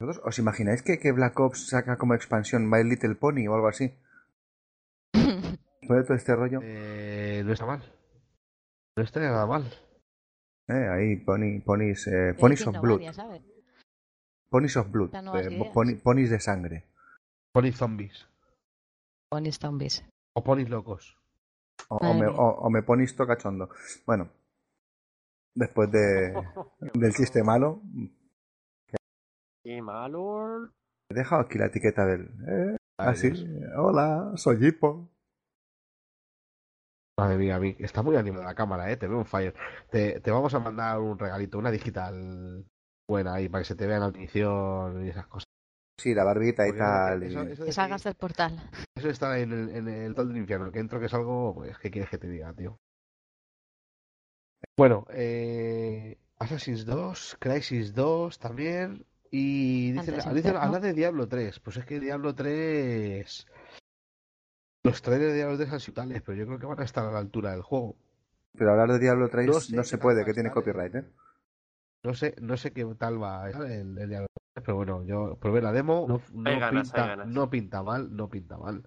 ¿vosotros 0.00 0.20
¿os 0.26 0.38
imagináis 0.40 0.82
que, 0.82 0.98
que 0.98 1.12
Black 1.12 1.38
Ops 1.38 1.68
saca 1.68 1.96
como 1.96 2.14
expansión 2.14 2.68
My 2.68 2.82
Little 2.82 3.14
Pony 3.14 3.46
o 3.46 3.54
algo 3.54 3.68
así? 3.68 3.94
Después 5.12 6.00
de 6.00 6.04
todo 6.04 6.16
este 6.16 6.34
rollo, 6.34 6.58
Eh, 6.62 7.42
no 7.44 7.52
está 7.52 7.66
mal. 7.66 7.82
No 8.96 9.02
está 9.04 9.20
nada 9.20 9.46
mal. 9.46 9.64
eh, 10.68 10.88
ahí 10.92 11.16
Pony, 11.16 11.60
Ponies, 11.64 12.06
eh, 12.08 12.34
Ponies 12.38 12.66
of 12.66 12.80
Blood, 12.80 13.12
sabes. 13.12 13.42
Ponies 14.50 14.76
of 14.76 14.90
Blood, 14.90 15.14
eh, 15.14 15.70
poni- 15.72 16.02
Ponies 16.02 16.30
de 16.30 16.40
sangre. 16.40 16.84
Pony 17.52 17.70
zombies. 17.72 18.26
Pony 19.30 19.52
zombies. 19.52 20.04
O 20.34 20.42
ponis 20.42 20.68
locos. 20.68 21.16
O, 21.88 22.14
me, 22.14 22.26
o, 22.26 22.32
o 22.34 22.70
me 22.70 22.82
ponis 22.82 23.14
tocachondo. 23.14 23.68
Bueno, 24.06 24.30
después 25.54 25.90
de, 25.90 26.32
del 26.94 27.12
chiste 27.14 27.42
malo, 27.42 27.82
Qué 29.64 29.80
malo. 29.80 30.70
he 31.10 31.14
dejado 31.14 31.42
aquí 31.42 31.58
la 31.58 31.66
etiqueta 31.66 32.04
del... 32.04 32.28
Eh, 32.46 32.76
así, 32.98 33.30
Dios. 33.30 33.46
hola, 33.78 34.32
soy 34.36 34.58
Hippo. 34.66 35.10
Madre 37.18 37.38
mía, 37.38 37.58
Vic, 37.58 37.80
está 37.80 38.02
muy 38.02 38.16
animada 38.16 38.44
la 38.46 38.54
cámara, 38.54 38.90
eh. 38.90 38.96
Te 38.96 39.06
veo 39.06 39.18
un 39.18 39.24
fire. 39.24 39.54
Te, 39.90 40.20
te 40.20 40.30
vamos 40.30 40.52
a 40.54 40.58
mandar 40.58 40.98
un 41.00 41.18
regalito, 41.18 41.58
una 41.58 41.70
digital 41.70 42.66
buena 43.08 43.34
ahí 43.34 43.48
para 43.48 43.62
que 43.62 43.68
se 43.68 43.76
te 43.76 43.86
vea 43.86 43.96
en 43.96 44.02
la 44.02 44.08
edición 44.08 45.06
y 45.06 45.10
esas 45.10 45.26
cosas. 45.28 45.44
Sí, 45.98 46.12
la 46.12 46.24
barbita 46.24 46.66
y 46.66 46.70
Porque 46.70 46.78
tal. 46.80 47.22
eso- 47.22 47.44
y- 47.44 47.52
eso 47.52 47.62
de 47.62 47.66
Que 47.68 47.72
salgas 47.72 48.02
del 48.02 48.16
portal. 48.16 48.68
Eso 48.96 49.08
está 49.10 49.38
en 49.38 49.52
el, 49.52 49.68
en 49.70 49.88
el 49.88 50.14
tal 50.14 50.26
del 50.28 50.38
infierno. 50.38 50.72
Que 50.72 50.80
entro 50.80 50.98
que 50.98 51.06
es 51.06 51.14
algo, 51.14 51.54
pues, 51.54 51.78
¿qué 51.78 51.90
quieres 51.90 52.10
que 52.10 52.18
te 52.18 52.28
diga, 52.28 52.52
tío? 52.52 52.76
Bueno, 54.76 55.06
eh, 55.10 56.18
Assassin's 56.38 56.84
2, 56.84 57.36
Crisis 57.38 57.94
2 57.94 58.38
también. 58.38 59.04
Y 59.30 59.92
dicen, 59.92 60.34
dicen, 60.34 60.56
habla 60.56 60.78
de 60.78 60.92
Diablo 60.92 61.26
3. 61.26 61.58
Pues 61.60 61.76
es 61.78 61.84
que 61.84 61.98
Diablo 61.98 62.34
3. 62.34 63.46
Los 64.84 65.02
trailers 65.02 65.32
de 65.32 65.36
Diablo 65.38 65.56
3 65.56 65.72
han 65.72 65.80
sido 65.80 65.94
tales, 65.94 66.22
pero 66.22 66.38
yo 66.38 66.46
creo 66.46 66.58
que 66.58 66.66
van 66.66 66.80
a 66.80 66.84
estar 66.84 67.04
a 67.06 67.10
la 67.10 67.18
altura 67.18 67.52
del 67.52 67.62
juego. 67.62 67.96
Pero 68.56 68.70
hablar 68.70 68.92
de 68.92 68.98
Diablo 69.00 69.28
3 69.28 69.46
No 69.46 69.52
no, 69.54 69.60
sé 69.60 69.76
qué 69.76 69.84
se 69.84 69.98
puede, 69.98 70.24
que 70.24 70.34
tiene 70.34 70.50
estar 70.50 70.62
copyright, 70.62 70.94
¿eh? 70.94 71.04
No 72.04 72.14
sé, 72.14 72.36
no 72.40 72.56
sé 72.56 72.72
qué 72.72 72.84
tal 72.98 73.20
va 73.20 73.44
a 73.44 73.50
estar 73.50 73.66
el, 73.66 73.98
el 73.98 74.08
Diablo 74.08 74.28
3, 74.54 74.64
pero 74.64 74.76
bueno, 74.76 75.04
yo 75.04 75.36
probé 75.40 75.62
la 75.62 75.72
demo. 75.72 76.06
No, 76.06 76.20
no 76.32 76.50
Hay 76.50 76.60
ganas, 76.60 76.88
pinta, 76.88 77.02
hay 77.02 77.08
ganas. 77.08 77.26
no 77.26 77.50
pinta 77.50 77.82
mal, 77.82 78.14
no 78.14 78.28
pinta 78.28 78.58
mal. 78.58 78.86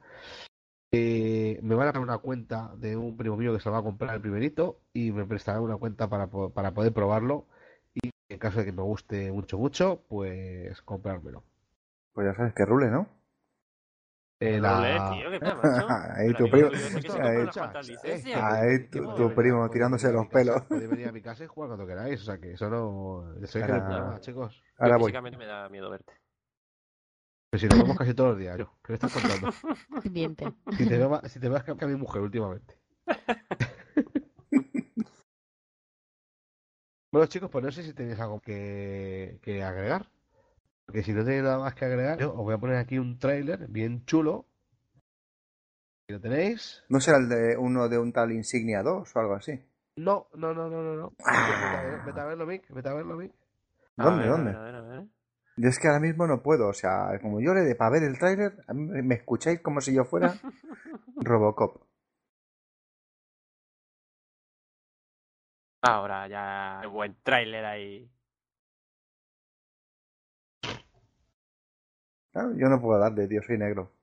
Eh, 0.91 1.59
me 1.63 1.75
van 1.75 1.89
a 1.89 1.91
dar 1.91 2.01
una 2.01 2.17
cuenta 2.19 2.73
de 2.77 2.95
un 2.95 3.17
primo 3.17 3.35
mío 3.35 3.53
que 3.53 3.59
se 3.59 3.67
la 3.69 3.73
va 3.73 3.79
a 3.79 3.83
comprar 3.83 4.15
el 4.15 4.21
primerito 4.21 4.79
y 4.93 5.11
me 5.11 5.25
prestará 5.25 5.59
una 5.59 5.75
cuenta 5.77 6.07
para, 6.07 6.27
para 6.27 6.71
poder 6.73 6.93
probarlo 6.93 7.45
y 7.93 8.09
en 8.29 8.39
caso 8.39 8.59
de 8.59 8.65
que 8.65 8.71
me 8.71 8.83
guste 8.83 9.31
mucho, 9.31 9.57
mucho, 9.57 10.03
pues 10.07 10.81
comprármelo. 10.83 11.43
Pues 12.13 12.27
ya 12.27 12.35
sabes 12.35 12.53
que 12.53 12.65
rule, 12.65 12.87
¿no? 12.89 13.07
Eh, 14.39 14.59
la- 14.61 15.11
tío, 15.13 15.31
¿qué 15.31 15.39
pasa, 15.39 15.55
macho? 15.63 15.87
Ahí 16.15 16.33
tu 16.35 16.47
primo- 16.49 16.69
ahí- 18.35 18.87
tu- 18.89 19.33
primo 19.35 19.69
tirándose 19.69 20.11
los 20.11 20.27
pelos. 20.27 20.61
Podéis 20.63 20.89
venir 20.89 21.07
a 21.09 21.11
mi 21.11 21.21
casa 21.21 21.43
y 21.43 21.47
jugar 21.47 21.69
cuando 21.69 21.87
queráis, 21.87 22.21
o 22.21 22.25
sea 22.25 22.37
que 22.37 22.53
eso 22.53 22.69
no... 22.69 23.33
Que 23.51 23.59
Ahora- 23.61 23.85
problema, 23.85 24.19
chicos. 24.19 24.63
Ahora 24.77 24.97
voy. 24.97 25.11
Me 25.11 25.45
da 25.45 25.67
miedo 25.69 25.89
verte. 25.89 26.13
Pero 27.49 27.61
si 27.61 27.67
nos 27.67 27.79
vemos 27.79 27.97
casi 28.01 28.13
todos 28.13 28.31
los 28.31 28.39
días, 28.39 28.57
yo. 28.57 28.71
¿Qué 28.83 28.93
me 28.93 28.95
estás 28.95 29.11
contando? 29.11 29.51
Si 30.77 30.85
te 30.85 30.97
veo, 30.97 31.21
si 31.27 31.39
te 31.39 31.49
veo 31.49 31.63
que 31.63 31.85
a 31.85 31.87
mi 31.87 31.95
mujer 31.95 32.21
últimamente. 32.21 32.77
bueno, 37.11 37.27
chicos, 37.27 37.49
pues 37.49 37.63
no 37.65 37.71
sé 37.71 37.83
si 37.83 37.93
tenéis 37.93 38.19
algo 38.19 38.39
que, 38.39 39.39
que 39.41 39.63
agregar. 39.63 40.07
Porque 40.85 41.03
si 41.03 41.13
no 41.13 41.23
tenéis 41.23 41.43
nada 41.43 41.59
más 41.59 41.73
que 41.73 41.85
agregar, 41.85 42.19
yo 42.19 42.31
os 42.31 42.37
voy 42.37 42.53
a 42.53 42.57
poner 42.57 42.77
aquí 42.77 42.97
un 42.99 43.17
tráiler 43.19 43.67
bien 43.67 44.05
chulo. 44.05 44.45
Si 46.07 46.13
lo 46.13 46.21
tenéis. 46.21 46.83
¿No 46.89 47.01
será 47.01 47.17
el 47.17 47.27
de 47.27 47.57
uno 47.57 47.89
de 47.89 47.97
un 47.97 48.13
tal 48.13 48.31
Insignia 48.31 48.83
2 48.83 49.13
o 49.15 49.19
algo 49.19 49.33
así? 49.33 49.59
No, 49.97 50.27
no, 50.35 50.53
no, 50.53 50.69
no, 50.69 50.83
no. 50.83 50.95
no. 50.95 51.13
Vete 51.17 51.77
a 51.77 51.81
ver- 51.81 52.05
Vete 52.05 52.19
a 52.21 52.25
verlo, 52.25 52.45
Mick. 52.45 52.69
Vete 52.73 52.89
a 52.89 52.93
verlo, 52.93 53.15
Mick. 53.17 53.33
A 53.97 54.03
¿Dónde, 54.05 54.25
a 54.25 54.29
dónde? 54.29 54.51
ver, 54.51 54.57
a 54.57 54.63
ver, 54.63 54.75
a 54.75 54.81
ver. 54.81 55.03
Yo 55.57 55.69
es 55.69 55.79
que 55.79 55.87
ahora 55.87 55.99
mismo 55.99 56.27
no 56.27 56.43
puedo, 56.43 56.67
o 56.69 56.73
sea, 56.73 57.19
como 57.21 57.41
yo 57.41 57.53
le 57.53 57.61
de 57.61 57.75
para 57.75 57.89
ver 57.91 58.03
el 58.03 58.17
tráiler, 58.19 58.63
me 58.73 59.15
escucháis 59.15 59.59
como 59.61 59.81
si 59.81 59.93
yo 59.93 60.05
fuera 60.05 60.35
Robocop. 61.15 61.81
Ahora 65.81 66.27
ya. 66.27 66.79
Qué 66.81 66.87
buen 66.87 67.15
tráiler 67.23 67.65
ahí. 67.65 68.09
Claro, 72.31 72.53
yo 72.55 72.69
no 72.69 72.79
puedo 72.79 72.99
darle, 72.99 73.27
tío, 73.27 73.41
soy 73.43 73.57
negro. 73.57 73.96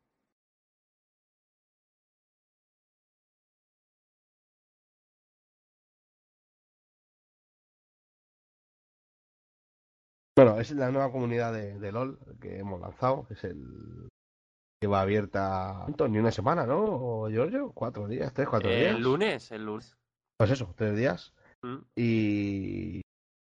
Bueno, 10.37 10.59
es 10.59 10.71
la 10.73 10.91
nueva 10.91 11.13
comunidad 11.13 11.53
de, 11.53 11.79
de 11.79 11.93
LOL 11.93 12.19
que 12.41 12.59
hemos 12.59 12.81
lanzado. 12.81 13.27
Es 13.31 13.45
el 13.45 14.09
que 14.81 14.89
va 14.89 15.03
abierta. 15.03 15.83
¿cuánto? 15.85 16.09
Ni 16.09 16.19
una 16.19 16.33
semana, 16.33 16.67
¿no? 16.67 16.83
¿O 16.83 17.29
Giorgio? 17.31 17.71
¿Cuatro 17.73 18.09
días? 18.09 18.33
¿Tres, 18.35 18.49
cuatro 18.49 18.69
días? 18.69 18.97
El 18.97 19.03
lunes, 19.03 19.53
el 19.53 19.65
lunes. 19.65 19.97
Pues 20.37 20.51
eso, 20.51 20.75
tres 20.77 20.97
días. 20.97 21.33
Mm. 21.63 21.77
Y 21.97 23.01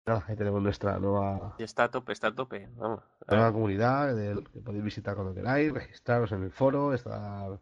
Nada, 0.08 0.24
ahí 0.26 0.36
tenemos 0.36 0.62
nuestra 0.62 0.98
nueva, 0.98 1.54
Y 1.58 1.64
está 1.64 1.84
a 1.84 1.90
tope, 1.90 2.12
está 2.14 2.28
a 2.28 2.34
tope. 2.34 2.66
Vamos. 2.76 3.02
nueva 3.28 3.52
comunidad 3.52 4.16
del- 4.16 4.48
que 4.48 4.60
podéis 4.60 4.82
visitar 4.82 5.14
cuando 5.14 5.34
queráis, 5.34 5.70
registraros 5.70 6.32
en 6.32 6.44
el 6.44 6.50
foro, 6.50 6.94
estar 6.94 7.60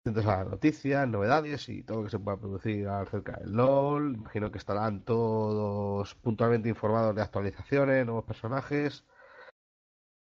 atentos 0.00 0.26
a 0.26 0.38
las 0.38 0.48
noticias, 0.48 1.08
novedades 1.08 1.68
y 1.68 1.82
todo 1.82 1.98
lo 1.98 2.04
que 2.04 2.10
se 2.10 2.18
pueda 2.18 2.38
producir 2.38 2.88
acerca 2.88 3.36
del 3.38 3.52
LOL. 3.52 4.14
Imagino 4.14 4.50
que 4.50 4.58
estarán 4.58 5.04
todos 5.04 6.14
puntualmente 6.16 6.68
informados 6.68 7.14
de 7.14 7.22
actualizaciones, 7.22 8.06
nuevos 8.06 8.24
personajes 8.24 9.04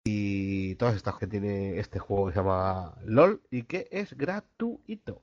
y 0.04 0.76
todas 0.76 0.94
estas 0.96 1.16
que 1.18 1.26
tiene 1.26 1.78
este 1.78 1.98
juego 1.98 2.26
que 2.26 2.32
se 2.32 2.38
llama 2.38 2.94
LOL 3.04 3.42
y 3.50 3.64
que 3.64 3.88
es 3.90 4.16
gratuito. 4.16 5.22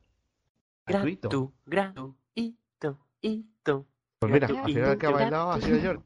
Gratuito. 0.86 1.54
Gratu, 1.66 2.18
gratuito, 2.36 3.00
ito. 3.22 3.88
Pues 4.20 4.32
mira, 4.32 4.48
Gratuito. 4.48 4.66
al 4.66 4.74
final 4.74 4.98
que 4.98 5.06
ha 5.08 5.12
bailado 5.12 5.52
ha 5.52 5.62
sido. 5.62 6.04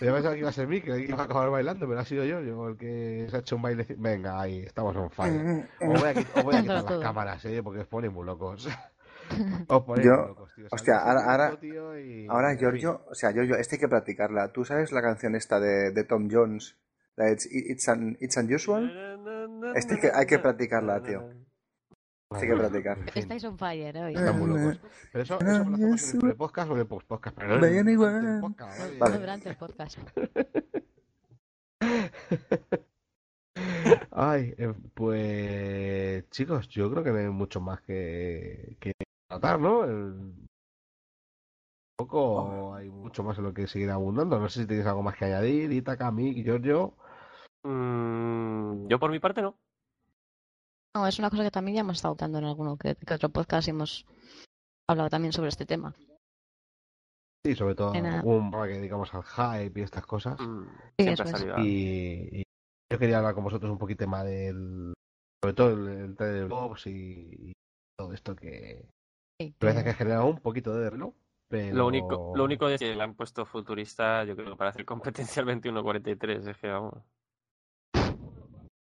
Yo 0.00 0.12
pensaba 0.14 0.34
que 0.34 0.40
iba 0.40 0.48
a 0.48 0.52
ser 0.52 0.68
mí, 0.68 0.80
que 0.80 0.98
iba 1.00 1.20
a 1.20 1.24
acabar 1.24 1.50
bailando, 1.50 1.86
pero 1.88 2.00
ha 2.00 2.04
sido 2.04 2.24
yo, 2.24 2.40
yo 2.40 2.68
el 2.68 2.76
que 2.76 3.26
se 3.30 3.36
ha 3.36 3.40
hecho 3.40 3.56
un 3.56 3.62
baile. 3.62 3.86
Venga, 3.98 4.40
ahí, 4.40 4.60
estamos 4.60 4.94
on 4.96 5.10
fire. 5.10 5.68
Os 5.80 6.00
voy 6.00 6.08
a, 6.10 6.38
os 6.38 6.44
voy 6.44 6.54
a 6.56 6.60
quitar 6.62 6.84
las 6.84 6.98
cámaras, 7.00 7.44
eh, 7.44 7.62
porque 7.62 7.80
os 7.80 7.86
ponéis 7.86 8.12
muy 8.12 8.24
locos. 8.26 8.68
Os 9.68 9.82
ponéis 9.82 10.06
Yo- 10.06 10.16
muy 10.18 10.26
locos, 10.28 10.54
tío. 10.54 10.66
hostia, 10.70 10.98
ahora- 10.98 11.24
ahora- 11.24 11.58
y- 12.00 12.26
Ahora. 12.28 12.54
Giorgio, 12.56 13.04
o 13.10 13.14
sea, 13.16 13.32
Giorgio, 13.32 13.56
este 13.56 13.74
hay 13.74 13.80
que 13.80 13.88
practicarla. 13.88 14.52
¿Tú 14.52 14.64
sabes 14.64 14.92
la 14.92 15.02
canción 15.02 15.34
esta 15.34 15.58
de, 15.58 15.90
de 15.90 16.04
Tom 16.04 16.28
Jones? 16.30 16.76
La 17.16 17.32
It's, 17.32 17.44
it's, 17.50 17.88
un- 17.88 18.16
it's 18.20 18.36
Unusual. 18.36 18.84
Este 19.74 19.98
que- 19.98 20.12
hay 20.14 20.26
que 20.26 20.38
practicarla, 20.38 21.02
tío. 21.02 21.24
Hay 22.30 22.48
que 22.48 22.56
fin, 22.56 23.08
Estáis 23.14 23.44
on 23.44 23.56
fire 23.56 23.96
hoy. 23.98 24.14
Están 24.14 24.38
muy 24.38 24.48
locos. 24.48 24.80
Pero 25.12 25.22
eso, 25.22 25.38
eso 25.40 25.64
lo 25.64 25.74
hacemos 25.74 26.14
en 26.14 26.26
el 26.30 26.36
podcast 26.36 26.70
o 26.70 26.74
en 26.74 26.80
el 26.80 26.86
post-podcast. 26.86 27.36
Pero 27.36 27.48
no 27.48 27.54
en 27.54 27.64
el 27.64 27.70
Vean 27.72 27.88
igual. 27.88 28.12
durante 28.20 28.34
el 28.34 28.40
podcast, 28.40 28.98
¿vale? 28.98 29.18
Durante 29.18 29.48
el 29.48 29.56
podcast. 29.56 29.98
Ay, 34.10 34.54
eh, 34.58 34.74
pues 34.94 36.28
chicos, 36.30 36.68
yo 36.68 36.90
creo 36.90 37.04
que 37.04 37.10
no 37.12 37.18
hay 37.18 37.28
mucho 37.28 37.60
más 37.60 37.80
que, 37.82 38.76
que 38.80 38.92
tratar, 39.28 39.60
¿no? 39.60 39.84
El- 39.84 40.32
Tampoco 41.98 42.74
hay 42.74 42.90
mucho 42.90 43.22
más 43.22 43.38
en 43.38 43.44
lo 43.44 43.54
que 43.54 43.66
seguir 43.66 43.88
abundando. 43.90 44.38
No 44.38 44.48
sé 44.50 44.60
si 44.62 44.66
tenéis 44.66 44.86
algo 44.86 45.02
más 45.02 45.16
que 45.16 45.24
añadir, 45.24 45.72
Itaka, 45.72 46.10
Mick, 46.10 46.44
Giorgio. 46.44 46.92
Mm, 47.62 48.86
yo 48.88 48.98
por 48.98 49.10
mi 49.10 49.18
parte 49.18 49.40
no. 49.40 49.56
No, 50.96 51.06
es 51.06 51.18
una 51.18 51.28
cosa 51.28 51.42
que 51.42 51.50
también 51.50 51.74
ya 51.74 51.80
hemos 51.82 51.96
estado 51.96 52.14
hablando 52.14 52.38
en 52.38 52.44
alguno 52.46 52.78
que, 52.78 52.94
que 52.94 53.14
otro 53.14 53.28
podcast 53.28 53.68
y 53.68 53.70
hemos 53.72 54.06
hablado 54.88 55.10
también 55.10 55.30
sobre 55.30 55.50
este 55.50 55.66
tema. 55.66 55.94
Sí, 57.44 57.54
sobre 57.54 57.74
todo 57.74 57.92
un 57.92 58.50
programa 58.50 58.66
que 58.66 58.78
dedicamos 58.78 59.12
al 59.12 59.22
hype 59.22 59.78
y 59.78 59.82
estas 59.82 60.06
cosas. 60.06 60.40
Mm, 60.40 60.62
Sí, 60.98 61.06
es. 61.08 61.20
algo. 61.20 61.58
Y, 61.62 62.40
y 62.40 62.42
yo 62.90 62.98
quería 62.98 63.18
hablar 63.18 63.34
con 63.34 63.44
vosotros 63.44 63.70
un 63.70 63.76
poquito 63.76 64.06
más 64.08 64.24
del. 64.24 64.94
Sobre 65.44 65.54
todo 65.54 65.70
el, 65.74 65.88
el 65.88 66.16
trailer 66.16 66.40
de 66.44 66.48
Vox 66.48 66.86
y, 66.86 67.50
y 67.50 67.52
todo 67.98 68.14
esto 68.14 68.34
que. 68.34 68.88
Sí, 69.38 69.54
Parece 69.58 69.80
que- 69.80 69.84
que 69.84 69.90
ha 69.90 69.94
generado 69.94 70.26
un 70.26 70.38
poquito 70.40 70.74
de 70.74 70.88
reloj. 70.88 71.14
Pero... 71.48 71.76
Lo 71.76 71.86
único, 71.86 72.32
lo 72.34 72.42
único 72.44 72.68
es 72.70 72.80
que 72.80 72.94
le 72.96 73.02
han 73.02 73.14
puesto 73.14 73.44
futurista, 73.44 74.24
yo 74.24 74.34
creo, 74.34 74.56
para 74.56 74.70
hacer 74.70 74.86
competencia 75.36 75.40
al 75.42 75.46
2143. 75.46 76.46
Es 76.46 76.56
que 76.56 76.68
vamos. 76.68 76.94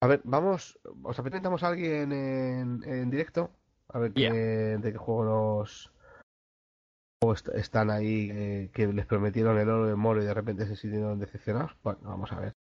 A 0.01 0.07
ver, 0.07 0.21
vamos. 0.23 0.79
¿Os 1.03 1.19
presentamos 1.21 1.63
a 1.63 1.67
alguien 1.69 2.11
en, 2.11 2.83
en 2.83 3.09
directo? 3.09 3.51
A 3.89 3.99
ver 3.99 4.13
qué, 4.13 4.21
Yeah. 4.21 4.33
de 4.77 4.91
qué 4.93 4.97
juego 4.97 5.25
nos. 5.25 5.91
juegos 7.21 7.39
est- 7.41 7.55
están 7.55 7.89
ahí 7.89 8.29
eh, 8.31 8.71
que 8.73 8.87
les 8.87 9.05
prometieron 9.05 9.57
el 9.57 9.69
oro 9.69 9.87
de 9.87 9.95
moro 9.95 10.21
y 10.21 10.25
de 10.25 10.33
repente 10.33 10.65
se 10.67 10.75
sintieron 10.75 11.19
decepcionados. 11.19 11.75
Bueno, 11.83 11.99
vamos 12.03 12.31
a 12.31 12.39
ver. 12.39 12.53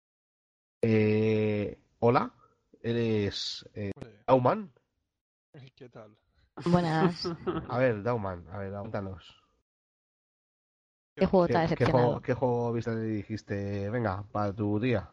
Eh, 0.83 1.79
hola, 2.01 2.33
eres 2.83 3.69
eh, 3.75 3.93
Dauman. 4.27 4.73
¿qué 5.77 5.89
tal? 5.89 6.17
Buenas. 6.65 7.25
A 7.69 7.79
ver, 7.79 8.03
Dauman, 8.03 8.47
a 8.51 8.59
ver, 8.59 8.73
cuéntanos. 8.73 9.45
¿Qué 11.15 11.27
juego 11.27 11.47
¿Qué, 11.47 11.53
te 11.53 11.59
ha 11.59 11.63
qué 11.63 11.69
decepcionado? 11.75 12.07
juego, 12.07 12.23
¿Qué 12.23 12.35
juego 12.35 12.73
viste 12.73 12.93
y 12.93 13.11
dijiste, 13.11 13.91
venga, 13.91 14.25
para 14.33 14.53
tu 14.53 14.79
día? 14.81 15.11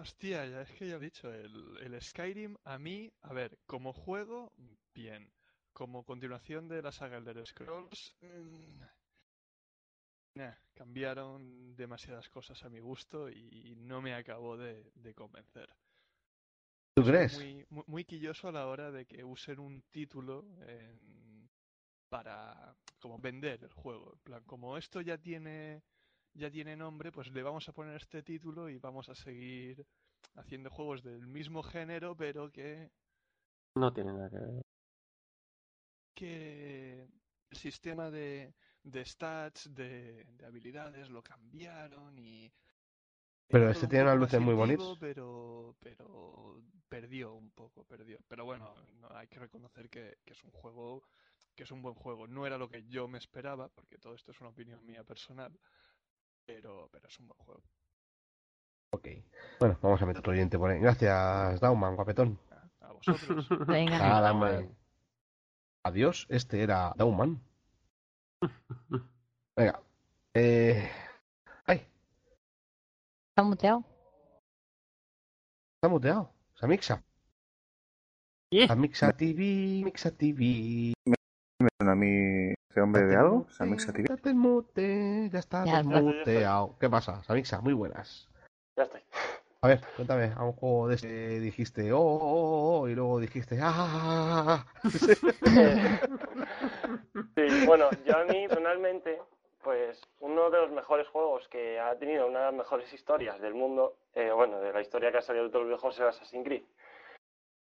Hostia, 0.00 0.46
ya 0.46 0.62
es 0.62 0.70
que 0.72 0.88
ya 0.88 0.96
he 0.96 0.98
dicho, 0.98 1.32
el, 1.32 1.76
el 1.82 2.02
Skyrim 2.02 2.56
a 2.64 2.78
mí, 2.78 3.12
a 3.22 3.32
ver, 3.32 3.58
como 3.66 3.92
juego, 3.92 4.52
bien. 4.94 5.30
Como 5.72 6.04
continuación 6.04 6.66
de 6.68 6.82
la 6.82 6.90
saga 6.92 7.18
Elder 7.18 7.46
Scrolls, 7.46 8.16
mm, 8.20 8.82
nah, 10.34 10.54
cambiaron 10.74 11.76
demasiadas 11.76 12.28
cosas 12.28 12.64
a 12.64 12.68
mi 12.68 12.80
gusto 12.80 13.30
y 13.30 13.74
no 13.76 14.02
me 14.02 14.14
acabó 14.14 14.56
de, 14.56 14.90
de 14.94 15.14
convencer. 15.14 15.68
¿Tú 16.94 17.02
crees? 17.04 17.32
Muy, 17.32 17.64
muy, 17.70 17.84
muy 17.86 18.04
quilloso 18.04 18.48
a 18.48 18.52
la 18.52 18.66
hora 18.66 18.90
de 18.90 19.06
que 19.06 19.24
usen 19.24 19.58
un 19.60 19.82
título 19.90 20.44
en- 20.66 21.48
para 22.08 22.76
como 23.00 23.18
vender 23.18 23.62
el 23.64 23.72
juego. 23.72 24.12
En 24.14 24.18
plan, 24.20 24.44
como 24.44 24.76
esto 24.76 25.00
ya 25.00 25.18
tiene 25.18 25.82
ya 26.34 26.50
tiene 26.50 26.76
nombre, 26.76 27.12
pues 27.12 27.30
le 27.32 27.42
vamos 27.42 27.68
a 27.68 27.72
poner 27.72 27.96
este 27.96 28.22
título 28.22 28.68
y 28.68 28.78
vamos 28.78 29.08
a 29.08 29.14
seguir 29.14 29.86
haciendo 30.36 30.70
juegos 30.70 31.02
del 31.02 31.26
mismo 31.26 31.62
género, 31.62 32.16
pero 32.16 32.50
que, 32.50 32.90
No 33.74 33.92
tiene 33.92 34.12
nada 34.12 34.30
que 34.30 34.38
ver. 34.38 34.62
que 36.14 37.08
el 37.50 37.56
sistema 37.56 38.10
de, 38.10 38.54
de 38.82 39.04
stats, 39.04 39.74
de, 39.74 40.24
de 40.24 40.46
habilidades 40.46 41.10
lo 41.10 41.22
cambiaron 41.22 42.18
y 42.18 42.52
Pero 43.48 43.70
este 43.70 43.86
tiene 43.86 44.04
unas 44.04 44.18
luces 44.18 44.40
muy 44.40 44.54
bonitas. 44.54 44.96
Pero, 44.98 45.76
pero 45.80 46.62
perdió 46.88 47.34
un 47.34 47.50
poco, 47.50 47.84
perdió. 47.84 48.18
Pero 48.28 48.44
bueno, 48.44 48.74
no, 49.00 49.08
hay 49.16 49.26
que 49.28 49.38
reconocer 49.40 49.88
que, 49.88 50.18
que 50.24 50.32
es 50.32 50.44
un 50.44 50.50
juego, 50.50 51.02
que 51.54 51.64
es 51.64 51.70
un 51.70 51.82
buen 51.82 51.94
juego. 51.94 52.26
No 52.26 52.46
era 52.46 52.58
lo 52.58 52.68
que 52.68 52.84
yo 52.86 53.08
me 53.08 53.18
esperaba, 53.18 53.68
porque 53.68 53.98
todo 53.98 54.14
esto 54.14 54.32
es 54.32 54.40
una 54.40 54.50
opinión 54.50 54.84
mía 54.84 55.04
personal, 55.04 55.58
pero, 56.54 56.88
pero 56.90 57.06
es 57.06 57.20
un 57.20 57.28
buen 57.28 57.38
juego. 57.38 57.62
Ok. 58.92 59.08
Bueno, 59.60 59.78
vamos 59.82 60.02
a 60.02 60.06
meter 60.06 60.20
otro 60.20 60.32
oyente 60.32 60.58
por 60.58 60.70
ahí. 60.70 60.80
Gracias, 60.80 61.60
Dauman, 61.60 61.94
guapetón. 61.94 62.38
A, 62.50 62.86
a 62.86 62.92
vosotros. 62.92 63.48
Venga. 63.66 63.98
Dauman. 64.20 64.54
hombre. 64.54 64.74
Adiós, 65.84 66.26
este 66.28 66.62
era 66.62 66.92
Dauman. 66.96 67.40
Venga. 69.56 69.80
Eh... 70.34 70.90
Ay, 71.66 71.86
¿Está 73.30 73.42
muteado? 73.42 73.84
está 75.76 75.88
muteado. 75.88 76.30
Samixa. 76.54 77.02
Yeah. 78.50 78.66
Samixa 78.66 79.12
TV, 79.12 79.82
Mixa 79.84 80.10
TV. 80.10 80.92
¿Me 81.06 81.16
suena 81.78 81.92
a 81.92 81.94
mí 81.94 82.52
ese 82.70 82.80
hombre 82.80 83.04
de 83.06 83.16
algo? 83.16 83.46
Samixa 83.50 83.92
en 84.24 84.38
mute, 84.38 85.28
ya 85.32 85.38
está 85.38 85.64
Ya 85.64 85.82
muteado. 85.82 86.76
¿Qué 86.78 86.88
pasa, 86.88 87.22
Samixa? 87.24 87.60
Muy 87.60 87.74
buenas. 87.74 88.28
Ya 88.76 88.84
estoy. 88.84 89.02
A 89.62 89.68
ver, 89.68 89.80
cuéntame, 89.94 90.32
a 90.34 90.42
un 90.42 90.52
juego 90.52 90.88
de 90.88 90.94
ese 90.94 91.40
dijiste 91.40 91.92
oh, 91.92 92.00
oh, 92.00 92.18
oh, 92.22 92.80
oh", 92.80 92.88
y 92.88 92.94
luego 92.94 93.20
dijiste 93.20 93.58
ah, 93.60 93.74
ah, 93.76 94.42
ah, 94.46 94.66
ah". 94.84 94.88
Sí, 97.34 97.66
bueno, 97.66 97.90
yo 98.06 98.16
a 98.16 98.24
mí 98.24 98.48
personalmente, 98.48 99.20
pues 99.62 100.00
uno 100.20 100.50
de 100.50 100.58
los 100.58 100.70
mejores 100.70 101.06
juegos 101.08 101.46
que 101.48 101.78
ha 101.78 101.94
tenido 101.98 102.26
una 102.26 102.38
de 102.38 102.44
las 102.46 102.54
mejores 102.54 102.90
historias 102.92 103.38
del 103.40 103.54
mundo, 103.54 103.96
eh, 104.14 104.30
bueno, 104.30 104.60
de 104.60 104.72
la 104.72 104.80
historia 104.80 105.12
que 105.12 105.18
ha 105.18 105.22
salido 105.22 105.44
de 105.44 105.50
todos 105.50 105.66
los 105.66 105.72
viejos 105.72 105.98
era 105.98 106.08
Assassin's 106.08 106.44
Creed. 106.44 106.62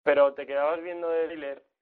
Pero 0.03 0.33
te 0.33 0.45
quedabas 0.45 0.81
viendo 0.81 1.13
el 1.13 1.29
thriller 1.29 1.63
mm, 1.63 1.74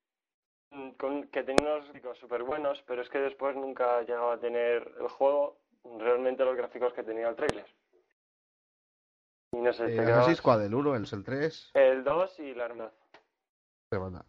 con, 0.98 1.28
que 1.28 1.44
tenía 1.44 1.74
unos 1.74 1.86
gráficos 1.86 2.18
súper 2.18 2.44
buenos, 2.44 2.84
pero 2.88 3.02
es 3.02 3.10
que 3.10 3.20
después 3.20 3.56
nunca 3.56 4.02
llegaba 4.02 4.34
a 4.34 4.40
tener 4.40 4.96
el 5.00 5.08
juego 5.08 5.58
realmente 6.00 6.46
los 6.46 6.56
gráficos 6.56 6.94
que 6.94 7.04
tenía 7.04 7.30
el 7.30 7.36
trailer. 7.36 7.66
Y 9.52 9.58
no 9.58 9.72
sé, 9.74 9.86
te 9.86 9.94
Eh, 9.94 9.96
quedabas 9.98 10.18
Assassin's 10.20 10.38
Squad, 10.40 10.66
el 10.66 10.74
1, 10.74 10.96
el, 10.96 11.08
el 11.12 11.24
3, 11.24 11.72
el 11.74 12.04
2 12.04 12.40
y 12.40 12.54
la 12.56 12.92
te 13.90 14.00
manda. 14.00 14.26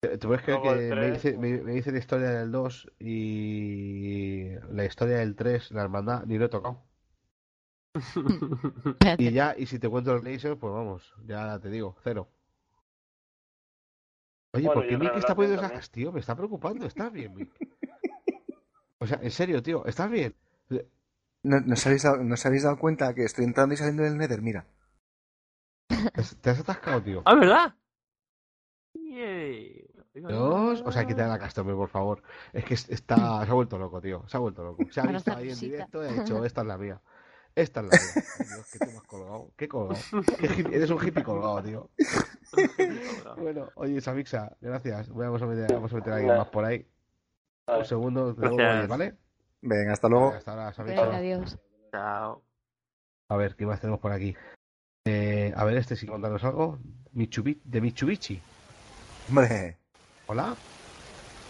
¿Te 0.00 0.18
te 0.18 0.26
puedes 0.26 0.42
creer 0.42 0.60
Luego 0.60 0.76
que 0.76 0.88
el 0.88 0.94
me 0.98 1.10
3, 1.10 1.12
dice, 1.12 1.38
me, 1.38 1.62
me 1.62 1.72
dice 1.72 1.92
la 1.92 1.98
historia 1.98 2.30
del 2.30 2.50
2 2.52 2.92
y 2.98 4.50
la 4.70 4.84
historia 4.84 5.18
del 5.18 5.34
3, 5.36 5.70
la 5.72 5.82
hermandad, 5.82 6.24
ni 6.26 6.38
lo 6.38 6.46
he 6.46 6.48
tocado? 6.48 6.82
Y 9.18 9.32
ya, 9.32 9.54
y 9.56 9.66
si 9.66 9.78
te 9.78 9.88
cuento 9.88 10.14
el 10.14 10.24
laser, 10.24 10.58
pues 10.58 10.72
vamos, 10.72 11.14
ya 11.26 11.58
te 11.60 11.68
digo, 11.70 11.96
cero. 12.02 12.33
Oye, 14.54 14.66
Bueno, 14.66 14.80
¿por 14.80 14.88
qué 14.88 14.94
el 14.94 15.00
Mick 15.00 15.16
está 15.16 15.34
poniendo 15.34 15.60
también. 15.60 15.78
esas 15.80 15.90
tío? 15.90 16.12
Me 16.12 16.20
está 16.20 16.34
preocupando, 16.36 16.86
¿estás 16.86 17.12
bien, 17.12 17.34
Mick? 17.34 17.50
O 18.98 19.06
sea, 19.06 19.18
en 19.22 19.30
serio, 19.30 19.62
tío, 19.62 19.84
¿estás 19.86 20.10
bien? 20.10 20.34
¿No, 21.42 21.60
no 21.60 21.74
os 21.74 21.86
habéis 21.86 22.02
dado, 22.04 22.16
no 22.22 22.34
os 22.34 22.46
habéis 22.46 22.62
dado 22.62 22.78
cuenta 22.78 23.14
que 23.14 23.24
estoy 23.24 23.44
entrando 23.44 23.74
y 23.74 23.76
saliendo 23.76 24.02
del 24.04 24.16
Nether? 24.16 24.40
Mira. 24.40 24.66
¿Te 25.88 26.20
has- 26.20 26.36
¿Te 26.40 26.50
has 26.50 26.60
atascado, 26.60 27.02
tío? 27.02 27.22
¡Ah, 27.26 27.34
verdad! 27.34 27.74
Venga, 30.14 30.28
Dos. 30.30 30.82
O 30.86 30.92
sea, 30.92 31.04
quita 31.06 31.26
la 31.26 31.38
Castorme, 31.38 31.74
por 31.74 31.88
favor. 31.88 32.22
Es 32.52 32.64
que 32.64 32.74
es- 32.74 32.88
está, 32.88 33.44
se 33.44 33.50
ha 33.50 33.54
vuelto 33.54 33.78
loco, 33.78 34.00
tío. 34.00 34.22
Se 34.28 34.36
ha 34.36 34.40
vuelto 34.40 34.62
loco. 34.62 34.86
Se 34.90 35.00
ha 35.00 35.06
visto 35.06 35.34
ahí 35.36 35.50
en 35.50 35.58
directo 35.58 36.02
y 36.04 36.06
ha 36.08 36.12
dicho, 36.12 36.44
esta 36.44 36.60
es 36.62 36.66
la 36.66 36.78
mía. 36.78 37.00
Esta 37.56 37.80
es 37.80 37.86
la. 37.86 37.92
Ay, 38.40 38.46
Dios, 38.48 38.66
que 38.72 38.78
tú 38.80 38.86
me 38.90 38.96
has 38.98 39.02
colgado. 39.04 39.50
¿Qué 39.56 39.68
colgado? 39.68 40.00
¿Qué 40.40 40.48
hippie- 40.48 40.74
Eres 40.74 40.90
un 40.90 41.06
hippie 41.06 41.22
colgado, 41.22 41.62
tío. 41.62 41.90
Bueno, 43.36 43.68
oye, 43.74 44.00
Samixa, 44.00 44.56
gracias. 44.60 45.08
Vamos 45.08 45.42
a 45.42 45.46
meter, 45.46 45.72
vamos 45.72 45.92
a 45.92 45.96
meter 45.96 46.12
a 46.12 46.16
alguien 46.16 46.28
Nada. 46.28 46.44
más 46.44 46.48
por 46.52 46.64
ahí. 46.64 46.86
Un 47.66 47.84
segundo, 47.84 48.26
oír, 48.26 48.86
¿vale? 48.86 49.16
Venga, 49.60 49.92
hasta 49.92 50.08
luego. 50.08 50.28
Hasta 50.28 50.52
ahora, 50.52 50.72
Samixa. 50.72 51.02
Venga, 51.02 51.16
adiós. 51.16 51.58
Chao. 51.90 52.42
A 53.30 53.36
ver, 53.36 53.56
¿qué 53.56 53.66
más 53.66 53.80
tenemos 53.80 53.98
por 54.00 54.12
aquí? 54.12 54.36
Eh, 55.06 55.52
a 55.56 55.64
ver, 55.64 55.76
este, 55.78 55.96
si 55.96 56.06
contarnos 56.06 56.44
algo. 56.44 56.78
Mitsubishi, 57.12 57.60
de 57.64 57.80
Mitsubishi. 57.80 58.42
Hombre, 59.28 59.78
Hola. 60.26 60.54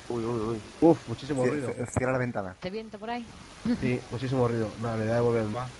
Uy, 0.09 0.25
uy, 0.25 0.41
uy. 0.41 0.61
Uf, 0.81 1.09
muchísimo 1.09 1.45
ruido. 1.47 1.73
cierra 1.97 2.13
la 2.13 2.19
ventana. 2.19 2.57
¿Te 2.61 2.71
viento 2.71 2.99
por 2.99 3.11
ahí? 3.11 3.27
Sí, 3.81 4.01
muchísimo 4.11 4.47
ruido. 4.49 4.69
No, 4.81 4.97
le 4.97 5.07
da 5.07 5.17
de 5.17 5.21
volver 5.21 5.45
más. 5.45 5.71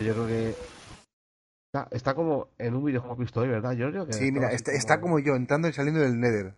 Yo 0.00 0.12
creo 0.14 0.26
que. 0.26 0.54
Está, 1.72 1.88
está 1.90 2.14
como 2.14 2.50
en 2.58 2.74
un 2.74 2.84
videojuego 2.84 3.16
que 3.16 3.18
hemos 3.22 3.26
visto 3.26 3.40
hoy, 3.40 3.48
¿verdad, 3.48 3.74
Giorgio? 3.76 4.06
Que 4.06 4.12
Sí, 4.12 4.30
mira, 4.30 4.52
está, 4.52 4.72
está 4.72 5.00
como 5.00 5.18
yo, 5.18 5.34
entrando 5.34 5.68
y 5.68 5.72
saliendo 5.72 6.00
del 6.00 6.18
Nether. 6.20 6.54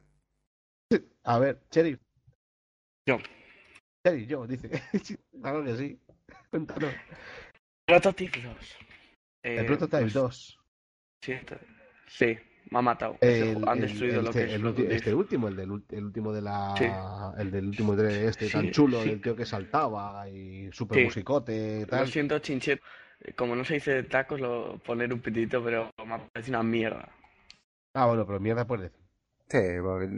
A 1.25 1.39
ver, 1.39 1.63
Cherry. 1.71 1.99
Yo. 3.09 3.17
Cherry, 4.07 4.27
yo, 4.27 4.47
dice. 4.47 4.71
claro 5.43 5.65
que 5.65 5.77
sí. 5.77 5.99
Cuéntanos. 6.51 6.93
Prototype 7.87 8.43
2. 8.43 8.57
Eh, 9.45 9.57
El 9.61 9.67
Prototype 9.67 10.01
pues, 10.03 10.13
2. 10.13 10.59
Sí, 11.25 11.33
sí, 12.09 12.39
me 12.71 12.79
ha 12.79 12.83
matado. 12.83 13.17
El, 13.21 13.67
Han 13.69 13.79
el- 13.79 13.89
destruido 13.89 14.19
el- 14.21 14.25
lo 14.27 14.33
que 14.33 14.39
este, 14.41 14.51
es 14.51 14.55
el 14.55 14.61
ulti- 14.61 14.65
Prototype. 14.75 14.95
este 14.97 15.15
último, 15.15 15.49
el 15.49 15.57
del, 15.57 15.83
el 15.91 16.05
último 16.05 16.33
de 16.33 16.43
la. 16.43 16.75
Sí. 16.77 16.85
El 17.41 17.51
del 17.51 17.67
último 17.69 17.97
de 17.97 18.29
este 18.29 18.47
Sí, 18.47 18.53
tan 18.53 18.71
chulo, 18.71 19.03
sí. 19.03 19.09
del 19.09 19.21
tío 19.23 19.35
que 19.35 19.47
saltaba 19.47 20.29
y 20.29 20.71
super 20.73 20.99
Sí. 20.99 21.05
musicote 21.07 21.79
y 21.79 21.81
Lo 21.81 21.87
tal. 21.87 22.09
siento, 22.09 22.39
Chinchet. 22.39 22.81
Eh, 23.21 23.33
Como 23.35 23.55
no 23.57 23.65
se 23.65 23.75
dice 23.75 23.93
de 23.95 24.03
tacos, 24.05 24.41
lo 24.41 24.79
poner 24.79 25.13
un 25.13 25.21
pitito, 25.21 25.63
pero 25.63 25.91
me 26.05 26.19
parece 26.33 26.51
una 26.51 26.63
mierda. 26.63 27.09
Ah, 27.95 28.07
bueno, 28.07 28.27
pero 28.27 28.41
mierda 28.41 28.67
puedes 28.67 28.91
decir. 28.93 29.07
Sí, 29.49 29.59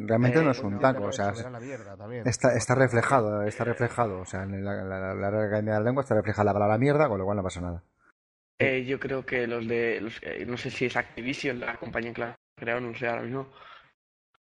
realmente 0.06 0.40
Eh, 0.40 0.42
no 0.42 0.50
es 0.52 0.58
un 0.60 0.78
taco, 0.80 1.04
o 1.04 1.12
sea, 1.12 1.34
está, 2.24 2.56
está 2.56 2.74
reflejado, 2.74 3.42
está 3.42 3.64
reflejado. 3.64 4.20
O 4.20 4.24
sea, 4.24 4.44
en 4.44 4.64
la, 4.64 4.82
la, 4.82 4.98
la, 5.14 5.14
la 5.14 5.28
Academia 5.44 5.74
de 5.74 5.78
la 5.80 5.84
Lengua 5.84 6.02
está 6.02 6.14
reflejada 6.14 6.44
la 6.46 6.52
palabra 6.54 6.78
mierda, 6.78 7.08
con 7.08 7.18
lo 7.18 7.24
cual 7.26 7.36
no 7.36 7.42
pasa 7.42 7.60
nada. 7.60 7.82
Eh, 8.58 8.84
yo 8.86 8.98
creo 8.98 9.24
que 9.26 9.46
los 9.46 9.68
de. 9.68 10.00
Los, 10.00 10.18
eh, 10.22 10.44
no 10.46 10.56
sé 10.56 10.70
si 10.70 10.86
es 10.86 10.96
Activision, 10.96 11.60
la 11.60 11.76
compañía 11.76 12.12
que 12.14 12.20
la 12.22 12.34
crearon, 12.56 12.90
no 12.90 12.98
sé 12.98 13.06
ahora 13.06 13.22
mismo. 13.22 13.52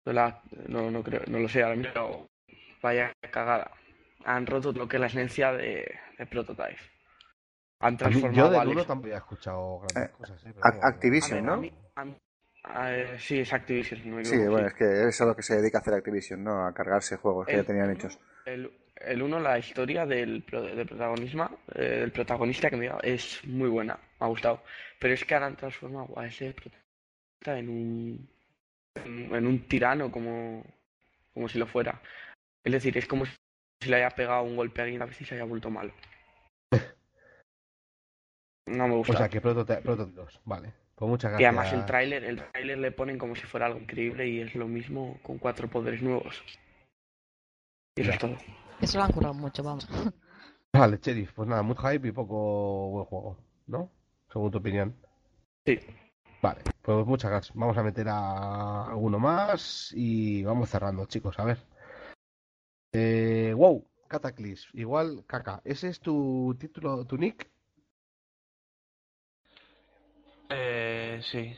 No, 0.04 0.12
la- 0.12 0.42
no, 0.68 0.90
no 0.90 1.02
creo, 1.02 1.22
no 1.28 1.38
lo 1.38 1.48
sé 1.48 1.62
ahora 1.62 1.76
mismo, 1.76 1.92
pero 1.94 2.26
vaya 2.82 3.12
cagada. 3.30 3.70
Han 4.24 4.46
roto 4.46 4.72
lo 4.72 4.88
que 4.88 4.96
es 4.96 5.00
la 5.00 5.06
esencia 5.06 5.52
de, 5.52 5.94
de 6.18 6.26
Prototype. 6.26 6.76
Han 7.82 7.88
A 7.88 7.90
mí- 7.90 7.96
transformado 7.98 8.36
yo 8.36 8.46
a 8.46 8.50
del 8.50 8.60
Alex. 8.60 8.76
1 8.76 8.84
tampoco 8.86 9.06
había 9.06 9.18
escuchado 9.18 9.80
grandes 9.80 10.10
Eh, 10.10 10.14
cosas. 10.16 10.46
¿eh? 10.46 10.52
Pero 10.54 10.84
Activision, 10.84 11.38
A 11.38 11.42
¿no? 11.42 11.52
a 11.52 11.56
mí- 11.56 11.72
a 11.96 12.04
mí- 12.04 12.16
sí, 13.18 13.40
es 13.40 13.52
Activision. 13.52 14.00
si 14.02 14.08
no 14.08 14.16
me 14.16 14.24
Sí, 14.24 14.36
bueno, 14.46 14.68
es 14.68 14.74
que 14.74 15.08
es 15.08 15.20
a 15.20 15.24
lo 15.26 15.34
que 15.36 15.42
se 15.42 15.56
dedica 15.56 15.78
a 15.78 15.80
hacer 15.80 15.94
Activision, 15.94 16.44
¿no? 16.44 16.64
A 16.66 16.72
cargarse 16.72 17.16
juegos 17.16 17.46
que 17.46 17.56
ya 17.56 17.64
tenían 17.64 17.90
hechos. 17.90 18.18
El, 18.44 18.70
el 18.96 19.20
uno, 19.22 19.40
la 19.40 19.58
historia 19.58 20.06
del, 20.06 20.44
del 20.46 20.86
protagonismo, 20.86 21.50
eh, 21.74 21.82
del 22.00 22.12
protagonista 22.12 22.70
que 22.70 22.76
me 22.76 22.84
dio, 22.84 23.02
es 23.02 23.40
muy 23.46 23.68
buena, 23.68 23.94
me 24.20 24.26
ha 24.26 24.28
gustado. 24.28 24.62
Pero 25.00 25.14
es 25.14 25.24
que 25.24 25.34
ahora 25.34 25.46
han 25.48 25.56
transformado 25.56 26.16
a 26.16 26.26
ese 26.26 26.52
protagonista 26.54 27.58
en 27.58 27.68
un 27.68 28.28
en, 29.04 29.34
en 29.34 29.46
un 29.46 29.66
tirano 29.66 30.12
como, 30.12 30.62
como 31.34 31.48
si 31.48 31.58
lo 31.58 31.66
fuera. 31.66 32.00
Es 32.62 32.70
decir, 32.72 32.96
es 32.96 33.06
como 33.06 33.24
si 33.26 33.88
le 33.88 33.96
haya 33.96 34.10
pegado 34.10 34.42
un 34.44 34.54
golpe 34.54 34.80
a 34.82 34.84
alguien 34.84 35.02
a 35.02 35.06
veces 35.06 35.22
y 35.22 35.24
se 35.24 35.34
haya 35.34 35.44
vuelto 35.44 35.68
malo. 35.70 35.92
No 38.66 38.88
me 38.88 38.94
O 38.94 38.98
gusta. 38.98 39.16
sea, 39.16 39.28
que 39.28 39.40
Prototype, 39.40 39.82
Prototype 39.82 40.16
2, 40.16 40.40
vale. 40.44 40.72
Pues 40.94 41.08
muchas 41.08 41.30
Y 41.30 41.42
gracias. 41.42 41.48
además 41.48 41.72
el 41.72 41.86
tráiler, 41.86 42.24
el 42.24 42.36
tráiler 42.50 42.78
le 42.78 42.92
ponen 42.92 43.18
como 43.18 43.34
si 43.34 43.42
fuera 43.42 43.66
algo 43.66 43.80
increíble 43.80 44.28
y 44.28 44.40
es 44.40 44.54
lo 44.54 44.68
mismo 44.68 45.18
con 45.22 45.38
cuatro 45.38 45.68
poderes 45.68 46.00
nuevos. 46.02 46.42
Y 47.96 48.02
eso 48.02 48.10
Ya. 48.10 48.14
es 48.14 48.20
todo. 48.20 48.36
Eso 48.80 48.98
lo 48.98 49.04
han 49.04 49.12
currado 49.12 49.34
mucho, 49.34 49.62
vamos. 49.62 49.88
Vale, 50.72 50.98
Sheriff, 51.02 51.32
pues 51.32 51.48
nada, 51.48 51.62
mucho 51.62 51.82
hype 51.82 52.08
y 52.08 52.12
poco 52.12 52.88
buen 52.90 53.04
juego, 53.06 53.36
¿no? 53.66 53.90
Según 54.32 54.50
tu 54.50 54.58
opinión. 54.58 54.94
Sí. 55.66 55.78
Vale, 56.40 56.62
pues 56.82 57.06
muchas 57.06 57.30
gracias. 57.30 57.56
Vamos 57.56 57.76
a 57.76 57.82
meter 57.82 58.06
a 58.08 58.86
alguno 58.86 59.18
más 59.18 59.92
y 59.94 60.42
vamos 60.44 60.70
cerrando, 60.70 61.04
chicos, 61.06 61.38
a 61.38 61.44
ver. 61.44 61.58
Eh, 62.92 63.52
wow, 63.56 63.86
Cataclysm, 64.08 64.70
igual 64.78 65.24
caca. 65.26 65.60
¿Ese 65.64 65.88
es 65.88 66.00
tu 66.00 66.54
título, 66.58 67.04
tu 67.04 67.16
nick? 67.16 67.50
Eh, 70.54 71.20
sí. 71.22 71.56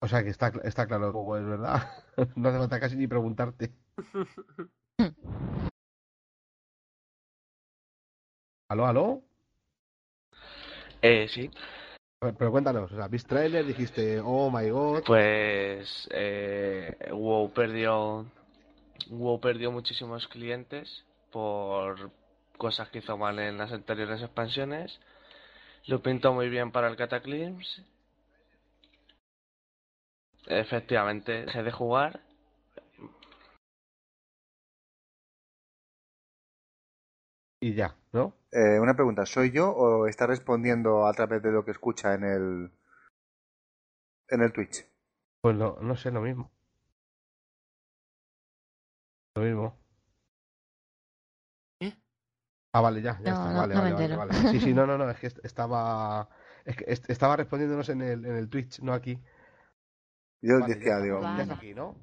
O 0.00 0.08
sea 0.08 0.22
que 0.22 0.30
está, 0.30 0.52
está 0.64 0.86
claro 0.86 1.06
el 1.06 1.12
juego, 1.12 1.36
es 1.38 1.46
verdad. 1.46 2.04
no 2.36 2.48
hace 2.48 2.58
falta 2.58 2.80
casi 2.80 2.96
ni 2.96 3.06
preguntarte. 3.06 3.72
¿Aló, 8.68 8.86
aló? 8.86 9.22
Eh, 11.02 11.28
sí. 11.28 11.50
Pero 12.18 12.50
cuéntanos, 12.50 12.90
o 12.90 12.96
sea, 12.96 13.08
¿viste 13.08 13.28
trailer? 13.28 13.66
Dijiste, 13.66 14.20
oh 14.20 14.50
my 14.50 14.70
god. 14.70 15.02
Pues 15.04 16.08
eh, 16.10 16.96
WoW 17.12 17.52
perdió 17.52 18.26
WoW 19.08 19.40
perdió 19.40 19.70
muchísimos 19.70 20.26
clientes 20.28 21.04
por 21.30 22.10
cosas 22.56 22.88
que 22.88 22.98
hizo 22.98 23.18
mal 23.18 23.38
en 23.38 23.58
las 23.58 23.72
anteriores 23.72 24.22
expansiones. 24.22 24.98
Lo 25.86 26.02
pintó 26.02 26.32
muy 26.32 26.48
bien 26.48 26.72
para 26.72 26.88
el 26.88 26.96
Cataclysm. 26.96 27.60
Efectivamente, 30.46 31.50
se 31.50 31.62
de 31.62 31.72
jugar. 31.72 32.20
Y 37.60 37.74
ya, 37.74 37.96
¿no? 38.12 38.34
Eh, 38.52 38.78
una 38.80 38.94
pregunta, 38.94 39.26
¿soy 39.26 39.50
yo 39.50 39.70
o 39.70 40.06
está 40.06 40.26
respondiendo 40.26 41.06
a 41.06 41.12
través 41.12 41.42
de 41.42 41.50
lo 41.50 41.64
que 41.64 41.70
escucha 41.70 42.14
en 42.14 42.24
el 42.24 42.70
en 44.28 44.42
el 44.42 44.52
Twitch? 44.52 44.86
Pues 45.40 45.56
no, 45.56 45.76
no 45.80 45.96
sé, 45.96 46.10
lo 46.10 46.20
mismo. 46.20 46.50
Lo 49.34 49.42
mismo. 49.42 49.83
Ah, 52.74 52.80
vale, 52.80 53.00
ya, 53.00 53.16
ya 53.22 53.30
No, 53.30 53.44
está. 53.44 53.52
no, 53.52 53.60
Vale, 53.60 53.74
no 53.74 53.80
vale, 53.82 54.16
vale, 54.16 54.16
vale. 54.16 54.50
Sí, 54.50 54.60
sí, 54.60 54.74
no, 54.74 54.84
no, 54.84 54.98
no, 54.98 55.08
es 55.08 55.16
que 55.20 55.26
est- 55.28 55.44
estaba. 55.44 56.28
Es 56.64 56.76
que 56.76 56.84
est- 56.88 57.08
estaba 57.08 57.36
respondiéndonos 57.36 57.88
en 57.88 58.02
el, 58.02 58.24
en 58.24 58.36
el 58.36 58.48
Twitch, 58.48 58.80
no 58.80 58.92
aquí. 58.92 59.16
Yo 60.42 60.58
Vale, 60.58 60.74
decía, 60.74 60.96
ya, 60.96 61.00
digo, 61.00 61.20
ya 61.22 61.42
está 61.42 61.54
aquí, 61.54 61.72
¿no? 61.72 61.94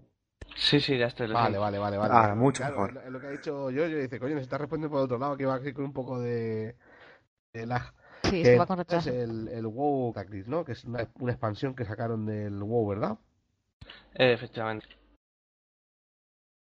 Sí, 0.55 0.79
sí, 0.79 0.97
ya 0.97 1.07
estoy. 1.07 1.27
Vale, 1.27 1.57
vale, 1.57 1.77
vale, 1.77 1.97
vale. 1.97 2.13
Ah, 2.13 2.35
mucho 2.35 2.63
Claro, 2.63 2.87
mejor. 2.87 3.03
es 3.03 3.11
lo- 3.11 3.17
es 3.17 3.21
que 3.21 3.27
ha 3.27 3.31
dicho 3.31 3.69
yo, 3.71 3.85
yo 3.87 3.97
dice, 3.97 4.17
coño, 4.19 4.37
se 4.37 4.43
está 4.43 4.57
respondiendo 4.57 4.91
por 4.95 5.03
otro 5.03 5.17
lado, 5.17 5.35
que 5.35 5.45
va 5.45 5.55
aquí 5.55 5.73
con 5.73 5.83
un 5.85 5.93
poco 5.93 6.19
de, 6.21 6.77
de 7.53 7.65
lag. 7.65 7.93
Sí, 8.23 8.29
Que 8.31 8.45
se 8.45 8.57
va 8.57 8.65
con 8.65 8.77
retraso. 8.77 9.09
el, 9.09 9.49
el 9.49 9.67
WoW 9.67 10.13
Cataclysm, 10.13 10.49
¿no? 10.51 10.63
Que 10.63 10.71
es 10.71 10.85
una, 10.85 11.05
una 11.19 11.33
expansión 11.33 11.75
que 11.75 11.83
sacaron 11.83 12.25
del 12.25 12.63
WoW, 12.63 12.87
¿verdad? 12.87 13.17
Eh, 14.15 14.31
efectivamente. 14.33 14.87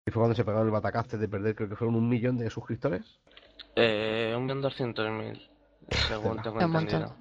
Y 0.07 0.11
fue 0.13 0.21
cuando 0.21 0.35
se 0.37 0.45
pegaron 0.45 0.67
el 0.69 0.73
batacaste 0.73 1.19
de 1.19 1.29
perder, 1.29 1.55
creo 1.55 1.69
que 1.69 1.77
fueron 1.77 1.97
un 1.97 2.09
millón 2.09 2.39
de 2.39 2.49
suscriptores. 2.51 3.21
Eh, 3.77 4.35
un 4.37 4.45
millón 4.45 4.63
doscientos 4.63 5.09
mil, 5.11 5.51
según 6.09 6.41
tengo 6.43 6.61
entendido. 6.61 7.17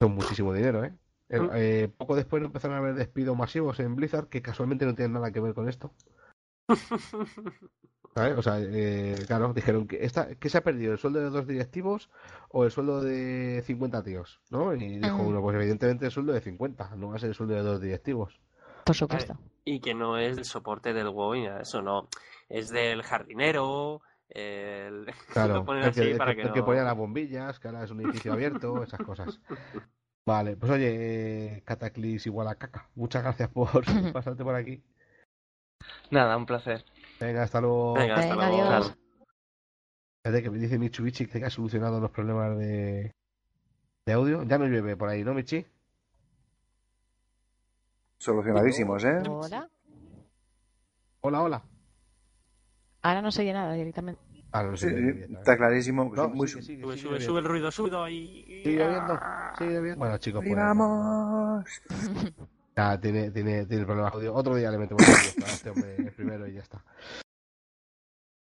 Son 0.00 0.14
muchísimo 0.14 0.52
dinero, 0.52 0.84
¿eh? 0.84 0.92
Eh, 1.28 1.40
Mm. 1.40 1.50
eh, 1.54 1.88
poco 1.96 2.16
después 2.16 2.42
empezaron 2.42 2.76
a 2.76 2.80
haber 2.80 2.94
despidos 2.94 3.36
masivos 3.36 3.80
en 3.80 3.94
Blizzard 3.96 4.28
que 4.28 4.42
casualmente 4.42 4.84
no 4.84 4.94
tienen 4.94 5.14
nada 5.14 5.30
que 5.32 5.40
ver 5.40 5.54
con 5.54 5.68
esto. 5.68 5.92
¿sabes? 8.14 8.38
O 8.38 8.42
sea, 8.42 8.58
eh, 8.60 9.16
claro, 9.26 9.52
dijeron 9.52 9.88
que 9.88 10.04
esta, 10.04 10.34
¿qué 10.36 10.48
se 10.48 10.58
ha 10.58 10.62
perdido? 10.62 10.92
¿El 10.92 10.98
sueldo 10.98 11.20
de 11.20 11.30
dos 11.30 11.46
directivos 11.46 12.10
o 12.50 12.64
el 12.64 12.70
sueldo 12.70 13.00
de 13.02 13.62
50 13.66 14.02
tíos? 14.04 14.40
¿No? 14.50 14.72
Y 14.74 14.98
dijo 14.98 15.18
Mm. 15.18 15.26
uno, 15.26 15.42
pues 15.42 15.56
evidentemente 15.56 16.06
el 16.06 16.12
sueldo 16.12 16.32
de 16.32 16.40
50, 16.40 16.94
no 16.96 17.08
va 17.08 17.16
a 17.16 17.18
ser 17.18 17.30
el 17.30 17.34
sueldo 17.34 17.54
de 17.54 17.62
dos 17.62 17.80
directivos. 17.80 18.38
Por 18.84 18.94
supuesto. 18.94 19.36
Y 19.64 19.80
que 19.80 19.94
no 19.94 20.18
es 20.18 20.36
el 20.38 20.44
soporte 20.44 20.92
del 20.92 21.08
WoW 21.08 21.34
ni 21.34 21.44
nada 21.44 21.56
de 21.56 21.62
eso, 21.62 21.82
no. 21.82 22.08
Es 22.48 22.68
del 22.68 23.02
jardinero, 23.02 24.02
el... 24.28 25.06
Claro, 25.32 25.54
lo 25.54 25.64
ponen 25.64 25.84
el 25.84 25.92
que, 25.94 26.10
el 26.12 26.16
para 26.18 26.30
que- 26.34 26.42
que 26.42 26.46
el 26.48 26.52
que 26.52 26.60
no- 26.60 26.64
ponía 26.66 26.82
las 26.84 26.96
bombillas, 26.96 27.58
que 27.58 27.68
ahora 27.68 27.84
es 27.84 27.90
un 27.90 28.00
edificio 28.00 28.32
abierto, 28.32 28.82
esas 28.82 29.00
cosas. 29.00 29.40
Vale, 30.26 30.56
pues 30.56 30.72
oye, 30.72 31.56
eh, 31.56 31.62
Cataclysm 31.64 32.28
igual 32.30 32.48
a 32.48 32.54
caca. 32.54 32.88
Muchas 32.94 33.22
gracias 33.22 33.50
por 33.50 33.84
pasarte 34.12 34.42
por 34.42 34.54
aquí. 34.54 34.82
Nada, 36.10 36.36
un 36.36 36.46
placer. 36.46 36.84
Venga, 37.20 37.42
hasta 37.42 37.60
luego. 37.60 37.94
Venga, 37.94 38.16
hasta 38.16 38.34
Venga, 38.34 38.48
luego. 38.48 38.62
adiós. 38.70 38.94
Fíjate 40.24 40.42
que 40.42 40.50
me 40.50 40.58
dice 40.58 40.78
Mitsubishi 40.78 41.26
que 41.26 41.44
ha 41.44 41.50
solucionado 41.50 42.00
los 42.00 42.10
problemas 42.10 42.56
de, 42.56 43.12
de 44.06 44.12
audio. 44.14 44.42
Ya 44.44 44.56
no 44.56 44.64
llueve 44.66 44.96
por 44.96 45.10
ahí, 45.10 45.22
¿no, 45.24 45.34
Michi? 45.34 45.66
solucionadísimos, 48.18 49.04
¿eh? 49.04 49.18
Hola. 49.28 49.68
Hola, 51.20 51.42
hola. 51.42 51.62
Ahora 53.04 53.20
no 53.20 53.30
se 53.30 53.42
oye 53.42 53.52
nada 53.52 53.74
directamente. 53.74 54.22
Ah, 54.50 54.62
no, 54.62 54.76
Sí, 54.78 54.88
sí, 54.88 55.34
está 55.34 55.56
clarísimo. 55.58 56.10
No, 56.14 56.28
muy- 56.30 56.48
sigue, 56.48 56.62
sigue, 56.62 56.82
Sube, 56.82 56.92
sigue 56.96 57.02
sube, 57.02 57.18
bien. 57.18 57.26
sube 57.28 57.38
el 57.40 57.44
ruido, 57.44 57.70
sube 57.70 58.10
y... 58.10 58.62
Sigue 58.64 58.88
viendo, 58.88 59.20
sigue 59.58 59.80
viendo. 59.80 59.98
Bueno, 59.98 60.18
chicos, 60.18 60.42
¡Ahí 60.42 60.48
pues, 60.48 60.60
vamos! 60.64 61.64
Ya, 62.76 62.98
tiene, 63.00 63.30
tiene, 63.30 63.66
tiene 63.66 63.84
problemas 63.84 64.12
de 64.14 64.18
audio. 64.18 64.34
Otro 64.34 64.56
día 64.56 64.68
le 64.70 64.78
metemos 64.78 65.02
audio 65.06 65.46
a 65.46 65.48
este 65.50 65.70
hombre 65.70 65.96
el 65.96 66.12
primero 66.12 66.48
y 66.48 66.54
ya 66.54 66.60
está. 66.60 66.82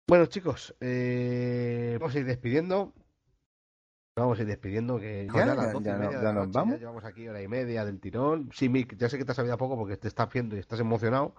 Bueno, 0.08 0.24
chicos, 0.26 0.74
eh, 0.80 1.98
vamos 2.00 2.14
a 2.14 2.18
ir 2.20 2.24
despidiendo. 2.24 2.94
Vamos 4.14 4.38
a 4.38 4.42
ir 4.42 4.48
despidiendo, 4.48 5.00
que 5.00 5.26
¿Ya? 5.34 5.46
¿Ya- 5.46 5.54
12 5.72 5.84
ya 5.84 5.96
no- 5.96 6.12
ya 6.12 6.18
la 6.18 6.32
nos 6.34 6.46
noche, 6.48 6.50
vamos? 6.58 6.74
ya 6.74 6.80
llevamos 6.80 7.04
aquí 7.06 7.26
hora 7.28 7.40
y 7.40 7.48
media 7.48 7.82
del 7.86 7.98
tirón. 7.98 8.50
Sí, 8.52 8.68
Mick, 8.68 8.94
ya 8.98 9.08
sé 9.08 9.16
que 9.16 9.24
te 9.24 9.30
has 9.32 9.36
sabido 9.36 9.56
poco 9.56 9.74
porque 9.74 9.96
te 9.96 10.06
estás 10.08 10.28
viendo 10.30 10.54
y 10.54 10.58
estás 10.58 10.78
emocionado. 10.80 11.34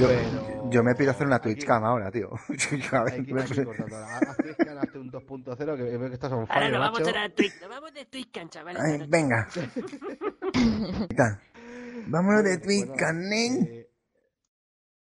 Yo, 0.00 0.08
pero 0.08 0.68
yo 0.70 0.82
me 0.82 0.96
pido 0.96 1.12
hacer 1.12 1.28
una 1.28 1.36
aquí- 1.36 1.54
Twitch 1.54 1.64
cam 1.64 1.84
ahora, 1.84 2.10
tío. 2.10 2.30
A 2.92 3.04
ver, 3.04 3.20
ir 3.20 3.64
cortando. 3.64 3.96
Haz 3.96 4.36
Twitchcam, 4.38 4.78
hazte 4.78 4.98
un 4.98 5.10
2.0 5.12 5.76
que 5.76 5.82
veo 5.84 6.08
que 6.08 6.14
estás 6.14 6.32
on 6.32 6.40
Ahora 6.40 6.54
fire, 6.54 6.72
nos 6.72 6.80
vamos 6.80 7.00
macho. 7.00 7.16
a 7.16 7.28
Twitch, 7.28 7.60
nos 7.60 7.70
vamos 7.70 7.94
de 7.94 8.04
Twitch, 8.06 8.48
chavales. 8.48 8.82
Ay, 8.82 9.06
venga. 9.08 9.46
Vámonos 12.08 12.42
de 12.42 12.58
Twitch 12.58 12.86
bueno, 12.88 12.94
cam, 12.98 13.18
nen. 13.20 13.68
eh, 13.70 13.88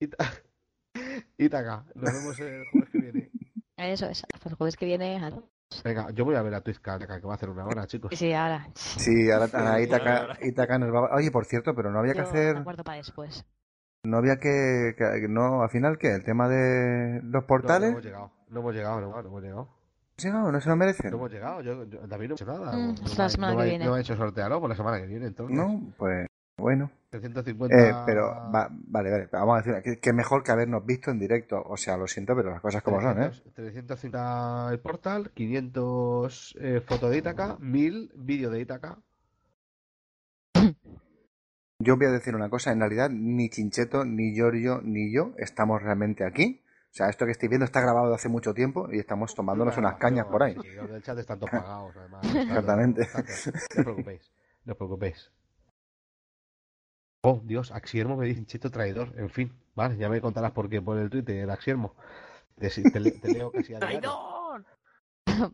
Ita- 0.00 0.32
Itaca, 1.38 1.84
nos 1.94 2.12
vemos 2.12 2.40
el 2.40 2.64
jueves 2.72 2.90
que 2.90 2.98
viene. 2.98 3.30
Eso 3.76 4.06
es. 4.06 4.24
Hasta 4.34 4.48
el 4.48 4.54
jueves 4.56 4.76
que 4.76 4.86
viene. 4.86 5.18
adiós. 5.18 5.44
Venga, 5.84 6.10
yo 6.10 6.24
voy 6.24 6.34
a 6.36 6.42
ver 6.42 6.54
a 6.54 6.60
Twitchcam, 6.60 6.98
que 7.00 7.06
va 7.26 7.32
a 7.32 7.34
hacer 7.34 7.50
una 7.50 7.64
hora, 7.66 7.86
chicos. 7.86 8.12
Sí, 8.16 8.32
ahora. 8.32 8.68
Sí, 8.74 9.30
ahora, 9.30 9.46
ahora 9.52 10.20
ahora. 10.20 10.38
Itaca 10.42 10.78
nos 10.78 10.92
va 10.94 11.06
a... 11.08 11.16
Oye, 11.16 11.30
por 11.30 11.44
cierto, 11.46 11.74
pero 11.74 11.90
no 11.90 11.98
había 12.00 12.12
que 12.12 12.18
Yo 12.20 12.24
hacer... 12.24 12.54
me 12.54 12.60
acuerdo 12.60 12.84
para 12.84 12.98
después. 12.98 13.44
No 14.04 14.16
había 14.18 14.36
que... 14.36 14.94
que- 14.98 15.26
No, 15.28 15.62
al 15.62 15.70
final, 15.70 15.96
¿qué? 15.98 16.08
¿El 16.12 16.24
tema 16.24 16.48
de 16.48 17.20
los 17.22 17.32
No, 17.32 17.40
no 17.40 17.46
portales? 17.46 17.90
hemos 17.90 18.04
llegado, 18.04 18.32
no 18.50 18.60
hemos 18.60 18.74
llegado, 18.74 19.00
no, 19.00 19.10
no 19.22 19.28
hemos 19.28 19.42
llegado. 19.42 19.68
Sí, 20.16 20.28
no, 20.30 20.52
no 20.52 20.60
se 20.60 20.68
lo 20.68 20.76
merecen. 20.76 21.10
No 21.10 21.16
hemos 21.16 21.32
llegado, 21.32 21.60
yo, 21.62 21.84
yo- 21.84 22.06
David 22.06 22.28
no 22.28 22.34
ha 22.34 22.36
hecho 22.36 22.46
nada. 22.46 22.72
Mm, 22.76 22.94
no, 22.94 23.14
la 23.16 23.28
semana 23.28 23.52
no 23.52 23.58
que 23.58 23.62
ha- 23.64 23.68
viene. 23.68 23.84
no 23.86 23.94
ha 23.94 24.00
hecho 24.00 24.16
sortearlo 24.16 24.60
por 24.60 24.68
la 24.70 24.76
semana 24.76 24.98
que 25.00 25.06
viene, 25.06 25.26
entonces. 25.26 25.56
No, 25.56 25.80
pues 25.96 26.26
bueno. 26.56 26.90
350... 27.10 27.76
Eh, 27.76 27.94
pero 28.06 28.28
va- 28.28 28.68
vale, 28.70 29.10
vale, 29.10 29.28
vamos 29.30 29.54
a 29.58 29.62
decir 29.62 29.82
que, 29.82 30.00
que 30.00 30.12
mejor 30.12 30.42
que 30.42 30.50
habernos 30.52 30.84
visto 30.86 31.10
en 31.10 31.18
directo. 31.18 31.62
O 31.62 31.76
sea, 31.76 31.96
lo 31.96 32.06
siento, 32.06 32.34
pero 32.34 32.50
las 32.50 32.60
cosas 32.62 32.82
como 32.82 33.00
son, 33.02 33.22
¿eh? 33.22 33.30
300, 33.54 33.54
350 33.54 34.68
el 34.72 34.80
portal, 34.80 35.30
500 35.34 36.56
eh, 36.60 36.80
foto 36.80 37.10
de 37.10 37.18
Itaca, 37.18 37.56
1000 37.60 38.12
vídeo 38.16 38.50
de 38.50 38.60
Itaca. 38.60 38.98
Yo 41.78 41.96
voy 41.96 42.06
a 42.06 42.10
decir 42.10 42.34
una 42.36 42.48
cosa, 42.48 42.70
en 42.72 42.78
realidad 42.80 43.10
ni 43.10 43.48
Chincheto, 43.50 44.04
ni 44.04 44.34
Giorgio, 44.34 44.80
ni 44.84 45.12
yo 45.12 45.32
estamos 45.36 45.82
realmente 45.82 46.24
aquí. 46.24 46.62
O 46.64 46.94
sea, 46.94 47.08
esto 47.08 47.24
que 47.26 47.32
estoy 47.32 47.48
viendo 47.48 47.64
está 47.64 47.80
grabado 47.80 48.08
de 48.10 48.14
hace 48.14 48.28
mucho 48.28 48.54
tiempo 48.54 48.88
y 48.92 48.98
estamos 49.00 49.34
tomándonos 49.34 49.76
unas 49.78 49.96
cañas 49.96 50.26
por 50.26 50.42
ahí. 50.44 50.54
Sí, 50.62 50.68
los 50.76 50.90
del 50.90 51.02
chat 51.02 51.18
están 51.18 51.40
todos 51.40 51.50
pagados, 51.60 51.96
además. 51.96 52.22
Exactamente. 52.36 53.08
No 53.14 53.20
os 53.20 53.84
preocupéis, 53.84 54.32
no 54.64 54.72
os 54.72 54.76
preocupéis. 54.78 55.30
Oh, 57.24 57.40
Dios, 57.44 57.70
Axiermo 57.70 58.16
me 58.16 58.26
dice 58.26 58.44
Cheto 58.46 58.70
traidor. 58.70 59.12
En 59.16 59.30
fin, 59.30 59.52
vale, 59.74 59.96
ya 59.96 60.08
me 60.08 60.20
contarás 60.20 60.50
por 60.52 60.68
qué 60.68 60.82
por 60.82 60.98
el 60.98 61.08
Twitter, 61.08 61.36
el 61.36 61.50
Axiermo. 61.50 61.94
Te, 62.58 62.68
te 62.68 63.10
te 63.12 63.32
leo 63.32 63.50
casi 63.52 63.74
a 63.74 63.78
diario. 63.78 64.00
¡Traidor! 64.00 64.66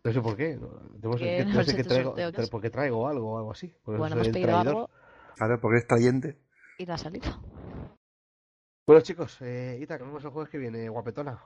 No 0.02 0.12
sé 0.12 0.20
por 0.22 0.36
qué. 0.36 0.56
No, 0.56 0.68
no 1.02 1.18
sé, 1.18 1.44
no 1.44 1.62
sé 1.62 1.76
qué 1.76 1.84
traigo, 1.84 2.16
sorteo, 2.16 2.48
porque 2.50 2.70
traigo 2.70 3.06
algo 3.06 3.32
o 3.34 3.38
algo 3.38 3.52
así. 3.52 3.68
Por 3.84 3.98
Bueno, 3.98 4.16
soy 4.16 4.16
hemos 4.16 4.26
el 4.28 4.32
pedido 4.32 4.48
traidor. 4.48 4.68
algo 4.68 4.90
Claro, 5.36 5.60
porque 5.60 5.78
es 5.78 5.86
trayente. 5.86 6.38
y 6.78 6.86
no 6.86 6.94
ha 6.94 6.98
salido. 6.98 7.42
Bueno, 8.86 9.02
chicos, 9.02 9.36
eh, 9.42 9.78
Ita, 9.80 9.98
nos 9.98 10.08
vemos 10.08 10.24
el 10.24 10.30
jueves 10.30 10.50
que 10.50 10.58
viene, 10.58 10.88
guapetona. 10.88 11.38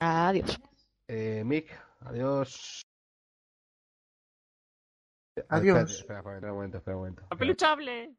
Adiós. 0.00 0.60
Eh, 1.08 1.42
Mick, 1.44 1.70
adiós. 2.00 2.82
Adiós. 5.48 5.90
Espera, 5.90 6.18
espera, 6.20 6.34
espera 6.34 6.52
un 6.52 6.56
momento, 6.58 6.76
espera 6.78 6.96
un 6.96 7.00
momento. 7.02 7.22
Espera, 7.22 7.34
¡Apeluchable! 7.36 8.14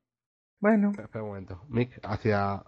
Bueno, 0.62 0.92
espera, 0.98 1.24
un 1.24 1.30
momento. 1.30 1.66
Mick, 1.70 2.00
hacia. 2.04 2.64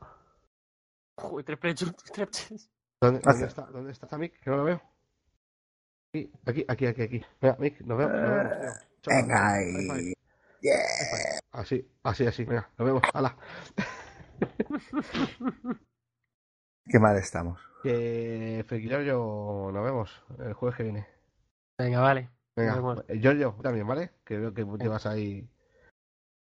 Joder, 1.16 1.46
tres 1.46 1.60
plechos, 1.60 1.96
tres 1.96 2.12
plechos. 2.12 2.70
¿Dónde, 3.00 3.20
Hacia- 3.20 3.32
dónde 3.32 3.46
está, 3.48 3.62
¿Dónde 3.68 3.92
está 3.92 4.18
Mick? 4.18 4.40
Que 4.40 4.50
no 4.50 4.58
lo 4.58 4.64
veo. 4.64 4.82
Aquí, 6.14 6.32
aquí, 6.46 6.66
aquí, 6.68 6.86
aquí. 6.88 7.02
aquí. 7.04 7.26
Venga, 7.42 7.58
Mick, 7.60 7.82
nos 7.82 7.98
vemos. 7.98 8.14
Nos 8.14 8.30
vemos 8.32 8.60
tío. 8.60 8.72
Chao, 9.02 9.16
venga 9.16 9.54
ahí. 9.54 10.14
Yeah. 10.62 11.40
Así, 11.52 11.88
así, 12.04 12.26
así. 12.26 12.46
Venga, 12.46 12.70
nos 12.78 12.86
vemos. 12.88 13.04
Hala. 13.14 13.38
Qué 16.86 17.00
mal 17.00 17.18
estamos. 17.18 17.60
Que 17.84 18.66
Giorgio, 18.68 19.70
nos 19.72 19.84
vemos 19.84 20.24
el 20.40 20.54
jueves 20.54 20.78
que 20.78 20.84
viene. 20.84 21.08
Venga, 21.78 22.00
vale. 22.00 22.30
Venga, 22.56 23.04
eh, 23.08 23.20
Giorgio, 23.20 23.56
también, 23.62 23.86
¿vale? 23.88 24.12
Que 24.24 24.38
veo 24.38 24.54
que 24.54 24.64
llevas 24.80 25.06
ahí. 25.06 25.50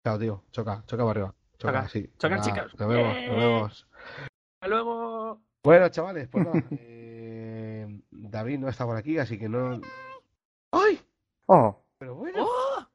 Chao, 0.04 0.18
tío. 0.18 0.44
Choca, 0.50 0.82
choca 0.86 1.02
para 1.04 1.10
arriba. 1.10 1.34
Choca, 1.58 1.72
Choca. 1.72 1.88
sí. 1.88 2.10
Venga, 2.22 2.40
chicas. 2.40 2.74
Nos 2.78 2.88
vemos, 2.88 3.14
nos 3.16 3.36
vemos. 3.36 3.88
Hasta 4.54 4.68
luego. 4.68 5.40
Bueno, 5.62 5.88
chavales, 5.90 6.28
pues 6.28 6.46
nada. 6.46 6.62
eh, 6.70 8.00
David 8.10 8.58
no 8.60 8.68
está 8.68 8.86
por 8.86 8.96
aquí, 8.96 9.18
así 9.18 9.38
que 9.38 9.48
no. 9.48 9.80
¡Ay! 10.72 11.00
Oh, 11.46 11.84
Pero 11.98 12.14
bueno. 12.14 12.46
¡Oh! 12.46 12.86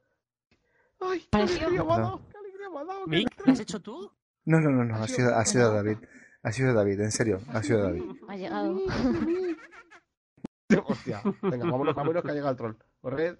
¡Ay! 1.01 1.27
¡Qué 1.31 1.37
alegría 1.37 1.69
me 1.69 1.79
ha 1.93 1.97
dado! 1.97 2.21
¡Qué 2.31 2.37
alegría 2.37 2.69
me 2.69 2.79
ha 2.79 2.85
dado! 2.85 3.07
Mick, 3.07 3.45
¿lo 3.45 3.53
has 3.53 3.59
hecho 3.59 3.81
tú? 3.81 4.11
no, 4.45 4.59
no, 4.59 4.69
no, 4.71 4.83
no, 4.85 4.95
Ha 4.95 5.07
sido 5.07 5.35
ha 5.35 5.45
sido. 5.45 5.73
David. 5.73 5.97
Ha 6.43 6.51
sido 6.51 6.73
David, 6.73 6.99
en 7.01 7.11
serio, 7.11 7.39
ha 7.53 7.61
sido 7.63 7.81
David. 7.83 8.03
Ha 8.27 8.35
llegado. 8.35 8.77
Hostia, 10.87 11.21
venga, 11.41 11.65
vámonos, 11.65 11.95
vámonos 11.95 12.23
que 12.23 12.31
ha 12.31 12.33
llegado 12.33 12.51
el 12.51 12.57
troll. 12.57 12.75
Corred. 13.01 13.37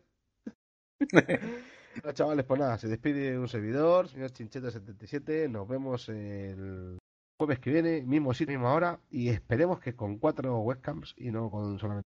Bueno, 2.01 2.11
chavales, 2.13 2.45
pues 2.45 2.59
nada, 2.59 2.77
se 2.77 2.87
despide 2.87 3.37
un 3.39 3.47
servidor, 3.47 4.07
señor 4.07 4.31
Chincheto77. 4.31 5.49
Nos 5.49 5.67
vemos 5.67 6.09
el 6.09 6.97
jueves 7.37 7.59
que 7.59 7.71
viene, 7.71 8.01
mismo 8.01 8.33
sitio, 8.33 8.57
misma 8.57 8.73
hora. 8.73 8.99
Y 9.09 9.29
esperemos 9.29 9.79
que 9.79 9.95
con 9.95 10.17
cuatro 10.17 10.59
webcams 10.59 11.13
y 11.17 11.31
no 11.31 11.49
con 11.49 11.79
solamente. 11.79 12.07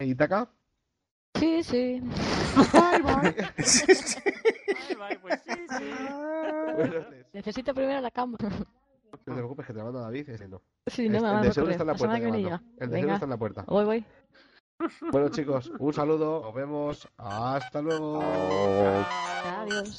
Itaca. 0.00 0.50
Sí, 1.38 1.62
sí. 1.62 2.00
Bye, 2.72 3.02
bye. 3.02 3.34
Ay, 4.88 4.96
vale, 4.96 5.18
pues 5.20 5.40
sí, 5.46 5.66
sí. 5.68 5.84
Buenas 6.76 6.94
noches. 6.94 7.26
Necesito 7.32 7.74
primero 7.74 8.00
la 8.00 8.10
cama. 8.10 8.36
No 8.40 9.18
te 9.18 9.32
preocupes 9.32 9.66
que 9.66 9.72
te 9.72 9.78
la 9.78 9.84
mando 9.84 10.00
a 10.00 10.02
David, 10.02 10.28
ese 10.28 10.48
no. 10.48 10.60
Sí, 10.86 11.08
no 11.08 11.20
me 11.20 11.28
el 11.28 11.34
va 11.34 11.42
de 11.42 11.52
seguro 11.52 11.72
está 11.72 11.84
en 11.84 11.88
la 11.88 11.94
puerta. 11.94 12.16
El 12.16 12.90
de 12.90 12.96
seguro 12.96 13.14
está 13.14 13.24
en 13.26 13.30
la 13.30 13.36
puerta. 13.36 13.64
Voy, 13.68 13.84
voy. 13.84 14.04
Bueno, 15.12 15.28
chicos, 15.28 15.70
un 15.78 15.92
saludo, 15.92 16.42
nos 16.42 16.54
vemos. 16.54 17.08
Hasta 17.16 17.80
luego. 17.80 18.20
Adiós. 18.22 19.98